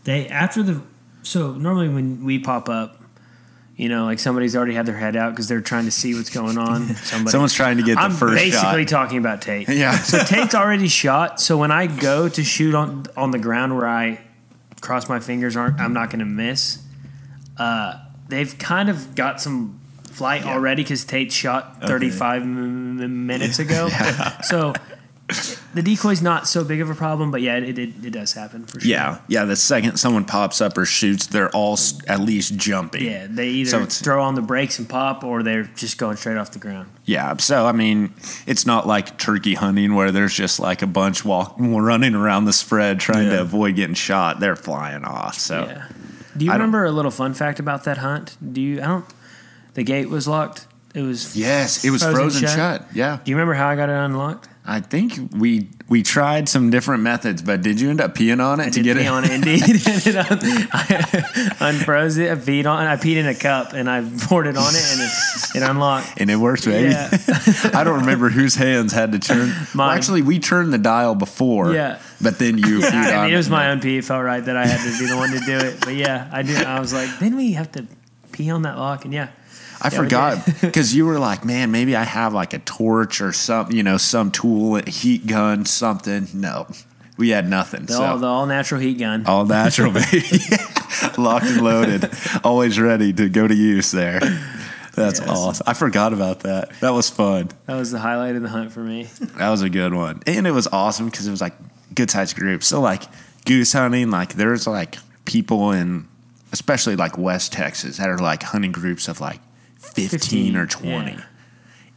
they 0.04 0.28
after 0.28 0.64
the 0.64 0.82
so 1.22 1.54
normally 1.54 1.90
when 1.90 2.24
we 2.26 2.40
pop 2.40 2.68
up, 2.70 3.02
you 3.78 3.88
know, 3.90 4.06
like 4.06 4.20
somebody's 4.20 4.56
already 4.56 4.74
had 4.74 4.86
their 4.86 4.98
head 4.98 5.16
out 5.16 5.32
because 5.32 5.48
they're 5.48 5.62
trying 5.62 5.86
to 5.86 5.92
see 5.92 6.14
what's 6.16 6.30
going 6.30 6.58
on. 6.58 6.88
Somebody, 6.96 7.32
Someone's 7.32 7.54
trying 7.54 7.78
to 7.78 7.84
get 7.84 7.96
the 7.96 8.02
I'm 8.02 8.12
first 8.12 8.36
basically 8.36 8.84
shot. 8.84 8.90
talking 8.90 9.18
about 9.18 9.42
Tate. 9.42 9.68
Yeah. 9.84 9.96
So 9.98 10.20
Tate's 10.24 10.54
already 10.56 10.88
shot. 10.88 11.40
So 11.40 11.58
when 11.58 11.72
I 11.72 11.88
go 11.88 12.28
to 12.30 12.44
shoot 12.44 12.76
on 12.76 13.06
on 13.18 13.32
the 13.32 13.40
ground 13.40 13.76
where 13.76 13.88
I 13.88 14.20
cross 14.82 15.08
my 15.08 15.20
fingers, 15.20 15.56
aren't 15.56 15.80
I'm 15.80 15.94
not 15.94 16.10
going 16.10 16.20
to 16.20 16.26
miss. 16.26 16.80
Uh, 17.58 18.00
they've 18.28 18.58
kind 18.58 18.90
of 18.90 19.16
got 19.16 19.40
some 19.40 19.80
flight 20.12 20.44
already 20.46 20.84
because 20.84 21.06
Tate 21.06 21.32
shot 21.32 21.82
35 21.82 22.42
m- 22.44 23.02
m- 23.02 23.26
minutes 23.28 23.60
ago. 23.60 23.90
So 24.44 24.74
the 25.74 25.82
decoy's 25.82 26.22
not 26.22 26.48
so 26.48 26.64
big 26.64 26.82
of 26.82 26.90
a 26.90 26.96
problem, 26.96 27.32
but 27.32 27.42
yeah, 27.42 27.56
it, 27.58 27.80
it, 27.80 28.06
it 28.06 28.12
does 28.12 28.34
happen 28.34 28.66
for 28.66 28.80
sure. 28.80 28.90
Yeah, 28.90 29.20
yeah. 29.28 29.46
The 29.46 29.56
second 29.56 29.98
someone 29.98 30.26
pops 30.26 30.60
up 30.60 30.78
or 30.78 30.86
shoots, 30.86 31.28
they're 31.28 31.50
all 31.52 31.78
at 32.08 32.20
least 32.20 32.58
jumping. 32.58 33.06
Yeah, 33.06 33.28
they 33.30 33.48
either 33.48 33.70
So 33.70 33.86
throw 33.86 34.22
on 34.22 34.36
the 34.36 34.42
brakes 34.42 34.80
and 34.80 34.88
pop, 34.88 35.24
or 35.24 35.42
they're 35.42 35.64
just 35.64 35.98
going 35.98 36.18
straight 36.18 36.38
off 36.38 36.52
the 36.52 36.60
ground. 36.60 36.90
Yeah, 37.06 37.38
so 37.38 37.66
I 37.66 37.72
mean, 37.72 38.14
it's 38.46 38.66
not 38.66 38.86
like 38.86 39.18
turkey 39.18 39.54
hunting 39.54 39.96
where 39.96 40.12
there's 40.12 40.34
just 40.34 40.60
like 40.60 40.82
a 40.82 40.88
bunch 40.88 41.24
walk 41.24 41.56
running 41.58 42.16
around 42.16 42.46
the 42.46 42.54
spread 42.54 43.00
trying 43.00 43.30
to 43.30 43.42
avoid 43.42 43.76
getting 43.76 43.96
shot. 43.96 44.40
They're 44.40 44.56
flying 44.58 45.06
off. 45.06 45.36
So 45.36 45.66
Yeah. 45.66 45.88
Do 46.36 46.46
you 46.46 46.52
I 46.52 46.56
remember 46.56 46.84
a 46.84 46.92
little 46.92 47.12
fun 47.12 47.34
fact 47.34 47.60
about 47.60 47.84
that 47.86 48.00
hunt? 48.00 48.38
Do 48.54 48.60
you? 48.60 48.82
I 48.82 48.86
don't. 48.88 49.06
The 49.76 49.84
gate 49.84 50.10
was 50.10 50.28
locked. 50.28 50.68
It 50.94 51.02
was. 51.02 51.36
yes, 51.36 51.84
it 51.86 51.90
was 51.90 52.04
frozen, 52.04 52.48
shut. 52.48 52.88
Yeah, 52.94 53.20
Do 53.24 53.32
you 53.32 53.36
remember 53.36 53.54
how 53.56 53.68
I 53.70 53.76
got 53.76 53.90
it 53.90 53.94
unlocked? 53.94 54.48
I 54.66 54.80
think 54.80 55.14
we 55.36 55.68
we 55.90 56.04
tried 56.04 56.48
some 56.48 56.70
different 56.70 57.04
methods, 57.04 57.42
but 57.42 57.62
did 57.62 57.82
you 57.82 57.90
end 57.90 58.00
up 58.00 58.16
peeing 58.16 58.42
on 58.42 58.62
it 58.62 58.72
to 58.74 58.82
Did 58.82 58.84
get 58.84 58.98
pee 58.98 59.04
it? 59.04 59.08
on 59.10 59.24
it 59.26 59.32
indeed. 59.32 59.62
I 60.72 60.78
unfroze 61.60 62.18
it. 62.18 62.32
I 62.32 62.36
peed 62.36 62.66
on. 62.66 62.88
I 62.88 62.96
peed 62.96 63.18
in 63.18 63.28
a 63.28 63.36
cup 63.36 63.74
and 63.74 63.90
I 63.90 64.02
poured 64.22 64.48
it 64.48 64.56
on 64.56 64.74
it 64.74 64.84
and 64.92 65.02
it, 65.02 65.12
it 65.58 65.70
unlocked. 65.70 66.14
And 66.18 66.30
it 66.30 66.38
worked, 66.38 66.66
baby. 66.66 66.92
Yeah. 66.92 67.10
I 67.74 67.84
don't 67.84 68.00
remember 68.02 68.30
whose 68.30 68.56
hands 68.56 68.94
had 68.94 69.12
to 69.12 69.20
turn. 69.20 69.54
Well, 69.76 69.90
actually, 69.90 70.22
we 70.22 70.40
turned 70.40 70.72
the 70.72 70.78
dial 70.78 71.16
before. 71.16 71.74
Yeah. 71.74 72.00
But 72.22 72.40
then 72.40 72.58
you 72.58 72.80
Yeah, 72.80 72.90
peed 72.92 72.94
I 73.12 73.16
on 73.18 73.26
mean, 73.26 73.34
it 73.34 73.38
was 73.38 73.50
my 73.50 73.70
own 73.72 73.82
pee. 73.82 73.98
It 73.98 74.06
felt 74.06 74.24
right 74.24 74.44
that 74.46 74.56
I 74.56 74.66
had 74.66 74.80
to 74.90 74.98
be 74.98 75.10
the 75.10 75.18
one 75.18 75.32
to 75.32 75.40
do 75.40 75.58
it. 75.58 75.82
But 75.82 75.96
yeah, 75.96 76.30
I 76.32 76.42
did. 76.42 76.64
I 76.64 76.80
was 76.80 76.94
like, 76.94 77.20
then 77.20 77.36
we 77.36 77.52
have 77.54 77.72
to 77.74 77.86
pee 78.32 78.50
on 78.50 78.62
that 78.62 78.78
lock, 78.78 79.04
and 79.04 79.14
yeah, 79.14 79.28
I 79.84 79.90
Yeah, 79.92 79.98
forgot 79.98 80.46
because 80.62 80.96
you 80.96 81.06
were 81.06 81.20
like, 81.20 81.44
man, 81.44 81.72
maybe 81.72 81.96
I 81.96 82.04
have 82.04 82.34
like 82.34 82.54
a 82.54 82.60
torch 82.60 83.20
or 83.22 83.34
some, 83.34 83.72
you 83.72 83.84
know, 83.84 83.98
some 83.98 84.32
tool, 84.32 84.82
heat 84.88 85.28
gun, 85.28 85.66
something. 85.66 86.28
No, 86.34 86.68
we 87.18 87.30
had 87.30 87.50
nothing. 87.50 87.86
the 87.86 87.94
so 87.94 88.04
all 88.04 88.18
the 88.18 88.28
all 88.28 88.46
natural 88.46 88.80
heat 88.80 88.98
gun. 89.00 89.26
all 89.26 89.46
natural, 89.46 89.92
baby. 90.12 90.30
Locked 91.18 91.46
and 91.46 91.62
loaded, 91.62 92.10
always 92.44 92.80
ready 92.80 93.12
to 93.14 93.28
go 93.30 93.48
to 93.48 93.54
use 93.54 93.92
there. 93.92 94.20
That's 94.96 95.20
Yes. 95.20 95.28
awesome. 95.30 95.64
I 95.68 95.74
forgot 95.74 96.14
about 96.14 96.42
that. 96.42 96.70
That 96.80 96.92
was 96.92 97.10
fun. 97.10 97.50
That 97.66 97.76
was 97.76 97.92
the 97.92 98.00
highlight 98.00 98.36
of 98.36 98.44
the 98.44 98.50
hunt 98.50 98.72
for 98.72 98.80
me. 98.82 99.06
That 99.38 99.50
was 99.50 99.64
a 99.64 99.70
good 99.70 99.94
one. 99.94 100.22
And 100.28 100.46
it 100.48 100.52
was 100.52 100.68
awesome 100.68 101.08
because 101.08 101.28
it 101.28 101.32
was 101.32 101.42
like 101.42 101.56
good 101.96 102.12
sized 102.12 102.36
groups. 102.38 102.68
So 102.68 102.80
like 102.80 103.04
goose 103.46 103.74
hunting, 103.74 104.12
like 104.12 104.36
there's 104.36 104.68
like 104.68 104.98
people 105.26 105.72
in 105.72 106.08
especially 106.52 106.96
like 106.96 107.18
West 107.18 107.52
Texas 107.54 107.98
that 107.98 108.08
are 108.08 108.20
like 108.20 108.44
hunting 108.44 108.72
groups 108.72 109.08
of 109.08 109.20
like 109.20 109.40
15, 109.84 110.10
15, 110.10 110.56
or 110.56 110.66
20. 110.68 111.12
yeah. 111.12 111.22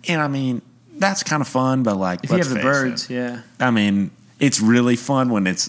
And 0.08 0.20
I 0.22 0.28
mean, 0.28 0.62
that's 0.98 1.22
kind 1.22 1.40
of 1.40 1.48
fun, 1.48 1.82
but 1.82 1.96
like 1.96 2.24
If 2.24 2.30
you 2.30 2.36
have 2.38 2.48
the 2.48 2.60
birds, 2.60 3.10
it. 3.10 3.14
yeah. 3.14 3.40
I 3.60 3.70
mean, 3.70 4.10
it's 4.38 4.60
really 4.60 4.96
fun 4.96 5.30
when 5.30 5.46
it's 5.46 5.68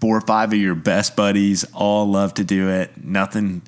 four 0.00 0.16
or 0.16 0.20
five 0.20 0.52
of 0.52 0.58
your 0.58 0.74
best 0.74 1.16
buddies 1.16 1.64
all 1.72 2.06
love 2.08 2.34
to 2.34 2.44
do 2.44 2.68
it. 2.68 3.02
Nothing 3.02 3.62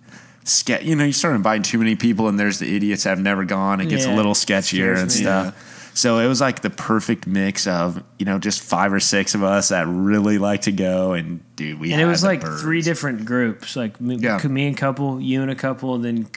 ske- 0.44 0.82
you 0.82 0.94
know, 0.96 1.05
you 1.05 1.12
start 1.12 1.34
inviting 1.36 1.62
too 1.62 1.78
many 1.78 1.96
people 1.96 2.28
and 2.28 2.38
there's 2.38 2.59
the 2.59 2.74
idiots 2.76 3.05
that 3.05 3.11
have 3.11 3.20
never 3.20 3.44
gone. 3.44 3.80
It 3.80 3.88
gets 3.88 4.05
a 4.07 4.12
little 4.14 4.34
sketchier 4.34 4.96
and 5.01 5.11
stuff. 5.11 5.66
So 5.92 6.18
it 6.18 6.28
was 6.28 6.40
like 6.40 6.61
the 6.61 6.70
perfect 6.70 7.26
mix 7.26 7.66
of 7.66 8.03
you 8.18 8.24
know 8.24 8.38
just 8.38 8.61
five 8.62 8.92
or 8.92 9.01
six 9.01 9.34
of 9.34 9.42
us 9.42 9.70
that 9.70 9.86
really 9.88 10.38
like 10.38 10.62
to 10.62 10.72
go 10.72 11.14
and 11.14 11.40
dude 11.57 11.80
we 11.80 11.92
and 11.92 12.01
it 12.01 12.07
was 12.07 12.22
like 12.22 12.42
birds. 12.42 12.62
three 12.62 12.80
different 12.80 13.24
groups, 13.24 13.74
like 13.74 14.01
me, 14.01 14.14
Yeah. 14.16 14.38
me 14.46 14.68
and 14.68 14.76
a 14.76 14.78
couple, 14.78 15.20
you 15.20 15.42
and 15.42 15.51
a 15.51 15.57
couple, 15.57 15.96
and 15.96 16.05
then 16.05 16.28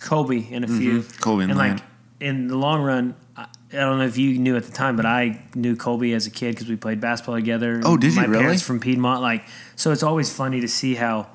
Colby 0.00 0.48
and 0.52 0.64
a 0.64 0.68
few. 0.68 1.00
Mm-hmm. 1.02 1.20
Colby 1.20 1.42
and 1.44 1.52
and 1.52 1.58
like 1.58 1.78
in 2.20 2.48
the 2.48 2.56
long 2.56 2.82
run, 2.82 3.14
I, 3.36 3.42
I 3.72 3.76
don't 3.76 3.98
know 3.98 4.04
if 4.06 4.18
you 4.18 4.38
knew 4.38 4.56
at 4.56 4.64
the 4.64 4.72
time, 4.72 4.96
but 4.96 5.06
I 5.06 5.42
knew 5.54 5.76
Colby 5.76 6.12
as 6.12 6.26
a 6.26 6.30
kid 6.30 6.54
because 6.54 6.68
we 6.68 6.76
played 6.76 7.00
basketball 7.00 7.36
together. 7.36 7.80
Oh, 7.84 7.96
did 7.96 8.14
you 8.14 8.20
My 8.20 8.26
really? 8.26 8.42
parents 8.42 8.62
from 8.62 8.80
Piedmont, 8.80 9.22
like 9.22 9.44
so. 9.76 9.92
It's 9.92 10.02
always 10.02 10.34
funny 10.34 10.60
to 10.60 10.68
see 10.68 10.94
how 10.94 11.28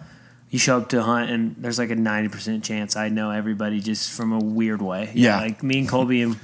you 0.49 0.59
show 0.59 0.77
up 0.77 0.89
to 0.89 0.99
a 0.99 1.03
hunt 1.03 1.29
and 1.31 1.55
there's 1.57 1.79
like 1.79 1.89
a 1.89 1.95
ninety 1.95 2.29
percent 2.29 2.63
chance 2.63 2.95
I 2.95 3.09
know 3.09 3.31
everybody 3.31 3.79
just 3.79 4.11
from 4.11 4.31
a 4.31 4.39
weird 4.39 4.81
way. 4.81 5.11
You 5.13 5.23
Yeah. 5.23 5.37
know, 5.37 5.41
like 5.43 5.63
me 5.63 5.79
and 5.79 5.89
Colby 5.89 6.21
and 6.21 6.37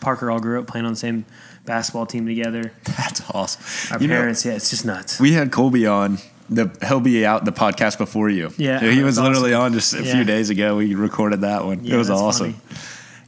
Parker 0.00 0.30
all 0.30 0.40
grew 0.40 0.60
up 0.60 0.66
playing 0.68 0.86
on 0.86 0.92
the 0.92 0.98
same 0.98 1.24
basketball 1.64 2.06
team 2.06 2.24
together. 2.26 2.72
That's 2.84 3.20
awesome. 3.30 3.94
Our 3.94 4.00
You 4.00 4.08
know, 4.08 4.14
parents, 4.16 4.44
yeah, 4.44 4.52
it's 4.52 4.70
just 4.70 4.84
nuts. 4.84 5.18
we 5.20 5.32
had 5.32 5.50
Colby 5.52 5.86
on. 5.86 6.18
The 6.50 6.70
he'll 6.86 7.00
be 7.00 7.26
out 7.26 7.44
the 7.44 7.52
podcast 7.52 7.98
before 7.98 8.30
you. 8.30 8.50
Yeah, 8.56 8.80
he 8.80 9.02
was 9.02 9.18
literally 9.18 9.52
on 9.54 9.72
just 9.74 9.92
a 9.94 10.02
Yeah. 10.02 10.12
few 10.14 10.24
days 10.24 10.48
ago. 10.50 10.76
We 10.76 10.94
recorded 10.94 11.42
that 11.42 11.64
one. 11.64 11.84
Yeah, 11.84 11.94
it 11.94 11.98
was 11.98 12.10
awesome. 12.10 12.54
funny. 12.54 12.78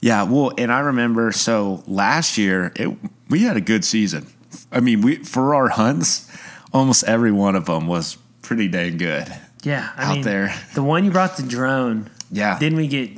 Yeah, 0.01 0.23
well, 0.23 0.53
and 0.57 0.73
I 0.73 0.81
remember 0.81 1.31
so 1.33 1.83
last 1.87 2.39
year 2.39 2.73
it, 2.77 2.89
we 3.29 3.41
had 3.43 3.57
a 3.57 3.61
good 3.61 3.85
season. 3.85 4.27
I 4.73 4.81
mean, 4.81 5.03
we 5.03 5.17
for 5.17 5.55
our 5.55 5.69
hunts, 5.69 6.27
almost 6.73 7.05
every 7.05 7.31
one 7.33 7.55
of 7.57 7.67
them 7.67 7.87
was 7.87 8.17
pretty 8.43 8.69
dang 8.69 8.97
good. 8.97 9.27
Yeah, 9.63 9.91
I 9.97 10.05
out 10.05 10.15
mean, 10.15 10.23
there. 10.23 10.55
The 10.75 10.83
one 10.83 11.05
you 11.05 11.11
brought 11.11 11.37
the 11.37 11.43
drone. 11.43 12.09
Yeah. 12.33 12.59
Didn't 12.59 12.79
we 12.79 12.89
get 12.89 13.11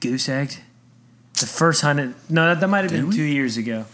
goose 0.00 0.28
egged? 0.28 0.58
The 1.38 1.46
first 1.46 1.82
hunted. 1.82 2.14
No, 2.28 2.46
that, 2.48 2.58
that 2.58 2.66
might 2.68 2.80
have 2.82 2.90
Did 2.90 3.02
been 3.02 3.08
we? 3.10 3.14
two 3.16 3.22
years 3.22 3.56
ago. 3.56 3.84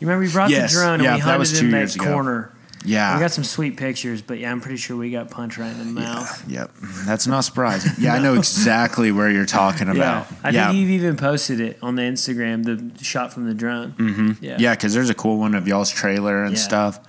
You 0.00 0.06
remember 0.08 0.26
we 0.26 0.32
brought 0.32 0.50
Yes, 0.50 0.72
the 0.72 0.80
drone 0.80 0.94
and 0.94 1.02
yeah, 1.04 1.14
we 1.14 1.20
that 1.20 1.38
hunted 1.38 1.58
in 1.62 1.70
that 1.70 1.94
ago. 1.94 2.04
corner. 2.12 2.50
Yeah. 2.84 3.14
We 3.14 3.20
got 3.20 3.32
some 3.32 3.44
sweet 3.44 3.76
pictures, 3.76 4.22
but 4.22 4.38
yeah, 4.38 4.50
I'm 4.52 4.60
pretty 4.60 4.76
sure 4.76 4.96
we 4.96 5.10
got 5.10 5.30
punched 5.30 5.58
right 5.58 5.70
in 5.72 5.78
the 5.78 5.84
mouth. 6.00 6.48
Yep, 6.48 6.70
that's 7.06 7.26
not 7.26 7.40
surprising. 7.40 7.92
Yeah, 7.98 8.14
I 8.14 8.18
know 8.20 8.34
exactly 8.34 9.10
where 9.12 9.30
you're 9.30 9.46
talking 9.46 9.88
Yeah, 9.94 9.94
about. 9.94 10.26
I 10.44 10.50
yeah, 10.50 10.66
think 10.68 10.78
you've 10.78 10.90
even 10.90 11.16
posted 11.16 11.60
it 11.60 11.78
on 11.82 11.96
the 11.96 12.02
Instagram, 12.02 12.64
the 12.64 13.04
shot 13.04 13.32
from 13.32 13.46
the 13.46 13.54
drone. 13.54 13.92
Mm-hmm. 13.92 14.44
Yeah, 14.44 14.56
yeah, 14.60 14.74
because 14.74 14.94
there's 14.94 15.10
a 15.10 15.14
cool 15.14 15.38
one 15.38 15.54
of 15.54 15.66
y'all's 15.66 15.90
trailer 15.90 16.44
and 16.44 16.54
Yeah. 16.56 16.62
stuff. 16.62 17.00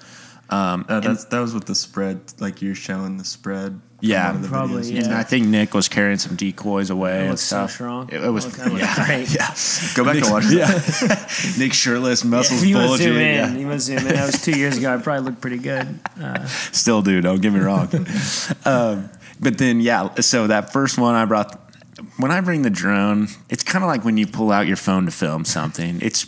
Um, 0.50 0.86
Uh, 0.90 1.00
that's, 1.00 1.26
that 1.26 1.40
was 1.40 1.54
with 1.54 1.66
the 1.66 1.76
spread, 1.76 2.20
like 2.40 2.62
you're 2.62 2.74
showing 2.76 3.18
the 3.18 3.24
spread. 3.26 3.80
From 4.00 4.10
Yeah. 4.10 4.28
one 4.28 4.36
of 4.38 4.42
the 4.44 4.48
Probably, 4.48 4.82
videos. 4.84 4.92
yeah. 4.94 5.04
and 5.06 5.14
I 5.14 5.24
think 5.24 5.48
Nick 5.48 5.74
was 5.74 5.88
carrying 5.88 6.18
some 6.18 6.36
decoys 6.36 6.90
away 6.90 7.16
It 7.18 7.20
and 7.22 7.30
looks 7.32 7.42
so 7.42 7.58
stuff. 7.58 7.72
strong. 7.72 8.10
It, 8.12 8.24
it 8.24 8.30
was 8.30 8.46
That 8.58 8.68
looked 8.68 8.80
yeah, 8.82 9.06
great. 9.06 9.34
yeah. 9.34 9.54
Go 9.96 10.04
back 10.06 10.16
Nick, 10.16 10.24
and 10.26 10.34
watch 10.34 10.46
yeah. 10.52 10.68
Nick 11.58 11.74
shirtless, 11.74 12.24
muscles 12.24 12.62
If 12.64 12.68
you 12.70 12.76
want 12.76 12.86
to 12.86 12.90
bulging. 12.92 13.08
zoom 13.08 13.18
in, 13.18 13.36
yeah. 13.36 13.54
you 13.60 13.68
want 13.68 13.80
to 13.80 13.86
zoom 13.86 13.98
in. 14.00 14.06
That 14.08 14.26
was 14.26 14.42
two 14.44 14.58
years 14.58 14.78
ago. 14.78 14.94
I 14.94 14.98
probably 15.02 15.26
looked 15.26 15.42
pretty 15.42 15.58
good. 15.60 16.00
Uh, 16.22 16.46
Still 16.72 17.02
do. 17.02 17.22
Don't 17.22 17.42
get 17.42 17.52
me 17.54 17.60
wrong. 17.60 17.90
um, 18.66 19.10
but 19.40 19.58
then, 19.58 19.80
yeah. 19.82 20.14
So 20.22 20.48
that 20.48 20.72
first 20.74 20.98
one 20.98 21.16
I 21.16 21.26
brought. 21.26 21.60
When 22.18 22.32
I 22.32 22.40
bring 22.42 22.62
the 22.62 22.70
drone, 22.70 23.28
it's 23.50 23.64
kind 23.64 23.84
of 23.84 23.90
like 23.90 24.06
when 24.06 24.16
you 24.18 24.26
pull 24.28 24.52
out 24.52 24.68
your 24.68 24.78
phone 24.78 25.06
to 25.06 25.12
film 25.12 25.44
something. 25.46 26.00
It's 26.02 26.26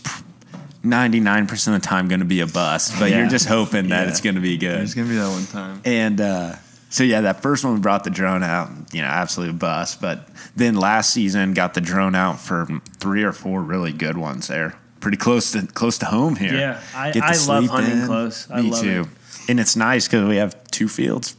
ninety 0.84 1.20
nine 1.22 1.48
percent 1.48 1.76
of 1.76 1.82
the 1.82 1.88
time 1.88 2.08
going 2.10 2.20
to 2.20 2.26
be 2.26 2.42
a 2.42 2.48
bust, 2.48 2.94
but 3.00 3.10
Yeah. 3.10 3.20
you're 3.20 3.30
just 3.30 3.48
hoping 3.48 3.88
that 3.90 4.04
Yeah. 4.04 4.10
it's 4.10 4.20
going 4.22 4.36
to 4.36 4.42
be 4.42 4.58
good. 4.58 4.80
There's 4.80 4.94
gonna 4.94 5.08
be 5.08 5.16
that 5.16 5.30
one 5.30 5.46
time. 5.46 5.82
And 5.86 6.20
uh, 6.20 6.56
so 6.92 7.04
yeah, 7.04 7.22
that 7.22 7.42
first 7.42 7.64
one 7.66 7.74
we 7.74 7.80
brought 7.80 8.04
the 8.04 8.10
drone 8.12 8.44
out, 8.44 8.70
you 8.94 9.02
know, 9.02 9.08
absolute 9.08 9.58
bust. 9.58 10.00
But 10.00 10.28
then 10.56 10.76
last 10.76 11.10
season 11.12 11.54
got 11.56 11.74
the 11.74 11.82
drone 11.82 12.14
out 12.14 12.40
for 12.40 12.68
three 13.00 13.24
or 13.24 13.32
four 13.34 13.64
really 13.64 13.92
good 13.92 14.18
ones 14.18 14.48
there, 14.48 14.78
pretty 15.00 15.18
close 15.18 15.52
to 15.54 15.66
close 15.66 15.98
to 16.00 16.06
home 16.06 16.36
here. 16.36 16.54
Yeah, 16.54 16.80
I- 16.94 17.12
I 17.24 17.36
love 17.48 17.66
hunting 17.68 18.06
close. 18.06 18.48
I 18.52 18.62
Me 18.62 18.70
too. 18.82 19.08
And 19.50 19.60
it's 19.60 19.76
nice 19.76 20.08
because 20.08 20.28
we 20.30 20.36
have 20.36 20.56
two 20.70 20.88
fields 20.88 21.36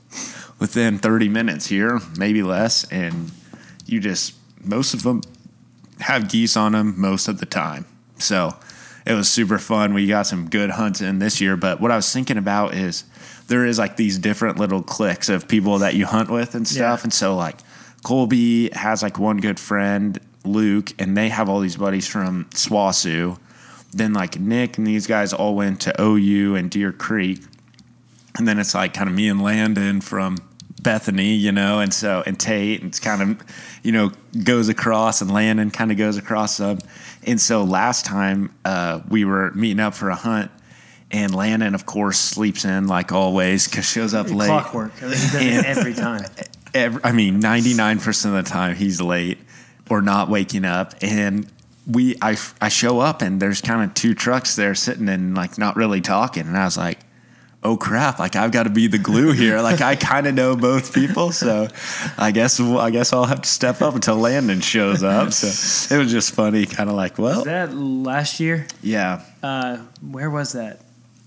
within 0.59 0.99
30 0.99 1.29
minutes 1.29 1.67
here, 1.67 2.01
maybe 2.19 2.43
less, 2.43 2.85
and 2.91 3.31
you 3.87 4.01
just 4.01 4.35
most 4.65 4.95
of 4.95 5.03
them 5.05 5.21
have 6.01 6.29
geese 6.29 6.57
on 6.57 6.73
them 6.73 6.95
most 7.01 7.29
of 7.29 7.39
the 7.39 7.47
time. 7.47 7.85
So 8.19 8.57
it 9.07 9.15
was 9.15 9.31
super 9.31 9.59
fun. 9.59 9.95
We 9.95 10.07
got 10.07 10.27
some 10.27 10.49
good 10.49 10.71
hunts 10.71 11.01
in 11.01 11.19
this 11.19 11.41
year. 11.41 11.57
But 11.57 11.81
what 11.81 11.91
I 11.91 11.97
was 11.97 12.13
thinking 12.13 12.37
about 12.37 12.75
is 12.75 13.05
there 13.49 13.67
is 13.67 13.79
like 13.79 13.97
these 13.97 14.19
different 14.19 14.59
little 14.59 14.83
cliques 14.83 15.29
of 15.29 15.49
people 15.49 15.79
that 15.79 15.95
you 15.95 16.07
hunt 16.07 16.31
with 16.31 16.55
and 16.55 16.67
stuff. 16.67 17.01
Yeah. 17.01 17.05
And 17.05 17.13
so 17.13 17.37
like 17.37 17.57
Colby 18.05 18.71
has 18.71 19.03
like 19.03 19.19
one 19.19 19.39
good 19.39 19.59
friend, 19.59 20.19
Luke, 20.45 20.93
and 20.99 21.17
they 21.17 21.29
have 21.29 21.49
all 21.49 21.61
these 21.61 21.77
buddies 21.77 22.07
from 22.07 22.47
SWOSU. 22.51 23.39
Then 23.93 24.13
like 24.13 24.39
Nick 24.39 24.79
and 24.79 24.87
these 24.87 25.07
guys 25.07 25.33
all 25.33 25.55
went 25.55 25.81
to 25.83 25.95
OU 26.01 26.57
and 26.57 26.71
Deer 26.71 26.93
Creek. 26.93 27.43
And 28.39 28.49
then 28.49 28.59
it's 28.59 28.75
like 28.75 28.95
kind 28.95 29.09
of 29.09 29.15
me 29.15 29.29
and 29.29 29.43
Landon 29.43 30.01
from 30.01 30.39
Bethany, 30.83 31.35
you 31.35 31.53
know, 31.53 31.81
and 31.81 31.93
so 31.95 32.23
and 32.27 32.39
Tate, 32.39 32.81
and 32.81 32.89
it's 32.89 32.99
kind 33.01 33.23
of, 33.23 33.43
you 33.83 33.93
know, 33.93 34.11
goes 34.45 34.69
across, 34.69 35.21
and 35.21 35.31
Landon 35.33 35.71
kind 35.71 35.91
of 35.93 35.97
goes 35.99 36.17
across 36.17 36.57
some. 36.57 36.79
And 37.25 37.41
so 37.41 37.63
last 37.65 38.05
time 38.05 38.53
uh, 38.65 39.01
we 39.09 39.25
were 39.25 39.53
meeting 39.53 39.81
up 39.81 39.95
for 39.95 40.11
a 40.11 40.17
hunt, 40.17 40.51
and 41.11 41.35
Landon, 41.35 41.75
of 41.75 41.87
course, 41.87 42.19
sleeps 42.19 42.65
in 42.65 42.89
like 42.89 43.13
always 43.13 43.69
because 43.69 43.85
shows 43.89 44.13
up 44.15 44.31
late. 44.31 44.47
clockwork. 44.49 44.93
I 45.03 45.07
mean, 45.07 45.11
he 45.15 45.17
does 45.17 45.35
it 45.35 45.43
And- 45.43 45.67
every 45.67 45.95
time. 45.95 46.25
Every, 46.75 47.05
I 47.05 47.13
mean, 47.13 47.39
ninety 47.39 47.75
nine 47.75 47.99
percent 48.01 48.35
of 48.35 48.43
the 48.47 48.51
time 48.51 48.75
he's 48.75 48.99
late 48.99 49.37
or 49.91 50.01
not 50.01 50.31
waking 50.31 50.65
up, 50.65 50.95
and 51.03 51.47
we 51.87 52.17
I 52.23 52.39
I 52.63 52.71
show 52.71 52.99
up 52.99 53.21
and 53.21 53.43
there's 53.43 53.61
kind 53.61 53.83
of 53.83 53.93
two 53.93 54.15
trucks 54.15 54.57
there 54.57 54.75
sitting 54.75 55.11
and 55.11 55.35
like 55.35 55.59
not 55.59 55.77
really 55.77 56.01
talking, 56.01 56.47
and 56.47 56.57
I 56.57 56.65
was 56.65 56.79
like 56.79 57.01
oh 57.65 57.77
crap 57.77 58.19
like 58.19 58.35
i've 58.37 58.51
got 58.51 58.65
to 58.65 58.71
be 58.71 58.87
the 58.89 58.99
glue 58.99 59.33
here 59.33 59.61
like 59.61 59.81
i 59.81 59.95
kind 59.95 60.27
of 60.27 60.35
know 60.35 60.57
both 60.57 60.93
people 60.93 61.31
so 61.31 61.69
i 62.19 62.31
guess 62.33 62.59
i 62.61 62.91
guess 62.91 63.13
i'll 63.13 63.25
have 63.27 63.43
to 63.43 63.49
step 63.49 63.81
up 63.81 63.95
until 63.95 64.17
landon 64.17 64.61
shows 64.61 65.03
up 65.05 65.33
so 65.33 65.95
it 65.95 65.99
was 65.99 66.11
just 66.11 66.35
funny 66.35 66.67
kind 66.67 66.91
of 66.91 66.97
like 66.97 67.19
well 67.19 67.37
Was 67.37 67.45
that 67.45 67.75
last 67.75 68.41
year? 68.41 68.67
yeah 68.83 69.23
Uh, 69.43 69.77
where 70.01 70.31
was 70.31 70.53
that? 70.55 70.81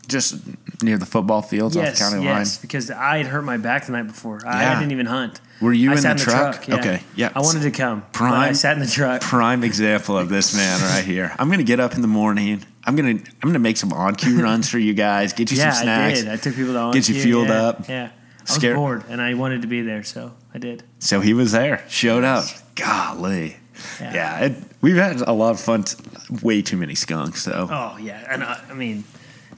just 0.07 0.35
near 0.83 0.99
the 0.99 1.05
football 1.05 1.41
fields 1.41 1.75
off 1.75 1.83
yes, 1.83 1.97
the 1.97 2.05
county 2.05 2.23
yes, 2.23 2.59
because 2.59 2.91
I 2.91 3.17
had 3.17 3.25
hurt 3.25 3.41
my 3.41 3.57
back 3.57 3.87
the 3.87 3.91
night 3.93 4.05
before. 4.05 4.39
I, 4.45 4.61
Yeah. 4.61 4.71
I 4.71 4.79
didn't 4.79 4.91
even 4.91 5.07
hunt. 5.07 5.41
Were 5.61 5.73
you 5.73 5.89
I 5.89 5.93
in 5.93 5.97
sat 5.97 6.17
the 6.19 6.23
in 6.23 6.29
the 6.29 6.31
truck? 6.51 6.67
yeah. 6.67 6.75
Okay, 6.75 7.03
yeah. 7.15 7.31
I 7.35 7.39
wanted 7.41 7.63
to 7.63 7.71
come. 7.71 8.03
but 8.13 8.21
I 8.31 8.51
sat 8.51 8.77
in 8.77 8.83
the 8.83 8.87
truck. 8.87 9.21
prime 9.21 9.63
example 9.63 10.15
of 10.15 10.29
this 10.29 10.55
man 10.55 10.79
right 10.93 11.03
here 11.03 11.33
i'm 11.39 11.49
gonna 11.49 11.63
get 11.63 11.79
up 11.79 11.95
in 11.95 12.01
the 12.01 12.07
morning 12.07 12.63
i'm 12.85 12.95
gonna 12.95 13.09
i'm 13.09 13.49
gonna 13.49 13.59
make 13.59 13.77
some 13.77 13.91
OnCue 13.91 14.41
runs 14.43 14.69
for 14.69 14.77
you 14.79 14.93
guys 14.93 15.33
get 15.33 15.51
you 15.51 15.57
yeah, 15.57 15.71
some 15.71 15.83
snacks 15.83 16.19
I 16.19 16.23
did. 16.23 16.31
I 16.31 16.35
took 16.37 16.55
people 16.55 16.73
to 16.73 16.79
OnCue. 16.79 16.93
Get 16.93 17.09
you 17.09 17.21
fueled 17.21 17.47
yeah, 17.47 17.63
up. 17.63 17.89
Yeah, 17.89 18.09
I 18.49 18.53
was 18.53 18.63
bored 18.63 19.03
and 19.09 19.21
I 19.21 19.33
wanted 19.33 19.61
to 19.63 19.67
be 19.67 19.81
there, 19.81 20.03
so 20.03 20.33
I 20.53 20.57
did. 20.57 20.83
so 20.99 21.19
he 21.21 21.33
was 21.33 21.51
there 21.51 21.83
showed 21.89 22.23
up 22.23 22.45
golly 22.75 23.57
Yeah. 23.99 24.13
yeah, 24.13 24.39
it, 24.45 24.53
we've 24.81 24.95
had 24.95 25.21
a 25.21 25.33
lot 25.33 25.51
of 25.51 25.59
fun 25.59 25.83
t- 25.83 25.97
way 26.41 26.61
too 26.61 26.77
many 26.77 26.95
skunks 26.95 27.45
though 27.45 27.67
Oh 27.69 27.97
yeah, 27.99 28.25
and 28.29 28.43
I, 28.43 28.61
I 28.69 28.73
mean, 28.73 29.03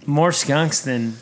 more 0.05 0.31
skunks 0.31 0.81
than 0.81 1.15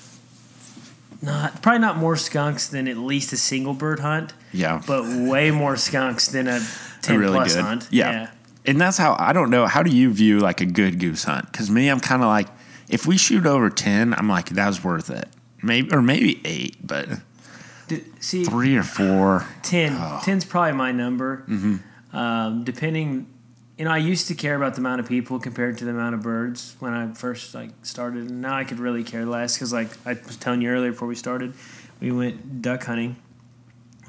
not 1.22 1.62
probably 1.62 1.80
not 1.80 1.98
more 1.98 2.16
skunks 2.16 2.68
than 2.68 2.88
at 2.88 2.98
least 2.98 3.34
a 3.34 3.38
single 3.38 3.74
bird 3.74 4.00
hunt, 4.00 4.34
yeah 4.54 4.82
but 4.86 5.04
way 5.30 5.50
more 5.52 5.76
skunks 5.76 6.28
than 6.28 6.48
a 6.48 6.60
ten 7.02 7.20
really 7.20 7.34
plus 7.34 7.56
good. 7.56 7.64
hunt. 7.64 7.88
Yeah. 7.92 8.30
And 8.68 8.80
that's 8.82 8.98
how 8.98 9.16
I 9.20 9.34
don't 9.34 9.50
know. 9.50 9.66
How 9.68 9.84
do 9.84 9.92
you 9.92 10.12
view 10.12 10.40
like 10.40 10.62
a 10.62 10.66
good 10.66 11.00
goose 11.00 11.24
hunt? 11.24 11.52
Because 11.52 11.70
me, 11.70 11.88
I'm 11.90 12.00
kind 12.00 12.22
of 12.22 12.28
like, 12.28 12.48
if 12.90 13.06
we 13.06 13.18
shoot 13.18 13.46
over 13.46 13.70
ten, 13.70 14.14
I'm 14.14 14.28
like 14.28 14.50
that 14.50 14.68
was 14.68 14.84
worth 14.84 15.10
it. 15.10 15.28
Maybe 15.64 15.92
or 15.94 16.02
maybe 16.02 16.42
eight, 16.46 16.78
but 16.86 17.08
see, 18.20 18.44
three 18.44 18.76
or 18.76 18.84
four. 18.84 19.46
10 19.64 19.94
Oh. 19.94 20.20
10's 20.24 20.46
probably 20.46 20.74
my 20.74 20.92
number 20.92 21.44
Mm-hmm. 21.48 22.18
um, 22.18 22.64
depending 22.64 23.28
you 23.78 23.84
know 23.86 23.92
i 23.92 23.98
used 23.98 24.28
to 24.30 24.36
care 24.36 24.56
about 24.56 24.74
the 24.76 24.80
amount 24.80 25.02
of 25.02 25.08
people 25.08 25.38
compared 25.40 25.78
to 25.80 25.84
the 25.86 25.92
amount 25.92 26.16
of 26.16 26.22
birds 26.22 26.76
when 26.80 26.94
i 26.94 27.12
first 27.14 27.54
like 27.54 27.72
started 27.84 28.30
and 28.30 28.42
now 28.42 28.56
i 28.56 28.64
could 28.64 28.80
really 28.80 29.04
care 29.04 29.26
less 29.26 29.56
because 29.56 29.74
like 29.74 29.90
i 30.06 30.14
was 30.14 30.38
telling 30.38 30.62
you 30.62 30.70
earlier 30.70 30.92
before 30.92 31.08
we 31.10 31.16
started 31.16 31.54
we 32.00 32.10
went 32.12 32.62
duck 32.62 32.84
hunting 32.86 33.18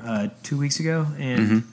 uh, 0.05 0.29
two 0.45 0.57
weeks 0.59 0.79
ago 0.79 1.07
and 1.19 1.41
Mm-hmm. 1.41 1.69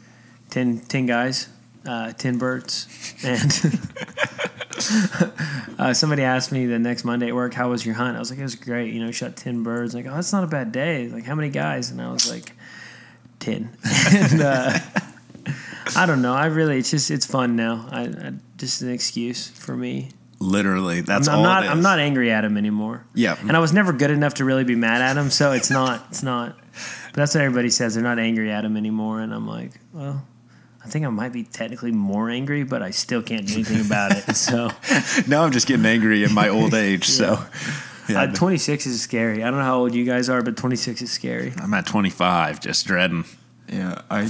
ten 0.49 0.79
10, 0.79 1.05
guys 1.05 1.49
uh, 1.86 2.13
10 2.13 2.38
birds 2.38 2.88
and 3.23 3.51
uh, 5.79 5.93
somebody 5.93 6.23
asked 6.23 6.51
me 6.51 6.65
the 6.65 6.79
next 6.79 7.03
monday 7.03 7.27
at 7.27 7.36
work 7.36 7.53
how 7.53 7.69
was 7.69 7.86
your 7.86 7.95
hunt? 7.95 8.15
I 8.15 8.19
was 8.19 8.29
like 8.29 8.39
it 8.39 8.43
was 8.43 8.55
great. 8.55 8.93
You 8.93 9.03
know 9.03 9.11
shot 9.11 9.36
10 9.36 9.63
birds 9.63 9.93
like 9.93 10.05
oh 10.05 10.13
that's 10.13 10.34
not 10.34 10.43
a 10.43 10.47
bad 10.47 10.71
day. 10.71 11.09
Like 11.09 11.25
how 11.25 11.36
many 11.36 11.49
guys? 11.49 11.91
And 11.91 12.01
i 12.01 12.11
was 12.11 12.29
like 12.29 12.53
10 13.39 13.69
and 14.13 14.41
uh, 14.41 14.79
i 15.95 16.05
don't 16.05 16.21
know. 16.21 16.34
I 16.34 16.47
really 16.47 16.79
it's 16.79 16.91
just 16.91 17.11
it's 17.11 17.25
fun 17.25 17.55
now. 17.55 17.88
I, 17.91 18.01
I 18.03 18.34
just 18.57 18.81
an 18.81 18.89
excuse 18.89 19.49
for 19.49 19.75
me. 19.75 20.09
Literally, 20.39 21.01
that's 21.01 21.27
i'm 21.27 21.39
all. 21.39 21.43
not 21.43 21.63
it 21.63 21.69
i'm 21.69 21.81
not 21.81 21.99
angry 21.99 22.31
at 22.31 22.43
him 22.43 22.57
anymore. 22.57 23.05
Yeah. 23.13 23.38
and 23.39 23.55
i 23.55 23.59
was 23.59 23.73
never 23.73 23.93
good 23.93 24.11
enough 24.11 24.36
to 24.36 24.45
really 24.45 24.63
be 24.63 24.75
mad 24.75 25.01
at 25.01 25.17
him 25.17 25.29
so 25.29 25.51
it's 25.51 25.69
not 25.69 26.05
it's 26.09 26.23
not. 26.23 26.57
But 26.57 27.15
that's 27.15 27.36
what 27.36 27.43
everybody 27.43 27.69
says. 27.69 27.93
They're 27.93 28.03
not 28.03 28.19
angry 28.19 28.51
at 28.51 28.65
him 28.65 28.75
anymore. 28.77 29.21
And 29.21 29.34
i'm 29.34 29.47
like 29.47 29.71
well 29.93 30.25
I 30.84 30.88
think 30.88 31.05
I 31.05 31.09
might 31.09 31.31
be 31.31 31.43
technically 31.43 31.91
more 31.91 32.29
angry, 32.29 32.63
but 32.63 32.81
I 32.81 32.91
still 32.91 33.21
can't 33.23 33.47
do 33.47 33.53
anything 33.53 33.86
about 33.86 34.11
it. 34.11 34.23
So 34.36 34.69
now 35.27 35.43
I'm 35.43 35.51
just 35.51 35.67
getting 35.67 35.86
angry 35.86 36.23
in 36.23 36.34
my 36.34 36.49
old 36.49 36.73
age. 36.88 37.05
So 37.05 37.45
uh, 38.09 38.27
26 38.27 38.86
is 38.86 39.01
scary. 39.01 39.43
I 39.43 39.49
don't 39.49 39.59
know 39.59 39.65
how 39.65 39.79
old 39.79 39.95
you 39.95 40.03
guys 40.05 40.29
are, 40.29 40.41
but 40.41 40.57
26 40.57 41.01
is 41.01 41.11
scary. 41.11 41.53
I'm 41.61 41.73
at 41.73 41.86
25, 41.86 42.59
just 42.59 42.86
dreading 42.86 43.23
Yeah, 43.69 44.01
I 44.09 44.29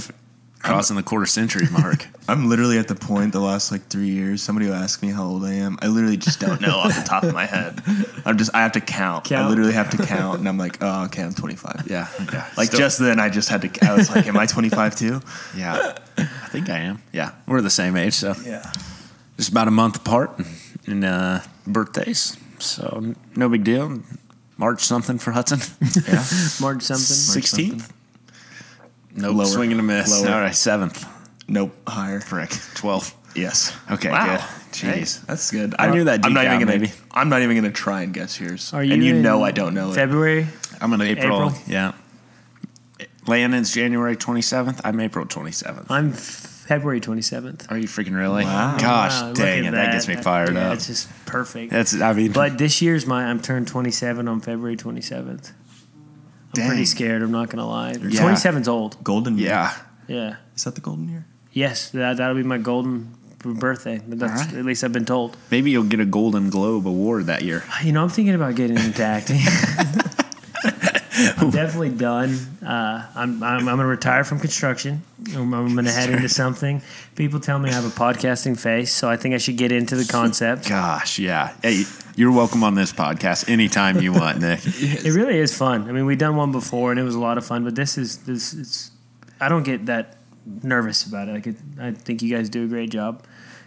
crossing 0.64 0.96
the 0.96 1.02
quarter 1.02 1.26
century 1.26 1.66
mark. 1.70 2.06
I'm 2.28 2.48
literally 2.48 2.78
at 2.78 2.88
the 2.88 2.94
point 2.94 3.32
the 3.32 3.40
last 3.40 3.70
like 3.70 3.86
three 3.88 4.08
years. 4.08 4.42
Somebody 4.42 4.66
will 4.66 4.74
ask 4.74 5.02
me 5.02 5.10
how 5.10 5.24
old 5.24 5.44
I 5.44 5.52
am. 5.54 5.78
I 5.82 5.88
literally 5.88 6.16
just 6.16 6.40
don't 6.40 6.60
know 6.60 6.76
off 6.78 6.94
the 6.96 7.02
top 7.06 7.22
of 7.22 7.34
my 7.34 7.44
head. 7.44 7.82
I'm 8.24 8.38
just 8.38 8.54
I 8.54 8.62
have 8.62 8.72
to 8.72 8.80
count. 8.80 9.30
I 9.30 9.46
literally 9.48 9.74
have 9.74 9.90
to 9.90 9.98
count, 9.98 10.38
and 10.38 10.48
I'm 10.48 10.56
like, 10.58 10.78
oh, 10.80 11.04
okay, 11.04 11.22
I'm 11.22 11.34
25. 11.34 11.86
yeah, 11.88 12.08
yeah. 12.32 12.48
Like 12.56 12.68
Still- 12.68 12.80
just 12.80 12.98
then, 12.98 13.20
I 13.20 13.28
just 13.28 13.48
had 13.50 13.62
to. 13.62 13.86
I 13.86 13.94
was 13.94 14.10
like, 14.10 14.26
am 14.26 14.36
I 14.38 14.46
25 14.46 14.96
too? 14.96 15.20
yeah. 15.56 15.96
I 16.16 16.24
think 16.48 16.70
I 16.70 16.78
am. 16.78 17.02
Yeah, 17.12 17.32
we're 17.46 17.60
the 17.60 17.70
same 17.70 17.96
age, 17.96 18.14
so 18.14 18.34
Yeah. 18.44 18.72
just 19.36 19.50
about 19.50 19.68
a 19.68 19.72
month 19.72 19.96
apart 19.96 20.40
in 20.86 21.04
uh, 21.04 21.42
birthdays. 21.66 22.36
So 22.58 23.14
no 23.36 23.48
big 23.48 23.64
deal. 23.64 24.00
March 24.56 24.82
something 24.84 25.18
for 25.18 25.32
Hudson. 25.32 25.58
Yeah. 26.06 26.24
March 26.60 26.82
something. 26.84 27.04
Sixteenth. 27.04 27.92
Nope. 29.14 29.36
Lower. 29.36 29.46
Swing 29.46 29.70
and 29.70 29.80
a 29.80 29.82
miss. 29.84 30.22
Lower. 30.22 30.34
All 30.34 30.40
right, 30.40 30.54
seventh. 30.54 31.06
Nope. 31.48 31.72
Higher. 31.86 32.20
Frick. 32.20 32.50
Twelfth. 32.74 33.14
Yes. 33.36 33.76
Okay, 33.90 34.10
Wow. 34.10 34.36
good. 34.36 34.40
Jeez. 34.72 35.20
Hey, 35.20 35.24
that's 35.28 35.50
good. 35.50 35.74
I 35.78 35.90
knew 35.90 36.04
that 36.04 36.24
I'm 36.24 36.32
not 36.32 36.42
down, 36.44 36.54
even 36.56 36.66
gonna. 36.68 36.78
maybe. 36.80 36.92
I'm 37.12 37.28
not 37.28 37.42
even 37.42 37.56
gonna 37.56 37.70
try 37.70 38.02
and 38.02 38.12
guess 38.14 38.40
yours. 38.40 38.72
Are 38.72 38.82
you 38.82 38.92
and 38.94 39.04
you 39.04 39.16
in 39.16 39.22
know 39.22 39.42
I 39.42 39.50
don't 39.50 39.74
know 39.74 39.90
it. 39.90 39.94
February? 39.94 40.46
I'm 40.80 40.92
in 40.92 41.00
April. 41.00 41.48
April? 41.50 41.62
Yeah. 41.66 41.92
Landon's 43.26 43.72
January 43.72 44.16
27th. 44.16 44.80
I'm 44.84 45.00
April 45.00 45.24
27th. 45.26 45.86
I'm 45.88 46.12
February 46.12 47.00
27th. 47.00 47.70
Are 47.70 47.78
you 47.78 47.88
freaking 47.88 48.14
really? 48.16 48.44
Wow. 48.44 48.76
Gosh, 48.78 49.20
Wow, 49.20 49.32
dang 49.32 49.64
it. 49.64 49.70
That. 49.70 49.92
gets 49.92 50.08
me 50.08 50.16
fired 50.16 50.54
yeah, 50.54 50.68
up. 50.68 50.74
It's 50.74 50.86
just 50.88 51.08
perfect. 51.24 51.70
That's, 51.72 51.98
I 52.00 52.12
mean, 52.12 52.32
But 52.32 52.58
this 52.58 52.82
year's 52.82 53.06
my 53.06 53.24
I'm 53.24 53.40
turned 53.40 53.66
27 53.68 54.28
on 54.28 54.40
February 54.40 54.76
27th. 54.76 55.52
I'm 56.54 56.62
Dang. 56.62 56.68
pretty 56.68 56.84
scared. 56.86 57.22
I'm 57.22 57.30
not 57.32 57.48
gonna 57.50 57.66
lie. 57.68 57.92
Yeah. 57.92 58.20
27's 58.20 58.68
old. 58.68 59.02
Golden 59.02 59.36
year. 59.38 59.48
yeah. 59.48 59.76
Yeah. 60.06 60.36
Is 60.54 60.64
that 60.64 60.74
the 60.74 60.80
golden 60.80 61.08
year? 61.08 61.26
Yes, 61.52 61.90
that 61.90 62.16
that'll 62.18 62.34
be 62.36 62.42
my 62.42 62.58
golden 62.58 63.14
birthday. 63.44 64.00
But 64.06 64.18
That's 64.18 64.40
All 64.42 64.46
right. 64.48 64.56
at 64.58 64.64
least 64.64 64.84
I've 64.84 64.92
been 64.92 65.04
told. 65.04 65.36
Maybe 65.50 65.70
you'll 65.70 65.84
get 65.84 66.00
a 66.00 66.04
Golden 66.04 66.50
Globe 66.50 66.86
award 66.86 67.26
that 67.26 67.42
year. 67.42 67.62
You 67.82 67.92
know, 67.92 68.02
I'm 68.02 68.08
thinking 68.08 68.34
about 68.34 68.54
getting 68.54 68.76
into 68.78 69.02
acting. 69.04 69.40
I'm 71.36 71.50
definitely 71.50 71.90
done. 71.90 72.34
Uh, 72.64 73.06
I'm, 73.14 73.40
I'm 73.42 73.60
I'm 73.68 73.76
gonna 73.76 73.86
retire 73.86 74.24
from 74.24 74.40
construction. 74.40 75.02
I'm, 75.34 75.54
I'm 75.54 75.74
gonna 75.74 75.90
head 75.92 76.10
into 76.10 76.28
something. 76.28 76.82
People 77.14 77.38
tell 77.38 77.58
me 77.58 77.70
I 77.70 77.72
have 77.72 77.84
a 77.84 77.88
podcasting 77.88 78.58
face, 78.58 78.92
so 78.92 79.08
I 79.08 79.16
think 79.16 79.34
I 79.34 79.38
should 79.38 79.56
get 79.56 79.70
into 79.70 79.94
the 79.94 80.04
concept. 80.10 80.68
Gosh, 80.68 81.18
yeah. 81.20 81.54
Hey, 81.62 81.84
you're 82.16 82.32
welcome 82.32 82.62
on 82.64 82.74
this 82.74 82.92
podcast 82.92 83.48
anytime 83.48 84.00
you 84.00 84.12
want, 84.12 84.40
Nick. 84.40 84.60
It 84.66 85.12
really 85.14 85.38
is 85.38 85.56
fun. 85.56 85.88
I 85.88 85.92
mean, 85.92 86.06
we've 86.06 86.18
done 86.18 86.36
one 86.36 86.52
before 86.52 86.90
and 86.90 87.00
it 87.00 87.02
was 87.04 87.14
a 87.14 87.20
lot 87.20 87.38
of 87.38 87.44
fun, 87.46 87.64
but 87.64 87.74
this 87.74 87.98
is 87.98 88.18
this 88.18 88.52
it's 88.54 88.90
I 89.40 89.48
don't 89.48 89.64
get 89.64 89.86
that 89.86 90.16
nervous 90.62 91.04
about 91.04 91.28
it. 91.28 91.32
Like 91.32 91.46
it, 91.48 91.56
I 91.80 91.90
think 91.92 92.22
you 92.22 92.34
guys 92.34 92.48
do 92.48 92.64
a 92.64 92.68
great 92.68 92.90
job. 92.90 93.24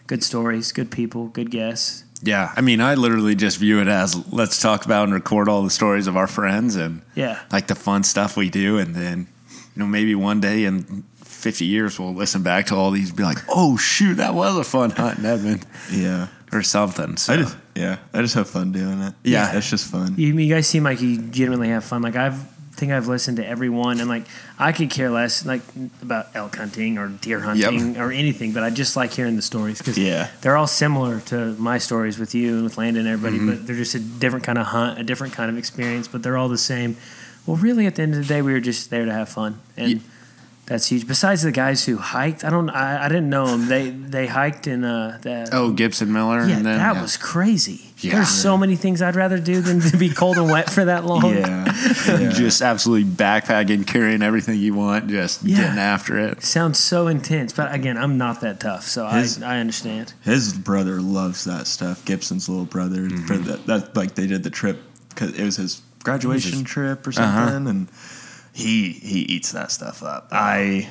Good 0.08 0.24
stories, 0.24 0.72
good 0.72 0.90
people, 0.92 1.28
good 1.28 1.52
guests. 1.52 2.04
Yeah, 2.24 2.52
I 2.56 2.62
mean, 2.62 2.82
I 2.82 2.96
literally 2.96 3.36
just 3.36 3.58
view 3.60 3.80
it 3.80 3.88
as 3.88 4.16
let's 4.34 4.60
talk 4.60 4.86
about 4.86 5.04
and 5.04 5.14
record 5.14 5.48
all 5.50 5.62
the 5.64 5.70
stories 5.70 6.08
of 6.08 6.16
our 6.18 6.26
friends 6.28 6.76
and 6.76 7.02
Yeah. 7.14 7.40
like 7.52 7.68
the 7.68 7.76
fun 7.76 8.04
stuff 8.04 8.36
we 8.38 8.50
do, 8.50 8.78
and 8.80 8.96
then 8.96 9.28
you 9.76 9.82
know 9.82 9.86
maybe 9.88 10.16
one 10.16 10.40
day 10.40 10.64
in 10.64 11.04
50 11.24 11.66
years 11.66 12.00
we'll 12.00 12.16
listen 12.16 12.42
back 12.42 12.66
to 12.68 12.76
all 12.76 12.90
these 12.90 13.10
and 13.10 13.18
be 13.18 13.24
like, 13.24 13.38
oh 13.50 13.78
shoot, 13.78 14.16
that 14.16 14.34
was 14.34 14.58
a 14.58 14.64
fun 14.64 14.90
hunt 14.92 15.20
in 15.20 15.26
Edmond 15.26 15.66
Yeah. 15.92 16.28
Or 16.52 16.64
something. 16.64 17.18
So 17.18 17.34
I 17.34 17.38
just 17.38 17.58
yeah. 17.76 17.98
I 18.14 18.22
just 18.22 18.36
have 18.36 18.50
fun 18.50 18.72
doing 18.72 19.00
it. 19.02 19.14
Yeah. 19.24 19.56
It's 19.58 19.70
just 19.70 19.90
fun. 19.92 20.16
You, 20.18 20.38
you 20.38 20.54
guys 20.54 20.68
seem 20.68 20.84
like 20.84 21.02
you 21.02 21.18
genuinely 21.18 21.70
have 21.70 21.84
fun. 21.84 22.02
Like 22.02 22.16
I've 22.16 22.54
think 22.78 22.92
I've 22.92 23.08
listened 23.08 23.38
to 23.38 23.48
everyone, 23.48 24.00
and 24.00 24.08
like 24.08 24.26
I 24.60 24.72
could 24.72 24.92
care 24.92 25.10
less 25.10 25.44
like 25.44 25.62
about 26.04 26.28
elk 26.36 26.56
hunting 26.58 27.00
or 27.00 27.08
deer 27.08 27.40
hunting 27.40 27.98
or 27.98 28.12
anything, 28.12 28.52
but 28.54 28.62
I 28.62 28.70
just 28.70 28.96
like 28.96 29.12
hearing 29.12 29.36
the 29.36 29.42
stories 29.42 29.80
because 29.80 29.98
Yeah. 29.98 30.30
they're 30.42 30.56
all 30.56 30.68
similar 30.68 31.20
to 31.22 31.56
my 31.58 31.80
stories 31.80 32.20
with 32.20 32.36
you 32.36 32.54
and 32.54 32.64
with 32.64 32.78
Landon 32.78 33.08
and 33.08 33.14
everybody, 33.14 33.38
Mm-hmm. 33.40 33.50
but 33.50 33.66
they're 33.66 33.76
just 33.76 33.96
a 33.96 34.00
different 34.00 34.46
kind 34.46 34.60
of 34.60 34.68
hunt, 34.68 35.00
a 35.00 35.04
different 35.04 35.34
kind 35.34 35.50
of 35.50 35.58
experience, 35.58 36.08
but 36.08 36.22
they're 36.22 36.38
all 36.38 36.50
the 36.50 36.58
same. 36.60 36.98
Well, 37.48 37.58
really, 37.58 37.88
at 37.88 37.96
the 37.96 38.04
end 38.04 38.14
of 38.14 38.20
the 38.22 38.28
day, 38.28 38.44
we 38.44 38.54
were 38.54 38.60
just 38.60 38.92
there 38.92 39.06
to 39.06 39.12
have 39.12 39.30
fun, 39.30 39.60
and 39.76 39.90
Ye- 39.94 40.02
that's 40.68 40.88
huge. 40.88 41.08
Besides 41.08 41.42
the 41.44 41.52
guys 41.52 41.86
who 41.86 41.98
hiked, 41.98 42.44
I 42.44 42.50
don't, 42.50 42.70
I, 42.70 43.06
I 43.06 43.08
didn't 43.08 43.30
know 43.30 43.48
them. 43.48 43.68
They 43.68 43.90
they 43.90 44.28
hiked 44.28 44.68
in 44.68 44.84
uh 44.84 45.18
that. 45.24 45.50
oh 45.54 45.72
Gibson 45.72 46.12
Miller, 46.14 46.46
Yeah, 46.46 46.58
and 46.58 46.66
then 46.66 46.78
that 46.78 46.96
yeah. 46.96 47.02
was 47.02 47.18
crazy. 47.18 47.82
Yeah. 48.00 48.12
There's 48.16 48.30
so 48.30 48.58
many 48.60 48.76
things 48.76 49.02
I'd 49.02 49.16
rather 49.16 49.40
do 49.40 49.60
than 49.60 49.80
to 49.80 49.98
be 49.98 50.10
cold 50.10 50.38
and 50.38 50.52
wet 50.52 50.70
for 50.70 50.86
that 50.86 51.04
long. 51.06 51.26
Yeah. 51.34 51.66
yeah. 52.08 52.30
just 52.30 52.62
absolutely 52.62 53.10
backpacking, 53.10 53.88
carrying 53.88 54.22
everything 54.22 54.60
you 54.60 54.76
want, 54.76 55.08
just 55.08 55.42
Yeah. 55.44 55.58
getting 55.58 55.80
after 55.80 56.20
it. 56.20 56.44
Sounds 56.44 56.78
so 56.78 57.08
intense, 57.08 57.54
but 57.54 57.74
again, 57.74 57.98
I'm 57.98 58.20
not 58.20 58.42
that 58.42 58.60
tough, 58.60 58.84
so 58.84 59.08
His- 59.08 59.42
I, 59.42 59.56
I 59.56 59.60
understand. 59.60 60.14
His 60.22 60.54
brother 60.54 61.02
loves 61.02 61.44
that 61.46 61.66
stuff. 61.66 62.06
Gibson's 62.06 62.48
little 62.48 62.66
brother. 62.66 63.10
For 63.10 63.38
that, 63.38 63.66
that, 63.66 63.96
like 63.96 64.14
they 64.14 64.28
did 64.28 64.44
the 64.44 64.52
trip 64.52 64.78
because 65.10 65.32
it 65.40 65.44
was 65.44 65.56
his 65.56 65.82
graduation 66.04 66.64
trip 66.66 67.08
or 67.08 67.12
something, 67.12 67.68
and 67.68 67.88
he 68.58 68.92
he 68.92 69.20
eats 69.22 69.52
that 69.52 69.72
stuff 69.72 70.02
up. 70.04 70.30
I 70.32 70.90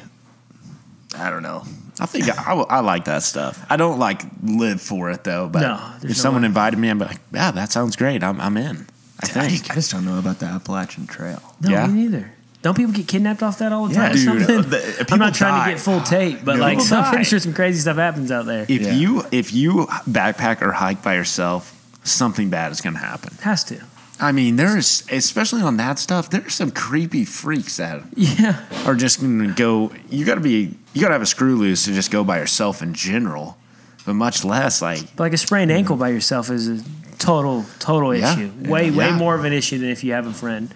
I 1.18 1.30
don't 1.30 1.42
know. 1.42 1.64
I 1.98 2.06
think 2.06 2.28
I, 2.28 2.52
I 2.52 2.80
like 2.80 3.06
that 3.06 3.22
stuff. 3.22 3.64
I 3.70 3.76
don't 3.76 3.98
like 3.98 4.22
live 4.42 4.82
for 4.82 5.10
it 5.10 5.24
though, 5.24 5.48
but 5.48 5.60
No, 5.62 5.92
if 5.98 6.02
no 6.04 6.12
someone 6.12 6.42
way. 6.42 6.46
invited 6.46 6.78
me, 6.78 6.88
I'm 6.88 6.98
like, 6.98 7.18
yeah, 7.32 7.50
that 7.52 7.72
sounds 7.72 7.96
great. 7.96 8.22
I'm, 8.22 8.38
I'm 8.40 8.56
in. 8.56 8.86
I 9.22 9.24
I 9.24 9.26
think. 9.28 9.50
just, 9.60 9.70
I 9.70 9.74
just 9.74 9.90
don't 9.92 10.04
know 10.04 10.18
about 10.18 10.38
the 10.40 10.46
Appalachian 10.46 11.06
Trail. 11.06 11.40
No, 11.62 11.70
Yeah. 11.70 11.86
me 11.86 12.02
neither. 12.02 12.32
Don't 12.62 12.76
people 12.76 12.92
get 12.92 13.08
kidnapped 13.08 13.42
off 13.42 13.58
that 13.58 13.72
all 13.72 13.86
the 13.86 13.94
Yeah, 13.94 14.08
time? 14.08 14.10
or 14.10 14.14
dude, 14.14 14.22
something? 14.24 14.58
uh, 14.58 14.62
the- 14.62 14.86
I'm 14.86 14.96
people 15.06 15.16
not 15.18 15.34
trying 15.34 15.52
die. 15.54 15.64
to 15.66 15.70
get 15.72 15.80
full 15.80 16.00
tape, 16.02 16.40
but 16.44 16.56
No. 16.56 16.62
like, 16.62 16.72
People 16.78 16.86
so 16.90 16.96
I'm 16.98 17.08
pretty 17.08 17.24
sure 17.24 17.38
some 17.38 17.54
crazy 17.54 17.80
stuff 17.80 17.96
happens 17.96 18.30
out 18.30 18.44
there. 18.46 18.66
If 18.68 18.82
Yeah. 18.82 18.92
you 18.92 19.24
if 19.32 19.52
you 19.54 19.86
backpack 20.08 20.60
or 20.62 20.72
hike 20.72 21.02
by 21.02 21.14
yourself, 21.14 21.72
something 22.04 22.50
bad 22.50 22.72
is 22.72 22.80
going 22.82 22.94
to 22.94 23.00
happen. 23.00 23.32
Has 23.42 23.64
to. 23.64 23.80
I 24.18 24.32
mean, 24.32 24.56
there's 24.56 25.04
especially 25.10 25.60
on 25.62 25.76
that 25.76 25.98
stuff. 25.98 26.30
There's 26.30 26.54
some 26.54 26.70
creepy 26.70 27.24
freaks 27.24 27.76
that 27.76 28.02
Yeah. 28.14 28.64
are 28.86 28.94
just 28.94 29.20
going 29.20 29.38
to 29.40 29.52
go. 29.54 29.92
You 30.08 30.24
got 30.24 30.36
to 30.36 30.40
be. 30.40 30.74
You 30.94 31.00
got 31.02 31.08
to 31.08 31.12
have 31.12 31.22
a 31.22 31.26
screw 31.26 31.56
loose 31.56 31.84
to 31.84 31.92
just 31.92 32.10
go 32.10 32.24
by 32.24 32.38
yourself 32.38 32.80
in 32.80 32.94
general, 32.94 33.58
but 34.06 34.14
much 34.14 34.44
less 34.44 34.80
like 34.80 35.00
But 35.16 35.24
like 35.24 35.32
a 35.34 35.36
sprained 35.38 35.70
ankle 35.70 35.96
by 35.96 36.08
yourself 36.08 36.50
is 36.50 36.68
a 36.68 36.82
total, 37.18 37.66
total 37.78 38.14
Yeah. 38.16 38.32
issue. 38.32 38.50
Way, 38.62 38.90
way 38.90 39.12
more 39.12 39.34
of 39.34 39.44
an 39.44 39.52
issue 39.52 39.78
than 39.78 39.90
if 39.90 40.02
you 40.02 40.12
have 40.14 40.26
a 40.26 40.32
friend. 40.32 40.72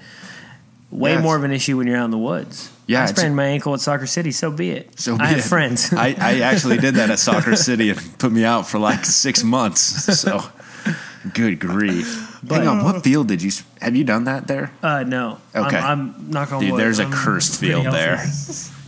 Way 0.90 1.12
Yeah, 1.14 1.20
more 1.22 1.36
of 1.36 1.44
an 1.44 1.52
issue 1.52 1.78
when 1.78 1.86
you're 1.86 1.96
out 1.96 2.04
in 2.06 2.10
the 2.10 2.18
woods. 2.18 2.68
Yeah, 2.86 3.04
I 3.04 3.06
sprained 3.06 3.36
my 3.36 3.44
ankle 3.46 3.72
at 3.72 3.80
Soccer 3.80 4.06
City. 4.06 4.32
So 4.32 4.50
be 4.50 4.70
it. 4.72 4.98
So 5.00 5.14
I 5.14 5.18
be 5.18 5.24
have 5.26 5.38
it. 5.38 5.42
friends. 5.44 5.92
I, 5.94 6.08
I 6.18 6.40
actually 6.42 6.76
did 6.78 6.96
that 6.96 7.08
at 7.10 7.18
Soccer 7.20 7.54
City 7.56 7.88
and 7.90 8.18
put 8.18 8.32
me 8.32 8.44
out 8.44 8.68
for 8.68 8.78
like 8.78 9.04
six 9.06 9.42
months. 9.44 9.80
So, 10.20 10.42
good 11.32 11.58
grief. 11.60 12.29
Hang 12.48 12.66
on, 12.66 12.84
what 12.84 13.02
field 13.04 13.28
did 13.28 13.42
you? 13.42 13.50
Have 13.80 13.94
you 13.96 14.04
done 14.04 14.24
that 14.24 14.46
there? 14.46 14.72
uh, 14.82 15.02
no. 15.02 15.38
Okay. 15.54 15.76
I'm, 15.76 16.14
I'm 16.16 16.30
knock 16.30 16.52
on 16.52 16.60
Dude, 16.60 16.72
wood. 16.72 16.80
there's 16.80 16.98
a 16.98 17.04
I'm 17.04 17.12
cursed 17.12 17.60
field 17.60 17.86
there. 17.86 18.24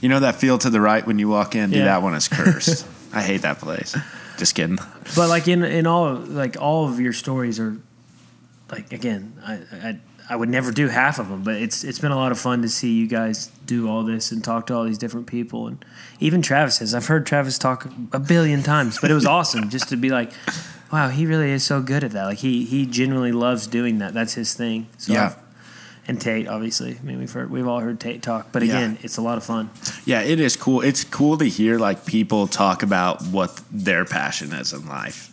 You 0.03 0.09
know 0.09 0.19
that 0.19 0.35
field 0.35 0.63
to 0.63 0.71
the 0.71 0.81
right 0.81 1.07
when 1.07 1.21
you 1.21 1.29
walk 1.29 1.55
in? 1.55 1.71
Dude, 1.71 1.79
Yeah. 1.79 1.85
that 1.85 2.03
one 2.03 2.15
is 2.17 2.27
cursed. 2.27 2.85
I 3.15 3.23
hate 3.23 3.43
that 3.43 3.61
place. 3.61 3.97
Just 4.37 4.57
kidding. 4.57 4.79
But 5.15 5.29
like 5.29 5.47
in 5.47 5.63
in 5.63 5.87
all 5.87 6.15
like 6.17 6.57
all 6.61 6.89
of 6.89 6.99
your 6.99 7.13
stories 7.13 7.61
are 7.61 7.77
like 8.69 8.93
again, 8.93 9.35
I, 9.47 9.53
I 9.73 9.99
I 10.29 10.35
would 10.35 10.49
never 10.49 10.73
do 10.73 10.89
half 10.89 11.21
of 11.21 11.29
them, 11.29 11.45
but 11.45 11.55
it's 11.55 11.85
it's 11.85 12.01
been 12.01 12.11
a 12.11 12.17
lot 12.17 12.33
of 12.33 12.41
fun 12.41 12.63
to 12.63 12.69
see 12.69 12.95
you 12.95 13.07
guys 13.07 13.47
do 13.65 13.89
all 13.89 14.03
this 14.03 14.33
and 14.33 14.43
talk 14.43 14.67
to 14.67 14.75
all 14.75 14.83
these 14.83 14.99
different 14.99 15.29
people 15.29 15.69
and 15.69 15.85
even 16.19 16.43
Travis 16.43 16.79
has. 16.79 16.97
I've 16.97 17.07
heard 17.07 17.25
Travis 17.25 17.57
talk 17.57 17.87
a 18.13 18.19
billion 18.19 18.65
times, 18.65 18.99
but 19.01 19.09
it 19.09 19.15
was 19.15 19.25
awesome 19.27 19.71
just 19.71 19.89
to 19.91 19.97
be 19.97 20.09
like, 20.09 20.33
wow, 20.93 21.09
he 21.09 21.27
really 21.27 21.51
is 21.51 21.65
so 21.65 21.81
good 21.83 22.05
at 22.05 22.11
that. 22.13 22.25
Like 22.25 22.39
he 22.39 22.65
he 22.65 22.87
genuinely 22.87 23.33
loves 23.33 23.67
doing 23.67 23.99
that. 23.99 24.15
That's 24.15 24.35
his 24.35 24.55
thing. 24.55 24.89
So 24.99 25.13
Yeah. 25.13 25.35
And 26.09 26.21
Tate, 26.21 26.49
obviously. 26.49 26.99
I 27.01 27.07
mean, 27.07 27.21
we've 27.21 27.31
heard, 27.31 27.49
we've 27.49 27.67
all 27.69 27.79
heard 27.79 28.01
Tate 28.01 28.23
talk, 28.23 28.49
but 28.51 28.65
Yeah. 28.65 28.77
again, 28.77 28.99
it's 29.03 29.19
a 29.19 29.23
lot 29.23 29.39
of 29.39 29.45
fun. 29.45 29.71
Yeah, 30.05 30.21
it 30.23 30.41
is 30.41 30.57
cool. 30.57 30.81
It's 30.81 31.05
cool 31.05 31.39
to 31.39 31.45
hear 31.45 31.79
like 31.79 32.07
people 32.07 32.49
talk 32.49 32.83
about 32.83 33.23
what 33.27 33.61
their 33.71 34.05
passion 34.05 34.53
is 34.53 34.73
in 34.73 34.89
life. 34.89 35.31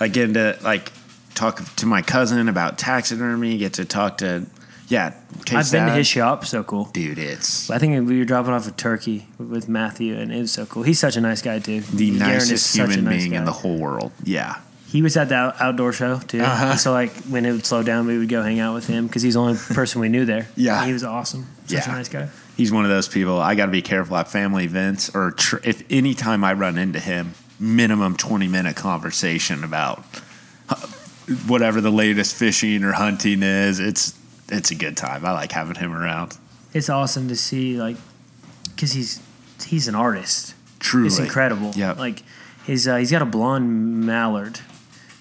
Like 0.00 0.12
getting 0.12 0.34
to 0.34 0.56
uh, 0.58 0.62
like 0.62 0.90
talk 1.34 1.62
to 1.76 1.86
my 1.86 2.02
cousin 2.02 2.48
about 2.48 2.78
taxidermy. 2.78 3.58
Get 3.58 3.74
to 3.74 3.84
talk 3.84 4.18
to 4.18 4.46
yeah. 4.88 5.14
Tate's 5.44 5.68
I've 5.68 5.72
been 5.72 5.86
to 5.86 5.92
his 5.94 6.06
shop, 6.08 6.44
so 6.46 6.64
cool. 6.64 6.86
dude. 6.86 7.18
It's 7.18 7.70
I 7.70 7.78
think 7.78 8.08
we 8.08 8.18
were 8.18 8.24
dropping 8.24 8.52
off 8.52 8.66
a 8.66 8.72
turkey 8.72 9.28
with 9.38 9.68
Matthew, 9.68 10.16
and 10.18 10.32
it 10.32 10.40
was 10.40 10.50
so 10.52 10.66
cool. 10.66 10.82
He's 10.82 10.98
such 10.98 11.16
a 11.16 11.20
nice 11.20 11.42
guy 11.42 11.58
too. 11.60 11.80
the 11.82 12.10
Garen 12.18 12.32
nicest 12.32 12.74
human 12.74 13.04
nice 13.04 13.22
being 13.22 13.34
in 13.34 13.44
the 13.44 13.52
whole 13.52 13.76
world. 13.78 14.10
Yeah, 14.24 14.56
He 14.88 15.02
was 15.02 15.16
at 15.18 15.28
the 15.28 15.34
out- 15.34 15.60
outdoor 15.60 15.92
show 15.92 16.18
too. 16.18 16.40
Uh-huh. 16.40 16.76
So 16.76 16.92
like 16.92 17.12
when 17.24 17.44
it 17.44 17.52
would 17.52 17.66
slow 17.66 17.82
down, 17.82 18.06
we 18.06 18.16
would 18.18 18.28
go 18.28 18.42
hang 18.42 18.58
out 18.58 18.74
with 18.74 18.86
him 18.86 19.06
because 19.06 19.20
he's 19.22 19.34
the 19.34 19.40
only 19.40 19.58
person 19.58 20.00
we 20.00 20.08
knew 20.08 20.24
there. 20.24 20.48
Yeah. 20.56 20.84
he 20.86 20.92
was 20.92 21.04
awesome. 21.04 21.46
Such 21.66 21.86
Yeah. 21.86 21.92
a 21.92 21.96
nice 21.96 22.08
guy. 22.08 22.28
He's 22.56 22.72
one 22.72 22.84
of 22.84 22.90
those 22.90 23.06
people. 23.06 23.38
I 23.38 23.54
got 23.54 23.66
to 23.66 23.72
be 23.72 23.82
careful 23.82 24.16
at 24.16 24.28
family 24.28 24.64
events 24.64 25.14
or 25.14 25.32
tr- 25.32 25.58
if 25.62 25.82
any 25.90 26.14
time 26.14 26.42
I 26.42 26.54
run 26.54 26.78
into 26.78 26.98
him, 27.00 27.34
minimum 27.60 28.16
twenty 28.16 28.48
minute 28.48 28.76
conversation 28.76 29.62
about 29.62 30.02
uh, 30.70 30.74
whatever 31.46 31.80
the 31.80 31.90
latest 31.92 32.34
fishing 32.34 32.82
or 32.82 32.92
hunting 32.92 33.42
is. 33.42 33.78
It's 33.80 34.18
it's 34.48 34.70
a 34.70 34.74
good 34.74 34.96
time. 34.96 35.24
I 35.26 35.32
like 35.32 35.52
having 35.52 35.74
him 35.76 35.92
around. 35.92 36.36
It's 36.72 36.88
awesome 36.88 37.28
to 37.28 37.36
see 37.36 37.76
like 37.76 37.96
because 38.74 38.92
he's 38.92 39.20
he's 39.66 39.86
an 39.86 39.94
artist. 39.94 40.54
Truly, 40.80 41.08
It's 41.08 41.18
incredible. 41.18 41.72
Yeah, 41.76 41.92
Like 41.92 42.22
his 42.64 42.88
uh, 42.88 42.96
he's 42.96 43.10
got 43.10 43.20
a 43.22 43.26
blonde 43.26 44.04
mallard 44.06 44.60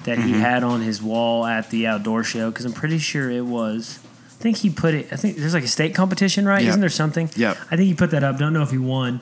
that 0.07 0.17
Mm-hmm. 0.17 0.27
he 0.27 0.39
had 0.39 0.63
on 0.63 0.81
his 0.81 1.01
wall 1.01 1.45
at 1.45 1.69
the 1.69 1.85
outdoor 1.87 2.23
show 2.23 2.49
because 2.49 2.65
I'm 2.65 2.73
pretty 2.73 2.97
sure 2.97 3.29
it 3.29 3.45
was. 3.45 3.99
I 4.25 4.41
think 4.41 4.57
he 4.57 4.69
put 4.69 4.93
it. 4.93 5.11
I 5.11 5.15
think 5.15 5.37
there's 5.37 5.53
like 5.53 5.63
a 5.63 5.67
state 5.67 5.93
competition, 5.95 6.45
right? 6.45 6.63
Yeah. 6.63 6.69
Isn't 6.69 6.81
there 6.81 6.89
something? 6.89 7.29
Yeah. 7.35 7.51
I 7.71 7.75
think 7.75 7.87
he 7.87 7.93
put 7.93 8.11
that 8.11 8.23
up. 8.23 8.37
Don't 8.37 8.53
know 8.53 8.61
if 8.63 8.71
he 8.71 8.77
won, 8.77 9.19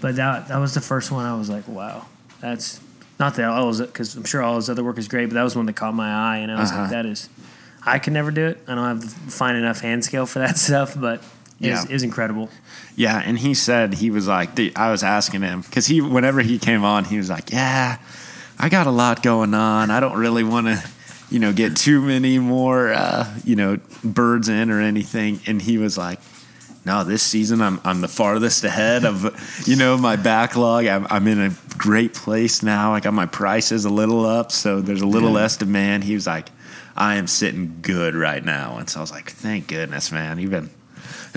but 0.00 0.16
that 0.16 0.48
that 0.48 0.58
was 0.58 0.74
the 0.74 0.80
first 0.80 1.10
one. 1.10 1.24
I 1.26 1.34
was 1.36 1.48
like, 1.48 1.66
wow, 1.68 2.06
that's 2.40 2.80
not 3.18 3.34
that 3.36 3.48
all 3.48 3.68
his 3.68 3.80
because 3.80 4.14
I'm 4.16 4.24
sure 4.24 4.42
all 4.42 4.56
his 4.56 4.68
other 4.70 4.84
work 4.84 4.98
is 4.98 5.08
great, 5.08 5.26
but 5.26 5.34
that 5.34 5.42
was 5.42 5.56
one 5.56 5.66
that 5.66 5.76
caught 5.76 5.94
my 5.94 6.10
eye, 6.12 6.38
and 6.38 6.50
I 6.52 6.60
was 6.60 6.70
Uh-huh. 6.70 6.82
like, 6.82 6.90
that 6.90 7.06
is. 7.06 7.28
I 7.84 7.98
could 8.00 8.12
never 8.12 8.30
do 8.32 8.46
it. 8.46 8.58
I 8.68 8.74
don't 8.74 8.84
have 9.02 9.04
fine 9.32 9.54
enough 9.56 9.80
hand 9.80 10.04
scale 10.04 10.26
for 10.26 10.40
that 10.40 10.58
stuff, 10.66 10.94
but 11.00 11.20
it 11.60 11.68
Yeah. 11.68 11.82
is, 11.84 11.90
is 11.90 12.02
incredible. 12.02 12.50
Yeah, 12.96 13.22
and 13.24 13.38
he 13.38 13.54
said 13.54 13.94
he 13.94 14.10
was 14.10 14.26
like, 14.26 14.50
I 14.76 14.90
was 14.90 15.02
asking 15.04 15.42
him 15.42 15.60
because 15.62 15.86
he, 15.86 16.00
whenever 16.00 16.40
he 16.40 16.58
came 16.58 16.84
on, 16.84 17.04
he 17.04 17.16
was 17.18 17.30
like, 17.30 17.52
"Yeah, 17.52 17.98
I 18.58 18.68
got 18.68 18.86
a 18.86 18.90
lot 18.90 19.22
going 19.22 19.54
on. 19.54 19.90
I 19.90 20.00
don't 20.00 20.18
really 20.18 20.44
want 20.44 20.66
to, 20.66 20.82
you 21.30 21.38
know, 21.38 21.52
get 21.52 21.76
too 21.76 22.00
many 22.00 22.38
more, 22.38 22.92
uh, 22.92 23.32
you 23.44 23.56
know, 23.56 23.78
birds 24.02 24.48
in 24.48 24.70
or 24.70 24.80
anything." 24.80 25.40
And 25.46 25.60
he 25.60 25.78
was 25.78 25.98
like, 25.98 26.20
"No, 26.84 27.04
this 27.04 27.22
season 27.22 27.60
I'm 27.60 27.80
I'm 27.84 28.00
the 28.00 28.08
farthest 28.08 28.64
ahead 28.64 29.04
of, 29.04 29.24
you 29.66 29.76
know, 29.76 29.98
my 29.98 30.16
backlog. 30.16 30.86
I'm 30.86 31.06
I'm 31.10 31.26
in 31.26 31.40
a 31.40 31.54
great 31.76 32.14
place 32.14 32.62
now. 32.62 32.94
I 32.94 33.00
got 33.00 33.14
my 33.14 33.26
prices 33.26 33.84
a 33.84 33.90
little 33.90 34.24
up, 34.24 34.52
so 34.52 34.80
there's 34.80 35.02
a 35.02 35.06
little 35.06 35.30
less 35.30 35.56
demand." 35.56 36.04
He 36.04 36.14
was 36.14 36.26
like, 36.26 36.48
"I 36.96 37.16
am 37.16 37.26
sitting 37.26 37.78
good 37.82 38.14
right 38.14 38.44
now," 38.44 38.78
and 38.78 38.88
so 38.88 39.00
I 39.00 39.02
was 39.02 39.10
like, 39.10 39.30
"Thank 39.30 39.68
goodness, 39.68 40.10
man. 40.10 40.38
You've 40.38 40.50
been." 40.50 40.70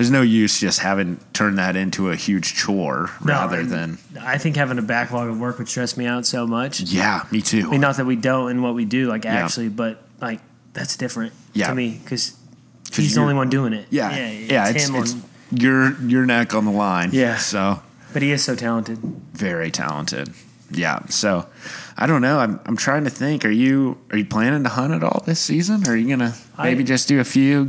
There's 0.00 0.10
no 0.10 0.22
use 0.22 0.58
just 0.58 0.78
having 0.80 1.18
turned 1.34 1.58
that 1.58 1.76
into 1.76 2.10
a 2.10 2.16
huge 2.16 2.54
chore 2.54 3.10
No, 3.22 3.34
rather 3.34 3.62
than 3.64 3.98
I 4.18 4.38
think 4.38 4.56
having 4.56 4.78
a 4.78 4.82
backlog 4.82 5.28
of 5.28 5.38
work 5.38 5.58
would 5.58 5.68
stress 5.68 5.96
me 5.98 6.06
out 6.06 6.24
so 6.24 6.46
much. 6.46 6.80
yeah 6.80 7.26
me 7.30 7.42
too 7.42 7.66
I 7.66 7.70
mean, 7.72 7.80
not 7.82 7.96
that 7.98 8.06
we 8.06 8.16
don't 8.16 8.50
in 8.50 8.62
what 8.62 8.74
we 8.74 8.86
do, 8.86 9.08
like 9.08 9.24
Yeah. 9.24 9.44
actually, 9.44 9.68
but 9.68 10.02
like 10.20 10.40
that's 10.72 10.96
different 10.96 11.34
Yeah. 11.52 11.68
to 11.68 11.74
me 11.74 12.00
because 12.02 12.32
'Cause 12.88 12.96
he's 13.04 13.14
the 13.14 13.20
only 13.20 13.34
one 13.34 13.50
doing 13.50 13.72
it. 13.74 13.86
yeah 13.90 14.10
yeah, 14.10 14.68
it's 14.68 14.76
it's, 14.76 14.88
him. 14.88 14.94
it's 14.96 15.12
on- 15.12 15.22
your 15.52 16.00
your 16.02 16.24
neck 16.26 16.54
on 16.54 16.64
the 16.64 16.70
line 16.70 17.10
Yeah. 17.12 17.36
so 17.36 17.82
but 18.14 18.22
he 18.22 18.30
is 18.32 18.42
so 18.42 18.54
talented. 18.54 18.98
very 19.34 19.70
talented 19.70 20.30
yeah 20.72 21.04
so 21.06 21.46
I 21.96 22.06
don't 22.06 22.22
know 22.22 22.38
I'm, 22.38 22.60
I'm 22.66 22.76
trying 22.76 23.04
to 23.04 23.10
think 23.10 23.44
are 23.44 23.50
you 23.50 23.98
are 24.10 24.18
you 24.18 24.24
planning 24.24 24.62
to 24.62 24.68
hunt 24.68 24.92
at 24.92 25.02
all 25.02 25.22
this 25.26 25.40
season 25.40 25.86
or 25.86 25.92
are 25.92 25.96
you 25.96 26.08
gonna 26.08 26.34
maybe 26.58 26.82
I- 26.82 26.86
just 26.86 27.08
do 27.08 27.20
a 27.20 27.24
few 27.24 27.68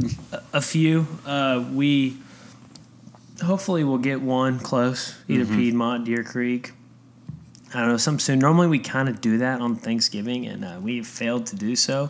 A 0.53 0.61
few. 0.61 1.07
Uh, 1.25 1.63
we 1.73 2.17
hopefully 3.43 3.83
we'll 3.83 3.97
get 3.97 4.21
one 4.21 4.59
close, 4.59 5.15
either 5.27 5.45
Mm-hmm. 5.45 5.55
Piedmont, 5.57 6.05
Deer 6.05 6.23
Creek. 6.23 6.73
I 7.73 7.79
don't 7.79 7.87
know, 7.89 7.97
some 7.97 8.19
soon. 8.19 8.39
Normally 8.39 8.67
we 8.67 8.79
kind 8.79 9.07
of 9.07 9.21
do 9.21 9.37
that 9.37 9.61
on 9.61 9.75
Thanksgiving, 9.77 10.45
and 10.45 10.65
uh, 10.65 10.77
we've 10.81 11.07
failed 11.07 11.45
to 11.47 11.55
do 11.55 11.75
so. 11.77 12.09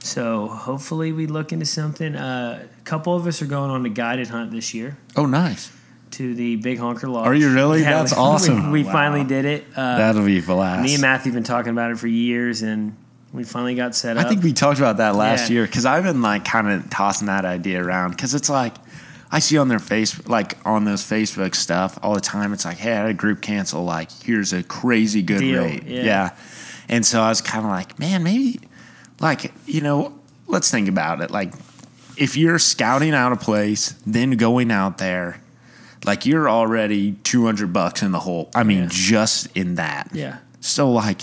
So 0.00 0.46
hopefully 0.48 1.10
we 1.12 1.26
look 1.26 1.52
into 1.52 1.64
something. 1.66 2.14
Uh, 2.14 2.66
a 2.78 2.82
couple 2.84 3.16
of 3.16 3.26
us 3.26 3.40
are 3.40 3.46
going 3.46 3.70
on 3.70 3.84
a 3.86 3.88
guided 3.88 4.28
hunt 4.28 4.50
this 4.52 4.74
year. 4.74 4.96
oh 5.16 5.24
nice 5.26 5.72
to 6.12 6.34
the 6.34 6.56
Big 6.56 6.78
Honker 6.78 7.08
Lodge. 7.08 7.26
Are 7.26 7.34
you 7.34 7.52
really? 7.52 7.82
That's 7.82 8.12
we- 8.16 8.18
awesome. 8.18 8.70
We, 8.70 8.84
Wow. 8.84 8.92
finally 8.92 9.24
did 9.24 9.44
it. 9.44 9.64
Uh, 9.76 9.98
that'll 9.98 10.24
be 10.24 10.40
blast 10.40 10.82
me 10.82 10.94
and 10.94 11.02
Matthew 11.02 11.32
have 11.32 11.36
been 11.36 11.44
talking 11.44 11.70
about 11.72 11.90
it 11.90 11.98
for 11.98 12.06
years, 12.08 12.62
and 12.62 12.96
we 13.32 13.44
finally 13.44 13.74
got 13.74 13.94
set 13.94 14.16
up. 14.16 14.26
I 14.26 14.28
think 14.28 14.42
we 14.42 14.52
talked 14.52 14.78
about 14.78 14.96
that 14.98 15.14
last 15.14 15.48
Yeah. 15.50 15.54
year 15.54 15.66
because 15.66 15.86
I've 15.86 16.04
been 16.04 16.22
like 16.22 16.44
kind 16.44 16.68
of 16.68 16.90
tossing 16.90 17.26
that 17.28 17.44
idea 17.44 17.82
around 17.82 18.10
because 18.10 18.34
it's 18.34 18.50
like 18.50 18.74
I 19.32 19.38
see 19.38 19.56
on 19.58 19.68
their 19.68 19.78
face 19.78 20.26
like 20.26 20.56
on 20.66 20.84
those 20.84 21.02
Facebook 21.04 21.54
stuff 21.54 21.98
all 22.02 22.14
the 22.14 22.20
time. 22.20 22.52
It's 22.52 22.64
like, 22.64 22.78
hey, 22.78 22.92
I 22.92 22.96
had 22.96 23.06
a 23.10 23.14
group 23.14 23.40
cancel. 23.40 23.84
Like, 23.84 24.10
here's 24.24 24.52
a 24.52 24.62
crazy 24.64 25.22
good 25.22 25.38
Deal, 25.38 25.62
rate. 25.62 25.84
yeah. 25.86 26.30
and 26.88 27.06
so 27.06 27.20
I 27.22 27.28
was 27.28 27.40
kind 27.40 27.64
of 27.64 27.70
like, 27.70 27.98
man, 28.00 28.24
maybe 28.24 28.58
like 29.20 29.52
you 29.66 29.80
know, 29.80 30.18
let's 30.48 30.68
think 30.70 30.88
about 30.88 31.20
it. 31.20 31.30
Like, 31.30 31.54
if 32.16 32.36
you're 32.36 32.58
scouting 32.58 33.14
out 33.14 33.30
a 33.32 33.36
place, 33.36 33.94
then 34.04 34.32
going 34.32 34.72
out 34.72 34.98
there. 34.98 35.40
Like 36.04 36.24
you're 36.26 36.48
already 36.48 37.12
two 37.24 37.44
hundred 37.44 37.72
bucks 37.72 38.02
in 38.02 38.12
the 38.12 38.20
hole. 38.20 38.50
I 38.54 38.62
mean, 38.64 38.84
Yeah. 38.84 38.88
just 38.90 39.48
in 39.56 39.74
that. 39.76 40.10
yeah, 40.12 40.38
So 40.60 40.90
like, 40.90 41.20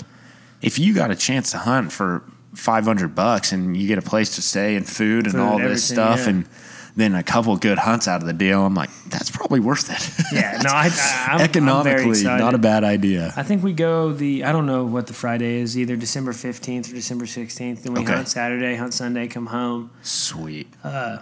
if 0.62 0.78
you 0.78 0.94
got 0.94 1.10
a 1.10 1.16
chance 1.16 1.50
to 1.52 1.58
hunt 1.58 1.92
for 1.92 2.22
five 2.54 2.84
hundred 2.84 3.14
bucks 3.14 3.52
and 3.52 3.76
you 3.76 3.88
get 3.88 3.98
a 3.98 4.02
place 4.02 4.34
to 4.36 4.42
stay 4.42 4.76
and 4.76 4.86
food 4.88 5.24
and 5.26 5.34
Food, 5.34 5.40
all 5.40 5.58
this 5.58 5.84
stuff, 5.84 6.20
yeah. 6.20 6.28
and 6.30 6.48
then 6.96 7.14
a 7.14 7.22
couple 7.22 7.56
good 7.56 7.78
hunts 7.78 8.08
out 8.08 8.20
of 8.22 8.26
the 8.26 8.32
deal, 8.32 8.64
I'm 8.64 8.74
like, 8.74 8.90
that's 9.08 9.30
probably 9.30 9.60
worth 9.60 9.88
it. 9.90 10.24
yeah. 10.32 10.60
No, 10.64 10.70
I, 10.70 10.86
I 10.86 10.88
I'm, 10.88 11.32
I'm 11.32 11.38
very 11.38 11.44
economically 11.44 12.24
not 12.24 12.54
a 12.54 12.58
bad 12.58 12.82
idea. 12.84 13.32
I 13.36 13.42
think 13.44 13.62
we 13.62 13.72
go 13.72 14.12
the 14.12 14.44
I 14.44 14.52
don't 14.52 14.66
know 14.66 14.84
what 14.84 15.06
the 15.08 15.12
Friday 15.14 15.56
is 15.60 15.76
either 15.78 15.96
December 15.96 16.32
fifteenth 16.32 16.88
or 16.90 16.94
December 16.94 17.26
sixteenth. 17.26 17.82
Then 17.82 17.94
we 17.94 18.00
Okay. 18.00 18.12
hunt 18.14 18.28
Saturday, 18.28 18.74
hunt 18.76 18.94
Sunday, 18.94 19.26
come 19.28 19.46
home. 19.46 19.90
Sweet. 20.02 20.68
Uh, 20.84 21.18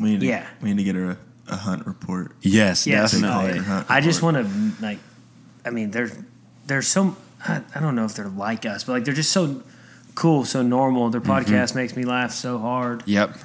we 0.00 0.10
need 0.10 0.20
to, 0.20 0.26
Yeah. 0.26 0.46
we 0.62 0.68
need 0.70 0.78
to 0.78 0.84
get 0.84 0.94
her 0.96 1.10
a, 1.12 1.18
a 1.48 1.56
hunt 1.56 1.86
report. 1.86 2.32
Yes, 2.40 2.86
Yes. 2.86 3.12
definitely. 3.12 3.54
Big 3.54 3.62
Honker 3.62 3.86
I 3.92 4.00
just 4.00 4.22
want 4.22 4.36
to 4.36 4.82
like, 4.84 4.98
I 5.64 5.70
mean, 5.70 5.90
they're 5.90 6.10
they're 6.66 6.82
so 6.82 7.16
I, 7.46 7.60
I 7.74 7.80
don't 7.80 7.94
know 7.94 8.04
if 8.04 8.14
they're 8.14 8.28
like 8.28 8.64
us, 8.66 8.84
but 8.84 8.92
like 8.92 9.04
they're 9.04 9.14
just 9.14 9.30
so 9.32 9.62
cool, 10.14 10.44
so 10.44 10.62
normal. 10.62 11.10
Their 11.10 11.20
Mm-hmm. 11.20 11.52
podcast 11.54 11.74
makes 11.74 11.96
me 11.96 12.04
laugh 12.04 12.32
so 12.32 12.58
hard. 12.58 13.02
Yep. 13.06 13.36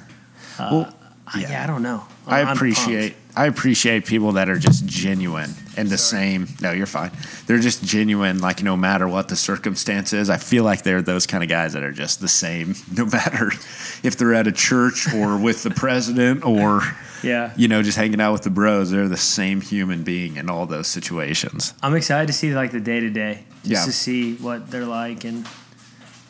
well, 0.58 0.94
I- 1.26 1.40
yeah. 1.40 1.62
I 1.64 1.66
don't 1.66 1.82
know. 1.82 2.04
I 2.26 2.38
I'm- 2.38 2.48
I'm 2.48 2.56
appreciate 2.56 3.16
I 3.36 3.46
appreciate 3.46 4.06
people 4.06 4.32
that 4.32 4.48
are 4.48 4.58
just 4.58 4.86
genuine 4.86 5.54
and 5.76 5.88
the 5.88 5.98
same. 5.98 6.48
No, 6.60 6.72
you're 6.72 6.86
fine. 6.86 7.10
They're 7.46 7.58
just 7.58 7.84
genuine, 7.84 8.40
like 8.40 8.62
no 8.62 8.76
matter 8.76 9.06
what 9.08 9.28
the 9.28 9.36
circumstance 9.36 10.12
is. 10.12 10.28
I 10.30 10.36
feel 10.36 10.64
like 10.64 10.82
they're 10.82 11.02
those 11.02 11.26
kind 11.26 11.42
of 11.42 11.48
guys 11.48 11.72
that 11.74 11.82
are 11.82 11.92
just 11.92 12.20
the 12.20 12.28
same, 12.28 12.74
no 12.96 13.06
matter 13.06 13.50
if 14.02 14.16
they're 14.16 14.34
at 14.34 14.46
a 14.46 14.52
church 14.52 15.12
or 15.14 15.36
with 15.42 15.62
the 15.62 15.70
president 15.70 16.44
or. 16.44 16.82
Yeah, 17.22 17.52
you 17.54 17.68
know 17.68 17.82
just 17.82 17.98
hanging 17.98 18.18
out 18.18 18.32
with 18.32 18.42
the 18.44 18.50
bros. 18.50 18.90
They're 18.90 19.06
the 19.06 19.14
same 19.18 19.60
human 19.60 20.04
being 20.04 20.36
in 20.36 20.48
all 20.48 20.64
those 20.64 20.86
situations. 20.88 21.74
I'm 21.82 21.94
excited 21.94 22.28
to 22.28 22.32
see 22.32 22.54
like 22.54 22.70
the 22.72 22.80
day 22.80 22.98
to 23.00 23.10
day, 23.10 23.44
just 23.62 23.70
Yeah. 23.70 23.84
to 23.84 23.92
see 23.92 24.34
what 24.36 24.70
they're 24.70 24.86
like, 24.86 25.24
and 25.24 25.46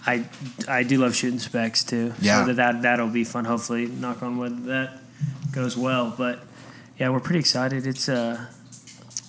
I 0.05 0.25
I 0.67 0.83
do 0.83 0.99
love 0.99 1.15
shooting 1.15 1.39
specs 1.39 1.85
too. 1.85 2.13
Yeah. 2.21 2.41
so 2.45 2.53
that, 2.55 2.57
that 2.57 2.83
that'll 2.83 3.07
be 3.09 3.23
fun. 3.23 3.45
Hopefully, 3.45 3.87
knock 3.87 4.21
on 4.25 4.37
wood, 4.37 4.65
that 4.65 4.99
goes 5.53 5.77
well. 5.77 6.13
But 6.19 6.41
yeah, 6.99 7.11
we're 7.11 7.21
pretty 7.21 7.39
excited. 7.39 7.87
It's 7.87 8.09
uh 8.09 8.47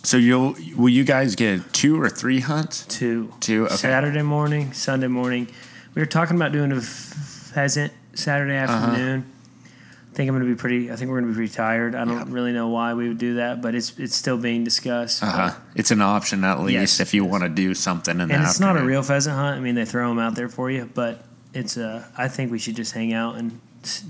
So 0.04 0.18
you'll 0.18 0.56
will 0.76 0.90
you 0.90 1.04
guys 1.04 1.36
get 1.36 1.74
two 1.74 2.02
or 2.02 2.10
three 2.10 2.40
hunts? 2.40 2.86
two 2.86 3.34
Two, 3.40 3.66
okay. 3.66 3.76
Saturday 3.76 4.24
morning, 4.24 4.74
Sunday 4.74 5.08
morning. 5.08 5.48
We 5.94 6.02
were 6.02 6.06
talking 6.08 6.36
about 6.36 6.52
doing 6.52 6.72
a 6.72 6.82
pheasant 6.82 7.94
Saturday 8.14 8.58
Uh-huh. 8.58 8.74
afternoon. 8.74 9.26
I 9.66 10.14
think 10.14 10.28
I'm 10.30 10.36
going 10.36 10.46
to 10.48 10.54
be 10.54 10.60
pretty. 10.60 10.92
I 10.92 10.96
think 10.98 11.10
we're 11.10 11.22
going 11.22 11.32
to 11.32 11.34
be 11.34 11.36
pretty 11.38 11.54
tired. 11.54 11.96
I 11.96 12.04
don't 12.04 12.32
really 12.32 12.52
know 12.52 12.68
why 12.68 12.94
we 12.96 13.08
would 13.08 13.18
do 13.18 13.36
that, 13.36 13.62
but 13.62 13.76
it's 13.76 13.98
it's 13.98 14.16
still 14.16 14.38
being 14.38 14.64
discussed. 14.66 15.24
Uh 15.24 15.28
huh. 15.28 15.52
It's 15.76 15.92
an 15.92 16.02
option 16.02 16.44
at 16.44 16.60
least 16.60 16.74
Yes, 16.74 17.00
if 17.00 17.14
you 17.14 17.24
want 17.24 17.44
to 17.44 17.50
do 17.50 17.74
something 17.74 18.20
in 18.20 18.28
the 18.28 18.34
and 18.34 18.44
it's 18.44 18.60
not 18.60 18.76
a 18.78 18.84
real 18.84 19.04
pheasant 19.04 19.36
hunt. 19.38 19.58
I 19.58 19.60
mean, 19.62 19.76
they 19.76 19.86
throw 19.86 20.10
them 20.10 20.20
out 20.20 20.36
there 20.36 20.50
for 20.50 20.70
you, 20.70 20.90
but 20.94 21.24
it's 21.54 21.78
uh, 21.78 22.06
I 22.18 22.28
think 22.28 22.52
we 22.52 22.60
should 22.60 22.76
just 22.76 22.92
hang 22.94 23.14
out 23.14 23.36
and 23.36 23.60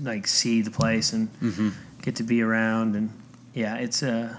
like 0.02 0.26
see 0.26 0.62
the 0.62 0.70
place 0.72 1.12
and 1.12 1.28
Mm-hmm. 1.40 1.68
get 1.98 2.04
get 2.06 2.16
to 2.16 2.24
be 2.24 2.42
around 2.42 2.96
and 2.96 3.10
yeah, 3.54 3.76
it's 3.76 4.02
uh 4.02 4.38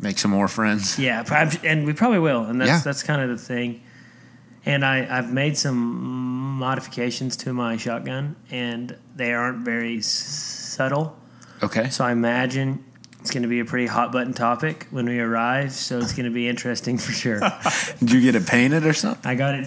make 0.00 0.18
some 0.18 0.30
more 0.30 0.48
friends. 0.48 0.98
yeah, 0.98 1.22
and 1.64 1.86
we 1.86 1.92
probably 1.92 2.18
will, 2.18 2.44
and 2.44 2.60
that's 2.60 2.68
Yeah. 2.68 2.80
that's 2.84 3.02
kind 3.02 3.20
of 3.22 3.28
the 3.28 3.38
thing. 3.38 3.80
And 4.66 4.84
I 4.84 5.06
I've 5.18 5.32
made 5.32 5.56
some 5.56 5.76
modifications 6.58 7.36
to 7.38 7.52
my 7.52 7.76
shotgun, 7.78 8.36
and 8.50 8.96
they 9.16 9.32
aren't 9.32 9.64
very 9.64 9.98
s- 9.98 10.06
subtle. 10.76 11.16
Okay. 11.62 11.88
So 11.90 12.04
I 12.04 12.12
imagine. 12.12 12.84
It's 13.20 13.30
going 13.30 13.42
to 13.42 13.48
be 13.50 13.60
a 13.60 13.66
pretty 13.66 13.86
hot 13.86 14.12
button 14.12 14.32
topic 14.32 14.86
when 14.90 15.04
we 15.04 15.20
arrive, 15.20 15.72
so 15.72 15.98
it's 15.98 16.14
going 16.14 16.24
to 16.24 16.30
be 16.32 16.48
interesting 16.48 16.96
for 16.96 17.12
sure. 17.12 17.38
Did 17.98 18.12
you 18.12 18.20
get 18.22 18.34
it 18.34 18.46
painted 18.46 18.86
or 18.86 18.94
something? 18.94 19.30
I 19.30 19.34
got 19.34 19.54
it 19.54 19.66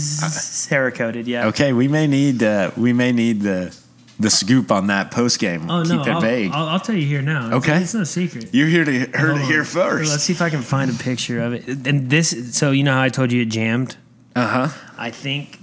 cerakoted, 0.00 1.26
yeah. 1.26 1.46
Okay, 1.48 1.72
we 1.74 1.88
may 1.88 2.06
need 2.06 2.42
uh, 2.42 2.70
we 2.76 2.92
may 2.94 3.12
need 3.12 3.42
the 3.42 3.76
the 4.18 4.30
scoop 4.30 4.70
on 4.72 4.86
that 4.86 5.10
post 5.10 5.38
game. 5.38 5.70
Oh 5.70 5.82
Keep 5.82 5.92
no, 5.92 6.02
it 6.02 6.08
I'll, 6.08 6.20
vague. 6.20 6.50
I'll, 6.52 6.68
I'll 6.68 6.80
tell 6.80 6.94
you 6.94 7.06
here 7.06 7.22
now. 7.22 7.46
It's, 7.56 7.68
Okay. 7.68 7.80
it's 7.82 7.94
no 7.94 8.04
secret. 8.04 8.48
You're 8.52 8.68
here 8.68 8.84
to 8.84 8.98
heard 8.98 9.14
Hold 9.14 9.40
it 9.40 9.42
on. 9.42 9.48
here 9.48 9.64
Let's 9.64 10.22
see 10.24 10.32
if 10.32 10.40
I 10.42 10.50
can 10.50 10.62
find 10.62 10.90
a 10.90 10.94
picture 10.94 11.40
of 11.40 11.52
it. 11.52 11.86
And 11.86 12.08
this, 12.10 12.56
so 12.56 12.70
you 12.70 12.82
know 12.84 12.94
how 12.94 13.02
I 13.02 13.08
told 13.08 13.32
you 13.32 13.42
it 13.42 13.46
jammed. 13.50 13.96
Uh 14.34 14.68
huh. 14.68 14.78
I 14.98 15.10
think 15.10 15.56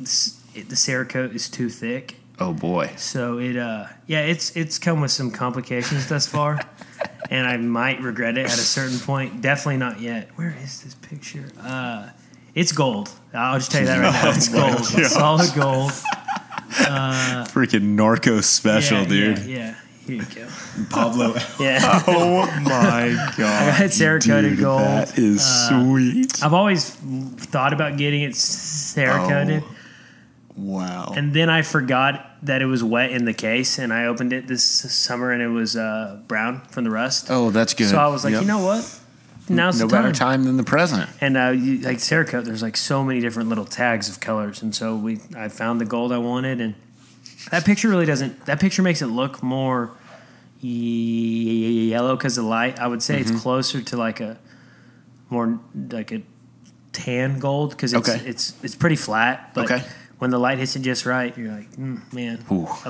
it, 0.56 0.70
the 0.70 0.76
Cerakote 0.76 1.34
is 1.34 1.50
too 1.50 1.70
thick. 1.70 2.16
Oh 2.40 2.54
boy. 2.54 2.92
So 2.98 3.38
it, 3.38 3.56
uh, 3.58 3.86
yeah, 4.08 4.22
it's 4.22 4.56
it's 4.58 4.80
come 4.80 5.02
with 5.02 5.12
some 5.12 5.30
complications 5.32 6.08
thus 6.10 6.26
far, 6.28 6.60
and 7.30 7.48
I 7.48 7.58
might 7.58 8.02
regret 8.02 8.38
it 8.38 8.46
at 8.46 8.54
a 8.54 8.62
certain 8.62 8.98
point. 9.00 9.42
Definitely 9.42 9.78
not 9.78 10.00
yet. 10.02 10.30
Where 10.36 10.56
is 10.64 10.82
this 10.82 10.96
picture? 10.96 11.46
Uh, 11.62 12.10
it's 12.56 12.72
gold. 12.72 13.10
I'll 13.34 13.58
just 13.60 13.72
tell 13.72 13.82
you 13.82 13.88
that 13.88 14.00
right 14.00 14.14
now. 14.24 14.32
It's 14.32 14.48
gold, 14.50 14.84
solid 15.12 15.54
gold. 15.56 15.92
Freaking 16.74 17.96
Narco 17.96 18.42
special, 18.42 19.00
yeah, 19.00 19.06
dude. 19.08 19.38
Yeah, 19.40 19.46
yeah. 19.58 19.76
Here 20.06 20.16
you 20.18 20.26
go. 20.36 20.48
Pablo. 20.90 21.36
Yeah, 21.60 22.04
oh 22.08 22.46
my 22.62 23.14
god. 23.38 23.74
I 23.74 23.80
got 23.80 23.90
Cerakoted 23.92 24.42
Dude, 24.52 24.60
gold. 24.60 24.82
That 24.82 25.18
is 25.18 25.42
sweet. 25.70 26.44
I've 26.44 26.54
always 26.54 26.90
thought 26.90 27.72
about 27.74 27.98
getting 27.98 28.22
it 28.24 28.32
Cerakoted. 28.34 29.64
Wow. 30.56 31.14
And 31.16 31.34
then 31.34 31.50
I 31.50 31.62
forgot 31.62 32.38
that 32.44 32.62
it 32.62 32.66
was 32.66 32.84
wet 32.84 33.12
in 33.12 33.26
the 33.26 33.34
case, 33.34 33.80
and 33.80 33.92
I 33.94 34.06
opened 34.06 34.34
it 34.34 34.48
this 34.48 34.64
summer, 34.64 35.32
and 35.32 35.42
it 35.42 35.48
was 35.48 35.76
uh, 35.76 36.20
brown 36.28 36.62
from 36.70 36.84
the 36.84 36.92
rust. 36.92 37.28
Oh, 37.30 37.50
that's 37.50 37.74
good. 37.74 37.90
so 37.90 37.98
I 37.98 38.08
was 38.08 38.24
like, 38.24 38.34
Yep. 38.34 38.42
you 38.42 38.48
know 38.48 38.64
what? 38.64 39.00
Now's 39.50 39.80
no 39.80 39.88
the 39.88 39.92
time. 39.94 40.04
better 40.04 40.16
time 40.16 40.44
than 40.44 40.58
the 40.58 40.64
present. 40.64 41.10
And 41.22 41.36
uh, 41.38 41.50
you, 41.50 41.80
like 41.80 41.98
Cerakote, 41.98 42.46
there's 42.46 42.62
like 42.62 42.78
so 42.78 43.04
many 43.04 43.20
different 43.20 43.50
little 43.50 43.66
tags 43.66 44.08
of 44.10 44.20
colors, 44.20 44.62
and 44.62 44.74
so 44.74 44.96
we 44.96 45.20
I 45.36 45.50
found 45.50 45.82
the 45.82 45.86
gold 45.86 46.12
I 46.14 46.18
wanted, 46.18 46.62
and 46.62 46.76
that 47.52 47.66
picture 47.66 47.90
really 47.90 48.06
doesn't. 48.06 48.46
That 48.46 48.60
picture 48.60 48.82
makes 48.82 49.02
it 49.02 49.08
look 49.08 49.44
more 49.44 49.98
ye- 50.62 51.90
yellow 51.90 52.16
because 52.16 52.38
of 52.38 52.46
light. 52.46 52.80
I 52.80 52.88
would 52.88 53.04
say 53.04 53.20
Mm-hmm. 53.22 53.34
it's 53.34 53.42
closer 53.42 53.82
to 53.82 53.98
like 53.98 54.20
a 54.20 54.38
more 55.30 55.60
like 55.92 56.12
a 56.12 56.22
tan 56.92 57.40
gold 57.40 57.72
because 57.72 57.94
it's 57.94 58.08
Okay. 58.10 58.22
it's 58.26 58.54
it's 58.64 58.76
pretty 58.76 58.96
flat, 58.96 59.52
but 59.54 59.66
Okay. 59.72 59.84
when 60.20 60.30
the 60.32 60.40
light 60.40 60.58
hits 60.58 60.76
it 60.76 60.82
just 60.84 61.06
right, 61.06 61.36
you're 61.38 61.52
like, 61.52 61.72
mm, 61.76 62.00
man, 62.14 62.44
Ooh. 62.52 62.68
I 62.86 62.90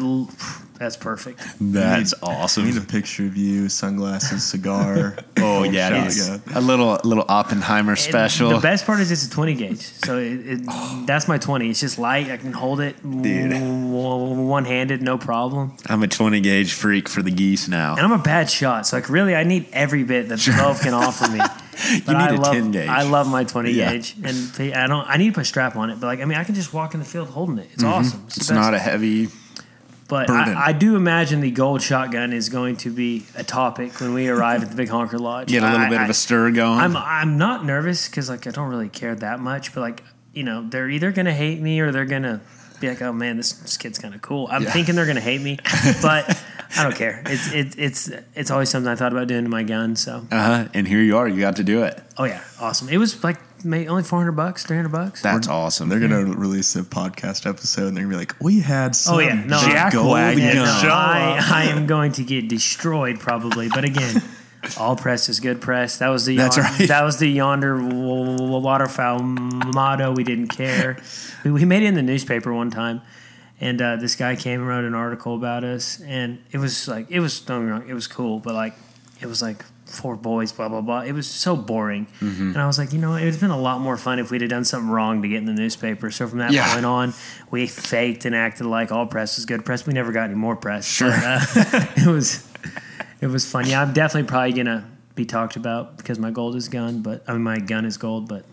that's 0.84 0.98
perfect. 0.98 1.40
That's 1.60 2.14
awesome. 2.22 2.64
I 2.64 2.68
need 2.68 2.78
a 2.78 2.82
picture 2.82 3.26
of 3.26 3.38
you, 3.38 3.70
sunglasses, 3.70 4.44
cigar. 4.44 5.16
Oh 5.36 5.64
full 5.64 5.66
yeah, 5.66 6.08
shotgun. 6.10 6.56
a 6.56 6.62
little 6.62 6.98
little 7.04 7.26
Oppenheimer 7.28 7.92
And 7.92 8.00
special. 8.00 8.50
The 8.52 8.60
best 8.60 8.86
part 8.86 9.02
is 9.02 9.12
it's 9.12 9.26
a 9.28 9.30
20 9.30 9.54
gauge. 9.56 9.82
So 9.82 10.18
it, 10.18 10.40
it, 10.46 11.06
that's 11.06 11.28
my 11.28 11.38
20. 11.38 11.70
It's 11.70 11.82
just 11.82 12.00
light. 12.00 12.30
I 12.30 12.38
can 12.38 12.54
hold 12.54 12.80
it 12.80 12.96
Dude. 13.04 13.52
one 13.52 14.64
handed, 14.64 15.02
no 15.02 15.18
problem. 15.18 15.76
I'm 15.88 16.02
a 16.02 16.08
20 16.08 16.40
gauge 16.40 16.72
freak 16.74 17.10
for 17.10 17.22
the 17.22 17.32
geese 17.32 17.68
now. 17.68 17.92
And 17.98 18.02
I'm 18.06 18.14
a 18.14 18.18
bad 18.24 18.50
shot. 18.50 18.88
So 18.88 18.96
like 18.98 19.10
really, 19.10 19.36
I 19.36 19.44
need 19.44 19.68
every 19.74 20.04
bit 20.04 20.30
that 20.30 20.40
12 20.40 20.80
can 20.82 20.94
offer 20.94 21.30
me. 21.30 21.40
But 22.06 22.14
need 22.14 22.18
I 22.18 22.30
a 22.36 22.38
love, 22.38 22.54
10 22.54 22.72
gauge. 22.72 22.88
I 22.88 23.02
love 23.02 23.28
my 23.28 23.44
20 23.44 23.72
Yeah. 23.72 23.92
gauge, 23.94 24.16
and 24.24 24.74
I 24.76 24.86
don't. 24.88 25.06
I 25.10 25.18
need 25.18 25.30
to 25.30 25.34
put 25.34 25.42
a 25.42 25.46
strap 25.46 25.76
on 25.76 25.90
it, 25.90 26.00
but 26.00 26.06
like 26.06 26.22
I 26.22 26.26
mean, 26.26 26.38
I 26.38 26.44
can 26.44 26.54
just 26.54 26.72
walk 26.72 26.94
in 26.94 27.00
the 27.00 27.06
field 27.06 27.30
holding 27.30 27.58
it. 27.58 27.68
It's 27.74 27.84
awesome. 27.84 28.20
Mm-hmm. 28.20 28.28
It's 28.28 28.36
the 28.36 28.54
best. 28.54 28.62
not 28.62 28.74
a 28.76 28.80
heavy. 28.80 29.28
But. 30.08 30.30
I, 30.30 30.68
I 30.68 30.72
do 30.74 30.96
imagine 30.96 31.40
the 31.42 31.52
gold 31.52 31.82
shotgun 31.82 32.34
is 32.34 32.50
going 32.50 32.76
to 32.78 32.90
be 32.92 33.26
a 33.36 33.44
topic 33.44 34.00
when 34.02 34.14
we 34.14 34.28
arrive 34.28 34.62
at 34.64 34.70
the 34.70 34.76
Big 34.76 34.90
Honker 34.90 35.18
Lodge. 35.18 35.48
Get 35.48 35.64
a 35.64 35.66
little 35.66 35.86
I- 35.86 35.90
bit 35.90 36.00
I- 36.00 36.04
of 36.04 36.10
a 36.10 36.14
stir 36.14 36.52
going. 36.52 36.80
I'm 36.80 36.96
I'm 36.98 37.38
not 37.38 37.66
nervous 37.66 38.08
because 38.10 38.30
like 38.30 38.46
I 38.48 38.52
don't 38.52 38.70
really 38.70 38.90
care 38.90 39.16
that 39.16 39.40
much, 39.40 39.74
but 39.74 39.82
like 39.82 40.04
you 40.34 40.44
know 40.44 40.68
they're 40.68 40.90
either 40.90 41.12
gonna 41.12 41.34
hate 41.34 41.62
me 41.62 41.80
or 41.80 41.92
they're 41.92 42.06
gonna 42.06 42.42
be 42.80 42.90
like, 42.90 43.02
oh 43.02 43.14
man, 43.14 43.38
this, 43.38 43.54
this 43.54 43.78
kid's 43.78 43.98
kind 43.98 44.14
of 44.14 44.22
cool. 44.22 44.48
I'm 44.52 44.64
Yeah. 44.64 44.72
thinking 44.72 44.96
they're 44.96 45.06
gonna 45.06 45.22
hate 45.22 45.42
me, 45.42 45.58
but 46.02 46.38
I 46.76 46.84
don't 46.84 46.96
care. 46.96 47.22
It's 47.28 47.52
it, 47.54 47.76
it's 47.78 48.12
it's 48.36 48.52
always 48.52 48.70
something 48.70 48.92
I 48.92 48.96
thought 48.96 49.14
about 49.14 49.28
doing 49.28 49.44
to 49.46 49.50
my 49.50 49.64
gun. 49.64 49.96
So 49.96 50.26
uh 50.32 50.44
huh. 50.64 50.68
And 50.74 50.88
here 50.88 51.02
you 51.02 51.18
are. 51.18 51.28
You 51.28 51.40
got 51.40 51.56
to 51.58 51.64
do 51.64 51.84
it. 51.84 52.02
oh 52.18 52.26
yeah, 52.26 52.44
awesome. 52.60 52.90
It 52.90 52.98
was 52.98 53.24
like 53.24 53.38
may, 53.64 53.88
only 53.88 54.04
400 54.04 54.32
bucks, 54.34 54.66
300 54.66 54.90
bucks. 54.90 55.22
That's 55.22 55.48
awesome. 55.48 55.90
They're 55.90 56.00
gonna 56.00 56.26
release 56.26 56.76
a 56.76 56.84
podcast 56.84 57.46
episode 57.50 57.88
and 57.88 57.98
they're 57.98 58.04
gonna 58.04 58.16
be 58.16 58.20
like, 58.20 58.36
"We 58.42 58.60
had 58.62 58.96
some 58.96 59.16
Oh 59.16 59.20
yeah, 59.20 59.34
no, 59.34 59.60
Jack 59.60 59.96
I, 59.96 60.06
Wagon 60.08 60.56
no. 60.56 60.64
I, 60.66 61.40
I 61.52 61.64
am 61.66 61.86
going 61.88 62.12
to 62.14 62.24
get 62.24 62.48
destroyed 62.48 63.20
probably. 63.20 63.70
But 63.70 63.84
again, 63.86 64.22
all 64.78 64.96
press 64.96 65.28
is 65.30 65.40
good 65.40 65.60
press. 65.62 65.98
That 65.98 66.10
was 66.10 66.26
the 66.26 66.38
That's 66.38 66.58
yon- 66.58 66.66
right. 66.66 66.88
that 66.88 67.04
was 67.04 67.18
the 67.18 67.28
yonder 67.28 67.78
w- 67.78 68.38
w- 68.38 68.60
waterfowl 68.60 69.20
motto. 69.20 70.14
We 70.14 70.24
didn't 70.24 70.48
care. 70.50 70.98
We, 71.44 71.52
we 71.52 71.66
made 71.66 71.84
it 71.84 71.88
in 71.88 71.96
the 71.96 72.02
newspaper 72.04 72.54
one 72.54 72.72
time, 72.72 73.02
and 73.60 73.82
uh, 73.82 73.96
this 73.98 74.16
guy 74.16 74.36
came 74.36 74.60
and 74.62 74.68
wrote 74.70 74.86
an 74.86 74.94
article 74.96 75.36
about 75.36 75.64
us, 75.64 76.00
and 76.02 76.42
it 76.52 76.58
was 76.60 76.88
like 76.88 77.08
it 77.10 77.20
was 77.20 77.40
don't 77.42 77.62
get 77.62 77.66
me 77.66 77.72
wrong, 77.72 77.90
it 77.90 77.94
was 77.94 78.08
cool, 78.08 78.40
but 78.40 78.54
like 78.54 78.74
it 79.22 79.28
was 79.28 79.42
like 79.42 79.66
four 79.94 80.16
boys, 80.16 80.52
blah 80.52 80.68
blah 80.70 80.82
blah. 80.82 81.02
It 81.02 81.12
was 81.14 81.28
so 81.28 81.56
boring, 81.56 82.08
Mm-hmm. 82.20 82.50
and 82.50 82.58
I 82.58 82.68
was 82.68 82.78
like, 82.78 82.92
you 82.94 83.00
know, 83.00 83.16
it's 83.16 83.38
been 83.38 83.52
a 83.52 83.58
lot 83.60 83.80
more 83.82 83.96
fun 83.98 84.20
if 84.20 84.32
we'd 84.32 84.42
have 84.42 84.50
done 84.50 84.66
something 84.66 84.90
wrong 84.90 85.22
to 85.22 85.28
get 85.28 85.38
in 85.38 85.46
the 85.46 85.54
newspaper. 85.54 86.12
So 86.12 86.28
from 86.28 86.40
that 86.40 86.52
Yeah. 86.52 86.74
point 86.74 86.86
on, 86.86 87.14
we 87.52 87.68
faked 87.68 88.26
and 88.26 88.36
acted 88.36 88.66
like 88.66 88.92
all 88.92 89.06
press 89.06 89.38
was 89.38 89.46
good 89.46 89.64
press. 89.66 89.86
We 89.86 89.94
never 89.94 90.12
got 90.12 90.26
any 90.26 90.36
more 90.36 90.56
press. 90.56 90.88
Sure. 90.88 91.10
But, 91.12 91.24
uh, 91.24 91.86
it 91.96 92.08
was 92.08 92.46
it 93.22 93.28
was 93.28 93.50
fun. 93.50 93.68
Yeah, 93.68 93.82
I'm 93.82 93.94
definitely 93.94 94.28
probably 94.28 94.54
gonna 94.54 94.90
be 95.16 95.26
talked 95.26 95.56
about 95.56 95.98
because 95.98 96.18
my 96.20 96.32
gold 96.32 96.56
is 96.56 96.68
gone, 96.70 97.02
but 97.02 97.24
I 97.28 97.34
mean 97.34 97.44
my 97.44 97.60
gun 97.60 97.86
is 97.86 97.98
gold, 97.98 98.28
but 98.28 98.44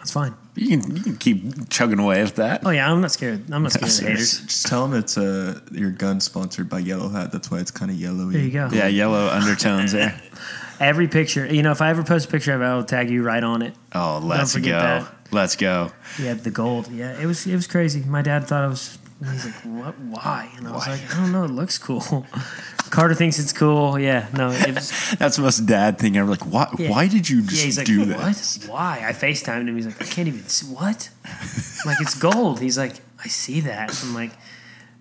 it's 0.00 0.10
fine. 0.12 0.34
You 0.54 0.68
can 0.68 0.96
you 0.96 1.02
can 1.02 1.16
keep 1.16 1.70
chugging 1.70 1.98
away 1.98 2.22
with 2.22 2.36
that. 2.36 2.66
Oh 2.66 2.70
yeah, 2.70 2.90
I'm 2.90 3.00
not 3.00 3.10
scared. 3.10 3.50
I'm 3.50 3.62
not 3.62 3.72
scared 3.72 3.90
of 3.90 3.96
the 3.96 4.06
haters. 4.06 4.40
Just 4.42 4.66
tell 4.66 4.86
them 4.86 4.98
it's 4.98 5.16
uh, 5.16 5.60
your 5.70 5.90
gun 5.90 6.20
sponsored 6.20 6.68
by 6.68 6.80
Yellow 6.80 7.08
Hat. 7.08 7.32
That's 7.32 7.50
why 7.50 7.58
it's 7.58 7.70
kind 7.70 7.90
of 7.90 7.96
yellowy. 7.96 8.34
There 8.34 8.42
you 8.42 8.50
go. 8.50 8.68
Yeah, 8.70 8.86
yellow 8.88 9.28
undertones 9.28 9.92
there. 9.92 10.20
Every 10.80 11.08
picture, 11.08 11.46
you 11.46 11.62
know, 11.62 11.70
if 11.70 11.80
I 11.80 11.90
ever 11.90 12.02
post 12.02 12.28
a 12.28 12.30
picture 12.30 12.52
of 12.52 12.60
it, 12.60 12.64
I'll 12.64 12.84
tag 12.84 13.08
you 13.08 13.22
right 13.22 13.42
on 13.42 13.62
it. 13.62 13.74
Oh, 13.94 14.20
let's 14.22 14.52
go. 14.52 14.58
forget 14.58 14.82
that. 14.82 15.14
Let's 15.30 15.56
go. 15.56 15.90
Yeah, 16.20 16.34
the 16.34 16.50
gold. 16.50 16.90
Yeah, 16.90 17.18
it 17.18 17.24
was 17.24 17.46
it 17.46 17.54
was 17.54 17.66
crazy. 17.66 18.02
My 18.02 18.20
dad 18.20 18.46
thought 18.46 18.64
I 18.64 18.66
was. 18.66 18.98
He's 19.30 19.44
like, 19.44 19.54
"What? 19.64 19.98
Why?" 20.00 20.50
And 20.56 20.66
I 20.66 20.72
was 20.72 20.86
like, 20.86 21.14
"I 21.14 21.20
don't 21.20 21.32
know. 21.32 21.44
It 21.44 21.50
looks 21.50 21.78
cool." 21.78 22.26
Carter 22.90 23.14
thinks 23.14 23.38
it's 23.38 23.52
cool. 23.52 23.98
Yeah, 23.98 24.26
no, 24.36 24.48
was. 24.48 25.14
That's 25.18 25.36
the 25.36 25.42
most 25.42 25.64
dad 25.64 25.98
thing 25.98 26.16
ever. 26.16 26.28
Like, 26.30 26.44
why? 26.44 26.72
Yeah. 26.76 26.90
Why 26.90 27.08
did 27.08 27.28
you 27.28 27.40
Yeah, 27.40 27.48
just 27.48 27.64
he's 27.64 27.78
like, 27.78 27.86
do 27.86 28.04
that? 28.06 28.18
"What? 28.18 28.58
Why?" 28.68 29.04
I 29.06 29.12
Facetimed 29.12 29.68
him. 29.68 29.76
He's 29.76 29.86
like, 29.86 30.02
"I 30.02 30.06
can't 30.06 30.28
even 30.28 30.46
see 30.48 30.66
what." 30.66 31.08
I'm 31.24 31.86
like, 31.86 32.00
"It's 32.00 32.14
gold." 32.14 32.60
He's 32.60 32.76
like, 32.76 32.96
"I 33.24 33.28
see 33.28 33.60
that." 33.60 33.98
I'm 34.02 34.14
like, 34.14 34.32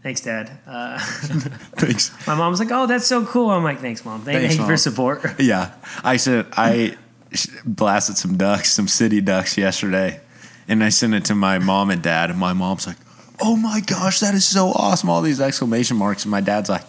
"Thanks, 0.03 0.21
Dad." 0.21 0.51
Uh, 0.67 0.99
Thanks. 1.77 2.11
my 2.27 2.35
mom's 2.35 2.59
like, 2.59 2.69
"Oh, 2.71 2.85
that's 2.85 3.07
so 3.07 3.25
cool." 3.25 3.49
I'm 3.49 3.63
like, 3.63 3.79
"Thanks, 3.79 4.05
mom. 4.05 4.21
Thank, 4.21 4.39
Thanks, 4.39 4.55
thank 4.55 4.67
you 4.69 4.73
for 4.73 4.77
support." 4.77 5.39
Yeah, 5.39 5.71
I 6.03 6.17
said 6.17 6.45
I 6.53 6.95
blasted 7.65 8.17
some 8.17 8.37
ducks, 8.37 8.71
some 8.71 8.87
city 8.87 9.19
ducks 9.21 9.57
yesterday, 9.57 10.19
and 10.67 10.83
I 10.83 10.89
sent 10.89 11.13
it 11.15 11.25
to 11.25 11.35
my 11.35 11.59
mom 11.59 11.89
and 11.89 12.01
dad, 12.01 12.29
and 12.29 12.37
my 12.39 12.53
mom's 12.53 12.85
like, 12.87 12.97
"Oh 13.41 13.55
my 13.55 13.79
gosh, 13.81 14.19
that 14.19 14.33
is 14.35 14.45
so 14.45 14.69
awesome!" 14.69 15.09
All 15.09 15.21
these 15.21 15.41
exclamation 15.41 15.97
marks, 15.97 16.23
and 16.23 16.31
my 16.31 16.41
dad's 16.41 16.69
like, 16.69 16.83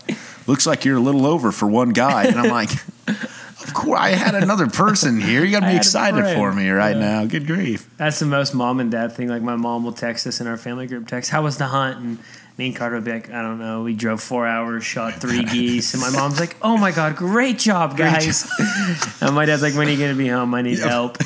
"Looks 0.47 0.67
like 0.67 0.85
you're 0.85 0.97
a 0.97 1.01
little 1.01 1.27
over 1.27 1.53
for 1.53 1.67
one 1.67 1.91
guy," 1.91 2.25
and 2.25 2.39
I'm 2.39 2.51
like. 2.51 2.71
Of 3.65 3.75
course, 3.75 4.01
I 4.01 4.09
had 4.11 4.35
another 4.35 4.67
person 4.67 5.21
here. 5.21 5.45
You 5.45 5.53
got 5.53 5.61
to 5.61 5.69
be 5.71 5.77
excited 5.77 6.25
for 6.37 6.53
me 6.53 6.69
right 6.71 6.97
Yeah. 6.97 7.21
now. 7.21 7.25
Good 7.27 7.47
grief! 7.47 7.89
That's 7.97 8.19
the 8.19 8.27
most 8.27 8.55
mom 8.55 8.81
and 8.81 8.91
dad 8.91 9.13
thing. 9.13 9.29
Like 9.29 9.41
my 9.41 9.55
mom 9.55 9.85
will 9.85 9.93
text 9.93 10.27
us 10.27 10.41
in 10.41 10.49
our 10.49 10.57
family 10.57 10.89
group 10.89 11.07
text, 11.07 11.31
"How 11.31 11.43
was 11.43 11.59
the 11.59 11.67
hunt?" 11.67 11.99
And 11.99 12.19
me 12.59 12.67
and 12.67 12.77
Carter 12.77 12.97
would 12.97 13.05
be 13.05 13.13
like, 13.13 13.31
"I 13.31 13.41
don't 13.41 13.61
know. 13.61 13.85
We 13.85 13.95
drove 13.95 14.21
four 14.21 14.49
hours, 14.49 14.83
shot 14.85 15.15
three 15.15 15.45
geese." 15.53 15.95
And 15.95 16.03
my 16.03 16.11
mom's 16.11 16.41
like, 16.41 16.57
"Oh 16.61 16.77
my 16.77 16.91
god, 16.91 17.15
great 17.15 17.57
job, 17.61 17.97
guys!" 17.97 18.51
and 19.21 19.33
my 19.33 19.47
dad's 19.47 19.63
like, 19.63 19.75
"When 19.77 19.87
are 19.87 19.91
you 19.93 19.97
gonna 19.99 20.19
be 20.19 20.29
home? 20.29 20.53
I 20.55 20.63
need 20.63 20.81
help." 20.81 21.19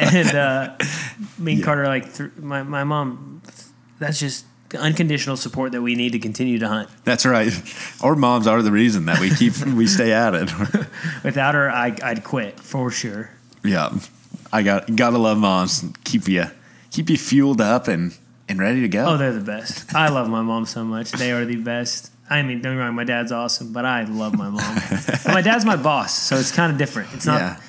And 0.00 0.34
uh, 0.34 0.76
me 1.38 1.54
and 1.54 1.62
Carter 1.62 1.82
are 1.84 1.88
like, 1.88 2.12
th- 2.12 2.32
my 2.38 2.64
my 2.64 2.82
mom. 2.82 3.40
That's 4.00 4.18
just 4.18 4.44
unconditional 4.78 5.36
support 5.36 5.72
that 5.72 5.82
we 5.82 5.94
need 5.94 6.12
to 6.12 6.18
continue 6.18 6.58
to 6.58 6.68
hunt. 6.68 6.88
That's 7.04 7.24
right. 7.26 7.52
Our 8.02 8.16
moms 8.16 8.46
are 8.46 8.62
the 8.62 8.72
reason 8.72 9.06
that 9.06 9.20
we 9.20 9.30
keep 9.30 9.56
we 9.66 9.86
stay 9.86 10.12
at 10.12 10.34
it. 10.34 10.52
Without 11.22 11.54
her, 11.54 11.70
I, 11.70 11.96
I'd 12.02 12.24
quit 12.24 12.58
for 12.60 12.90
sure. 12.90 13.30
yeah, 13.62 13.96
I 14.52 14.62
got 14.62 14.94
gotta 14.94 15.18
love 15.18 15.38
moms. 15.38 15.84
Keep 16.04 16.28
you 16.28 16.46
keep 16.90 17.10
you 17.10 17.16
fueled 17.16 17.60
up 17.60 17.88
and 17.88 18.16
and 18.48 18.58
ready 18.58 18.80
to 18.82 18.88
go. 18.88 19.06
Oh, 19.06 19.16
they're 19.16 19.32
the 19.32 19.40
best. 19.40 19.94
I 19.94 20.08
love 20.08 20.28
my 20.28 20.42
mom 20.42 20.66
so 20.66 20.84
much. 20.84 21.12
They 21.12 21.32
are 21.32 21.44
the 21.44 21.56
best. 21.56 22.10
I 22.28 22.42
mean, 22.42 22.62
don't 22.62 22.72
get 22.72 22.78
me 22.78 22.84
wrong, 22.84 22.94
my 22.94 23.04
dad's 23.04 23.32
awesome, 23.32 23.72
but 23.72 23.84
I 23.84 24.04
love 24.04 24.34
my 24.34 24.48
mom. 24.48 24.74
my 25.26 25.42
dad's 25.42 25.64
my 25.64 25.76
boss, 25.76 26.14
so 26.14 26.36
it's 26.36 26.50
kind 26.52 26.72
of 26.72 26.78
different. 26.78 27.12
It's 27.12 27.26
not. 27.26 27.40
yeah. 27.40 27.60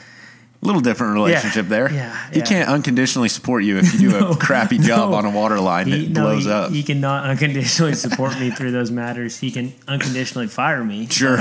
Little 0.66 0.82
different 0.82 1.14
relationship 1.14 1.68
there. 1.68 1.92
yeah, 1.92 2.30
He 2.32 2.40
yeah. 2.40 2.46
can't 2.46 2.70
unconditionally 2.70 3.30
support 3.30 3.64
you 3.64 3.78
if 3.78 3.94
you 3.94 4.00
do 4.10 4.10
No, 4.20 4.32
a 4.32 4.36
crappy 4.36 4.78
job 4.80 5.12
no. 5.12 5.18
on 5.18 5.26
a 5.26 5.30
water 5.30 5.60
line 5.60 5.90
that 5.90 6.10
no, 6.10 6.22
blows 6.22 6.46
he, 6.46 6.52
up. 6.52 6.72
he 6.72 6.84
cannot 6.84 7.26
unconditionally 7.30 7.94
support 7.94 8.40
me 8.40 8.50
through 8.52 8.72
those 8.72 8.92
matters. 8.92 9.38
He 9.40 9.52
can 9.52 9.74
unconditionally 9.88 10.48
fire 10.48 10.84
me. 10.84 11.08
sure. 11.08 11.38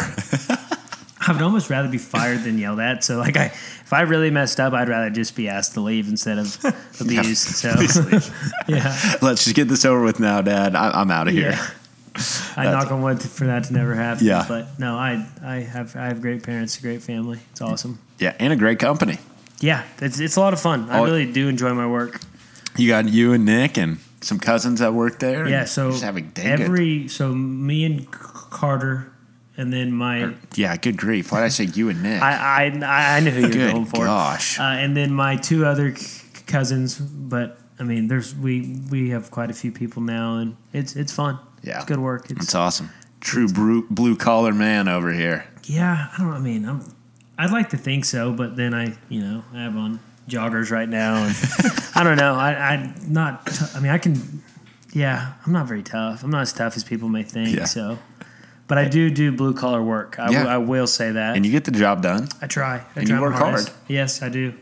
I 1.27 1.33
would 1.33 1.41
almost 1.41 1.71
rather 1.71 1.89
be 1.89 1.97
fired 1.97 2.43
than 2.45 2.59
yelled 2.59 2.81
at. 2.81 3.03
So, 3.03 3.17
like, 3.17 3.39
I 3.39 3.47
if 3.47 3.93
I 3.95 4.03
really 4.03 4.31
messed 4.31 4.61
up, 4.61 4.75
I'd 4.75 4.91
rather 4.91 5.09
just 5.09 5.35
be 5.35 5.49
asked 5.49 5.73
to 5.73 5.81
leave 5.81 6.07
instead 6.09 6.39
of 6.39 6.59
abused. 7.01 7.39
so, 7.39 7.73
Please 7.77 7.97
leave. 8.13 8.31
yeah, 8.69 9.17
Let's 9.23 9.45
just 9.45 9.57
get 9.57 9.69
this 9.69 9.87
over 9.87 10.03
with 10.03 10.21
now, 10.21 10.43
Dad. 10.43 10.75
I, 10.77 10.91
I'm 11.01 11.11
out 11.11 11.27
of 11.29 11.33
here. 11.33 11.59
I 12.57 12.65
knock 12.65 12.91
on 12.93 13.03
wood 13.03 13.21
for 13.23 13.47
that 13.47 13.65
to 13.65 13.73
never 13.73 13.95
happen. 13.95 14.27
Yeah. 14.27 14.45
but 14.49 14.79
no, 14.79 14.97
I 14.97 15.27
I 15.43 15.57
have 15.57 15.97
I 15.97 16.07
have 16.07 16.21
great 16.21 16.43
parents, 16.43 16.79
a 16.79 16.83
great 16.83 17.03
family. 17.03 17.41
It's 17.53 17.61
awesome. 17.61 17.99
Yeah, 18.19 18.35
and 18.39 18.53
a 18.53 18.57
great 18.57 18.79
company. 18.79 19.19
Yeah, 19.61 19.83
it's 20.01 20.21
it's 20.21 20.37
a 20.37 20.41
lot 20.41 20.53
of 20.53 20.61
fun. 20.61 20.89
I 20.91 20.99
Oh. 21.01 21.05
really 21.05 21.31
do 21.31 21.49
enjoy 21.49 21.75
my 21.75 21.87
work. 21.87 22.21
You 22.77 22.89
got 22.89 23.09
you 23.09 23.33
and 23.33 23.45
Nick 23.45 23.77
and 23.79 23.99
some 24.21 24.39
cousins 24.39 24.81
that 24.81 24.95
work 24.95 25.19
there. 25.19 25.49
Yeah, 25.49 25.61
and 25.61 25.69
so 25.69 25.91
just 25.91 26.05
having 26.05 26.31
dang 26.35 26.57
good- 26.59 26.67
every 26.67 27.09
so 27.09 27.35
me 27.35 27.85
and 27.85 28.09
Carter, 28.11 29.11
and 29.57 29.73
then 29.73 29.93
my 29.93 30.35
yeah, 30.55 30.77
good 30.77 30.97
grief. 30.97 31.33
Why 31.33 31.41
did 31.41 31.47
I 31.47 31.49
say 31.49 31.65
you 31.65 31.89
and 31.89 32.03
Nick? 32.03 32.23
I 32.31 32.67
I 32.67 33.17
I 33.17 33.21
knew 33.21 33.31
who 33.31 33.41
you 33.41 33.47
were 33.47 33.53
Good 33.53 33.73
going 33.73 33.87
for. 33.87 34.05
gosh. 34.05 34.59
Uh, 34.61 34.63
and 34.63 34.97
then 34.97 35.13
my 35.13 35.37
two 35.37 35.67
other 35.67 35.95
c- 35.97 36.23
cousins, 36.47 36.97
but 36.99 37.59
I 37.81 37.83
mean, 37.83 38.07
there's 38.09 38.35
we 38.35 38.79
we 38.91 39.11
have 39.11 39.31
quite 39.33 39.51
a 39.51 39.55
few 39.55 39.73
people 39.73 40.03
now, 40.03 40.37
and 40.39 40.57
it's 40.73 40.95
it's 40.95 41.13
fun. 41.13 41.39
Yeah. 41.65 41.77
it's 41.79 41.87
good 41.87 41.99
work. 41.99 42.31
It's 42.31 42.39
That's 42.41 42.55
awesome. 42.55 42.91
True 43.21 43.49
blue, 43.49 43.87
blue 43.89 44.17
collar 44.17 44.53
man 44.53 44.87
over 44.89 45.13
here. 45.13 45.47
yeah. 45.65 46.09
I 46.17 46.19
don't. 46.23 46.33
I 46.33 46.39
mean, 46.39 46.69
I'm. 46.69 46.85
I'd 47.37 47.51
like 47.51 47.71
to 47.71 47.77
think 47.77 48.05
so, 48.05 48.33
but 48.33 48.55
then 48.57 48.73
I, 48.75 48.95
you 49.09 49.21
know, 49.21 49.43
I 49.53 49.63
have 49.63 49.77
on 49.77 49.99
joggers 50.29 50.71
right 50.71 50.89
now, 50.89 51.25
and 51.25 51.35
I 51.97 52.05
don't 52.05 52.17
know. 52.17 52.35
I 52.35 52.53
I'm 52.75 52.95
not. 53.13 53.47
T- 53.47 53.65
I 53.75 53.81
mean, 53.81 53.91
I 53.91 53.99
can. 53.99 54.43
Yeah, 54.93 55.33
I'm 55.45 55.53
not 55.53 55.67
very 55.67 55.83
tough. 55.83 56.23
I'm 56.23 56.31
not 56.31 56.43
as 56.43 56.53
tough 56.53 56.77
as 56.77 56.85
people 56.85 57.09
may 57.09 57.25
think. 57.25 57.57
Yeah. 57.57 57.65
So, 57.65 57.99
but 58.69 58.79
I 58.79 58.87
do 58.89 59.11
do 59.11 59.33
blue 59.33 59.53
collar 59.55 59.83
work. 59.83 60.19
I, 60.21 60.31
Yeah. 60.31 60.47
I 60.47 60.59
will 60.59 60.87
say 60.87 61.11
that. 61.13 61.35
And 61.37 61.45
you 61.45 61.51
get 61.51 61.65
the 61.65 61.73
job 61.73 62.03
done. 62.03 62.29
I 62.41 62.47
try. 62.47 62.77
I 62.77 62.85
and 63.01 63.07
try 63.09 63.17
you 63.17 63.23
work 63.23 63.35
hardest. 63.35 63.71
hard. 63.71 63.81
Yes, 63.89 64.23
I 64.23 64.29
do. 64.29 64.55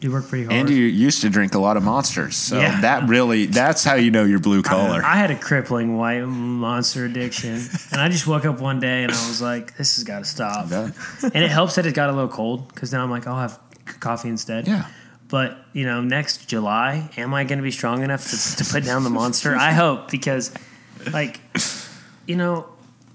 Do 0.00 0.10
work 0.10 0.28
pretty 0.28 0.44
hard. 0.44 0.56
And 0.56 0.70
you 0.70 0.84
used 0.84 1.20
to 1.20 1.28
drink 1.28 1.54
a 1.54 1.58
lot 1.58 1.76
of 1.76 1.82
monsters. 1.82 2.34
So 2.34 2.58
Yeah. 2.58 2.80
that 2.80 3.06
really, 3.06 3.44
that's 3.46 3.84
how 3.84 3.94
you 3.96 4.10
know 4.10 4.24
you're 4.24 4.38
blue 4.38 4.62
collar. 4.62 5.02
I 5.04 5.16
had 5.16 5.30
a 5.30 5.36
crippling 5.36 5.98
white 5.98 6.22
monster 6.24 7.04
addiction, 7.04 7.60
and 7.92 8.00
I 8.00 8.08
just 8.08 8.26
woke 8.26 8.46
up 8.46 8.60
one 8.60 8.80
day 8.80 9.02
and 9.02 9.12
I 9.12 9.28
was 9.28 9.42
like, 9.42 9.76
"This 9.76 9.96
has 9.96 10.04
got 10.04 10.20
to 10.20 10.24
stop." 10.24 10.70
And 11.22 11.44
it 11.44 11.50
helps 11.50 11.74
that 11.74 11.84
it 11.84 11.94
got 11.94 12.08
a 12.08 12.12
little 12.12 12.28
cold 12.30 12.68
because 12.68 12.92
now 12.92 13.02
I'm 13.02 13.10
like, 13.10 13.26
I'll 13.26 13.38
have 13.38 13.58
coffee 14.00 14.30
instead. 14.30 14.66
Yeah. 14.66 14.86
But 15.28 15.58
you 15.74 15.84
know, 15.84 16.00
next 16.00 16.48
July, 16.48 17.10
am 17.18 17.34
I 17.34 17.44
going 17.44 17.58
to 17.58 17.62
be 17.62 17.70
strong 17.70 18.02
enough 18.02 18.24
to, 18.30 18.64
to 18.64 18.72
put 18.72 18.84
down 18.84 19.04
the 19.04 19.10
monster? 19.10 19.54
I 19.54 19.72
hope 19.84 20.10
because, 20.10 20.50
like, 21.12 21.40
you 22.26 22.36
know, 22.36 22.66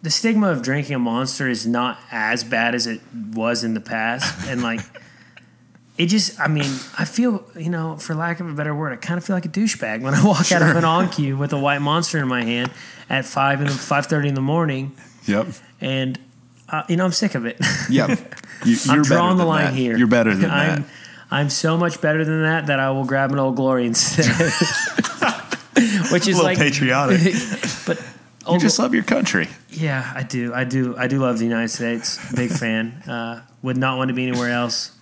the 0.03 0.11
stigma 0.11 0.49
of 0.51 0.61
drinking 0.61 0.95
a 0.95 0.99
monster 0.99 1.49
is 1.49 1.65
not 1.65 1.97
as 2.11 2.43
bad 2.43 2.75
as 2.75 2.85
it 2.85 3.01
was 3.33 3.63
in 3.63 3.73
the 3.73 3.81
past, 3.81 4.47
and 4.47 4.61
like. 4.61 4.81
It 5.97 6.07
just, 6.07 6.37
I 6.39 6.47
mean, 6.49 6.69
I 6.97 7.05
feel, 7.05 7.45
you 7.57 7.69
know, 7.69 7.95
for 7.95 8.15
lack 8.15 8.41
of 8.41 8.49
a 8.49 8.53
better 8.53 8.75
word, 8.75 8.91
I 8.91 8.97
kind 8.97 9.17
of 9.17 9.23
feel 9.23 9.35
like 9.35 9.45
a 9.45 9.49
douchebag 9.49 10.01
when 10.01 10.13
I 10.13 10.23
walk 10.25 10.51
out 10.51 10.61
of 10.61 10.75
an 10.75 10.83
OnCue 10.83 11.37
with 11.37 11.53
a 11.53 11.57
white 11.59 11.79
monster 11.79 12.17
in 12.19 12.27
my 12.27 12.43
hand 12.43 12.69
at 13.09 13.23
five 13.25 13.61
in 13.61 13.67
the 13.67 13.73
five 13.73 14.07
thirty 14.07 14.27
in 14.27 14.33
the 14.35 14.41
morning, 14.41 14.91
Yep. 15.25 15.47
and 15.79 16.19
uh, 16.67 16.83
you 16.89 16.97
know 16.97 17.05
I'm 17.05 17.11
sick 17.13 17.33
of 17.35 17.45
it. 17.45 17.57
Yep. 17.89 18.09
You, 18.65 18.77
I'm 18.89 18.95
you're 18.95 19.03
better 19.03 19.15
drawing 19.15 19.37
the 19.37 19.45
line 19.45 19.65
that. 19.65 19.73
here. 19.73 19.95
You're 19.97 20.07
better 20.07 20.33
than 20.33 20.49
I'm, 20.49 20.81
that. 20.83 20.89
I'm 21.29 21.49
so 21.49 21.77
much 21.77 21.99
better 22.01 22.23
than 22.25 22.43
that 22.43 22.67
that 22.67 22.79
I 22.79 22.89
will 22.91 23.03
grab 23.05 23.31
an 23.31 23.37
old 23.37 23.57
glory 23.57 23.85
instead, 23.85 24.25
which 26.11 26.27
is 26.27 26.35
little 26.37 26.43
like 26.43 26.57
patriotic. 26.57 27.19
but 27.85 28.01
You 28.49 28.57
just 28.57 28.79
love 28.79 28.93
your 28.95 29.03
country. 29.03 29.49
yeah, 29.69 30.09
I 30.15 30.23
do, 30.23 30.53
I 30.53 30.63
do, 30.63 30.95
I 30.97 31.07
do 31.07 31.19
love 31.19 31.37
the 31.37 31.43
United 31.43 31.67
States. 31.67 32.17
Big 32.33 32.49
fan. 32.49 32.91
Uh, 33.07 33.43
would 33.61 33.77
not 33.77 33.97
want 33.97 34.07
to 34.07 34.13
be 34.13 34.25
anywhere 34.27 34.49
else. 34.51 34.94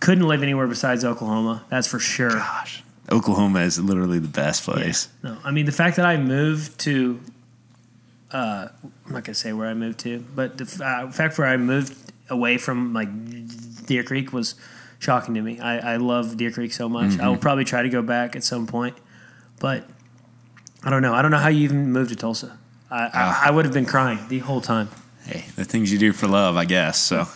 Couldn't 0.00 0.26
live 0.28 0.42
anywhere 0.42 0.66
besides 0.66 1.04
Oklahoma. 1.04 1.64
That's 1.70 1.86
for 1.86 1.98
sure. 1.98 2.30
Gosh. 2.30 2.82
Oklahoma 3.10 3.60
is 3.60 3.78
literally 3.78 4.18
the 4.18 4.28
best 4.28 4.64
place. 4.64 5.08
No, 5.22 5.36
I 5.44 5.50
mean 5.50 5.66
the 5.66 5.72
fact 5.72 5.96
that 5.96 6.06
I 6.06 6.16
moved 6.16 6.78
to. 6.80 7.20
Uh, 8.30 8.68
I'm 8.82 9.12
not 9.12 9.24
gonna 9.24 9.34
say 9.34 9.52
where 9.52 9.68
I 9.68 9.74
moved 9.74 10.00
to, 10.00 10.24
but 10.34 10.58
the 10.58 10.84
uh, 10.84 11.10
fact 11.10 11.38
where 11.38 11.46
I 11.46 11.56
moved 11.56 11.94
away 12.30 12.58
from 12.58 12.92
like 12.92 13.08
Deer 13.86 14.02
Creek 14.02 14.32
was 14.32 14.54
shocking 14.98 15.34
to 15.34 15.42
me. 15.42 15.60
I, 15.60 15.94
I 15.94 15.96
love 15.96 16.36
Deer 16.36 16.50
Creek 16.50 16.72
so 16.72 16.88
much. 16.88 17.18
I 17.18 17.28
will 17.28 17.36
probably 17.36 17.64
try 17.64 17.82
to 17.82 17.88
go 17.88 18.02
back 18.02 18.34
at 18.34 18.42
some 18.42 18.66
point, 18.66 18.96
but 19.60 19.86
I 20.82 20.90
don't 20.90 21.02
know. 21.02 21.14
I 21.14 21.22
don't 21.22 21.30
know 21.30 21.38
how 21.38 21.48
you 21.48 21.62
even 21.64 21.92
moved 21.92 22.10
to 22.10 22.16
Tulsa. 22.16 22.58
I, 22.90 23.04
I, 23.06 23.42
I 23.46 23.50
would 23.50 23.64
have 23.66 23.74
been 23.74 23.86
crying 23.86 24.18
the 24.28 24.38
whole 24.38 24.60
time. 24.60 24.88
Hey, 25.26 25.44
the 25.56 25.64
things 25.64 25.92
you 25.92 25.98
do 25.98 26.12
for 26.12 26.26
love, 26.26 26.56
I 26.56 26.64
guess. 26.64 26.98
So 26.98 27.26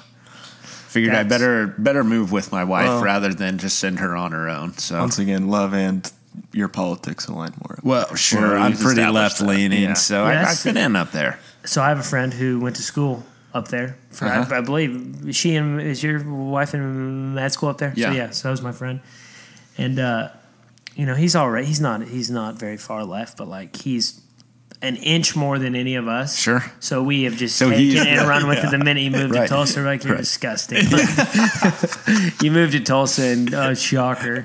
figured 0.89 1.15
I 1.15 1.23
better 1.23 1.66
better 1.78 2.02
move 2.05 2.32
with 2.32 2.51
my 2.52 2.65
wife 2.65 2.89
Well- 2.89 3.02
rather 3.02 3.32
than 3.35 3.59
just 3.59 3.78
send 3.78 3.98
her 4.01 4.16
on 4.16 4.32
her 4.32 4.48
own. 4.48 4.77
So 4.78 4.98
Once 5.01 5.19
again, 5.19 5.48
love 5.48 5.74
and 5.74 6.10
your 6.52 6.69
politics 6.69 7.27
align 7.27 7.52
more. 7.66 7.78
well, 7.82 8.15
sure, 8.15 8.56
I'm 8.56 8.77
pretty 8.77 9.05
left 9.06 9.40
leaning. 9.40 9.82
Yeah. 9.82 9.94
so 9.94 10.24
Yeah, 10.24 10.28
I, 10.28 10.31
I 10.31 10.35
that's- 10.36 10.62
fit 10.62 10.77
in 10.77 10.97
up 10.97 11.12
there. 11.12 11.39
So 11.65 11.82
I 11.82 11.89
have 11.90 11.98
a 11.98 12.02
friend 12.05 12.32
who 12.32 12.60
went 12.60 12.77
to 12.77 12.82
school 12.82 13.24
up 13.52 13.69
there. 13.69 13.97
For 14.10 14.27
Uh-huh. 14.27 14.55
I, 14.55 14.59
I 14.59 14.60
believe 14.60 15.35
she 15.35 15.55
and 15.56 15.81
is 15.81 16.02
your 16.02 16.23
wife 16.24 16.74
in 16.74 17.35
med 17.35 17.52
school 17.52 17.69
up 17.70 17.78
there. 17.78 17.93
Yeah. 17.97 18.09
So 18.10 18.16
yeah, 18.16 18.31
so 18.31 18.48
that 18.48 18.51
was 18.52 18.62
my 18.62 18.73
friend, 18.73 19.01
and 19.77 19.98
uh, 19.98 20.28
you 20.94 21.05
know 21.06 21.15
he's 21.15 21.35
all 21.36 21.51
right. 21.51 21.65
He's 21.66 21.81
not 21.81 22.02
he's 22.05 22.31
not 22.31 22.59
very 22.59 22.77
far 22.77 23.05
left, 23.05 23.36
but 23.36 23.48
like 23.48 23.77
he's 23.77 24.20
an 24.81 24.97
inch 24.97 25.35
more 25.35 25.59
than 25.59 25.75
any 25.75 25.97
of 25.97 26.07
us. 26.09 26.39
Sure. 26.39 26.65
So 26.81 27.03
we 27.03 27.25
have 27.25 27.35
just 27.37 27.57
So 27.57 27.69
taken 27.71 28.07
and 28.07 28.29
run 28.29 28.47
with 28.47 28.59
it 28.63 28.71
the 28.71 28.79
minute 28.79 29.03
you 29.03 29.11
moved 29.11 29.35
Right. 29.35 29.43
to 29.43 29.49
Tulsa. 29.49 29.81
Like 29.83 30.05
you're 30.05 30.15
Right. 30.15 30.21
disgusting. 30.21 30.85
you 32.43 32.51
moved 32.53 32.73
to 32.73 32.81
Tulsa 32.81 33.23
and 33.25 33.55
uh, 33.55 33.75
shocker. 33.75 34.45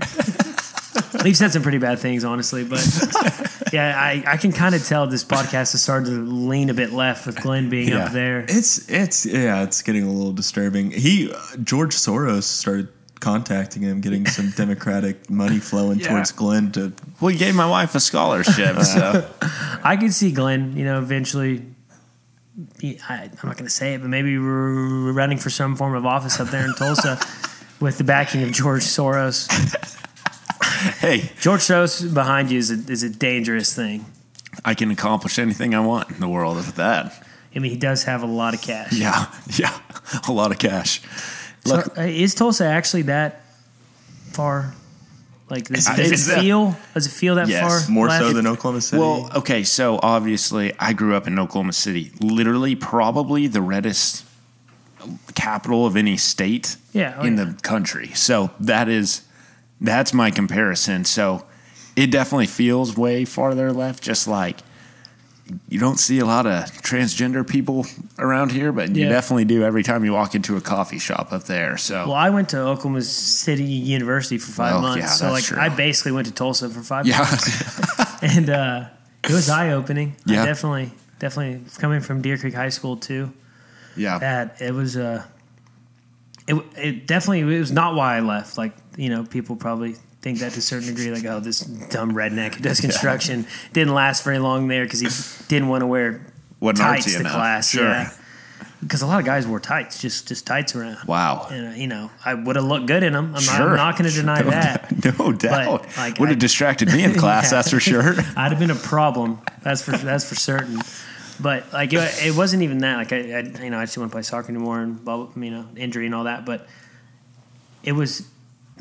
We've 1.24 1.38
said 1.38 1.52
some 1.54 1.62
pretty 1.62 1.78
bad 1.78 2.00
things, 2.00 2.24
honestly, 2.24 2.64
but 2.64 2.80
yeah, 3.74 3.96
I, 3.98 4.24
I 4.26 4.38
can 4.38 4.52
kind 4.52 4.76
of 4.76 4.86
tell 4.86 5.08
this 5.08 5.24
podcast 5.24 5.72
has 5.72 5.82
started 5.82 6.06
to 6.08 6.12
lean 6.26 6.70
a 6.70 6.74
bit 6.74 6.92
left 6.92 7.26
with 7.26 7.40
Glenn 7.42 7.70
being 7.70 7.90
Yeah. 7.90 8.06
up 8.06 8.12
there. 8.12 8.46
It's 8.48 8.90
it's 8.90 9.26
yeah, 9.26 9.64
it's 9.64 9.82
getting 9.82 10.04
a 10.04 10.12
little 10.12 10.34
disturbing. 10.34 10.92
He 10.92 11.32
uh, 11.32 11.38
George 11.64 11.96
Soros 11.96 12.44
started 12.44 12.90
contacting 13.20 13.84
him, 13.84 14.02
getting 14.02 14.26
some 14.26 14.50
Democratic 14.50 15.30
money 15.30 15.60
flowing 15.60 16.00
Yeah. 16.02 16.10
towards 16.10 16.32
Glenn 16.34 16.72
to 16.74 16.92
Well, 17.22 17.30
he 17.32 17.38
gave 17.38 17.56
my 17.56 17.70
wife 17.70 17.96
a 17.96 18.00
scholarship, 18.02 18.82
so 18.82 19.26
I 19.84 19.98
could 19.98 20.14
see 20.14 20.32
Glenn, 20.32 20.76
you 20.78 20.86
know, 20.86 21.00
eventually. 21.00 21.66
he- 22.80 23.00
I, 23.10 23.24
I'm 23.24 23.32
not 23.50 23.58
going 23.58 23.66
to 23.66 23.70
say 23.70 23.94
it, 23.96 24.02
but 24.02 24.10
maybe 24.10 24.38
we're 24.38 25.12
running 25.12 25.38
for 25.38 25.50
some 25.50 25.76
form 25.76 25.96
of 25.96 26.06
office 26.06 26.40
up 26.40 26.50
there 26.50 26.66
in 26.66 26.74
Tulsa 26.76 27.20
with 27.80 27.98
the 27.98 28.04
backing 28.04 28.44
of 28.44 28.52
George 28.52 28.84
Soros. 28.84 29.48
hey, 31.00 31.30
George 31.42 31.62
Soros 31.62 32.14
behind 32.14 32.50
you 32.52 32.60
is 32.60 32.72
a, 32.72 32.92
is 32.92 33.04
a 33.04 33.10
dangerous 33.10 33.76
thing. 33.76 34.06
I 34.64 34.74
can 34.76 34.92
accomplish 34.92 35.40
anything 35.40 35.74
I 35.76 35.80
want 35.80 36.12
in 36.12 36.20
the 36.20 36.30
world 36.30 36.58
with 36.58 36.76
that. 36.76 37.26
I 37.56 37.60
mean, 37.60 37.72
he 37.72 37.78
does 37.78 38.04
have 38.06 38.24
a 38.24 38.28
lot 38.28 38.54
of 38.54 38.62
cash. 38.62 38.94
Yeah, 38.94 39.26
yeah, 39.58 39.78
a 40.28 40.32
lot 40.32 40.52
of 40.52 40.58
cash. 40.60 41.02
So, 41.66 41.76
Look, 41.78 41.98
uh, 41.98 42.02
is 42.04 42.34
Tulsa 42.36 42.66
actually 42.66 43.04
that 43.04 43.42
far? 44.32 44.74
Like, 45.50 45.66
does, 45.66 45.86
does 45.86 46.12
it's 46.12 46.26
it 46.28 46.30
that- 46.32 46.40
feel? 46.42 46.76
Does 46.94 47.06
it 47.06 47.12
feel 47.12 47.36
that 47.36 47.48
Yes, 47.48 47.86
far? 47.86 47.92
more 47.92 48.08
left? 48.08 48.24
so 48.26 48.34
than 48.34 48.48
Oklahoma 48.48 48.82
City. 48.82 49.00
well, 49.00 49.30
okay, 49.36 49.64
so 49.64 50.00
obviously 50.02 50.74
I 50.80 50.94
grew 50.94 51.16
up 51.16 51.28
in 51.28 51.38
Oklahoma 51.38 51.74
City, 51.74 52.12
literally 52.20 52.76
probably 52.76 53.48
the 53.48 53.62
reddest 53.62 54.24
capital 55.36 55.86
of 55.86 55.98
any 55.98 56.16
state 56.18 56.78
Yeah, 56.94 57.16
oh 57.18 57.26
in 57.26 57.38
yeah. 57.38 57.44
the 57.46 57.54
country. 57.62 58.12
So 58.16 58.52
that 58.62 58.88
is 58.88 59.22
that's 59.82 60.14
my 60.14 60.32
comparison. 60.32 61.04
So 61.04 61.46
it 61.96 62.10
definitely 62.10 62.48
feels 62.48 62.96
way 62.96 63.26
farther 63.26 63.72
left. 63.74 64.02
Just 64.02 64.28
like 64.28 64.60
you 65.68 65.78
don't 65.80 66.00
see 66.00 66.20
a 66.20 66.26
lot 66.26 66.46
of 66.46 66.64
transgender 66.82 67.48
people 67.48 67.86
around 68.18 68.52
here, 68.52 68.72
but 68.72 68.96
you 68.96 69.04
Yeah. 69.04 69.10
definitely 69.10 69.46
do 69.46 69.64
every 69.64 69.84
time 69.84 70.06
you 70.06 70.14
walk 70.14 70.36
into 70.36 70.56
a 70.56 70.62
coffee 70.62 71.00
shop 71.00 71.34
up 71.34 71.44
there. 71.46 71.78
So 71.78 72.06
Well, 72.08 72.14
I 72.16 72.30
went 72.30 72.50
to 72.50 72.60
Oklahoma 72.60 73.02
City 73.02 73.64
University 73.66 74.38
for 74.38 74.52
five 74.52 74.74
Well, 74.74 74.82
months, 74.84 75.00
yeah, 75.04 75.08
so 75.08 75.32
like 75.32 75.44
true. 75.44 75.60
I 75.60 75.70
basically 75.70 76.14
went 76.14 76.28
to 76.28 76.34
Tulsa 76.34 76.70
for 76.70 76.82
five 76.82 77.06
yeah, 77.06 77.18
months, 77.20 78.22
and 78.22 78.50
uh, 78.50 78.86
it 79.24 79.32
was 79.32 79.50
eye 79.50 79.72
opening. 79.72 80.16
Yeah. 80.26 80.46
definitely, 80.46 80.92
definitely 81.20 81.62
coming 81.78 82.00
from 82.02 82.22
Deer 82.22 82.38
Creek 82.38 82.54
High 82.54 82.70
School 82.70 82.96
too. 82.98 83.34
yeah, 83.98 84.20
That 84.20 84.62
it 84.62 84.74
was 84.74 84.96
uh, 84.96 85.24
it 86.48 86.56
it 86.78 87.08
definitely 87.08 87.42
it 87.42 87.60
was 87.60 87.72
not 87.72 87.96
why 87.96 88.16
I 88.18 88.20
left. 88.22 88.58
Like 88.58 88.74
you 88.98 89.10
know, 89.10 89.24
people 89.26 89.56
probably 89.56 89.96
think 90.24 90.40
that 90.40 90.54
to 90.54 90.60
a 90.60 90.62
certain 90.62 90.88
degree, 90.88 91.12
like 91.12 91.26
oh, 91.26 91.40
this 91.40 91.60
dumb 91.60 92.14
redneck 92.14 92.56
who 92.56 92.62
does 92.64 92.80
construction 92.82 93.46
didn't 93.74 93.94
last 93.94 94.24
very 94.24 94.40
long 94.40 94.68
there 94.70 94.86
because 94.86 95.02
he 95.02 95.46
didn't 95.48 95.68
want 95.68 95.82
to 95.82 95.88
wear 95.88 96.26
Wasn't 96.60 96.80
tights 96.80 97.14
to 97.14 97.20
enough. 97.20 97.34
class. 97.34 97.70
Sure. 97.70 97.84
Yeah. 97.86 98.10
Because 98.80 99.02
a 99.02 99.08
lot 99.08 99.20
of 99.20 99.26
guys 99.26 99.46
wore 99.48 99.60
tights, 99.62 100.02
just 100.02 100.28
just 100.28 100.46
tights 100.48 100.76
around. 100.76 100.98
Wow. 101.08 101.48
And 101.52 101.68
uh, 101.68 101.76
you 101.76 101.88
know, 101.88 102.10
I 102.26 102.34
would 102.34 102.56
have 102.58 102.66
looked 102.66 102.86
good 102.88 103.04
in 103.04 103.14
them. 103.14 103.28
I'm, 103.28 103.32
not, 103.34 103.42
Sure. 103.44 103.70
I'm 103.72 103.76
not 103.78 103.98
going 103.98 104.10
to 104.10 104.16
deny 104.16 104.42
No 104.42 104.50
that. 104.50 104.92
No 105.20 105.32
doubt. 105.32 105.86
like, 105.98 106.20
Would 106.20 106.30
have 106.30 106.40
distracted 106.40 106.88
me 106.90 107.04
in 107.08 107.14
class, 107.16 107.46
Yeah. 107.46 107.50
that's 107.58 107.70
for 107.72 107.80
sure. 107.80 108.14
I'd 108.36 108.52
have 108.52 108.60
been 108.60 108.72
a 108.72 108.76
problem. 108.76 109.40
That's 109.62 109.82
for 109.82 109.92
that's 109.92 110.28
for 110.28 110.36
certain. 110.36 110.82
But 111.40 111.72
like 111.74 111.94
it, 111.94 112.26
it 112.26 112.36
wasn't 112.36 112.64
even 112.64 112.80
that. 112.80 112.98
Like 112.98 113.14
I, 113.14 113.18
I, 113.18 113.40
you 113.64 113.70
know, 113.70 113.80
I 113.80 113.84
just 113.84 113.94
didn't 113.96 114.04
want 114.04 114.12
to 114.12 114.16
play 114.16 114.22
soccer 114.24 114.50
anymore 114.50 114.82
and 114.82 115.04
blah, 115.04 115.28
you 115.36 115.50
know, 115.52 115.66
injury 115.78 116.06
and 116.06 116.14
all 116.16 116.26
that. 116.26 116.46
But 116.46 116.68
it 117.84 117.94
was 117.94 118.28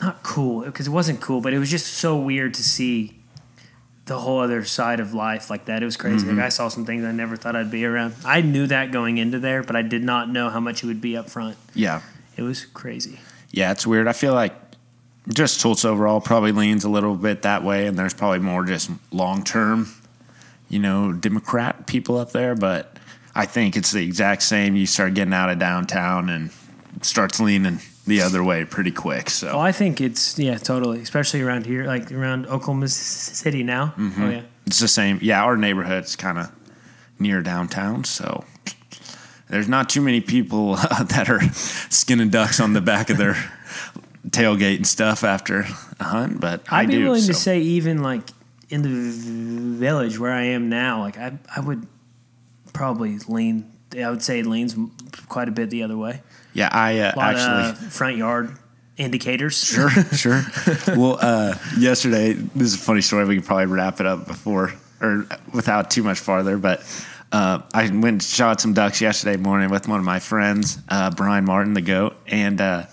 not 0.03 0.23
cool 0.23 0.65
because 0.65 0.87
it 0.87 0.91
wasn't 0.91 1.21
cool. 1.21 1.41
But 1.41 1.55
it 1.55 1.59
was 1.59 1.71
just 1.71 1.87
so 1.87 2.17
weird 2.17 2.55
to 2.55 2.63
see 2.63 3.19
the 4.07 4.19
whole 4.19 4.41
other 4.41 4.65
side 4.65 5.01
of 5.01 5.15
life 5.15 5.49
like 5.49 5.67
that. 5.67 5.83
It 5.83 5.85
was 5.87 5.97
crazy. 5.97 6.27
Mm-hmm. 6.27 6.37
Like 6.37 6.47
I 6.47 6.49
saw 6.49 6.69
some 6.69 6.85
things 6.85 7.05
I 7.05 7.13
never 7.13 7.37
thought 7.37 7.55
I'd 7.55 7.71
be 7.71 7.85
around. 7.85 8.15
I 8.25 8.41
knew 8.41 8.67
that 8.67 8.91
going 8.91 9.19
into 9.19 9.39
there, 9.39 9.63
but 9.63 9.77
I 9.77 9.83
did 9.83 10.03
not 10.03 10.29
know 10.29 10.51
how 10.51 10.61
much 10.61 10.83
it 10.83 10.87
would 10.87 11.01
be 11.01 11.17
up 11.17 11.31
front. 11.31 11.57
Yeah. 11.75 12.03
It 12.37 12.43
was 12.43 12.65
crazy. 12.65 13.21
Yeah, 13.51 13.71
it's 13.71 13.87
weird. 13.87 14.09
I 14.09 14.13
feel 14.13 14.35
like 14.35 14.55
just 15.29 15.61
Tulsa 15.61 15.89
overall 15.89 16.21
probably 16.21 16.51
leans 16.51 16.85
a 16.85 16.89
little 16.89 17.15
bit 17.15 17.43
that 17.43 17.63
way, 17.63 17.87
and 17.87 17.97
there's 17.97 18.15
probably 18.15 18.41
more 18.41 18.65
just 18.65 18.91
long 19.13 19.45
term, 19.45 19.89
you 20.69 20.81
know, 20.81 21.13
Democrat 21.13 21.87
people 21.87 22.19
up 22.19 22.33
there. 22.33 22.57
But 22.57 22.97
I 23.35 23.47
think 23.47 23.77
it's 23.77 23.93
the 23.93 24.05
exact 24.05 24.43
same. 24.43 24.75
You 24.75 24.87
start 24.87 25.15
getting 25.15 25.35
out 25.35 25.49
of 25.49 25.59
downtown 25.59 26.29
and 26.29 26.51
starts 27.03 27.39
leaning 27.39 27.79
the 28.07 28.21
other 28.23 28.43
way 28.43 28.65
pretty 28.65 28.91
quick. 28.91 29.31
So 29.31 29.49
Well, 29.49 29.61
I 29.61 29.73
think 29.73 30.01
it's 30.01 30.39
yeah, 30.39 30.59
totally, 30.59 31.01
especially 31.01 31.43
around 31.43 31.67
here, 31.67 31.85
like 31.85 32.11
around 32.13 32.47
Oklahoma 32.47 32.89
City 32.89 33.63
now. 33.63 33.95
Mm-hmm. 33.97 34.23
Oh 34.23 34.31
yeah, 34.31 34.43
it's 34.67 34.81
the 34.81 34.89
same. 34.89 35.19
Yeah, 35.23 35.45
our 35.45 35.57
neighborhood's 35.57 36.17
kind 36.17 36.39
of 36.39 36.53
near 37.19 37.43
downtown, 37.43 38.05
so 38.05 38.45
there's 39.49 39.69
not 39.69 39.89
too 39.89 40.01
many 40.01 40.21
people 40.21 40.77
that 40.77 41.29
are 41.29 41.41
skinning 41.53 42.31
ducks 42.31 42.59
on 42.61 42.73
the 42.73 42.81
back 42.81 43.11
of 43.11 43.19
their 43.19 43.35
tailgate 44.29 44.77
and 44.77 44.87
stuff 44.87 45.25
after 45.25 45.61
a 46.01 46.05
hunt. 46.05 46.41
But 46.41 46.63
I 46.71 46.81
I'd 46.81 46.89
be 46.89 46.95
do. 46.95 47.05
willing 47.05 47.25
to 47.27 47.35
say 47.35 47.61
even 47.61 48.03
like 48.03 48.31
in 48.69 48.83
the 48.83 49.79
village 49.79 50.19
where 50.19 50.33
I 50.33 50.45
am 50.45 50.69
now, 50.69 51.01
like 51.01 51.19
I 51.19 51.39
I 51.55 51.61
would 51.61 51.87
probably 52.73 53.19
lean. 53.29 53.71
I 53.97 54.09
would 54.09 54.23
say 54.23 54.41
it 54.41 54.47
leans 54.47 54.75
quite 55.29 55.49
a 55.49 55.53
bit 55.53 55.69
the 55.71 55.83
other 55.83 55.97
way. 55.99 56.23
Yeah, 56.53 56.69
I 56.73 56.99
uh, 56.99 57.13
actually. 57.21 57.89
front 57.89 58.17
yard 58.17 58.57
indicators. 58.97 59.63
Sure, 59.63 59.91
sure. 60.13 60.43
well, 60.89 61.19
uh, 61.21 61.57
yesterday, 61.79 62.33
this 62.33 62.69
is 62.69 62.75
a 62.75 62.79
funny 62.79 63.01
story. 63.01 63.25
We 63.25 63.37
could 63.37 63.45
probably 63.45 63.67
wrap 63.67 64.01
it 64.01 64.07
up 64.07 64.27
before 64.27 64.73
or 65.01 65.27
without 65.53 65.91
too 65.91 66.03
much 66.03 66.19
farther. 66.19 66.59
But 66.59 66.81
uh, 67.33 67.63
I 67.73 67.85
went 67.85 68.05
and 68.05 68.23
shot 68.23 68.61
some 68.61 68.75
ducks 68.75 69.01
yesterday 69.01 69.37
morning 69.37 69.71
with 69.71 69.89
one 69.89 69.99
of 69.99 70.05
my 70.05 70.19
friends, 70.19 70.79
uh, 70.89 71.11
Brian 71.11 71.45
Martin, 71.45 71.75
the 71.75 71.81
goat, 71.81 72.17
and 72.27 72.61
uh, 72.61 72.87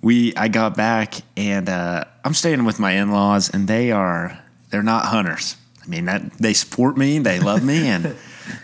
we. 0.00 0.34
I 0.36 0.48
got 0.48 0.76
back 0.76 1.14
and 1.36 1.68
uh, 1.68 2.04
I'm 2.24 2.34
staying 2.34 2.64
with 2.64 2.78
my 2.78 2.92
in 2.92 3.10
laws, 3.10 3.50
and 3.52 3.66
they 3.66 3.90
are 3.90 4.38
they're 4.70 4.82
not 4.82 5.06
hunters. 5.06 5.56
I 5.82 5.88
mean 5.88 6.06
that 6.06 6.32
they 6.38 6.54
support 6.54 6.96
me, 6.96 7.18
they 7.18 7.40
love 7.40 7.62
me, 7.64 7.88
and 7.88 8.16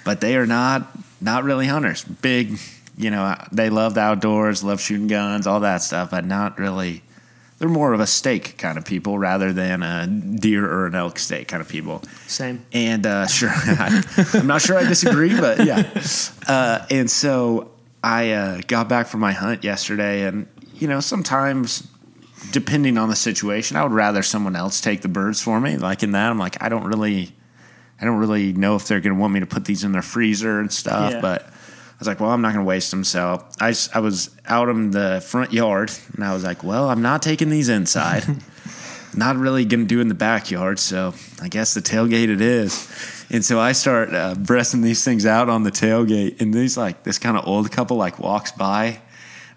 but 0.05 0.21
they 0.21 0.37
are 0.37 0.47
not 0.47 0.97
not 1.21 1.45
really 1.45 1.67
hunters. 1.67 2.05
Big, 2.05 2.59
you 3.01 3.11
know, 3.11 3.35
they 3.53 3.71
love 3.71 3.95
the 3.95 4.01
outdoors, 4.01 4.63
love 4.63 4.81
shooting 4.81 5.07
guns, 5.07 5.47
all 5.47 5.61
that 5.61 5.79
stuff, 5.83 6.11
but 6.11 6.25
not 6.25 6.59
really. 6.59 7.03
They're 7.59 7.69
more 7.69 7.93
of 7.93 8.01
a 8.01 8.07
steak 8.07 8.57
kind 8.57 8.79
of 8.79 8.87
people 8.87 9.19
rather 9.19 9.53
than 9.53 9.83
a 9.83 10.07
deer 10.07 10.65
or 10.65 10.87
an 10.87 10.95
elk 10.95 11.19
steak 11.19 11.47
kind 11.49 11.61
of 11.61 11.69
people. 11.69 12.03
Same. 12.27 12.65
And 12.73 13.05
uh, 13.05 13.27
sure, 13.39 13.51
I, 13.53 14.03
I'm 14.33 14.47
not 14.47 14.63
sure 14.63 14.79
I 14.79 14.85
disagree, 14.85 15.39
but 15.39 15.65
yeah. 15.67 15.91
Uh, 16.49 16.85
and 16.91 17.09
so 17.11 17.71
I 18.03 18.33
uh, 18.33 18.61
got 18.67 18.89
back 18.89 19.07
from 19.09 19.21
my 19.21 19.33
hunt 19.33 19.63
yesterday, 19.63 20.25
and 20.25 20.49
you 20.75 20.89
know, 20.89 21.01
sometimes 21.01 21.87
depending 22.51 22.97
on 22.99 23.09
the 23.11 23.15
situation, 23.17 23.77
I 23.77 23.83
would 23.83 23.93
rather 23.93 24.23
someone 24.23 24.57
else 24.57 24.81
take 24.81 25.03
the 25.03 25.09
birds 25.09 25.41
for 25.43 25.61
me. 25.61 25.77
Like 25.77 26.03
in 26.03 26.13
that, 26.13 26.31
I'm 26.31 26.39
like, 26.39 26.61
I 26.63 26.69
don't 26.71 26.85
really, 26.85 27.31
I 28.01 28.05
don't 28.07 28.17
really 28.19 28.53
know 28.55 28.75
if 28.75 28.89
they're 28.89 29.01
going 29.01 29.15
to 29.15 29.21
want 29.21 29.35
me 29.35 29.41
to 29.41 29.47
put 29.47 29.67
these 29.67 29.85
in 29.85 29.93
their 29.93 30.03
freezer 30.03 30.61
and 30.61 30.73
stuff, 30.73 31.13
Yeah. 31.13 31.21
but. 31.21 31.53
I 32.01 32.03
was 32.03 32.09
like, 32.09 32.19
well, 32.19 32.31
I'm 32.31 32.41
not 32.41 32.55
going 32.55 32.65
to 32.65 32.69
waste 32.69 32.91
them. 32.91 33.05
So 33.05 33.45
I, 33.61 33.75
I 33.93 34.01
was 34.01 34.35
out 34.47 34.71
in 34.71 34.91
the 34.91 35.23
front 35.23 35.53
yard 35.53 35.93
and 36.15 36.25
I 36.25 36.33
was 36.33 36.45
like, 36.45 36.65
well, 36.65 36.89
I'm 36.89 37.03
not 37.03 37.21
taking 37.21 37.51
these 37.51 37.69
inside. 37.69 38.25
not 39.15 39.37
really 39.37 39.67
going 39.67 39.83
to 39.83 39.87
do 39.87 40.01
in 40.01 40.09
the 40.09 40.15
backyard. 40.15 40.79
So 40.79 41.13
I 41.43 41.49
guess 41.49 41.75
the 41.75 41.83
tailgate 41.83 42.31
it 42.31 42.41
is. 42.41 43.27
And 43.29 43.45
so 43.45 43.61
I 43.61 43.73
start 43.73 44.15
uh, 44.15 44.35
breasting 44.35 44.81
these 44.81 45.05
things 45.05 45.27
out 45.27 45.51
on 45.51 45.63
the 45.63 45.71
tailgate. 45.71 46.41
And 46.41 46.55
these 46.55 46.79
like 46.79 47.03
this 47.03 47.19
kind 47.19 47.37
of 47.37 47.47
old 47.47 47.71
couple 47.71 47.99
like 47.99 48.19
walks 48.19 48.51
by 48.51 49.01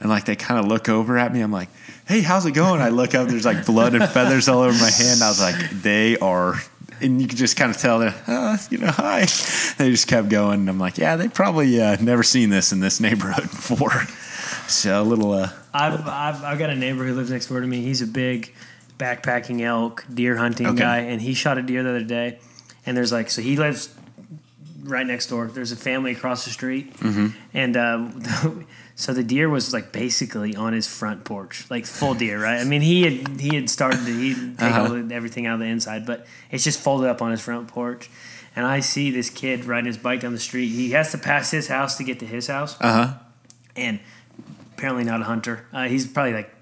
and 0.02 0.10
like 0.10 0.26
they 0.26 0.36
kind 0.36 0.60
of 0.60 0.66
look 0.68 0.90
over 0.90 1.18
at 1.18 1.32
me. 1.32 1.40
I'm 1.40 1.52
like, 1.52 1.70
hey, 2.06 2.20
how's 2.22 2.46
it 2.46 2.52
going? 2.52 2.82
I 2.82 2.90
look 2.90 3.16
up, 3.16 3.30
there's 3.30 3.46
like 3.46 3.66
blood 3.66 3.96
and 3.96 4.08
feathers 4.10 4.50
all 4.50 4.60
over 4.60 4.78
my 4.78 4.92
hand. 4.92 5.24
I 5.24 5.30
was 5.30 5.40
like, 5.40 5.70
they 5.70 6.18
are. 6.18 6.56
And 7.04 7.22
you 7.22 7.28
could 7.28 7.38
just 7.38 7.58
kind 7.58 7.70
of 7.70 7.78
tell 7.78 8.00
they're, 8.00 8.16
uh, 8.28 8.58
you 8.72 8.78
know, 8.80 8.88
hi. 8.92 9.22
They 9.78 9.92
just 9.92 10.08
kept 10.08 10.30
going. 10.30 10.62
And 10.62 10.70
I'm 10.70 10.80
like, 10.80 10.98
yeah, 10.98 11.16
they 11.18 11.28
probably 11.28 11.80
uh, 11.82 11.98
never 12.02 12.24
seen 12.24 12.50
this 12.50 12.72
in 12.72 12.80
this 12.80 13.00
neighborhood 13.08 13.44
before. 13.52 13.92
So 14.68 15.02
a 15.02 15.04
little, 15.04 15.34
uh, 15.34 15.50
I've, 15.74 16.08
I've 16.08 16.44
I've 16.44 16.60
got 16.60 16.70
a 16.70 16.76
neighbor 16.76 17.04
who 17.06 17.14
lives 17.14 17.30
next 17.30 17.48
door 17.48 17.60
to 17.60 17.68
me. 17.68 17.82
He's 17.82 18.02
a 18.02 18.08
big 18.08 18.54
backpacking 18.98 19.62
elk 19.62 20.06
deer 20.14 20.38
hunting 20.38 20.68
Okay. 20.68 20.80
guy, 20.80 20.98
and 21.00 21.22
he 21.22 21.34
shot 21.34 21.58
a 21.58 21.62
deer 21.62 21.84
the 21.84 21.90
other 21.90 22.04
day. 22.04 22.40
And 22.86 22.96
there's 22.96 23.12
like 23.12 23.30
so 23.30 23.42
he 23.42 23.58
lives 23.58 23.94
right 24.84 25.06
next 25.06 25.28
door. 25.28 25.48
There's 25.48 25.72
a 25.74 25.76
family 25.76 26.12
across 26.14 26.46
the 26.46 26.52
street, 26.52 26.96
Mm-hmm. 27.00 27.28
and 27.54 27.76
uh, 27.78 28.10
so 28.96 29.14
the 29.14 29.24
deer 29.24 29.50
was 29.50 29.74
like 29.74 29.92
basically 29.92 30.56
on 30.56 30.74
his 30.74 30.88
front 30.88 31.24
porch, 31.24 31.66
like 31.70 31.86
full 31.86 32.14
deer, 32.14 32.42
right? 32.42 32.60
I 32.60 32.64
mean, 32.64 32.82
he 32.82 33.04
had 33.04 33.40
he 33.40 33.56
had 33.56 33.70
started 33.70 34.06
to 34.06 34.12
he 34.18 34.34
take 34.36 34.62
Uh-huh. 34.62 34.82
all 34.82 34.90
the, 34.90 35.14
everything 35.16 35.46
out 35.48 35.56
of 35.56 35.60
the 35.62 35.66
inside, 35.66 36.06
but 36.06 36.26
it's 36.52 36.64
just 36.64 36.80
folded 36.80 37.10
up 37.10 37.22
on 37.22 37.32
his 37.32 37.42
front 37.42 37.68
porch. 37.68 38.10
And 38.56 38.66
I 38.68 38.82
see 38.82 39.10
this 39.10 39.32
kid 39.32 39.66
riding 39.66 39.88
his 39.88 39.98
bike 39.98 40.20
down 40.22 40.32
the 40.34 40.40
street. 40.40 40.68
He 40.68 40.92
has 40.92 41.12
to 41.12 41.18
pass 41.18 41.50
his 41.50 41.68
house 41.70 41.98
to 41.98 42.04
get 42.04 42.20
to 42.20 42.26
his 42.28 42.46
house 42.48 42.78
uh 42.80 43.08
huh. 43.08 43.14
and 43.76 44.00
apparently 44.78 45.04
not 45.04 45.22
a 45.22 45.24
hunter. 45.24 45.66
Uh, 45.74 45.86
he's 45.88 46.06
probably 46.06 46.34
like 46.34 46.54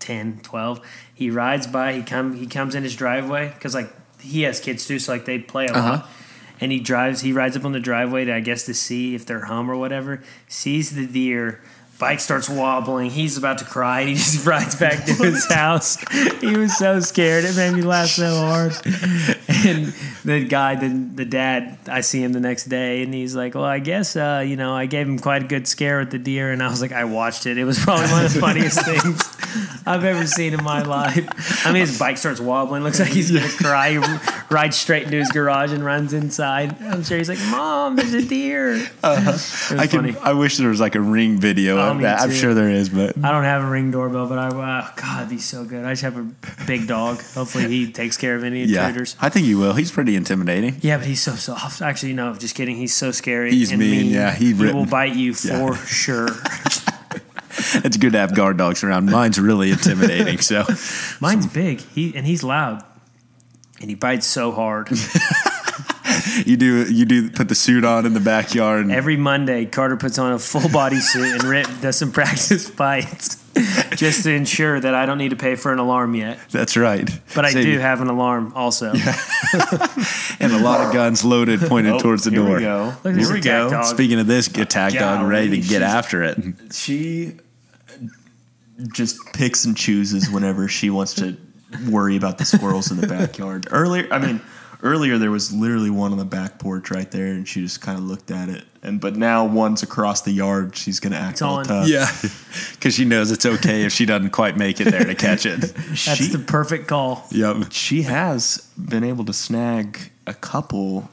10, 0.00 0.40
12. 0.42 0.80
He 1.14 1.30
rides 1.30 1.66
by. 1.66 1.94
He 1.94 2.02
come 2.02 2.34
he 2.36 2.46
comes 2.46 2.74
in 2.74 2.82
his 2.82 2.94
driveway 2.94 3.48
because 3.54 3.74
like 3.74 3.90
he 4.20 4.42
has 4.42 4.60
kids 4.60 4.86
too, 4.86 4.98
so 4.98 5.12
like 5.12 5.24
they 5.24 5.38
play 5.38 5.66
a 5.66 5.72
Uh-huh. 5.72 5.88
lot. 5.90 6.08
And 6.62 6.70
he 6.70 6.78
drives. 6.78 7.22
He 7.22 7.32
rides 7.32 7.56
up 7.56 7.64
on 7.64 7.72
the 7.72 7.80
driveway 7.80 8.26
to 8.26 8.34
I 8.34 8.40
guess 8.40 8.66
to 8.66 8.74
see 8.74 9.14
if 9.14 9.24
they're 9.24 9.46
home 9.46 9.70
or 9.70 9.76
whatever. 9.78 10.22
Sees 10.46 10.94
the 10.94 11.06
deer. 11.06 11.62
Bike 12.00 12.18
starts 12.18 12.48
wobbling. 12.48 13.10
He's 13.10 13.36
about 13.36 13.58
to 13.58 13.64
cry. 13.64 14.00
And 14.00 14.08
he 14.08 14.14
just 14.16 14.44
rides 14.52 14.74
back 14.74 15.04
to 15.04 15.12
his 15.12 15.46
house. 15.52 15.98
He 16.40 16.56
was 16.56 16.76
so 16.76 16.98
scared. 17.00 17.44
It 17.44 17.54
made 17.56 17.74
me 17.74 17.82
laugh 17.82 18.08
so 18.08 18.34
hard. 18.34 18.72
And 19.66 19.92
the 20.24 20.44
guy, 20.48 20.76
the, 20.76 20.88
the 20.88 21.24
dad, 21.26 21.78
I 21.86 22.00
see 22.00 22.22
him 22.22 22.32
the 22.32 22.40
next 22.40 22.64
day, 22.64 23.02
and 23.02 23.12
he's 23.12 23.36
like, 23.36 23.54
"Well, 23.54 23.64
I 23.64 23.78
guess 23.78 24.16
uh, 24.16 24.42
you 24.46 24.56
know, 24.56 24.74
I 24.74 24.86
gave 24.86 25.06
him 25.06 25.18
quite 25.18 25.42
a 25.44 25.46
good 25.46 25.68
scare 25.68 25.98
with 25.98 26.10
the 26.10 26.18
deer." 26.18 26.50
And 26.52 26.62
I 26.62 26.68
was 26.70 26.80
like, 26.80 26.92
"I 26.92 27.04
watched 27.04 27.44
it. 27.46 27.58
It 27.58 27.64
was 27.64 27.78
probably 27.78 28.06
one 28.06 28.24
of 28.24 28.32
the 28.32 28.40
funniest 28.40 28.80
things 28.86 29.22
I've 29.86 30.04
ever 30.04 30.26
seen 30.26 30.54
in 30.54 30.64
my 30.64 30.82
life." 30.82 31.66
I 31.66 31.72
mean, 31.72 31.80
his 31.82 31.98
bike 31.98 32.16
starts 32.16 32.40
wobbling. 32.40 32.82
Looks 32.82 33.00
like 33.00 33.10
he's 33.10 33.30
gonna 33.30 33.48
cry. 33.48 33.90
He 33.90 33.98
rides 34.50 34.76
straight 34.78 35.02
into 35.04 35.18
his 35.18 35.30
garage 35.30 35.72
and 35.72 35.84
runs 35.84 36.12
inside. 36.14 36.80
I'm 36.82 37.02
sure 37.02 37.18
he's 37.18 37.28
like, 37.28 37.40
"Mom, 37.50 37.96
there's 37.96 38.14
a 38.14 38.22
deer." 38.26 38.76
It 38.76 38.90
was 39.02 39.72
I 39.72 39.86
funny. 39.86 40.12
can. 40.14 40.22
I 40.22 40.32
wish 40.32 40.56
there 40.56 40.68
was 40.70 40.80
like 40.80 40.94
a 40.94 41.00
ring 41.00 41.38
video 41.38 41.78
Oh, 41.78 41.89
me 41.98 42.04
that. 42.04 42.20
I'm 42.20 42.30
sure 42.30 42.54
there 42.54 42.70
is, 42.70 42.88
but 42.88 43.16
I 43.22 43.32
don't 43.32 43.44
have 43.44 43.64
a 43.64 43.68
ring 43.68 43.90
doorbell, 43.90 44.26
but 44.26 44.38
I 44.38 44.48
uh, 44.48 44.90
God, 44.96 45.18
it'd 45.18 45.30
be 45.30 45.38
so 45.38 45.64
good. 45.64 45.84
I 45.84 45.92
just 45.92 46.02
have 46.02 46.16
a 46.16 46.30
big 46.66 46.86
dog. 46.86 47.20
Hopefully, 47.34 47.68
he 47.68 47.92
takes 48.00 48.16
care 48.16 48.36
of 48.36 48.44
any 48.44 48.64
yeah, 48.64 48.86
intruders. 48.86 49.16
I 49.20 49.28
think 49.28 49.46
he 49.46 49.54
will. 49.54 49.74
He's 49.74 49.90
pretty 49.90 50.16
intimidating. 50.16 50.76
Yeah, 50.80 50.98
but 50.98 51.06
he's 51.06 51.22
so 51.22 51.34
soft. 51.34 51.82
Actually, 51.82 52.14
no, 52.14 52.34
just 52.34 52.54
kidding. 52.54 52.76
He's 52.76 52.94
so 52.94 53.10
scary. 53.10 53.50
He's 53.50 53.70
and 53.70 53.80
mean, 53.80 54.06
yeah, 54.06 54.32
he 54.32 54.52
he, 54.52 54.54
will 54.54 54.86
bite 54.86 55.14
you 55.16 55.34
for 55.34 55.48
Yeah. 55.48 55.76
sure. 55.84 56.28
It's 57.84 57.96
good 57.96 58.12
to 58.12 58.18
have 58.18 58.34
guard 58.34 58.56
dogs 58.56 58.82
around. 58.82 59.06
Mine's 59.06 59.38
really 59.38 59.70
intimidating. 59.70 60.38
So 60.38 60.64
Mine's 61.20 61.46
big. 61.46 61.80
He 61.80 62.16
and 62.16 62.26
he's 62.26 62.42
loud, 62.42 62.84
and 63.80 63.90
he 63.90 63.94
bites 63.94 64.26
so 64.26 64.52
hard. 64.52 64.88
you 66.46 66.56
do 66.56 66.92
you 66.92 67.04
do 67.04 67.30
put 67.30 67.48
the 67.48 67.54
suit 67.54 67.84
on 67.84 68.06
in 68.06 68.14
the 68.14 68.20
backyard. 68.20 68.82
And, 68.82 68.92
Every 68.92 69.16
Monday, 69.16 69.64
Carter 69.66 69.96
puts 69.96 70.18
on 70.18 70.32
a 70.32 70.38
full 70.38 70.68
body 70.70 70.98
suit 71.00 71.32
and 71.34 71.44
Rip 71.44 71.66
does 71.80 71.96
some 71.98 72.12
practice 72.12 72.70
bites, 72.82 73.36
just 73.96 74.22
to 74.24 74.32
ensure 74.32 74.78
that 74.80 74.94
I 74.94 75.06
don't 75.06 75.18
need 75.18 75.30
to 75.30 75.36
pay 75.36 75.56
for 75.56 75.72
an 75.72 75.78
alarm 75.78 76.14
yet. 76.14 76.38
that's 76.50 76.76
right. 76.76 77.08
But 77.34 77.44
I 77.44 77.50
Save 77.50 77.64
do 77.64 77.70
you- 77.72 77.78
have 77.80 78.00
an 78.00 78.08
alarm 78.08 78.52
also. 78.54 78.92
and 80.40 80.52
a 80.52 80.58
lot 80.58 80.86
of 80.86 80.92
guns 80.92 81.24
loaded, 81.24 81.60
pointed 81.60 81.94
oh, 81.94 81.98
towards 81.98 82.24
the 82.24 82.30
Oh, 82.30 82.32
here 82.32 82.44
door. 82.44 82.56
we 82.56 82.62
go. 82.62 82.94
Look 83.04 83.16
here 83.16 83.32
we 83.32 83.40
go. 83.40 83.70
dog. 83.70 83.84
Speaking 83.84 84.18
of 84.20 84.26
this, 84.26 84.46
attack 84.48 84.92
dog 84.94 85.28
ready 85.28 85.60
to 85.60 85.68
get 85.68 85.82
after 85.82 86.22
it. 86.22 86.38
She 86.72 87.34
just 88.92 89.18
picks 89.34 89.64
and 89.64 89.76
chooses 89.76 90.30
whenever 90.30 90.66
she 90.68 90.88
wants 90.90 91.14
to 91.14 91.36
worry 91.88 92.16
about 92.16 92.38
the 92.38 92.44
squirrels 92.44 92.90
in 92.90 92.96
the 92.98 93.06
backyard. 93.06 93.68
Earlier, 93.70 94.08
I 94.10 94.18
mean, 94.18 94.40
earlier 94.82 95.18
there 95.18 95.30
was 95.30 95.52
literally 95.52 95.90
one 95.90 96.12
on 96.12 96.18
the 96.18 96.24
back 96.24 96.58
porch 96.58 96.90
right 96.90 97.10
there, 97.10 97.26
and 97.26 97.46
she 97.46 97.60
just 97.62 97.80
kind 97.80 97.98
of 97.98 98.04
looked 98.04 98.30
at 98.30 98.48
it. 98.48 98.64
And 98.82 99.00
but 99.00 99.16
now 99.16 99.44
one's 99.44 99.82
across 99.82 100.22
the 100.22 100.32
yard. 100.32 100.76
She's 100.76 101.00
gonna 101.00 101.16
act 101.16 101.42
all 101.42 101.56
on. 101.56 101.64
tough. 101.64 101.88
Yeah, 101.88 102.10
because 102.72 102.94
she 102.94 103.04
knows 103.04 103.30
it's 103.30 103.46
okay 103.46 103.82
if 103.82 103.92
she 103.92 104.06
doesn't 104.06 104.30
quite 104.30 104.56
make 104.56 104.80
it 104.80 104.90
there 104.90 105.04
to 105.04 105.14
catch 105.14 105.46
it. 105.46 105.60
That's 105.60 106.16
she, 106.16 106.26
the 106.26 106.38
perfect 106.38 106.86
call. 106.86 107.26
Yep. 107.30 107.66
she 107.70 108.02
has 108.02 108.70
been 108.78 109.04
able 109.04 109.24
to 109.26 109.32
snag 109.32 110.10
a 110.26 110.34
couple. 110.34 111.10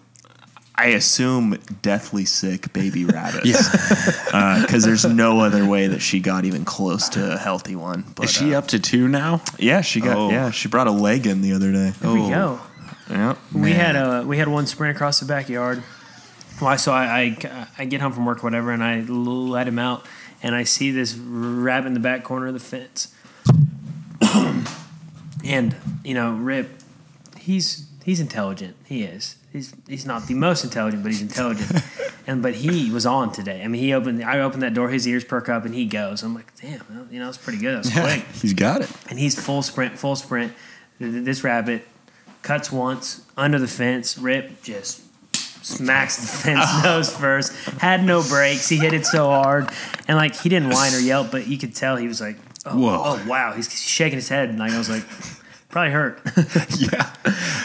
I 0.80 0.89
assume 0.89 1.57
deathly 1.81 2.26
sick 2.26 2.72
baby 2.72 3.03
rabbits. 3.06 3.48
Yeah. 3.48 4.61
because 4.61 4.85
there's 4.85 5.06
no 5.06 5.39
other 5.39 5.65
way 5.65 5.88
that 5.88 6.03
she 6.03 6.19
got 6.19 6.45
even 6.45 6.65
close 6.65 7.10
to 7.10 7.34
a 7.34 7.38
healthy 7.38 7.76
one. 7.76 8.06
But, 8.15 8.26
Is 8.26 8.31
she 8.31 8.53
uh, 8.53 8.60
up 8.60 8.68
to 8.68 8.80
two 8.80 9.07
now? 9.07 9.41
Yeah, 9.57 9.81
she 9.81 10.02
got. 10.02 10.15
Oh. 10.15 10.30
Yeah, 10.30 10.52
she 10.52 10.68
brought 10.68 10.85
a 10.85 10.91
leg 10.91 11.26
in 11.26 11.41
the 11.41 11.53
other 11.53 11.72
day. 11.72 11.94
There 11.99 12.14
we 12.14 12.30
go. 12.30 12.60
Yeah. 13.09 13.35
We 13.53 13.71
had 13.73 13.95
a 13.95 14.23
we 14.25 14.38
had 14.38 14.47
one 14.47 14.67
sprint 14.67 14.95
across 14.95 15.19
the 15.19 15.25
backyard. 15.25 15.84
Well, 16.61 16.77
so 16.77 16.91
I, 16.91 17.38
I 17.43 17.67
I 17.79 17.85
get 17.85 18.01
home 18.01 18.11
from 18.13 18.25
work, 18.25 18.43
whatever, 18.43 18.71
and 18.71 18.84
I 18.84 19.01
let 19.01 19.67
him 19.67 19.79
out, 19.79 20.05
and 20.43 20.55
I 20.55 20.63
see 20.63 20.91
this 20.91 21.15
rabbit 21.15 21.88
in 21.88 21.93
the 21.93 21.99
back 21.99 22.23
corner 22.23 22.47
of 22.47 22.53
the 22.53 22.59
fence. 22.59 23.13
And 25.45 25.75
you 26.03 26.13
know, 26.13 26.34
Rip, 26.34 26.69
he's 27.38 27.88
he's 28.03 28.19
intelligent. 28.19 28.75
He 28.85 29.03
is. 29.03 29.35
He's 29.53 29.73
he's 29.88 30.05
not 30.05 30.27
the 30.27 30.34
most 30.34 30.63
intelligent, 30.65 31.03
but 31.03 31.11
he's 31.11 31.21
intelligent. 31.21 31.71
and 32.27 32.41
but 32.41 32.55
he 32.55 32.91
was 32.91 33.05
on 33.05 33.31
today. 33.31 33.61
I 33.63 33.67
mean, 33.69 33.81
he 33.81 33.93
opened. 33.93 34.23
I 34.25 34.39
opened 34.39 34.63
that 34.63 34.73
door. 34.73 34.89
His 34.89 35.07
ears 35.07 35.23
perk 35.23 35.47
up, 35.47 35.63
and 35.63 35.73
he 35.73 35.85
goes. 35.85 36.21
I'm 36.23 36.34
like, 36.35 36.51
damn. 36.59 36.81
well, 36.89 37.07
You 37.09 37.19
know, 37.19 37.29
it's 37.29 37.38
pretty 37.38 37.59
good. 37.59 37.77
That's 37.77 37.95
was 37.95 38.03
quick. 38.03 38.25
He's 38.41 38.53
got 38.53 38.81
it. 38.81 38.91
And 39.09 39.17
he's 39.19 39.39
full 39.39 39.61
sprint, 39.61 39.97
full 39.97 40.15
sprint. 40.17 40.53
Th- 40.99 41.11
th- 41.11 41.23
This 41.23 41.43
rabbit 41.45 41.88
cuts 42.48 42.72
once 42.72 43.22
under 43.36 43.60
the 43.60 43.68
fence. 43.68 44.18
Rip 44.18 44.64
just 44.64 45.03
smacks 45.65 46.15
the 46.18 46.28
fence 46.28 46.65
nose 46.84 47.14
first. 47.15 47.53
Had 47.82 48.03
no 48.06 48.24
brakes. 48.24 48.69
He 48.69 48.78
hit 48.78 48.94
it 48.94 49.06
so 49.06 49.28
hard, 49.28 49.69
and 50.07 50.18
like 50.18 50.34
he 50.36 50.48
didn't 50.49 50.69
whine 50.69 50.94
or 50.94 50.99
yelp, 50.99 51.30
but 51.32 51.48
you 51.48 51.57
could 51.57 51.76
tell 51.76 51.98
he 51.98 52.07
was 52.07 52.22
like, 52.22 52.38
oh, 52.65 52.72
oh 52.72 52.78
Whoa. 52.78 53.02
oh 53.03 53.26
wow. 53.30 53.52
He's 53.53 53.69
shaking 53.78 54.18
his 54.18 54.30
head, 54.30 54.49
and 54.49 54.57
like 54.60 54.72
I 54.72 54.78
was 54.78 54.90
like, 54.90 55.03
probably 55.69 55.91
hurt. 55.91 56.22
Yeah. 56.80 57.11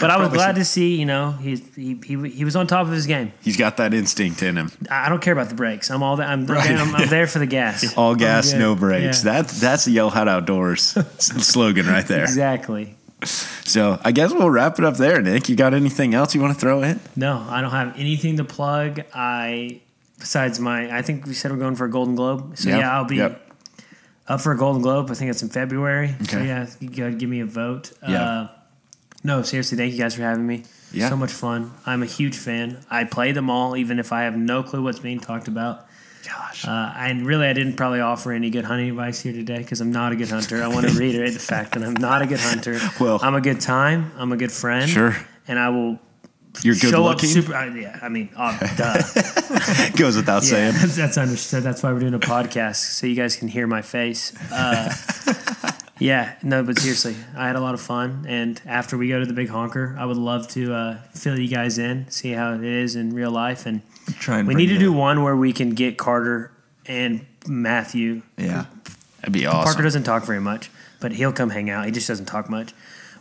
But 0.01 0.11
I 0.11 0.17
was 0.17 0.29
Probably 0.31 0.37
glad 0.39 0.55
so. 0.57 0.61
to 0.61 0.65
see, 0.65 0.97
you 0.97 1.07
know, 1.07 1.31
he, 1.33 1.55
he 1.77 1.97
he 2.05 2.29
he 2.31 2.45
was 2.45 2.57
on 2.57 2.67
top 2.67 2.87
of 2.89 2.93
his 2.93 3.07
game. 3.07 3.33
He's 3.41 3.57
got 3.57 3.77
that 3.77 3.95
instinct 3.95 4.43
in 4.43 4.57
him. 4.57 4.73
I 4.91 5.07
I 5.07 5.09
don't 5.09 5.23
care 5.23 5.33
about 5.33 5.49
the 5.49 5.55
brakes. 5.55 5.91
I'm 5.93 6.03
all 6.03 6.17
that. 6.17 6.29
I'm, 6.29 6.45
Right. 6.47 6.73
I'm, 6.73 6.93
I'm 6.97 7.09
there 7.09 7.29
for 7.29 7.39
the 7.39 7.47
gas. 7.47 7.97
All 7.97 8.17
gas, 8.17 8.53
no 8.53 8.75
brakes. 8.75 9.25
Yeah. 9.25 9.43
That 9.43 9.49
that's 9.49 9.85
the 9.85 9.93
Yellow 9.93 10.11
Hat 10.11 10.27
Outdoors 10.27 10.83
slogan 11.21 11.87
right 11.87 12.05
there. 12.07 12.25
Exactly. 12.25 12.97
So 13.25 13.99
I 14.05 14.13
guess 14.13 14.33
we'll 14.33 14.51
wrap 14.51 14.79
it 14.79 14.85
up 14.85 14.97
there, 14.97 15.23
Nick. 15.23 15.49
You 15.49 15.57
got 15.57 15.75
anything 15.75 16.15
else 16.15 16.35
you 16.35 16.41
want 16.41 16.55
to 16.55 16.61
throw 16.61 16.83
in? 16.83 17.01
No, 17.17 17.45
I 17.49 17.61
don't 17.61 17.71
have 17.71 17.99
anything 17.99 18.37
to 18.37 18.45
plug. 18.45 19.01
I 19.15 19.81
besides 20.19 20.61
my. 20.61 20.97
I 20.97 21.03
think 21.03 21.27
we 21.27 21.35
said 21.35 21.51
we're 21.51 21.59
going 21.59 21.77
for 21.77 21.85
a 21.85 21.91
Golden 21.91 22.15
Globe. 22.15 22.57
So 22.59 22.69
Yep, 22.69 22.79
yeah, 22.79 22.97
I'll 22.97 23.05
be 23.05 23.17
yep. 23.17 23.41
up 24.29 24.41
for 24.41 24.53
a 24.53 24.57
Golden 24.57 24.83
Globe. 24.83 25.11
I 25.11 25.15
think 25.15 25.31
it's 25.31 25.43
in 25.43 25.49
February. 25.49 26.15
So 26.29 26.39
yeah, 26.39 26.69
you 26.81 26.89
gotta 26.89 27.13
give 27.13 27.29
me 27.29 27.41
a 27.41 27.47
vote. 27.47 27.93
Yeah. 28.07 28.23
Uh, 28.25 28.49
no, 29.25 29.43
seriously, 29.43 29.79
thank 29.79 29.93
you 29.93 29.99
guys 29.99 30.15
for 30.17 30.23
having 30.23 30.47
me. 30.47 30.65
Yeah. 30.93 31.09
So 31.09 31.17
much 31.17 31.31
fun. 31.33 31.73
I'm 31.87 32.03
a 32.03 32.07
huge 32.07 32.37
fan. 32.37 32.85
I 32.91 33.05
play 33.05 33.33
them 33.33 33.49
all, 33.49 33.77
even 33.77 33.99
if 33.99 34.13
I 34.13 34.23
have 34.23 34.37
no 34.37 34.63
clue 34.63 34.83
what's 34.83 34.99
being 34.99 35.21
talked 35.21 35.49
about. 35.49 35.87
Gosh. 36.27 36.67
Uh, 36.67 36.93
and 36.97 37.27
really, 37.27 37.47
I 37.47 37.53
didn't 37.53 37.75
probably 37.75 38.01
offer 38.01 38.33
any 38.33 38.51
good 38.51 38.65
hunting 38.65 38.89
advice 38.91 39.21
here 39.21 39.33
today 39.33 39.59
because 39.59 39.81
I'm 39.81 39.91
not 39.93 40.13
a 40.13 40.17
good 40.17 40.29
hunter. 40.31 40.63
I 40.63 40.69
want 40.69 40.89
to 40.89 40.97
reiterate 40.97 41.33
the 41.35 41.41
fact 41.41 41.73
that 41.73 41.83
I'm 41.83 41.95
not 41.95 42.23
a 42.23 42.27
good 42.27 42.41
hunter. 42.41 42.79
Well- 43.01 43.19
I'm 43.23 43.35
a 43.35 43.41
good 43.41 43.61
time. 43.61 44.13
I'm 44.17 44.33
a 44.33 44.37
good 44.37 44.53
friend. 44.53 44.89
Sure. 44.89 45.17
And 45.49 45.59
I 45.59 45.71
will 45.71 45.99
You're 46.63 46.75
good 46.75 46.91
show 46.91 47.03
looking. 47.03 47.29
up 47.31 47.33
super. 47.35 47.55
Uh, 47.55 47.75
yeah, 47.75 47.99
I 48.01 48.09
mean, 48.09 48.29
uh, 48.37 48.57
duh. 48.77 49.91
Goes 49.97 50.17
without 50.17 50.43
yeah, 50.45 50.49
saying. 50.49 50.73
that's, 50.75 50.97
that's 50.97 51.19
understood. 51.19 51.63
That's 51.65 51.83
why 51.83 51.93
we're 51.93 51.99
doing 52.01 52.15
a 52.15 52.21
podcast 52.21 52.77
so 52.77 53.07
you 53.07 53.17
guys 53.17 53.35
can 53.37 53.49
hear 53.49 53.67
my 53.67 53.83
face. 53.83 54.33
Uh, 54.53 54.95
yeah, 55.99 56.35
no, 56.45 56.63
but 56.63 56.79
seriously, 56.79 57.17
I 57.37 57.47
had 57.49 57.57
a 57.57 57.61
lot 57.61 57.75
of 57.75 57.81
fun. 57.81 58.25
And 58.29 58.61
after 58.67 58.97
we 58.97 59.09
go 59.09 59.19
to 59.19 59.27
the 59.27 59.33
big 59.33 59.49
honker, 59.49 59.97
I 59.99 60.05
would 60.07 60.17
love 60.17 60.47
to 60.49 60.73
uh, 60.73 60.99
fill 61.15 61.39
you 61.39 61.49
guys 61.49 61.79
in, 61.79 62.09
see 62.11 62.31
how 62.33 62.55
it 62.55 62.63
is 62.63 62.95
in 62.95 63.15
real 63.15 63.31
life, 63.33 63.67
and 63.67 63.83
Try 64.19 64.39
and 64.39 64.49
we 64.49 64.55
need 64.55 64.67
to 64.69 64.75
the- 64.75 64.81
do 64.81 64.93
one 64.93 65.23
where 65.23 65.37
we 65.37 65.53
can 65.53 65.71
get 65.71 65.97
Carter 65.99 66.51
and 66.87 67.25
Matthew. 67.47 68.23
Yeah. 68.37 68.67
That'd 69.21 69.33
be 69.33 69.47
awesome. 69.47 69.65
Parker 69.65 69.83
doesn't 69.83 70.03
talk 70.03 70.25
very 70.25 70.41
much, 70.41 70.71
but 71.01 71.13
he'll 71.13 71.33
come 71.33 71.51
hang 71.51 71.71
out. 71.71 71.85
He 71.87 71.93
just 71.93 72.09
doesn't 72.09 72.27
talk 72.27 72.51
much. 72.51 72.73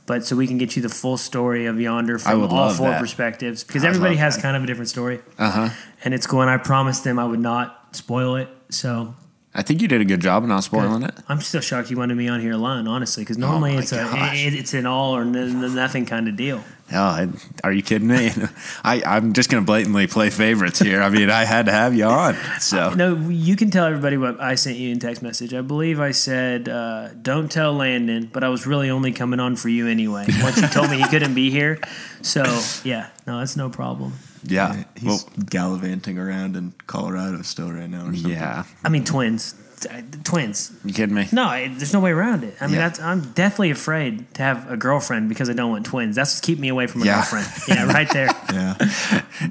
But 0.07 0.25
so 0.25 0.35
we 0.35 0.47
can 0.47 0.57
get 0.57 0.75
you 0.75 0.81
the 0.81 0.89
full 0.89 1.15
story 1.17 1.67
of 1.67 1.79
Yonder 1.79 2.17
from 2.17 2.41
would 2.41 2.49
all 2.49 2.55
love 2.67 2.77
four 2.77 2.89
that. 2.89 2.99
perspectives 2.99 3.63
because 3.63 3.83
I'd 3.85 3.89
everybody 3.89 4.15
has 4.15 4.35
that. 4.35 4.41
kind 4.41 4.57
of 4.57 4.63
a 4.63 4.65
different 4.65 4.89
story, 4.89 5.19
Uh 5.37 5.51
huh. 5.51 5.69
and 6.03 6.13
it's 6.15 6.25
cool. 6.25 6.41
And 6.41 6.49
I 6.49 6.57
promised 6.57 7.03
them 7.03 7.19
I 7.19 7.25
would 7.25 7.39
not 7.39 7.95
spoil 7.95 8.35
it. 8.35 8.49
So 8.69 9.13
I 9.53 9.61
think 9.61 9.79
you 9.81 9.87
did 9.87 10.01
a 10.01 10.05
good 10.05 10.19
job 10.19 10.41
of 10.41 10.49
not 10.49 10.63
spoiling 10.63 11.03
it. 11.03 11.13
I'm 11.29 11.39
still 11.39 11.61
shocked 11.61 11.91
you 11.91 11.97
wanted 11.97 12.15
me 12.17 12.27
on 12.27 12.39
here 12.41 12.53
alone, 12.53 12.87
honestly, 12.87 13.21
because 13.23 13.37
normally 13.37 13.71
Oh 13.71 13.75
my 13.75 13.79
it's 13.81 13.91
a 13.91 13.97
gosh. 13.97 14.43
it, 14.43 14.53
it's 14.55 14.73
an 14.73 14.87
all 14.87 15.15
or 15.15 15.21
n- 15.21 15.35
n- 15.35 15.75
nothing 15.75 16.07
kind 16.07 16.27
of 16.27 16.35
deal. 16.35 16.63
Oh, 16.93 17.31
are 17.63 17.71
you 17.71 17.81
kidding 17.81 18.07
me? 18.07 18.31
I, 18.83 19.01
I'm 19.05 19.33
just 19.33 19.49
going 19.49 19.63
to 19.63 19.65
blatantly 19.65 20.07
play 20.07 20.29
favorites 20.29 20.79
here. 20.79 21.01
I 21.01 21.09
mean, 21.09 21.29
I 21.29 21.45
had 21.45 21.67
to 21.67 21.71
have 21.71 21.95
you 21.95 22.03
on. 22.05 22.35
So, 22.59 22.93
No, 22.93 23.15
you 23.29 23.55
can 23.55 23.71
tell 23.71 23.85
everybody 23.85 24.17
what 24.17 24.41
I 24.41 24.55
sent 24.55 24.77
you 24.77 24.91
in 24.91 24.99
text 24.99 25.21
message. 25.21 25.53
I 25.53 25.61
believe 25.61 25.99
I 25.99 26.11
said, 26.11 26.67
uh, 26.67 27.09
"Don't 27.21 27.49
tell 27.51 27.73
Landon," 27.73 28.29
but 28.33 28.43
I 28.43 28.49
was 28.49 28.67
really 28.67 28.89
only 28.89 29.11
coming 29.11 29.39
on 29.39 29.55
for 29.55 29.69
you 29.69 29.87
anyway. 29.87 30.25
Once 30.41 30.61
you 30.61 30.67
told 30.67 30.89
me 30.91 30.97
he 30.97 31.07
couldn't 31.07 31.33
be 31.33 31.49
here, 31.49 31.79
so 32.21 32.43
yeah, 32.83 33.07
no, 33.25 33.39
that's 33.39 33.55
no 33.55 33.69
problem. 33.69 34.13
yeah. 34.43 34.83
He's 34.95 35.03
Well, 35.03 35.29
gallivanting 35.49 36.17
around 36.17 36.55
in 36.55 36.73
Colorado 36.87 37.41
still 37.43 37.71
right 37.71 37.89
now. 37.89 38.01
Or 38.07 38.13
something. 38.13 38.31
yeah. 38.31 38.63
I 38.83 38.89
mean, 38.89 39.05
twins, 39.05 39.55
Uh, 39.85 40.01
twins. 40.23 40.71
You 40.85 40.93
kidding 40.93 41.15
me? 41.15 41.27
No, 41.31 41.43
I, 41.45 41.67
there's 41.69 41.93
no 41.93 41.99
way 41.99 42.11
around 42.11 42.43
it. 42.43 42.55
I 42.61 42.67
mean, 42.67 42.75
Yeah. 42.75 42.87
that's, 42.89 42.99
I'm 42.99 43.31
definitely 43.33 43.71
afraid 43.71 44.33
to 44.35 44.43
have 44.43 44.69
a 44.71 44.77
girlfriend 44.77 45.29
because 45.29 45.49
I 45.49 45.53
don't 45.53 45.69
want 45.71 45.85
twins. 45.85 46.15
That's 46.15 46.31
what's 46.31 46.41
keeping 46.41 46.61
me 46.61 46.69
away 46.69 46.87
from 46.87 47.01
a 47.01 47.05
Yeah. 47.05 47.15
girlfriend. 47.15 47.47
Yeah, 47.67 47.85
right 47.91 48.09
there. 48.11 48.29
Yeah. 48.53 48.75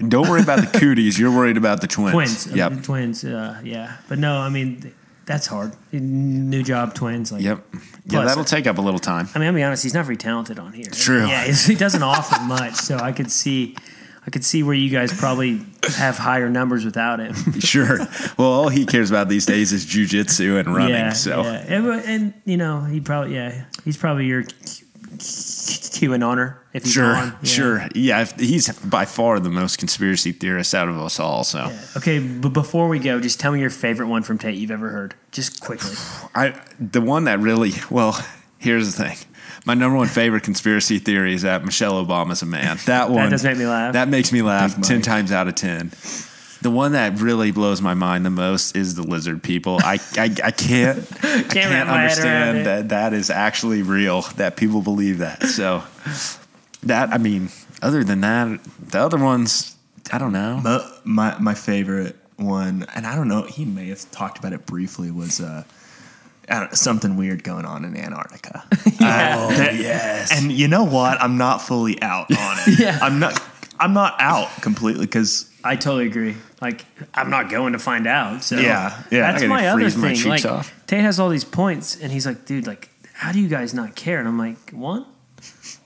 Don't 0.09 0.29
worry 0.29 0.43
about 0.43 0.61
the 0.61 0.79
cooties. 0.79 1.19
You're 1.19 1.31
worried 1.35 1.57
about 1.57 1.81
the 1.81 1.87
twins. 1.87 2.13
twins. 2.13 2.47
uh, 2.49 2.55
Yep. 2.55 2.83
Twins. 2.83 3.25
Uh, 3.25 3.61
yeah, 3.65 3.97
but 4.09 4.19
no, 4.19 4.37
I 4.39 4.49
mean, 4.51 4.93
that's 5.27 5.47
hard. 5.47 5.73
New 5.93 6.63
job, 6.63 6.95
twins. 6.95 7.33
Like, 7.33 7.43
Yep. 7.43 7.65
Yeah, 7.73 7.81
Plus- 8.09 8.29
that'll 8.29 8.45
take 8.45 8.67
up 8.67 8.79
a 8.79 8.81
little 8.83 9.01
time. 9.01 9.29
I 9.35 9.39
mean, 9.39 9.49
I'll 9.49 9.55
be 9.55 9.63
honest. 9.63 9.83
He's 9.83 9.95
not 9.95 10.05
very 10.05 10.17
talented 10.17 10.59
on 10.59 10.73
here. 10.73 10.87
True. 10.93 11.27
Yeah, 11.27 11.45
he's- 11.45 11.65
he 11.67 11.75
doesn't 11.75 12.03
offer 12.03 12.41
much. 12.43 12.75
So 12.75 12.99
I 12.99 13.13
could 13.13 13.31
see, 13.31 13.77
I 14.31 14.33
could 14.33 14.45
see 14.45 14.63
where 14.63 14.77
you 14.77 14.91
guys 14.91 15.13
probably 15.13 15.61
have 15.97 16.17
higher 16.17 16.49
numbers 16.49 16.85
without 16.85 17.19
him. 17.19 17.35
Sure. 17.61 17.99
Well, 18.39 18.47
all 18.53 18.69
he 18.69 18.87
cares 18.87 19.11
about 19.11 19.29
these 19.29 19.45
days 19.45 19.73
is 19.73 19.85
jujitsu 19.85 20.61
and 20.61 20.73
running. 20.73 20.95
yeah. 20.95 21.13
so, 21.13 21.43
yeah. 21.43 21.65
And, 21.67 21.87
and, 21.89 22.35
you 22.45 22.57
know, 22.57 22.83
he 22.83 23.01
probably 23.01 23.35
yeah, 23.35 23.65
he's 23.85 23.97
probably 23.97 24.27
your 24.27 24.45
QAnoner 25.19 26.59
if 26.73 26.85
he's 26.85 26.93
sure. 26.93 27.17
on. 27.17 27.31
Yeah. 27.43 27.51
Sure. 27.51 27.89
Yeah. 27.93 28.23
if- 28.23 28.39
He's 28.39 28.71
by 28.79 29.05
far 29.05 29.41
the 29.41 29.51
most 29.51 29.79
conspiracy 29.79 30.31
theorist 30.31 30.77
out 30.77 30.89
of 30.89 30.97
us 30.97 31.19
all. 31.19 31.43
So, 31.43 31.59
Yeah. 31.59 31.81
Okay, 31.97 32.21
but 32.21 32.51
before 32.53 32.89
we 32.89 33.01
go, 33.01 33.19
just 33.21 33.41
tell 33.41 33.51
me 33.51 33.59
your 33.61 33.71
favorite 33.71 34.07
one 34.07 34.23
from 34.23 34.39
Tate 34.39 34.55
you've 34.55 34.71
ever 34.71 34.91
heard, 34.91 35.17
just 35.33 35.61
quickly. 35.61 35.97
I 36.37 36.55
the 36.79 37.01
one 37.01 37.25
that 37.25 37.41
really 37.41 37.73
well. 37.91 38.17
Here's 38.59 38.95
the 38.95 39.05
thing. 39.05 39.17
My 39.67 39.75
number 39.75 39.97
one 39.97 40.09
favorite 40.09 40.43
conspiracy 40.43 40.99
theory 40.99 41.35
is 41.35 41.43
that 41.43 41.65
Michelle 41.65 42.05
Obama's 42.05 42.43
a 42.43 42.47
man. 42.47 42.79
That 42.87 43.11
one 43.11 43.25
that 43.25 43.31
does 43.31 43.45
make 43.45 43.59
me 43.59 43.67
laugh. 43.67 43.93
That 43.93 44.09
makes 44.09 44.33
me 44.33 44.43
laugh 44.43 44.77
Big 44.77 44.85
ten 44.85 44.97
Mike. 44.99 45.05
times 45.05 45.33
out 45.33 45.49
of 45.49 45.55
ten. 45.55 45.93
The 46.63 46.71
one 46.71 46.93
that 46.93 47.19
really 47.21 47.53
blows 47.53 47.81
my 47.81 47.95
mind 47.95 48.27
the 48.27 48.31
most 48.31 48.77
is 48.77 48.95
the 48.95 49.03
lizard 49.03 49.43
people. 49.43 49.79
I 49.83 49.99
I, 50.17 50.35
I 50.45 50.51
can't 50.51 50.99
I 51.23 51.43
can't 51.43 51.55
my 51.55 51.61
head 51.61 51.87
around 51.87 51.89
understand 51.89 52.67
that 52.67 52.89
that 52.91 53.13
is 53.13 53.31
actually 53.31 53.83
real. 53.83 54.23
That 54.37 54.57
people 54.57 54.83
believe 54.83 55.19
that. 55.19 55.43
So 55.45 55.83
that 56.83 57.11
I 57.11 57.19
mean, 57.19 57.51
other 57.83 58.05
than 58.05 58.21
that, 58.23 58.61
the 58.81 58.99
other 58.99 59.19
ones 59.19 59.77
I 60.13 60.19
don't 60.19 60.33
know. 60.33 60.61
But 60.63 61.05
my 61.05 61.39
my 61.39 61.55
favorite 61.55 62.17
one, 62.37 62.87
and 62.95 63.07
I 63.07 63.15
don't 63.15 63.29
know, 63.29 63.43
he 63.43 63.65
may 63.65 63.89
have 63.89 64.11
talked 64.11 64.39
about 64.39 64.53
it 64.53 64.67
briefly, 64.67 65.11
was 65.11 65.41
uh, 65.41 65.47
I 65.47 65.63
don't 65.63 65.65
know, 65.65 65.80
something 66.73 67.17
weird 67.17 67.43
going 67.45 67.65
on 67.65 67.85
in 67.85 67.97
Antarctica. 67.97 68.65
Yeah. 69.01 69.39
Uh, 69.39 69.49
that- 69.57 69.75
yes. 69.77 70.31
And 70.31 70.53
you 70.53 70.69
know 70.69 70.85
what? 70.85 71.21
I'm 71.23 71.39
not 71.39 71.63
fully 71.63 72.01
out 72.03 72.31
on 72.37 72.57
it. 72.67 72.79
Yeah. 72.79 72.99
I'm 73.01 73.19
not. 73.19 73.41
I'm 73.79 73.95
not 73.95 74.15
out 74.21 74.51
completely 74.61 75.07
because 75.07 75.51
I 75.65 75.77
totally 75.77 76.07
agree. 76.07 76.37
Like, 76.61 76.85
I'm 77.15 77.31
not 77.31 77.49
going 77.49 77.73
to 77.73 77.79
find 77.79 78.07
out. 78.07 78.43
So 78.43 78.57
Yeah, 78.59 79.03
yeah. 79.11 79.33
that's 79.33 79.45
my 79.45 79.69
other 79.69 79.89
freeze 79.89 79.97
my 79.97 80.15
thing. 80.15 80.29
Like, 80.29 80.45
off. 80.45 80.87
Tate 80.87 81.01
has 81.01 81.19
all 81.19 81.31
these 81.31 81.47
points, 81.47 81.99
and 81.99 82.13
he's 82.13 82.27
like, 82.27 82.45
dude, 82.45 82.67
like, 82.67 82.91
how 83.15 83.33
do 83.33 83.41
you 83.41 83.49
guys 83.49 83.73
not 83.73 83.95
care? 83.97 84.19
And 84.19 84.29
I'm 84.29 84.37
like, 84.37 84.69
one, 84.71 85.07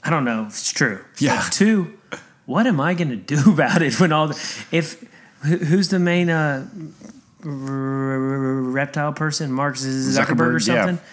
I 0.02 0.10
don't 0.10 0.24
know. 0.24 0.42
if 0.42 0.48
It's 0.48 0.72
true. 0.72 1.04
Yeah. 1.18 1.40
But 1.44 1.52
two, 1.52 1.96
what 2.46 2.66
am 2.66 2.80
I 2.80 2.94
going 2.94 3.10
to 3.10 3.16
do 3.16 3.52
about 3.52 3.80
it 3.80 4.00
when 4.00 4.10
all 4.12 4.26
the 4.28 4.64
if 4.72 5.04
who's 5.44 5.88
the 5.90 6.00
main 6.00 6.30
uh, 6.30 6.66
r- 6.66 6.82
r- 7.04 7.13
reptile 7.44 9.12
person? 9.12 9.52
Mark 9.52 9.76
Zuckerberg, 9.76 10.26
or 10.54 10.56
Zuckerberg, 10.58 10.66
yeah. 10.68 10.86
something. 10.86 11.06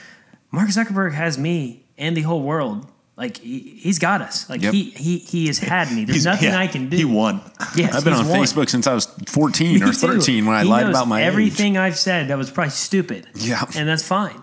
Mark 0.52 0.70
Zuckerberg 0.70 1.14
has 1.14 1.38
me 1.38 1.86
and 1.98 2.16
the 2.16 2.22
whole 2.22 2.42
world. 2.42 2.88
Like 3.18 3.38
he, 3.38 3.60
he's 3.60 4.00
got 4.00 4.22
us. 4.22 4.50
Like 4.50 4.62
Yep. 4.62 4.74
he, 4.74 4.84
he 4.92 5.18
he 5.20 5.48
has 5.48 5.60
had 5.60 5.92
me. 5.92 6.06
There's 6.06 6.26
nothing 6.26 6.50
yeah, 6.50 6.58
I 6.60 6.68
can 6.68 6.90
do. 6.90 6.98
He 6.98 7.06
won. 7.06 7.42
Yes, 7.76 7.94
I've 7.94 8.04
been 8.04 8.14
on 8.14 8.28
won. 8.28 8.40
Facebook 8.40 8.70
since 8.70 8.88
I 8.88 8.94
was 8.94 9.06
14 9.28 9.68
or 9.84 9.86
Me 9.88 9.92
too. 9.92 9.98
13 9.98 10.46
when 10.46 10.56
I 10.56 10.64
He 10.64 10.70
lied 10.70 10.88
about 10.90 11.08
my 11.08 11.22
age. 11.22 11.28
everything 11.28 11.78
I've 11.78 11.98
said 11.98 12.30
that 12.30 12.38
was 12.38 12.50
probably 12.50 12.72
stupid. 12.72 13.28
Yeah. 13.36 13.64
and 13.76 13.88
that's 13.88 14.08
fine. 14.08 14.42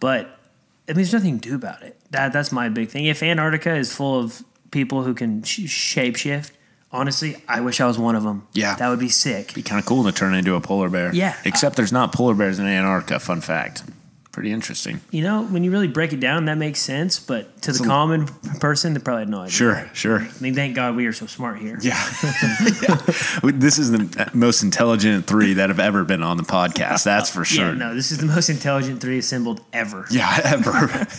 But 0.00 0.26
I 0.88 0.92
mean, 0.92 0.96
there's 0.96 1.12
nothing 1.12 1.38
to 1.40 1.48
do 1.50 1.54
about 1.54 1.82
it. 1.82 1.98
That 2.10 2.32
that's 2.32 2.52
my 2.52 2.68
big 2.68 2.88
thing. 2.90 3.06
If 3.06 3.22
Antarctica 3.22 3.74
is 3.76 3.94
full 3.94 4.18
of 4.18 4.42
people 4.72 5.04
who 5.04 5.14
can 5.14 5.42
sh- 5.42 5.60
shapeshift, 5.96 6.50
honestly, 6.92 7.36
I 7.48 7.60
wish 7.60 7.80
I 7.80 7.86
was 7.86 7.98
one 7.98 8.14
of 8.14 8.22
them. 8.22 8.46
Yeah. 8.52 8.74
that 8.76 8.88
would 8.88 9.00
be 9.00 9.08
sick. 9.08 9.54
Be 9.54 9.62
kind 9.62 9.80
of 9.80 9.86
cool 9.86 10.04
to 10.04 10.12
turn 10.12 10.34
into 10.34 10.54
a 10.54 10.60
polar 10.60 10.88
bear. 10.88 11.14
Yeah. 11.14 11.36
Except 11.44 11.76
there's 11.76 11.92
not 11.92 12.12
polar 12.12 12.34
bears 12.34 12.58
in 12.58 12.66
Antarctica. 12.66 13.18
Fun 13.18 13.40
fact. 13.40 13.82
Pretty 14.32 14.50
interesting. 14.50 15.02
You 15.10 15.22
know, 15.22 15.44
when 15.44 15.62
you 15.62 15.70
really 15.70 15.88
break 15.88 16.14
it 16.14 16.20
down, 16.20 16.46
that 16.46 16.56
makes 16.56 16.80
sense. 16.80 17.18
But 17.18 17.60
to 17.62 17.72
the 17.72 17.84
a- 17.84 17.86
common 17.86 18.24
person, 18.60 18.94
they 18.94 19.00
probably 19.00 19.22
had 19.22 19.28
no 19.28 19.40
idea. 19.40 19.50
Sure, 19.50 19.90
sure. 19.92 20.20
I 20.20 20.40
mean, 20.40 20.54
thank 20.54 20.74
God 20.74 20.96
we 20.96 21.04
are 21.04 21.12
so 21.12 21.26
smart 21.26 21.58
here. 21.58 21.78
Yeah. 21.82 22.02
Yeah. 22.82 22.96
This 23.42 23.78
is 23.78 23.90
the 23.90 24.24
uh, 24.24 24.30
most 24.32 24.62
intelligent 24.62 25.26
three 25.26 25.54
that 25.54 25.68
have 25.68 25.78
ever 25.78 26.04
been 26.04 26.22
on 26.22 26.36
the 26.38 26.42
podcast. 26.42 27.04
That's 27.04 27.28
for 27.28 27.44
sure. 27.44 27.66
Yeah, 27.66 27.74
no, 27.74 27.94
this 27.94 28.10
is 28.10 28.18
the 28.18 28.26
most 28.26 28.48
intelligent 28.48 29.00
three 29.00 29.18
assembled 29.18 29.60
ever. 29.72 30.06
Yeah, 30.10 30.40
ever. 30.44 31.06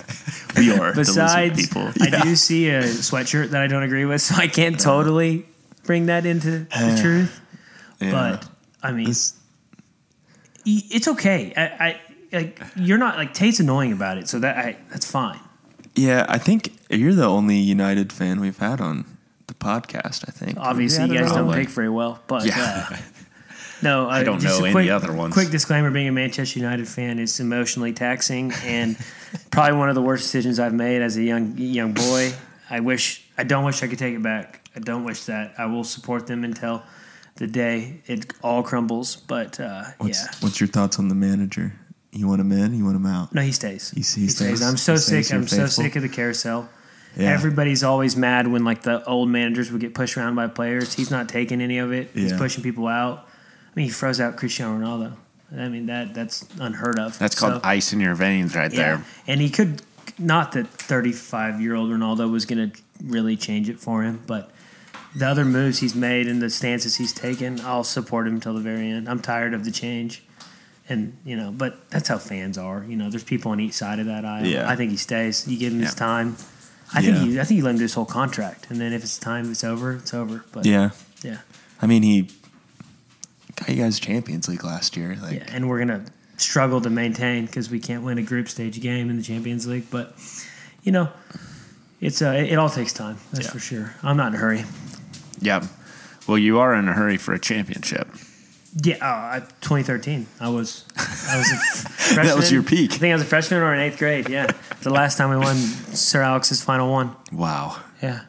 We 0.55 0.71
are 0.71 0.91
the 0.91 1.01
Besides, 1.01 1.67
people. 1.67 1.91
I 1.99 2.21
do 2.21 2.35
see 2.35 2.69
a 2.69 2.83
sweatshirt 2.83 3.49
that 3.49 3.61
I 3.61 3.67
don't 3.67 3.81
agree 3.81 4.05
with, 4.05 4.21
so 4.21 4.35
I 4.35 4.47
can't 4.47 4.75
uh-huh. 4.75 4.83
totally 4.83 5.47
bring 5.83 6.07
that 6.07 6.25
into 6.25 6.59
the 6.65 6.97
truth. 7.01 7.39
Yeah. 7.99 8.11
But 8.11 8.49
I 8.81 8.91
mean, 8.91 9.05
This- 9.07 9.33
y- 10.65 10.81
it's 10.91 11.07
okay. 11.07 11.53
I, 11.55 11.87
I 11.87 12.01
like 12.31 12.61
you're 12.75 12.97
not 12.97 13.17
like 13.17 13.33
Tate's 13.33 13.59
annoying 13.59 13.93
about 13.93 14.17
it, 14.17 14.27
so 14.27 14.39
that 14.39 14.57
I, 14.57 14.77
that's 14.91 15.09
fine. 15.09 15.39
yeah, 15.95 16.25
I 16.27 16.37
think 16.37 16.73
you're 16.89 17.13
the 17.13 17.25
only 17.27 17.57
United 17.57 18.11
fan 18.11 18.39
we've 18.41 18.57
had 18.57 18.81
on 18.81 19.05
the 19.47 19.53
podcast. 19.53 20.25
I 20.27 20.31
think 20.31 20.57
Obviously, 20.57 21.05
Yeah, 21.05 21.13
you 21.13 21.19
guys 21.19 21.31
know. 21.31 21.45
don't 21.45 21.53
pick 21.53 21.69
very 21.69 21.89
well, 21.89 22.21
but 22.27 22.45
Yeah. 22.45 22.87
uh, 22.89 22.97
no, 23.83 24.09
I 24.09 24.23
don't 24.23 24.41
know 24.43 24.65
a 24.65 24.69
any 24.69 24.89
other 24.89 25.13
ones. 25.13 25.33
Quick 25.33 25.49
disclaimer: 25.51 25.91
being 25.91 26.07
a 26.07 26.11
Manchester 26.11 26.59
United 26.59 26.87
fan 26.87 27.19
is 27.19 27.39
emotionally 27.39 27.93
taxing 27.93 28.51
and 28.63 28.97
probably 29.51 29.77
one 29.77 29.89
of 29.89 29.95
the 29.95 30.01
worst 30.01 30.23
decisions 30.23 30.59
I've 30.59 30.73
made 30.73 31.01
as 31.01 31.17
a 31.17 31.23
young 31.23 31.55
young 31.57 31.93
boy. 31.93 32.33
I 32.69 32.79
wish 32.79 33.23
I 33.37 33.43
don't 33.43 33.63
wish 33.63 33.83
I 33.83 33.87
could 33.87 33.99
take 33.99 34.15
it 34.15 34.23
back. 34.23 34.61
I 34.75 34.79
don't 34.79 35.03
wish 35.03 35.23
that. 35.25 35.53
I 35.57 35.65
will 35.67 35.83
support 35.83 36.27
them 36.27 36.43
until 36.43 36.83
the 37.35 37.47
day 37.47 38.01
it 38.05 38.31
all 38.41 38.63
crumbles. 38.63 39.15
But 39.15 39.59
uh, 39.59 39.83
What's, 39.97 40.19
yeah, 40.23 40.31
what's 40.41 40.59
your 40.59 40.67
thoughts 40.67 40.99
on 40.99 41.07
the 41.07 41.15
manager? 41.15 41.73
You 42.11 42.27
want 42.27 42.41
him 42.41 42.51
in? 42.51 42.73
You 42.75 42.83
want 42.85 42.95
him 42.95 43.05
out? 43.07 43.33
no, 43.33 43.41
he 43.41 43.51
stays. 43.51 43.89
He- 43.91 43.97
he 44.21 44.27
stays? 44.27 44.61
I'm 44.61 44.77
so 44.77 44.95
stays? 44.95 45.27
sick. 45.27 45.35
I'm 45.35 45.47
so 45.47 45.65
sick 45.65 45.95
of 45.95 46.01
the 46.03 46.09
carousel. 46.09 46.69
Yeah. 47.17 47.29
Everybody's 47.31 47.83
always 47.83 48.15
mad 48.15 48.47
when 48.47 48.63
like 48.63 48.83
the 48.83 49.03
old 49.05 49.29
managers 49.29 49.71
would 49.71 49.81
get 49.81 49.93
pushed 49.93 50.17
around 50.17 50.35
by 50.35 50.47
players. 50.47 50.93
He's 50.93 51.11
not 51.11 51.29
taking 51.29 51.61
any 51.61 51.77
of 51.77 51.91
it. 51.91 52.09
He's 52.13 52.33
pushing 52.33 52.63
people 52.63 52.87
out. 52.87 53.27
I 53.27 53.71
mean, 53.75 53.85
he 53.85 53.91
froze 53.91 54.19
out 54.19 54.35
Cristiano 54.37 54.79
Ronaldo. 54.79 55.15
I 55.55 55.69
mean 55.69 55.85
that 55.85 56.15
that's 56.15 56.47
unheard 56.59 56.97
of. 56.97 57.17
That's 57.19 57.35
called 57.35 57.61
So, 57.61 57.67
ice 57.67 57.93
in 57.93 57.99
your 57.99 58.15
veins 58.15 58.55
right 58.55 58.71
yeah. 58.73 58.77
there. 58.79 59.05
And 59.27 59.39
he 59.41 59.51
could 59.51 59.83
not 60.17 60.51
that 60.53 60.67
35 60.67 61.61
year 61.61 61.75
old 61.75 61.89
Ronaldo 61.91 62.31
was 62.31 62.45
going 62.45 62.71
to 62.71 62.81
really 63.03 63.35
change 63.37 63.69
it 63.69 63.79
for 63.79 64.01
him, 64.03 64.23
but 64.25 64.49
the 65.15 65.27
other 65.27 65.45
moves 65.45 65.79
he's 65.79 65.95
made 65.95 66.27
and 66.27 66.41
the 66.41 66.49
stances 66.49 66.95
he's 66.97 67.13
taken, 67.13 67.59
I'll 67.61 67.83
support 67.83 68.27
him 68.27 68.39
till 68.39 68.53
the 68.53 68.61
very 68.61 68.89
end. 68.89 69.07
I'm 69.09 69.19
tired 69.21 69.53
of 69.53 69.63
the 69.65 69.71
change. 69.71 70.23
And 70.89 71.15
you 71.23 71.35
know, 71.37 71.51
but 71.51 71.89
that's 71.89 72.09
how 72.09 72.17
fans 72.17 72.57
are. 72.57 72.83
You 72.87 72.97
know, 72.97 73.09
there's 73.09 73.23
people 73.23 73.51
on 73.51 73.59
each 73.61 73.73
side 73.73 73.99
of 73.99 74.07
that 74.07 74.25
aisle. 74.25 74.45
Yeah. 74.45 74.69
I 74.69 74.75
think 74.75 74.91
he 74.91 74.97
stays. 74.97 75.47
You 75.47 75.57
give 75.57 75.71
him 75.71 75.79
his 75.79 75.95
time. 75.95 76.35
I 76.93 76.99
Yeah. 76.99 77.13
think 77.19 77.31
you. 77.31 77.41
I 77.41 77.43
think 77.45 77.57
you 77.57 77.63
let 77.63 77.71
him 77.71 77.77
do 77.77 77.83
his 77.83 77.93
whole 77.93 78.05
contract, 78.05 78.67
and 78.69 78.81
then 78.81 78.91
if 78.91 79.01
it's 79.01 79.17
time, 79.17 79.49
it's 79.49 79.63
over. 79.63 79.93
It's 79.93 80.13
over. 80.13 80.43
But 80.51 80.65
Yeah, 80.65 80.89
yeah, 81.23 81.37
I 81.81 81.87
mean 81.87 82.03
he 82.03 82.29
got 83.55 83.69
you 83.69 83.75
guys 83.81 83.99
Champions 83.99 84.47
League 84.49 84.63
last 84.63 84.97
year. 84.97 85.17
Like 85.21 85.37
yeah. 85.37 85.45
And 85.47 85.69
we're 85.69 85.79
gonna 85.79 86.03
struggle 86.37 86.81
to 86.81 86.89
maintain 86.89 87.45
because 87.45 87.69
we 87.69 87.79
can't 87.79 88.03
win 88.03 88.17
a 88.17 88.21
group 88.21 88.49
stage 88.49 88.79
game 88.81 89.09
in 89.09 89.15
the 89.17 89.23
Champions 89.23 89.65
League. 89.65 89.85
But 89.89 90.15
you 90.83 90.91
know, 90.91 91.09
it's 92.01 92.21
uh, 92.21 92.35
it, 92.37 92.51
it 92.51 92.55
all 92.57 92.69
takes 92.69 92.91
time. 92.93 93.17
That's 93.31 93.45
Yeah. 93.45 93.51
for 93.53 93.59
sure. 93.59 93.95
I'm 94.03 94.17
not 94.17 94.27
in 94.27 94.35
a 94.35 94.37
hurry. 94.39 94.65
Yep. 95.41 95.65
Well, 96.27 96.37
you 96.37 96.59
are 96.59 96.73
in 96.73 96.87
a 96.87 96.93
hurry 96.93 97.17
for 97.17 97.33
a 97.33 97.39
championship. 97.39 98.07
Yeah, 98.83 98.95
uh, 99.01 99.05
I- 99.05 99.39
2013. 99.61 100.25
I 100.39 100.49
was 100.49 100.85
I 100.97 101.37
was 101.37 101.51
a 101.51 101.55
freshman. 101.57 102.25
That 102.25 102.35
was 102.35 102.51
your 102.51 102.63
peak. 102.63 102.93
I 102.93 102.97
think 102.97 103.11
I 103.11 103.13
was 103.15 103.21
a 103.21 103.25
freshman 103.25 103.61
or 103.61 103.73
in 103.73 103.79
eighth 103.79 103.99
grade. 103.99 104.29
Yeah, 104.29 104.47
the 104.81 104.89
last 104.89 105.17
time 105.17 105.29
we 105.29 105.37
won 105.37 105.55
Sir 105.57 106.21
Alex's 106.21 106.63
final 106.63 106.91
one. 106.91 107.15
Wow. 107.31 107.77
Yeah, 108.01 108.21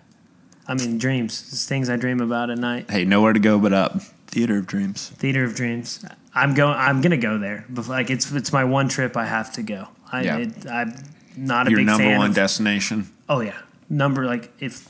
I 0.69 0.75
mean 0.75 0.99
dreams. 0.99 1.47
It's 1.49 1.67
things 1.67 1.89
I 1.89 1.97
dream 1.97 2.21
about 2.21 2.51
at 2.51 2.59
night. 2.59 2.91
Hey, 2.91 3.05
nowhere 3.07 3.33
to 3.33 3.41
go 3.41 3.59
but 3.59 3.73
up. 3.73 4.03
theater 4.27 4.59
of 4.59 4.67
dreams. 4.67 5.09
Theater 5.17 5.45
of 5.45 5.55
dreams. 5.55 6.05
I'm 6.35 6.53
going. 6.53 6.77
I'm 6.77 7.01
gonna 7.01 7.17
go 7.17 7.39
there. 7.39 7.65
But 7.71 7.89
like 7.89 8.11
it's 8.11 8.31
it's 8.33 8.53
my 8.53 8.65
one 8.65 8.89
trip. 8.89 9.17
I 9.17 9.25
have 9.25 9.53
to 9.55 9.63
go. 9.63 9.89
I 10.13 10.23
Yeah. 10.25 10.37
it, 10.39 10.67
I'm 10.71 10.95
not 11.39 11.69
a 11.69 11.71
big. 11.71 11.71
Your 11.71 11.79
big 11.81 11.87
number 11.87 12.19
one 12.19 12.29
of- 12.31 12.35
destination. 12.37 13.09
Oh 13.31 13.41
yeah, 13.41 13.57
number 13.89 14.27
like 14.27 14.53
if 14.61 14.87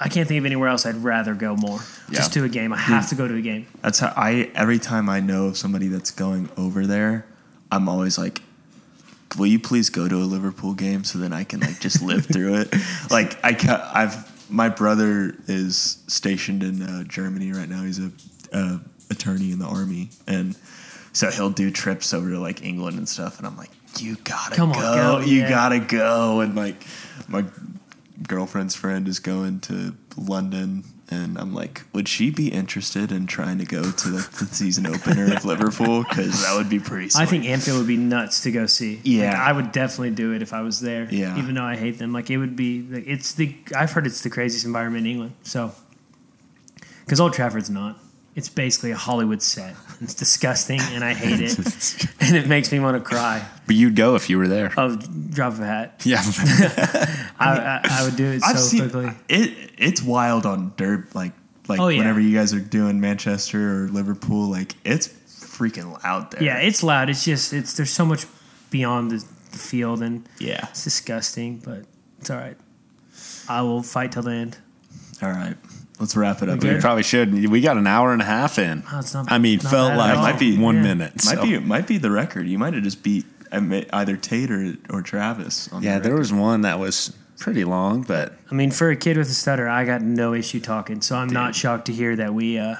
I 0.00 0.08
can't 0.08 0.26
think 0.26 0.38
of 0.40 0.46
anywhere 0.46 0.68
else 0.68 0.86
I'd 0.86 0.96
rather 0.96 1.34
go 1.34 1.54
more. 1.56 1.78
Just 2.10 2.32
to 2.34 2.44
a 2.44 2.48
game. 2.48 2.72
I 2.72 2.76
have 2.76 3.08
to 3.10 3.14
go 3.14 3.26
to 3.28 3.34
a 3.34 3.40
game. 3.40 3.66
That's 3.80 4.00
how 4.00 4.12
I 4.16 4.50
every 4.54 4.78
time 4.78 5.08
I 5.08 5.20
know 5.20 5.46
of 5.46 5.56
somebody 5.56 5.88
that's 5.88 6.10
going 6.10 6.50
over 6.56 6.86
there, 6.86 7.26
I'm 7.70 7.88
always 7.88 8.18
like, 8.18 8.42
"Will 9.38 9.46
you 9.46 9.58
please 9.60 9.90
go 9.90 10.08
to 10.08 10.16
a 10.16 10.26
Liverpool 10.26 10.74
game 10.74 11.04
so 11.04 11.18
then 11.18 11.32
I 11.32 11.44
can 11.44 11.60
like 11.60 11.80
just 11.80 12.02
live 12.02 12.26
through 12.26 12.56
it?" 12.56 12.74
Like 13.10 13.38
I 13.44 13.54
ca- 13.54 13.90
I've 13.94 14.50
my 14.50 14.68
brother 14.68 15.34
is 15.46 16.02
stationed 16.06 16.62
in 16.62 16.82
uh, 16.82 17.04
Germany 17.04 17.52
right 17.52 17.68
now. 17.68 17.82
He's 17.82 17.98
a 18.00 18.10
uh, 18.52 18.78
attorney 19.10 19.52
in 19.52 19.58
the 19.58 19.66
army, 19.66 20.10
and 20.26 20.56
so 21.12 21.30
he'll 21.30 21.50
do 21.50 21.70
trips 21.70 22.12
over 22.12 22.30
to 22.30 22.38
like 22.40 22.62
England 22.64 22.98
and 22.98 23.08
stuff. 23.08 23.38
And 23.38 23.46
I'm 23.46 23.56
like, 23.56 23.70
"You 23.98 24.16
gotta 24.24 24.56
Come 24.56 24.72
on, 24.72 24.80
go! 24.80 25.18
go, 25.20 25.24
you 25.24 25.40
yeah. 25.40 25.48
gotta 25.48 25.80
go!" 25.80 26.40
And 26.40 26.54
like 26.54 26.84
my 27.28 27.44
girlfriend's 28.28 28.74
friend 28.74 29.06
is 29.08 29.18
going 29.18 29.60
to 29.60 29.94
London, 30.16 30.84
and 31.10 31.38
I'm 31.38 31.54
like, 31.54 31.82
would 31.92 32.08
she 32.08 32.30
be 32.30 32.48
interested 32.48 33.12
in 33.12 33.26
trying 33.26 33.58
to 33.58 33.64
go 33.64 33.82
to 33.90 34.08
the, 34.08 34.18
the 34.38 34.46
season 34.46 34.86
opener 34.86 35.34
of 35.34 35.44
Liverpool? 35.44 36.04
Because 36.08 36.42
that 36.42 36.56
would 36.56 36.68
be 36.68 36.80
pretty. 36.80 37.10
Sweet. 37.10 37.22
I 37.22 37.26
think 37.26 37.44
Anfield 37.44 37.78
would 37.78 37.86
be 37.86 37.96
nuts 37.96 38.42
to 38.42 38.50
go 38.50 38.66
see. 38.66 39.00
Yeah. 39.04 39.32
Like, 39.32 39.38
I 39.38 39.52
would 39.52 39.72
definitely 39.72 40.10
do 40.10 40.32
it 40.32 40.42
if 40.42 40.52
I 40.52 40.62
was 40.62 40.80
there. 40.80 41.06
Yeah. 41.10 41.38
even 41.38 41.54
though 41.54 41.64
I 41.64 41.76
hate 41.76 41.98
them, 41.98 42.12
like 42.12 42.30
it 42.30 42.38
would 42.38 42.56
be. 42.56 42.82
Like, 42.82 43.04
it's 43.06 43.34
the 43.34 43.54
I've 43.76 43.92
heard 43.92 44.06
it's 44.06 44.22
the 44.22 44.30
craziest 44.30 44.64
environment 44.64 45.06
in 45.06 45.12
England. 45.12 45.34
So, 45.42 45.72
because 47.04 47.20
Old 47.20 47.34
Trafford's 47.34 47.70
not. 47.70 47.98
It's 48.34 48.48
basically 48.48 48.90
a 48.90 48.96
Hollywood 48.96 49.42
set. 49.42 49.76
It's 50.00 50.14
disgusting, 50.14 50.80
and 50.80 51.04
I 51.04 51.14
hate 51.14 51.40
it, 51.40 51.56
and 52.20 52.36
it 52.36 52.48
makes 52.48 52.72
me 52.72 52.80
want 52.80 52.96
to 52.96 53.00
cry. 53.00 53.46
But 53.66 53.76
you'd 53.76 53.94
go 53.94 54.16
if 54.16 54.28
you 54.28 54.38
were 54.38 54.48
there. 54.48 54.72
Oh, 54.76 54.96
drop 54.96 55.52
of 55.52 55.60
a 55.60 55.66
hat. 55.66 56.02
Yeah. 56.04 56.20
I, 57.38 57.50
I, 57.58 57.80
I 58.00 58.04
would 58.04 58.16
do 58.16 58.26
it 58.32 58.42
I've 58.44 58.58
so 58.58 58.64
seen 58.64 58.90
quickly. 58.90 59.12
it. 59.28 59.70
It's 59.78 60.02
wild 60.02 60.46
on 60.46 60.72
dirt, 60.76 61.14
like 61.14 61.32
like 61.68 61.78
Oh, 61.80 61.88
yeah. 61.88 61.98
whenever 61.98 62.20
you 62.20 62.36
guys 62.36 62.52
are 62.52 62.60
doing 62.60 63.00
Manchester 63.00 63.84
or 63.84 63.88
Liverpool, 63.88 64.50
like 64.50 64.74
it's 64.84 65.08
freaking 65.08 66.02
loud 66.02 66.30
there. 66.32 66.42
Yeah, 66.42 66.58
it's 66.58 66.82
loud. 66.82 67.08
It's 67.10 67.24
just 67.24 67.52
it's 67.52 67.74
there's 67.74 67.90
so 67.90 68.04
much 68.04 68.26
beyond 68.70 69.12
the, 69.12 69.24
the 69.52 69.58
field, 69.58 70.02
and 70.02 70.28
yeah. 70.40 70.66
it's 70.70 70.82
disgusting. 70.84 71.58
But 71.58 71.84
it's 72.18 72.30
all 72.30 72.38
right. 72.38 72.56
I 73.48 73.62
will 73.62 73.82
fight 73.82 74.10
till 74.12 74.22
the 74.22 74.32
end. 74.32 74.58
All 75.22 75.30
right, 75.30 75.56
let's 76.00 76.16
wrap 76.16 76.42
it 76.42 76.48
up. 76.48 76.62
We 76.62 76.74
we 76.74 76.80
probably 76.80 77.02
should. 77.02 77.32
We 77.48 77.60
got 77.60 77.76
an 77.76 77.86
hour 77.86 78.12
and 78.12 78.20
a 78.22 78.24
half 78.26 78.58
in. 78.58 78.82
Oh, 78.92 78.98
it's 78.98 79.14
not- 79.14 79.30
I 79.30 79.38
mean, 79.38 79.60
not 79.62 79.70
felt 79.70 79.96
like 79.96 80.16
all. 80.16 80.22
Might 80.22 80.38
be- 80.38 80.58
one 80.58 80.76
Yeah. 80.76 80.82
minute. 80.82 81.24
Might 81.24 81.42
be 81.42 81.58
might 81.58 81.86
be 81.86 81.98
the 81.98 82.10
record. 82.10 82.46
You 82.48 82.58
might 82.58 82.74
have 82.74 82.82
just 82.82 83.02
beat 83.02 83.26
either 83.52 84.16
Tate 84.16 84.50
or 84.50 84.74
or 84.90 85.02
Travis. 85.02 85.68
On 85.72 85.82
Yeah, 85.82 85.98
the 85.98 86.08
there 86.08 86.16
was 86.16 86.32
one 86.32 86.62
that 86.62 86.78
was 86.78 87.12
pretty 87.38 87.64
long, 87.64 88.02
but 88.02 88.36
I 88.50 88.54
mean, 88.54 88.70
for 88.70 88.90
a 88.90 88.96
kid 88.96 89.16
with 89.16 89.28
a 89.28 89.34
stutter, 89.34 89.68
I 89.68 89.84
got 89.84 90.02
no 90.02 90.34
issue 90.34 90.60
talking. 90.60 91.00
So 91.00 91.16
I'm 91.16 91.28
not 91.28 91.54
shocked 91.54 91.86
to 91.86 91.92
hear 91.92 92.16
that 92.16 92.32
we 92.34 92.58
uh, 92.58 92.76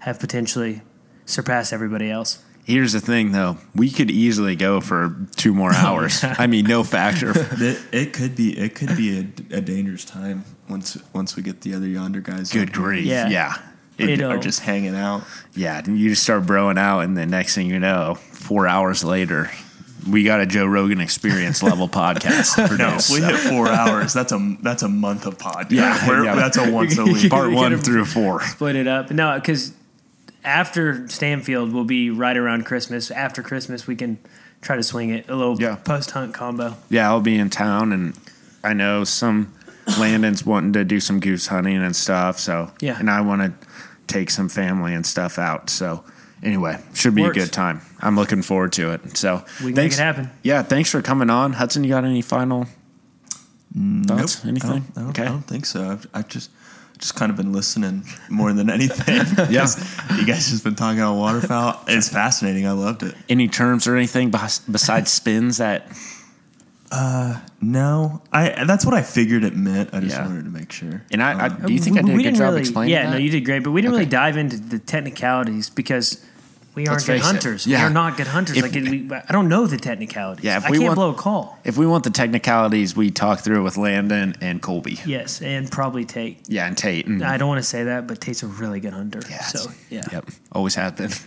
have 0.00 0.18
potentially 0.18 0.82
surpassed 1.24 1.72
everybody 1.72 2.10
else. 2.10 2.38
Here's 2.66 2.92
the 2.92 3.00
thing 3.00 3.32
though. 3.32 3.56
We 3.74 3.90
could 3.90 4.10
easily 4.10 4.56
go 4.56 4.80
for 4.82 5.16
two 5.36 5.54
more 5.54 5.72
hours. 5.74 6.22
I 6.22 6.46
mean, 6.46 6.66
no 6.66 6.82
factor. 6.84 7.32
It, 7.58 7.80
it 7.92 8.12
could 8.12 8.36
be 8.36 8.58
it 8.58 8.74
could 8.74 8.96
be 8.96 9.18
a, 9.18 9.56
a 9.56 9.60
dangerous 9.60 10.04
time 10.04 10.44
once 10.68 10.98
once 11.14 11.34
we 11.36 11.42
get 11.42 11.62
the 11.62 11.74
other 11.74 11.86
yonder 11.88 12.20
guys. 12.20 12.52
Good 12.52 12.72
grief. 12.72 13.06
Yeah. 13.06 13.28
Yeah. 13.28 13.54
It- 13.98 14.20
are 14.20 14.36
just 14.38 14.60
hanging 14.60 14.94
out. 14.94 15.22
Yeah. 15.54 15.78
and 15.78 15.98
You 15.98 16.10
just 16.10 16.22
start 16.22 16.42
broing 16.44 16.78
out, 16.78 17.00
and 17.00 17.16
the 17.16 17.24
next 17.24 17.54
thing 17.54 17.66
you 17.68 17.78
know, 17.80 18.16
four 18.16 18.68
hours 18.68 19.02
later, 19.02 19.50
we 20.06 20.22
got 20.22 20.40
a 20.40 20.46
Joe 20.46 20.66
Rogan 20.66 21.00
experience 21.00 21.62
level 21.62 21.88
podcast. 22.02 22.58
No, 22.58 22.66
produced, 22.68 23.08
if 23.10 23.14
we 23.14 23.20
so. 23.22 23.28
hit 23.28 23.36
four 23.38 23.68
hours, 23.70 24.12
that's 24.12 24.32
a 24.32 24.56
that's 24.60 24.82
a 24.82 24.88
month 24.88 25.24
of 25.24 25.38
podcast. 25.38 25.70
Yeah, 25.70 26.06
We're- 26.08 26.24
yeah. 26.26 26.34
that's 26.34 26.58
a 26.58 26.70
once 26.70 26.98
a 26.98 27.04
week. 27.06 27.30
Part 27.30 27.52
one 27.52 27.70
gonna- 27.72 27.78
through 27.82 28.04
four. 28.04 28.42
Split 28.42 28.76
it 28.76 28.86
up. 28.86 29.10
No, 29.10 29.34
because 29.36 29.72
after 30.46 31.08
Stanfield 31.08 31.72
will 31.72 31.84
be 31.84 32.08
right 32.10 32.36
around 32.36 32.64
Christmas. 32.64 33.10
After 33.10 33.42
Christmas, 33.42 33.86
we 33.86 33.96
can 33.96 34.18
try 34.62 34.76
to 34.76 34.82
swing 34.82 35.10
it 35.10 35.28
a 35.28 35.34
little 35.36 35.60
Yeah. 35.60 35.74
post 35.76 36.12
hunt 36.12 36.32
combo. 36.32 36.76
Yeah, 36.88 37.08
I'll 37.08 37.20
be 37.20 37.36
in 37.36 37.50
town, 37.50 37.92
and 37.92 38.14
I 38.64 38.72
know 38.72 39.04
some 39.04 39.52
Landon's 39.98 40.44
wanting 40.46 40.72
to 40.72 40.84
do 40.84 40.98
some 41.00 41.20
goose 41.20 41.48
hunting 41.48 41.76
and 41.76 41.94
stuff. 41.94 42.38
So 42.38 42.70
Yeah. 42.80 42.96
and 42.98 43.10
I 43.10 43.20
want 43.20 43.42
to 43.42 43.66
take 44.06 44.30
some 44.30 44.48
family 44.48 44.94
and 44.94 45.04
stuff 45.04 45.38
out. 45.38 45.68
So 45.70 46.02
anyway, 46.42 46.78
should 46.94 47.14
be 47.14 47.22
Works. 47.22 47.36
a 47.36 47.40
good 47.40 47.52
time. 47.52 47.80
I'm 48.00 48.16
looking 48.16 48.42
forward 48.42 48.72
to 48.74 48.92
it. 48.92 49.16
So 49.16 49.44
We 49.60 49.66
can 49.72 49.76
thanks, 49.76 49.96
make 49.96 50.00
it 50.00 50.04
happen. 50.04 50.30
Yeah, 50.42 50.62
thanks 50.62 50.90
for 50.90 51.02
coming 51.02 51.30
on, 51.30 51.54
Hudson. 51.54 51.84
You 51.84 51.90
got 51.90 52.04
any 52.04 52.22
final 52.22 52.64
thoughts? 53.74 54.42
Nope. 54.44 54.48
Anything? 54.48 54.70
I 54.70 54.74
don't, 54.74 54.84
I 54.96 55.00
don't, 55.00 55.08
okay. 55.10 55.22
I 55.22 55.26
don't 55.26 55.42
think 55.46 55.66
so. 55.66 55.90
I've, 55.90 56.06
I've 56.14 56.28
just 56.28 56.50
just 56.98 57.14
kind 57.14 57.30
of 57.30 57.36
been 57.36 57.52
listening 57.52 58.04
more 58.30 58.52
than 58.52 58.70
anything. 58.70 59.16
Yeah. 59.50 59.66
you 60.16 60.26
guys 60.26 60.50
just 60.50 60.64
been 60.64 60.74
talking 60.74 60.98
about 61.00 61.14
waterfowl. 61.16 61.82
It's 61.88 62.08
fascinating. 62.08 62.66
I 62.66 62.72
loved 62.72 63.02
it. 63.02 63.14
Any 63.28 63.48
terms 63.48 63.86
or 63.86 63.96
anything 63.96 64.30
besides 64.30 65.12
spins 65.12 65.58
that? 65.58 65.86
Uh, 66.90 67.40
no, 67.60 68.22
I 68.32 68.64
that's 68.64 68.84
what 68.86 68.94
I 68.94 69.02
figured 69.02 69.42
it 69.44 69.56
meant. 69.56 69.90
I 69.92 70.00
just 70.00 70.14
Yeah. 70.16 70.26
wanted 70.26 70.44
to 70.44 70.50
make 70.50 70.70
sure. 70.70 71.02
And 71.10 71.20
I, 71.22 71.32
I 71.32 71.46
Um, 71.48 71.62
do 71.66 71.72
you 71.72 71.80
think 71.80 71.98
I 71.98 72.02
did 72.02 72.18
a 72.18 72.22
good 72.22 72.34
job 72.36 72.50
really, 72.50 72.60
explaining 72.60 72.92
Yeah, 72.92 73.06
that? 73.06 73.10
no, 73.10 73.16
you 73.16 73.28
did 73.30 73.44
great, 73.44 73.64
but 73.64 73.72
we 73.72 73.82
didn't 73.82 73.94
Okay. 73.94 74.00
really 74.02 74.10
dive 74.10 74.36
into 74.36 74.56
the 74.56 74.78
technicalities 74.78 75.68
because 75.68 76.20
we 76.76 76.86
aren't 76.86 77.04
good 77.04 77.16
it. 77.16 77.22
hunters. 77.22 77.66
Yeah. 77.66 77.78
We 77.80 77.84
are 77.86 77.90
not 77.90 78.16
good 78.16 78.28
hunters. 78.28 78.56
If- 78.56 78.62
like 78.62 78.74
we, 78.74 79.10
I 79.12 79.32
don't 79.32 79.48
know 79.48 79.66
the 79.66 79.76
technicalities. 79.78 80.44
Yeah, 80.44 80.58
if 80.58 80.66
I 80.66 80.70
we 80.70 80.76
can't 80.78 80.88
want- 80.90 80.96
blow 80.96 81.10
a 81.10 81.14
call. 81.14 81.58
If 81.64 81.76
we 81.76 81.86
want 81.86 82.04
the 82.04 82.10
technicalities, 82.10 82.94
we 82.94 83.10
talk 83.10 83.40
through 83.40 83.60
it 83.60 83.62
with 83.64 83.76
Landon 83.76 84.34
and 84.40 84.62
Colby. 84.62 85.00
Yes, 85.04 85.42
and 85.42 85.68
probably 85.70 86.04
Tate. 86.04 86.38
Yeah, 86.48 86.66
and 86.68 86.78
Tate. 86.78 87.06
And, 87.06 87.24
I 87.24 87.36
don't 87.38 87.48
want 87.48 87.58
to 87.58 87.68
say 87.68 87.84
that, 87.84 88.06
but 88.06 88.20
Tate's 88.20 88.44
a 88.44 88.46
really 88.46 88.78
good 88.78 88.92
hunter. 88.92 89.20
Yeah, 89.28 89.40
so 89.42 89.70
yeah, 89.90 90.04
Yep. 90.12 90.28
Always 90.52 90.76
have 90.76 90.96
been. 90.96 91.10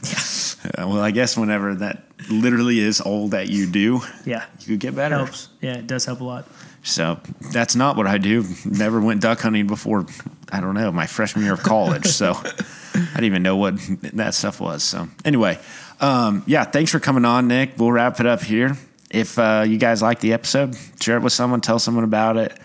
Uh, 0.62 0.86
well, 0.90 1.00
I 1.00 1.12
guess 1.12 1.38
whenever 1.38 1.74
that 1.76 2.04
literally 2.30 2.80
is 2.82 3.00
all 3.00 3.30
that 3.30 3.48
you 3.48 3.66
do, 3.66 4.02
yeah, 4.26 4.44
you 4.60 4.66
could 4.68 4.80
get 4.82 4.94
better. 4.94 5.16
helps. 5.16 5.48
Yeah, 5.62 5.78
it 5.78 5.88
does 5.88 6.04
help 6.04 6.20
a 6.20 6.24
lot. 6.26 6.48
So 6.84 7.18
that's 7.54 7.78
not 7.78 7.96
what 7.96 8.08
I 8.08 8.18
do. 8.18 8.44
Never 8.66 9.00
went 9.00 9.22
duck 9.22 9.40
hunting 9.40 9.68
before. 9.68 10.06
I 10.52 10.60
don't 10.60 10.74
know 10.76 10.92
my 10.92 11.08
freshman 11.08 11.46
year 11.46 11.54
of 11.54 11.64
college. 11.64 12.08
So 12.08 12.34
I 13.00 13.16
didn't 13.16 13.26
even 13.26 13.44
know 13.44 13.58
what 13.58 13.76
that 14.14 14.34
stuff 14.34 14.60
was. 14.60 14.84
So 14.84 15.08
anyway, 15.26 15.60
um, 16.00 16.44
yeah, 16.46 16.64
thanks 16.64 16.92
for 16.92 17.00
coming 17.00 17.26
on, 17.26 17.48
Nick. 17.48 17.78
We'll 17.78 17.92
wrap 17.92 18.20
it 18.20 18.26
up 18.26 18.42
here. 18.42 18.78
If 19.12 19.40
uh, 19.40 19.66
you 19.68 19.78
guys 19.78 20.02
like 20.02 20.20
the 20.20 20.34
episode, 20.34 20.76
share 21.00 21.18
it 21.18 21.24
with 21.24 21.34
someone. 21.34 21.62
Tell 21.62 21.80
someone 21.80 22.04
about 22.04 22.38
it. 22.38 22.58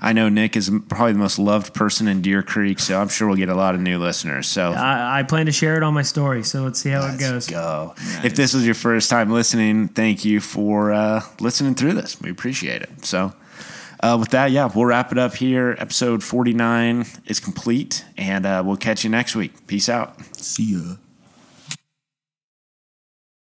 I 0.00 0.12
know 0.12 0.28
Nick 0.28 0.56
is 0.56 0.70
probably 0.88 1.12
the 1.12 1.18
most 1.18 1.40
loved 1.40 1.74
person 1.74 2.06
in 2.06 2.22
Deer 2.22 2.42
Creek, 2.44 2.78
so 2.78 3.00
I'm 3.00 3.08
sure 3.08 3.26
we'll 3.26 3.36
get 3.36 3.48
a 3.48 3.54
lot 3.54 3.74
of 3.74 3.80
new 3.80 3.98
listeners. 3.98 4.46
So 4.46 4.70
I, 4.72 5.20
I 5.20 5.22
plan 5.24 5.46
to 5.46 5.52
share 5.52 5.76
it 5.76 5.82
on 5.82 5.92
my 5.92 6.02
story, 6.02 6.44
so 6.44 6.62
let's 6.62 6.80
see 6.80 6.90
how 6.90 7.04
it 7.12 7.18
goes. 7.18 7.48
go. 7.48 7.94
If 8.22 8.36
this 8.36 8.54
was 8.54 8.64
your 8.64 8.76
first 8.76 9.10
time 9.10 9.30
listening, 9.30 9.88
thank 9.88 10.24
you 10.24 10.40
for 10.40 10.92
uh, 10.92 11.22
listening 11.40 11.74
through 11.74 11.94
this. 11.94 12.20
We 12.20 12.30
appreciate 12.30 12.82
it. 12.82 13.04
So, 13.04 13.32
uh, 14.00 14.16
with 14.18 14.30
that, 14.30 14.50
yeah, 14.50 14.70
we'll 14.74 14.86
wrap 14.86 15.12
it 15.12 15.18
up 15.18 15.34
here. 15.34 15.76
Episode 15.78 16.22
49 16.22 17.04
is 17.26 17.40
complete, 17.40 18.04
and 18.16 18.46
uh, 18.46 18.62
we'll 18.64 18.76
catch 18.76 19.04
you 19.04 19.10
next 19.10 19.34
week. 19.34 19.66
Peace 19.66 19.88
out. 19.88 20.14
See 20.36 20.74
ya. 20.74 20.96